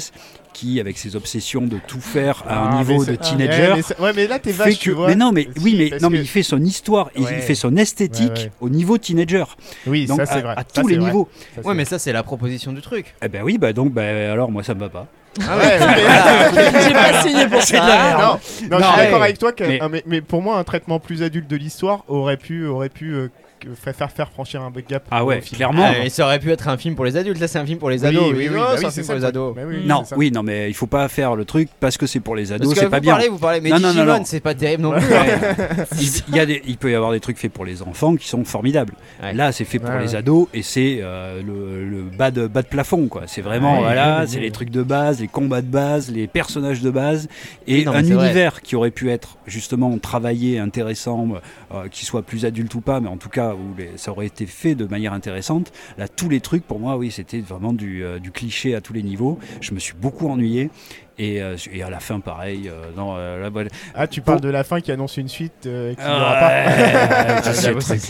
[0.53, 3.83] qui, avec ses obsessions de tout faire à un Ah, niveau mais de teenager, Ouais,
[3.99, 5.09] mais, ouais, mais là t'es vache, tu que- vois.
[5.09, 7.35] mais non, mais Si, oui, mais non, mais que- il fait son histoire, et Ouais.
[7.37, 8.51] il fait son esthétique Ouais, ouais.
[8.61, 9.45] au niveau teenager.
[9.87, 10.55] Oui, Donc ça à, c'est vrai.
[10.57, 11.07] à Ça, tous les vrai.
[11.07, 11.29] niveaux.
[11.55, 13.15] Ça, Ouais mais ça c'est la proposition du truc.
[13.23, 14.03] Eh ben oui, bah donc, bah,
[14.33, 15.07] alors moi ça me va pas.
[15.49, 17.79] Ah Ouais, mais- J'ai pas signé pour ça.
[17.79, 18.39] non, non, Non,
[18.79, 19.05] je suis ouais.
[19.05, 19.53] d'accord avec toi.
[19.53, 20.03] que- Mais- ah, mais...
[20.07, 23.29] mais pour moi, un traitement plus adulte de l'histoire aurait pu, aurait pu euh,
[23.75, 25.05] faire faire faire franchir un gap.
[25.11, 25.85] Ah ouais, clairement.
[25.87, 27.79] Ah, et ça aurait pu être un film pour les adultes, là c'est un film
[27.79, 28.33] pour les Oui, ados.
[28.35, 29.55] oui, oui, Oh, bah c'est oui, pour les le ados.
[29.55, 32.21] Bah oui, Non, oui, non, mais il faut pas faire le truc parce que c'est
[32.21, 33.13] pour les ados, c'est vous pas bien.
[33.15, 34.25] parlez, vous parlez, mais Non, non, non, Digimon non.
[34.25, 35.03] c'est pas terrible non plus.
[36.01, 38.17] il, il y a des, il peut y avoir des trucs faits pour les enfants
[38.17, 38.95] qui sont formidables.
[39.23, 39.33] Ouais.
[39.35, 40.17] Là, c'est fait pour Ouais, les ouais.
[40.17, 43.09] ados et c'est euh, le, le bas, de, bas de plafond.
[43.09, 43.23] quoi.
[43.27, 46.27] C'est vraiment, Ouais, voilà, ouais, c'est les trucs de base, les combats de base, les
[46.27, 47.29] personnages de base
[47.67, 51.29] et Oui, un univers qui aurait pu être justement travaillé, intéressant,
[51.73, 54.27] euh, qui soit plus adulte ou pas, mais en tout cas où les- ça aurait
[54.27, 55.73] été fait de manière intéressante.
[55.99, 58.93] Là, tous les trucs, pour moi, oui, c'était vraiment du, euh, du cliché à tous
[58.93, 59.39] les niveaux.
[59.61, 60.71] Je me suis beaucoup ennuyé.
[61.19, 62.69] Et, euh, et à la fin, pareil.
[62.71, 63.69] euh, non, euh, là, voilà.
[63.95, 66.41] Ah, tu parles de la fin qui annonce une suite euh, qui n'y Ah, aura
[66.41, 66.51] pas.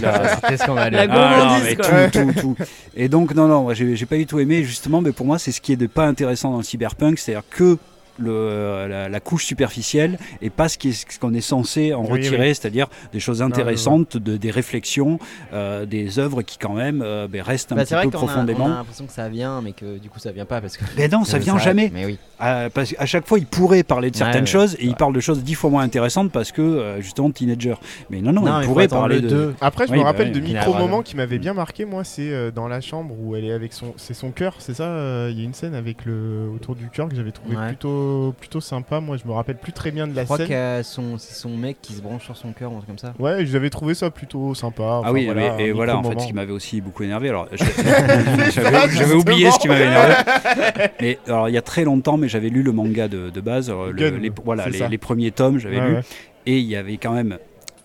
[0.05, 0.37] Ah.
[0.37, 0.97] C'était scandaleux.
[0.97, 2.57] La Ah, non, gourmandise, mais tout, tout, tout.
[2.95, 5.39] Et donc, non, non, moi, j'ai j'ai pas du tout aimé, justement, mais pour moi,
[5.41, 7.79] c'est ce qui est de pas intéressant dans le cyberpunk, c'est-à-dire que
[8.19, 12.03] le, la, la couche superficielle et pas ce qui est- ce qu'on est censé en
[12.05, 15.19] Oui, retirer, c'est-à-dire des choses non, intéressantes, de, des réflections,
[15.53, 18.21] euh, des œuvres qui, quand même, euh, ben, restent un Bah, petit vrai peu a,
[18.21, 18.69] on a profondément.
[18.69, 20.85] l'impression que ça vient, mais que du coup ça vient pas parce que.
[20.97, 21.91] Mais non, ça vient jamais.
[21.93, 22.19] Mais oui.
[22.39, 25.15] Ah, parce qu'à chaque fois, il pourrait parler de certaines ouais, choses et il parle
[25.15, 27.75] de choses dix fois moins intéressantes parce que, euh, justement, teenager.
[28.09, 29.29] Mais non, non, il pourrait parler le de.
[29.29, 29.55] 2.
[29.61, 31.03] Après, je Oui, me bah rappelle de micro-moments vraiment.
[31.03, 31.85] qui m'avaient bien marqué.
[31.85, 34.75] Moi, c'est euh, dans la chambre où elle est avec son, c'est son cœur, c'est
[34.75, 34.85] ça.
[34.85, 37.69] euh, Il y a une scène avec le autour du cœur que j'avais trouvé Ouais.
[38.11, 39.01] Plutôt, plutôt sympa.
[39.01, 40.49] Moi, je me rappelle plus très bien de la Je crois scène.
[40.49, 42.99] que son- c'est son mec qui se branche sur son cœur ou un truc comme
[42.99, 43.13] ça.
[43.19, 45.03] Ouais, j'avais trouvé ça plutôt sympa.
[45.05, 47.29] Ah oui, voilà, mais- et voilà, en fait, ce qui m'avait aussi beaucoup énervé.
[47.29, 50.15] Alors, j'avais oublié ce qui m'avait énervé.
[51.01, 53.71] Mais alors, il y a très longtemps, mais j'avais lu le manga de, de base,
[53.71, 56.01] euh, le- les, voilà, les, premiers tomes, j'avais Ouais, lu, ouais.
[56.47, 57.39] et il y avait quand même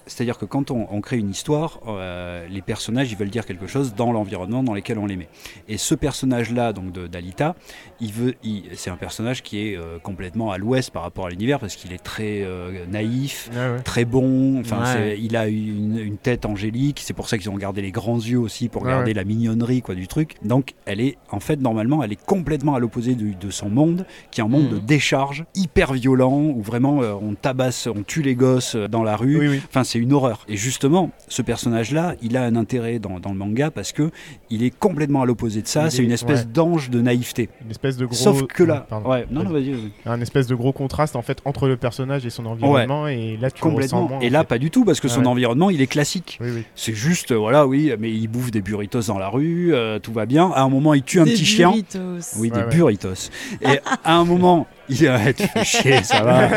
[0.07, 3.68] C'est-à-dire que quand on, on crée une histoire, euh, les personnages ils veulent dire quelque
[3.68, 5.27] chose dans l'environnement dans lequel on les met.
[5.68, 7.56] Et ce personnage-là, donc d'Alita,
[7.99, 8.36] il veut,
[8.76, 11.91] c'est un personnage qui est euh, complètement à l'ouest par rapport à l'univers parce qu'il
[11.94, 13.80] est très euh, naïf, Ouais, ouais.
[13.84, 14.60] très bon.
[14.60, 15.18] Enfin, Ouais.
[15.19, 17.02] il a une, une tête angélique.
[17.03, 19.95] C'est pour ça qu'ils ont gardé les grands yeux aussi pour garder la mignonnerie quoi
[19.95, 20.36] du truc.
[20.44, 24.41] Donc, elle est en fait normalement, elle est complètement à l'opposé de, son monde, qui
[24.41, 24.69] est un monde Mhm.
[24.73, 29.40] de décharge hyper violent où vraiment on tabasse, on tue les gosses dans la rue.
[29.40, 29.61] Oui, oui.
[29.69, 30.43] Enfin, c'est une horreur.
[30.49, 34.11] Et justement, ce personnage-là, il a un intérêt dans, dans le manga parce que
[34.49, 35.89] il est complètement à l'opposé de ça.
[35.89, 36.45] C'est une espèce ouais.
[36.53, 37.47] d'ange de naïveté.
[37.63, 38.13] Une espèce de gros.
[38.15, 39.09] Sauf que là, Pardon.
[39.09, 39.69] ouais, non, non, Vas-y.
[39.69, 39.91] vas-y, vas-y.
[40.13, 43.49] Un espèce de gros contraste en fait entre le personnage et son environnement et là
[43.51, 44.09] tu complètement.
[44.09, 44.19] moins.
[44.19, 44.47] Et en là, fait.
[44.47, 45.27] pas du tout parce que Ah son ouais.
[45.27, 46.38] environnement, il est classique.
[46.41, 46.63] Oui, oui.
[46.76, 50.11] C'est juste, euh, voilà, oui, mais il bouffe des burritos dans la rue, euh, tout
[50.11, 50.51] va bien.
[50.53, 51.69] À un moment, il tue un Des petit chien.
[51.69, 51.99] burritos.
[52.38, 52.76] Oui, Ouais, des ouais.
[52.76, 53.30] burritos.
[53.61, 56.49] Et à un moment, il ouais, tu fais chier, ça va.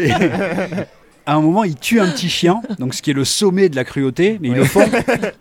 [0.00, 0.10] Et
[1.28, 3.76] à un moment, il tue un petit chien, donc ce qui est le sommet de
[3.76, 4.88] la cruauté, mais ils le font,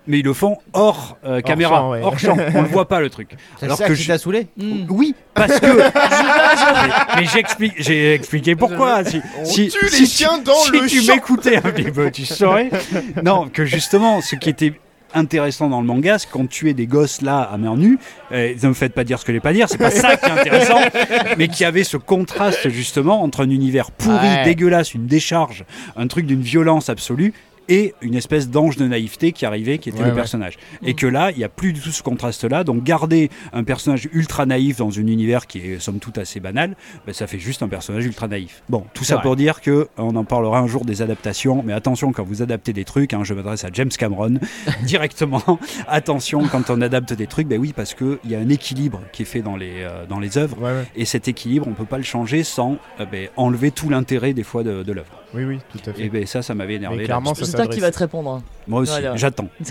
[0.06, 2.02] mais ils le font hors euh, caméra, champ, ouais.
[2.04, 2.36] hors champ.
[2.56, 3.30] On le voit pas le truc.
[3.62, 4.86] Alors ça que qui je- t'a saoulé Mm.
[4.90, 5.66] Oui, parce que.
[5.78, 9.04] mais mais j'explique, j'ai expliqué pourquoi.
[9.06, 11.92] Si, On si- tue si les tu- chiens dans si le tu m'écoutais un petit
[11.92, 12.70] peu, tu saurais.
[13.24, 14.74] Non, que justement, ce qui était
[15.18, 17.98] intéressant dans le manga, c'est qu'on tuait des gosses là à main nue.
[18.32, 20.16] Euh, ne me faites pas dire ce que je vais pas dire, c'est pas ça
[20.18, 20.80] qui est intéressant,
[21.38, 24.44] mais qu'il y avait ce contraste justement entre un univers pourri, Ouais.
[24.46, 25.66] dégueulasse, une décharge,
[25.96, 27.34] un truc d'une violence absolue.
[27.70, 30.16] Et une espèce d'ange de naïveté qui arrivait, qui était Ouais, le ouais.
[30.16, 30.58] personnage.
[30.84, 30.96] Et Mm.
[30.96, 32.64] que là, il n'y a plus du tout ce contraste-là.
[32.64, 36.76] Donc, garder un personnage ultra naïf dans un univers qui est somme toute assez banal,
[37.06, 38.64] ben, ça fait juste un personnage ultra naïf.
[38.70, 39.24] Bon, tout ça vrai.
[39.24, 42.74] pour dire que on en parlera un jour des adaptations, mais attention quand vous adaptez
[42.74, 44.36] des trucs, hein, je m'adresse à James Cameron
[44.84, 45.44] directement.
[45.88, 49.24] attention quand on adapte des trucs, ben oui, parce qu'il y a un équilibre qui
[49.24, 50.86] est fait dans les, euh, dans les œuvres, Ouais, ouais.
[50.96, 54.44] et cet équilibre, on peut pas le changer sans euh, ben, enlever tout l'intérêt des
[54.44, 55.12] fois de, de l'œuvre.
[55.34, 56.04] Oui, oui, tout à fait.
[56.04, 56.98] Et ben ça, ça m'avait énervé.
[57.00, 57.36] Mais clairement, là.
[57.36, 58.30] ça J'espère qu'il va te répondre.
[58.32, 58.44] hein.
[58.66, 59.16] Moi aussi, Voilà.
[59.18, 59.50] j'attends.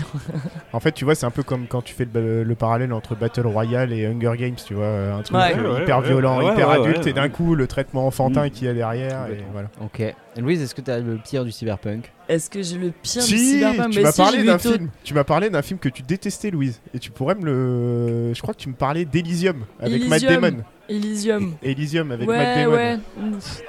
[0.73, 3.15] En fait, tu vois, c'est un peu comme quand tu fais le, le parallèle entre
[3.15, 5.53] Battle Royale et Hunger Games, tu vois, un truc Ouais.
[5.81, 8.67] hyper ouais, violent, ouais, hyper ouais, adulte, ouais, et d'un coup, le traitement enfantin qu'il
[8.67, 9.69] y a derrière, et voilà.
[9.81, 9.99] Ok.
[10.01, 12.11] Et Louise, est-ce que t'as le pire du cyberpunk?
[12.29, 13.89] Est-ce que j'ai le pire du Si, cyberpunk?
[13.93, 14.89] tu m'as si, parlé d'un film.
[15.03, 16.79] Tu m'as parlé d'un film que tu détestais, Louise.
[16.93, 18.33] Et tu pourrais me le.
[18.35, 20.41] Je crois que tu me parlais d'Elysium avec Matt Elysium.
[20.41, 20.63] Damon.
[20.89, 21.53] Elysium.
[21.63, 22.73] Elysium avec Matt Damon.
[22.75, 22.97] ouais.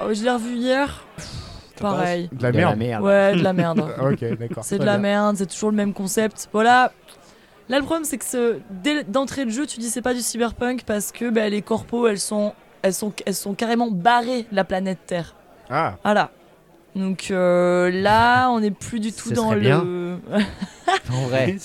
[0.01, 1.03] Oh, je l'ai revu hier.
[1.81, 2.29] Pareil.
[2.31, 3.03] De la De merde.
[3.03, 3.83] Ouais, de la merde.
[3.97, 4.63] Ah, ok, d'accord.
[4.63, 5.01] C'est de la bien.
[5.23, 6.49] merde, c'est toujours le même concept.
[6.53, 6.91] Voilà.
[7.69, 10.21] Là, le problème, c'est que ce- dès d'entrée de jeu, tu dis c'est pas du
[10.21, 14.55] cyberpunk parce que bah, les corpos, elles sont, elles, sont, elles sont carrément barrées de
[14.55, 15.35] la planète Terre.
[15.69, 16.31] Ah, Voilà.
[16.95, 19.59] Donc euh, là, on n'est plus du tout Ce dans le.
[19.59, 19.85] bien.
[21.13, 21.55] En vrai.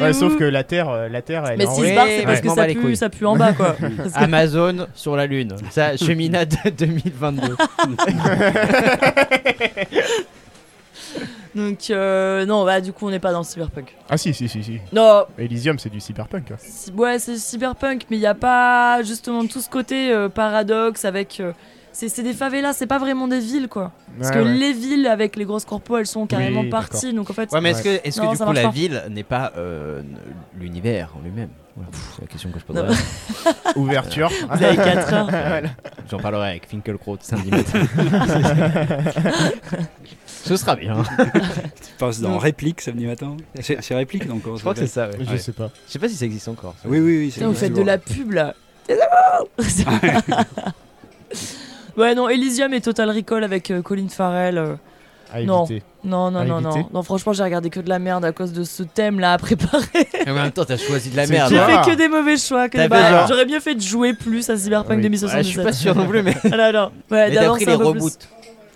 [0.00, 2.40] Ouais, sauf que la Terre, euh, la Terre, elle Mais est en barrent, c'est parce
[2.40, 2.48] ouais.
[2.48, 3.76] que ça pue, ça pue en bas, quoi.
[3.96, 5.54] Parce que- Amazon sur la Lune.
[5.70, 7.56] Ça, cheminade 2022.
[11.54, 13.94] Donc, euh, non, bah, du coup, on n'est pas dans le cyberpunk.
[14.08, 14.80] Ah, si, si, si, si.
[14.92, 16.50] Non, Elysium, c'est du cyberpunk.
[16.50, 16.56] hein.
[16.58, 21.04] si- ouais, c'est cyberpunk, mais il n'y a pas justement tout ce côté euh, paradoxe
[21.04, 21.38] avec.
[21.40, 21.52] euh,
[21.92, 23.92] c'est c'est des favelas, c'est pas vraiment des villes, quoi.
[24.18, 24.54] Parce Ouais, que ouais.
[24.54, 27.12] les villes avec les grosses corpos, elles sont carrément Oui, parties.
[27.12, 28.70] Donc en fait, Ouais, mais est-ce que, est-ce que Non, du coup la pas.
[28.70, 30.02] ville n'est pas euh,
[30.58, 32.94] l'univers en lui-même Voilà, C'est la question que je poserais.
[33.76, 34.30] Ouverture.
[34.50, 35.26] vous avez 4 heures.
[35.30, 35.68] Voilà.
[36.10, 37.80] J'en parlerai avec Finkelkraut samedi matin.
[40.44, 41.02] Ce sera bien.
[41.18, 43.36] Tu passes dans réplique samedi matin.
[43.60, 45.06] C'est c'est réplique donc Je crois que c'est ça.
[45.08, 45.18] ouais.
[45.20, 45.38] Je Ouais.
[45.38, 45.70] sais pas.
[45.86, 46.74] Je sais pas si ça existe encore.
[46.84, 47.30] Oui, oui, oui.
[47.30, 48.54] c'est vous faites de la pub là.
[51.96, 54.58] Ouais, non, Elysium et Total Recall avec euh, Colin Farrell.
[54.58, 54.74] euh,
[55.32, 55.64] À Non.
[55.64, 55.82] éviter.
[56.04, 56.78] Non, non, À non, éviter.
[56.80, 56.88] non.
[56.94, 59.38] Non, franchement, j'ai regardé que de la merde à cause de ce thème là à
[59.38, 59.84] préparer.
[60.26, 61.50] Et en même temps, t'as choisi de la C'est merde.
[61.50, 62.68] J'ai fait que des mauvais choix.
[62.68, 63.26] que des- bah, genre.
[63.28, 65.02] J'aurais mieux fait de jouer plus à Cyberpunk Oui.
[65.02, 65.36] 2077.
[65.38, 66.84] Ouais, je suis pas sûr non plus, mais, Ah, non, non.
[67.10, 68.00] Ouais, mais t'as d'avancer pris les un peu plus.
[68.00, 68.28] reboots.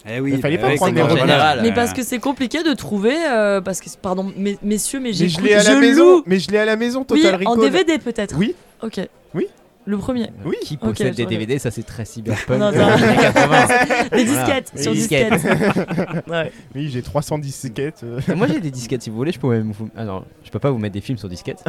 [0.09, 1.19] Eh oui, Il fallait bah pas prendre c'est reboots.
[1.19, 1.61] général.
[1.63, 5.13] Mais parce que c'est compliqué de trouver, euh, parce que pardon, mes- messieurs, mais Mais
[5.15, 6.19] j'ai je l'ai à la maison.
[6.19, 6.23] loue.
[6.27, 7.65] Mais je l'ai à la maison, Oui, Total en Recall.
[7.73, 8.37] DVD peut-être.
[8.39, 8.55] Oui.
[8.83, 9.01] Ok.
[9.35, 9.49] Oui.
[9.87, 10.31] Le premier.
[10.45, 10.57] Oui.
[10.63, 12.59] Qui possède des DVD, ça c'est très cyberpunk.
[12.59, 12.87] Non, des non.
[12.89, 13.67] années 80.
[14.13, 14.45] Les Voilà.
[14.61, 15.33] disquettes sur disquettes.
[15.33, 16.27] disquette.
[16.29, 16.53] ouais.
[16.75, 18.01] Oui, j'ai 310 disquettes.
[18.03, 18.21] euh.
[18.35, 19.89] Moi j'ai des disquettes si vous voulez, je peux même vous.
[19.97, 21.63] Ah non, je peux pas vous mettre des films sur disquette.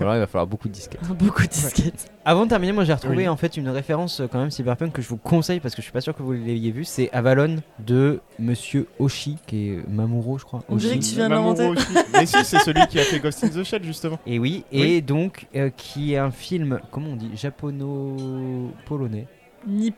[0.00, 1.02] Alors il va falloir beaucoup de disquettes.
[1.18, 2.10] Beaucoup de disquettes.
[2.22, 3.28] Avant de terminer, moi j'ai retrouvé Oui.
[3.28, 5.84] en fait une référence euh, quand même cyberpunk que je vous conseille parce que je
[5.84, 6.84] suis pas sûr que vous l'ayez vu.
[6.84, 10.60] C'est Avalon de Monsieur Oshi, qui est Mamuro, je crois.
[10.68, 11.00] On dirait Oshi.
[11.00, 11.70] que tu viens de l'inventer.
[12.12, 14.18] Mais si, c'est celui qui a fait Ghost in the Shell, justement.
[14.26, 19.26] Et oui, et donc euh, qui est un film, comment on dit, japono-polonais.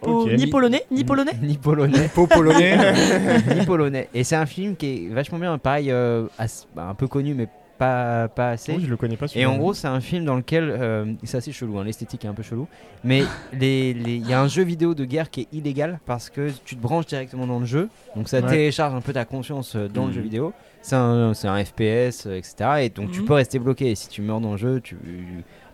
[0.03, 0.33] Ok.
[0.33, 2.09] Ni polonais Ni polonais Ni polonais.
[3.57, 4.09] Ni polonais.
[4.15, 6.27] Et c'est un film qui est vachement bien, pareil, euh,
[6.75, 7.49] bah, un peu connu, mais
[7.83, 8.73] pas, pas assez.
[8.77, 9.27] Oui, je le connais pas.
[9.35, 10.65] Et en gros, c'est un film dans lequel.
[10.71, 12.67] euh, c'est assez chelou, hein, l'esthétique est un peu chelou.
[13.03, 16.31] Mais les- les- il y a un jeu vidéo de guerre qui est illégal parce
[16.31, 17.89] que tu te branches directement dans le jeu.
[18.15, 18.49] Donc ça Ouais.
[18.49, 20.15] télécharge un peu ta conscience euh, dans le Mhm.
[20.15, 20.53] jeu vidéo.
[20.83, 21.33] C'est un,
[21.65, 22.85] FPS, euh, etc.
[22.85, 23.27] Et donc tu Mhm.
[23.27, 23.91] peux rester bloqué.
[23.91, 24.97] Et si tu meurs dans le jeu, tu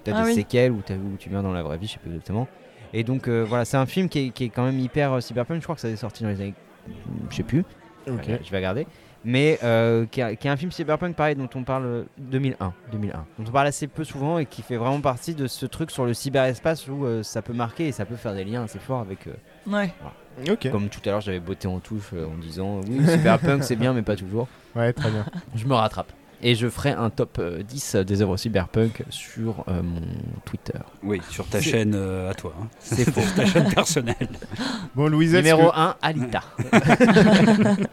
[0.06, 0.34] as Ah des oui.
[0.34, 0.82] séquelles ou,
[1.18, 2.48] tu meurs dans la vraie vie, je sais pas exactement.
[2.94, 5.20] Et donc euh, voilà, c'est un film qui est, qui est quand même hyper euh,
[5.20, 5.58] cyberpunk.
[5.60, 6.54] Je crois que ça est sorti dans les années.
[7.30, 7.64] Je sais plus.
[8.10, 8.28] Ok.
[8.28, 8.86] Euh, je vais regarder.
[9.24, 12.72] Mais euh, qui, a- qui est un film cyberpunk pareil dont on parle euh, 2001,
[12.92, 15.90] 2001, dont on parle assez peu souvent et qui fait vraiment partie de ce truc
[15.90, 18.78] sur le cyberespace où euh, ça peut marquer et ça peut faire des liens assez
[18.78, 19.26] forts avec.
[19.26, 19.32] euh,
[19.66, 19.92] Ouais.
[20.48, 20.70] Ok.
[20.70, 23.92] Comme tout à l'heure, j'avais botté en touche euh, en disant oui, cyberpunk c'est bien,
[23.92, 24.46] mais pas toujours.
[24.76, 25.26] Ouais, très bien.
[25.56, 26.12] Je me rattrape.
[26.40, 30.00] Et je ferai un top euh, 10 des œuvres cyberpunk sur euh, mon
[30.44, 30.78] Twitter.
[31.02, 32.54] Oui, sur ta chaîne euh, à toi.
[32.62, 32.68] hein.
[32.78, 33.20] C'est faux.
[33.34, 34.28] ta chaîne personnelle.
[34.94, 36.42] Bon, Louisette, ce Numéro que- 1, Alita.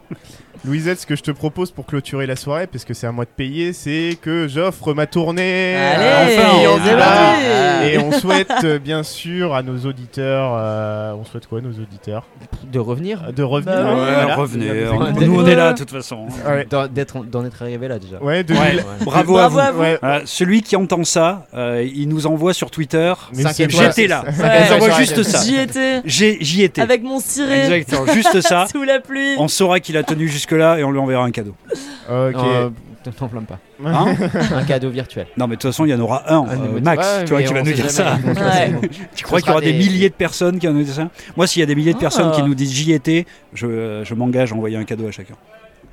[0.66, 3.24] Louisette, ce que je te propose pour clôturer la soirée, parce que c'est à moi
[3.24, 5.76] de payer, c'est que j'offre ma tournée.
[5.76, 7.86] Allez, Enfin, on on là.
[7.86, 12.26] Et on souhaite euh, bien sûr à nos auditeurs, euh, on souhaite quoi nos auditeurs
[12.72, 13.76] De revenir De revenir.
[13.76, 14.36] Bah voilà.
[14.36, 16.26] De nous on- nous, on est là, de toute façon.
[16.46, 16.66] Ouais.
[16.68, 18.20] D'en d'être- d'en être arrivé là déjà.
[18.20, 18.72] Ouais, de Ouais.
[18.72, 19.58] mille- Bravo, à Bravo vous.
[19.60, 19.80] à vous.
[19.80, 19.98] Ouais.
[20.02, 23.12] Euh, celui qui entend ça, euh, il nous envoie sur Twitter.
[23.32, 24.24] J'étais là.
[24.26, 24.32] Ouais.
[24.34, 25.44] Il nous envoie juste ça.
[25.44, 26.02] J'y étais.
[26.04, 26.80] J'y étais.
[26.82, 27.66] Avec mon ciré.
[27.66, 28.66] Exactement, juste ça.
[28.72, 29.34] Sous la pluie.
[29.38, 30.26] On saura qu'il a tenu
[30.56, 31.54] jusque-là et on lui enverra un cadeau.
[31.70, 31.76] Ok.
[32.10, 32.70] Euh,
[33.16, 33.58] T'en flamme pas.
[33.84, 34.16] Hein
[34.52, 35.28] un cadeau virtuel.
[35.36, 37.06] non, mais de toute façon, il y en aura un, Un euh, max.
[37.06, 38.16] Ouais, tu vois, qui va nous dire ça.
[38.16, 38.34] jamais.
[38.34, 38.72] Donc, Ouais.
[38.82, 40.92] euh, Tu crois qu'il y aura des des- milliers de personnes qui vont nous dire
[40.94, 42.00] ça Moi, s'il y a des milliers de Ah.
[42.00, 43.24] personnes qui nous disent j'y étais,
[43.54, 45.34] je, je m'engage à envoyer un cadeau à chacun.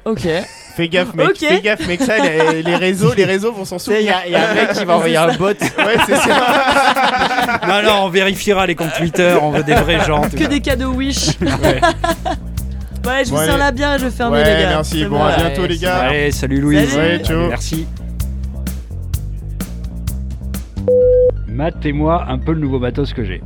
[0.05, 0.27] Ok.
[0.75, 1.29] Fais gaffe, mec.
[1.29, 1.37] Ok.
[1.37, 2.01] Fais gaffe, mec.
[2.01, 4.15] Ça, les, les réseaux, les réseaux vont s'en il y, souvenir.
[4.17, 5.45] a- il y a un mec qui va envoyer un bot.
[5.49, 7.59] Ouais, c'est ça.
[7.67, 10.21] non, non, on vérifiera les comptes Twitter, on veut des vrais gens.
[10.21, 11.37] Que des cadeaux Wish.
[11.41, 11.79] Ouais.
[13.05, 13.45] Ouais, je vous Ouais.
[13.45, 14.69] serre la bière et je vais fermer Ouais, les gars.
[14.69, 14.99] merci.
[15.01, 15.95] C'est Bon, à Ouais, bientôt, les gars.
[15.97, 16.89] Allez, salut Louise.
[16.89, 17.01] Salut.
[17.17, 17.47] Ouais, ciao.
[17.49, 17.85] Merci.
[21.47, 23.41] Matez-moi un peu le nouveau matos que j'ai.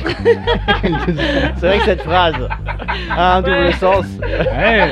[1.56, 2.34] C'est vrai que cette phrase
[3.16, 4.06] a un double sens.
[4.22, 4.86] Ouais.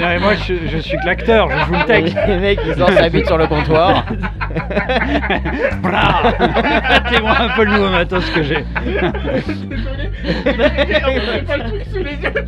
[0.00, 2.16] non, mais moi, je, je suis que l'acteur, je joue le texte.
[2.26, 4.04] Les mecs ils sortent sa bite sur le comptoir.
[5.82, 8.64] Bra Matez-moi un peu le nouveau matos que j'ai.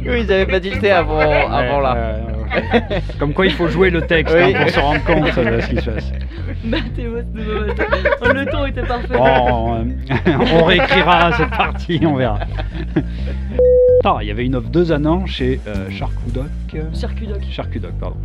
[0.06, 1.94] Oui, ils avaient pas tilté avant, avant là.
[1.94, 2.47] Ouais, ouais, ouais.
[3.18, 4.54] Comme quoi, il faut jouer le texte Oui.
[4.54, 6.12] hein, pour se rendre compte de ce qui se passe.
[6.64, 6.84] Matin.
[8.20, 9.14] Oh, le ton était parfait.
[9.16, 9.84] Bon, euh,
[10.52, 12.40] on réécrira cette partie, on verra.
[14.04, 16.46] Ah, il y avait une offre deux an chez euh, Charcudoc.
[16.98, 17.42] Charcudoc.
[17.50, 18.16] Charcudoc, pardon.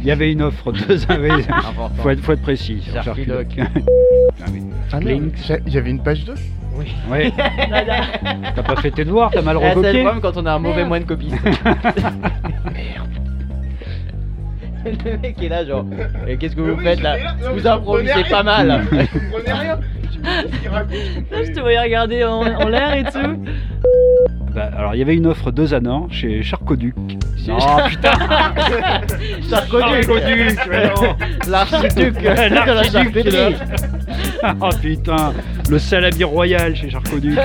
[0.00, 1.16] Il y avait une offre deux ans.
[1.20, 1.30] oui,
[2.02, 2.82] faut, être, faut être précis.
[2.92, 3.46] Charcudoc.
[3.58, 4.62] Ah oui.
[5.00, 5.34] Clink.
[5.66, 6.34] J'avais une page 2
[7.10, 7.30] Ouais.
[8.54, 10.58] T'as pas fait tes devoirs, t'as mal Ah, c'est le problème quand on a un
[10.58, 11.36] mauvais moine copiste.
[15.04, 15.84] Le mec est là genre,
[16.26, 17.16] et qu'est-ce que vous faites là
[17.52, 18.84] Vous improvisez pas mal.
[18.90, 19.78] comprenez rien.
[20.22, 23.44] Là, je te voyais regarder en, en l'air et tout.
[24.54, 26.94] Bah, alors, il y avait une offre deux an chez Charcoduc.
[27.48, 27.58] Oh
[27.88, 28.12] putain
[29.48, 30.06] Charcoduc.
[31.48, 34.52] L'archiduc de la L'archiduc là.
[34.60, 35.32] Oh putain,
[35.70, 37.38] le salami royal chez Charcoduc.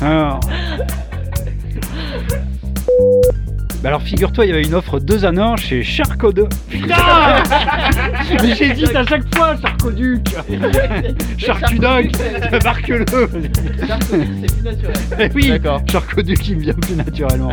[0.00, 0.40] alors...
[3.82, 6.48] Bah alors figure-toi, il y avait une offre deux en un chez Charcoduc.
[6.70, 6.94] Putain
[8.42, 10.28] Mais j'hésite à chaque fois, Charcoduc
[11.36, 12.06] Charcudoc
[12.62, 13.04] Marque-le
[13.88, 14.94] Charcuterie, c'est plus naturel.
[15.18, 15.82] Eh oui, D'accord.
[15.90, 17.52] Charcoduc qui me vient plus naturellement.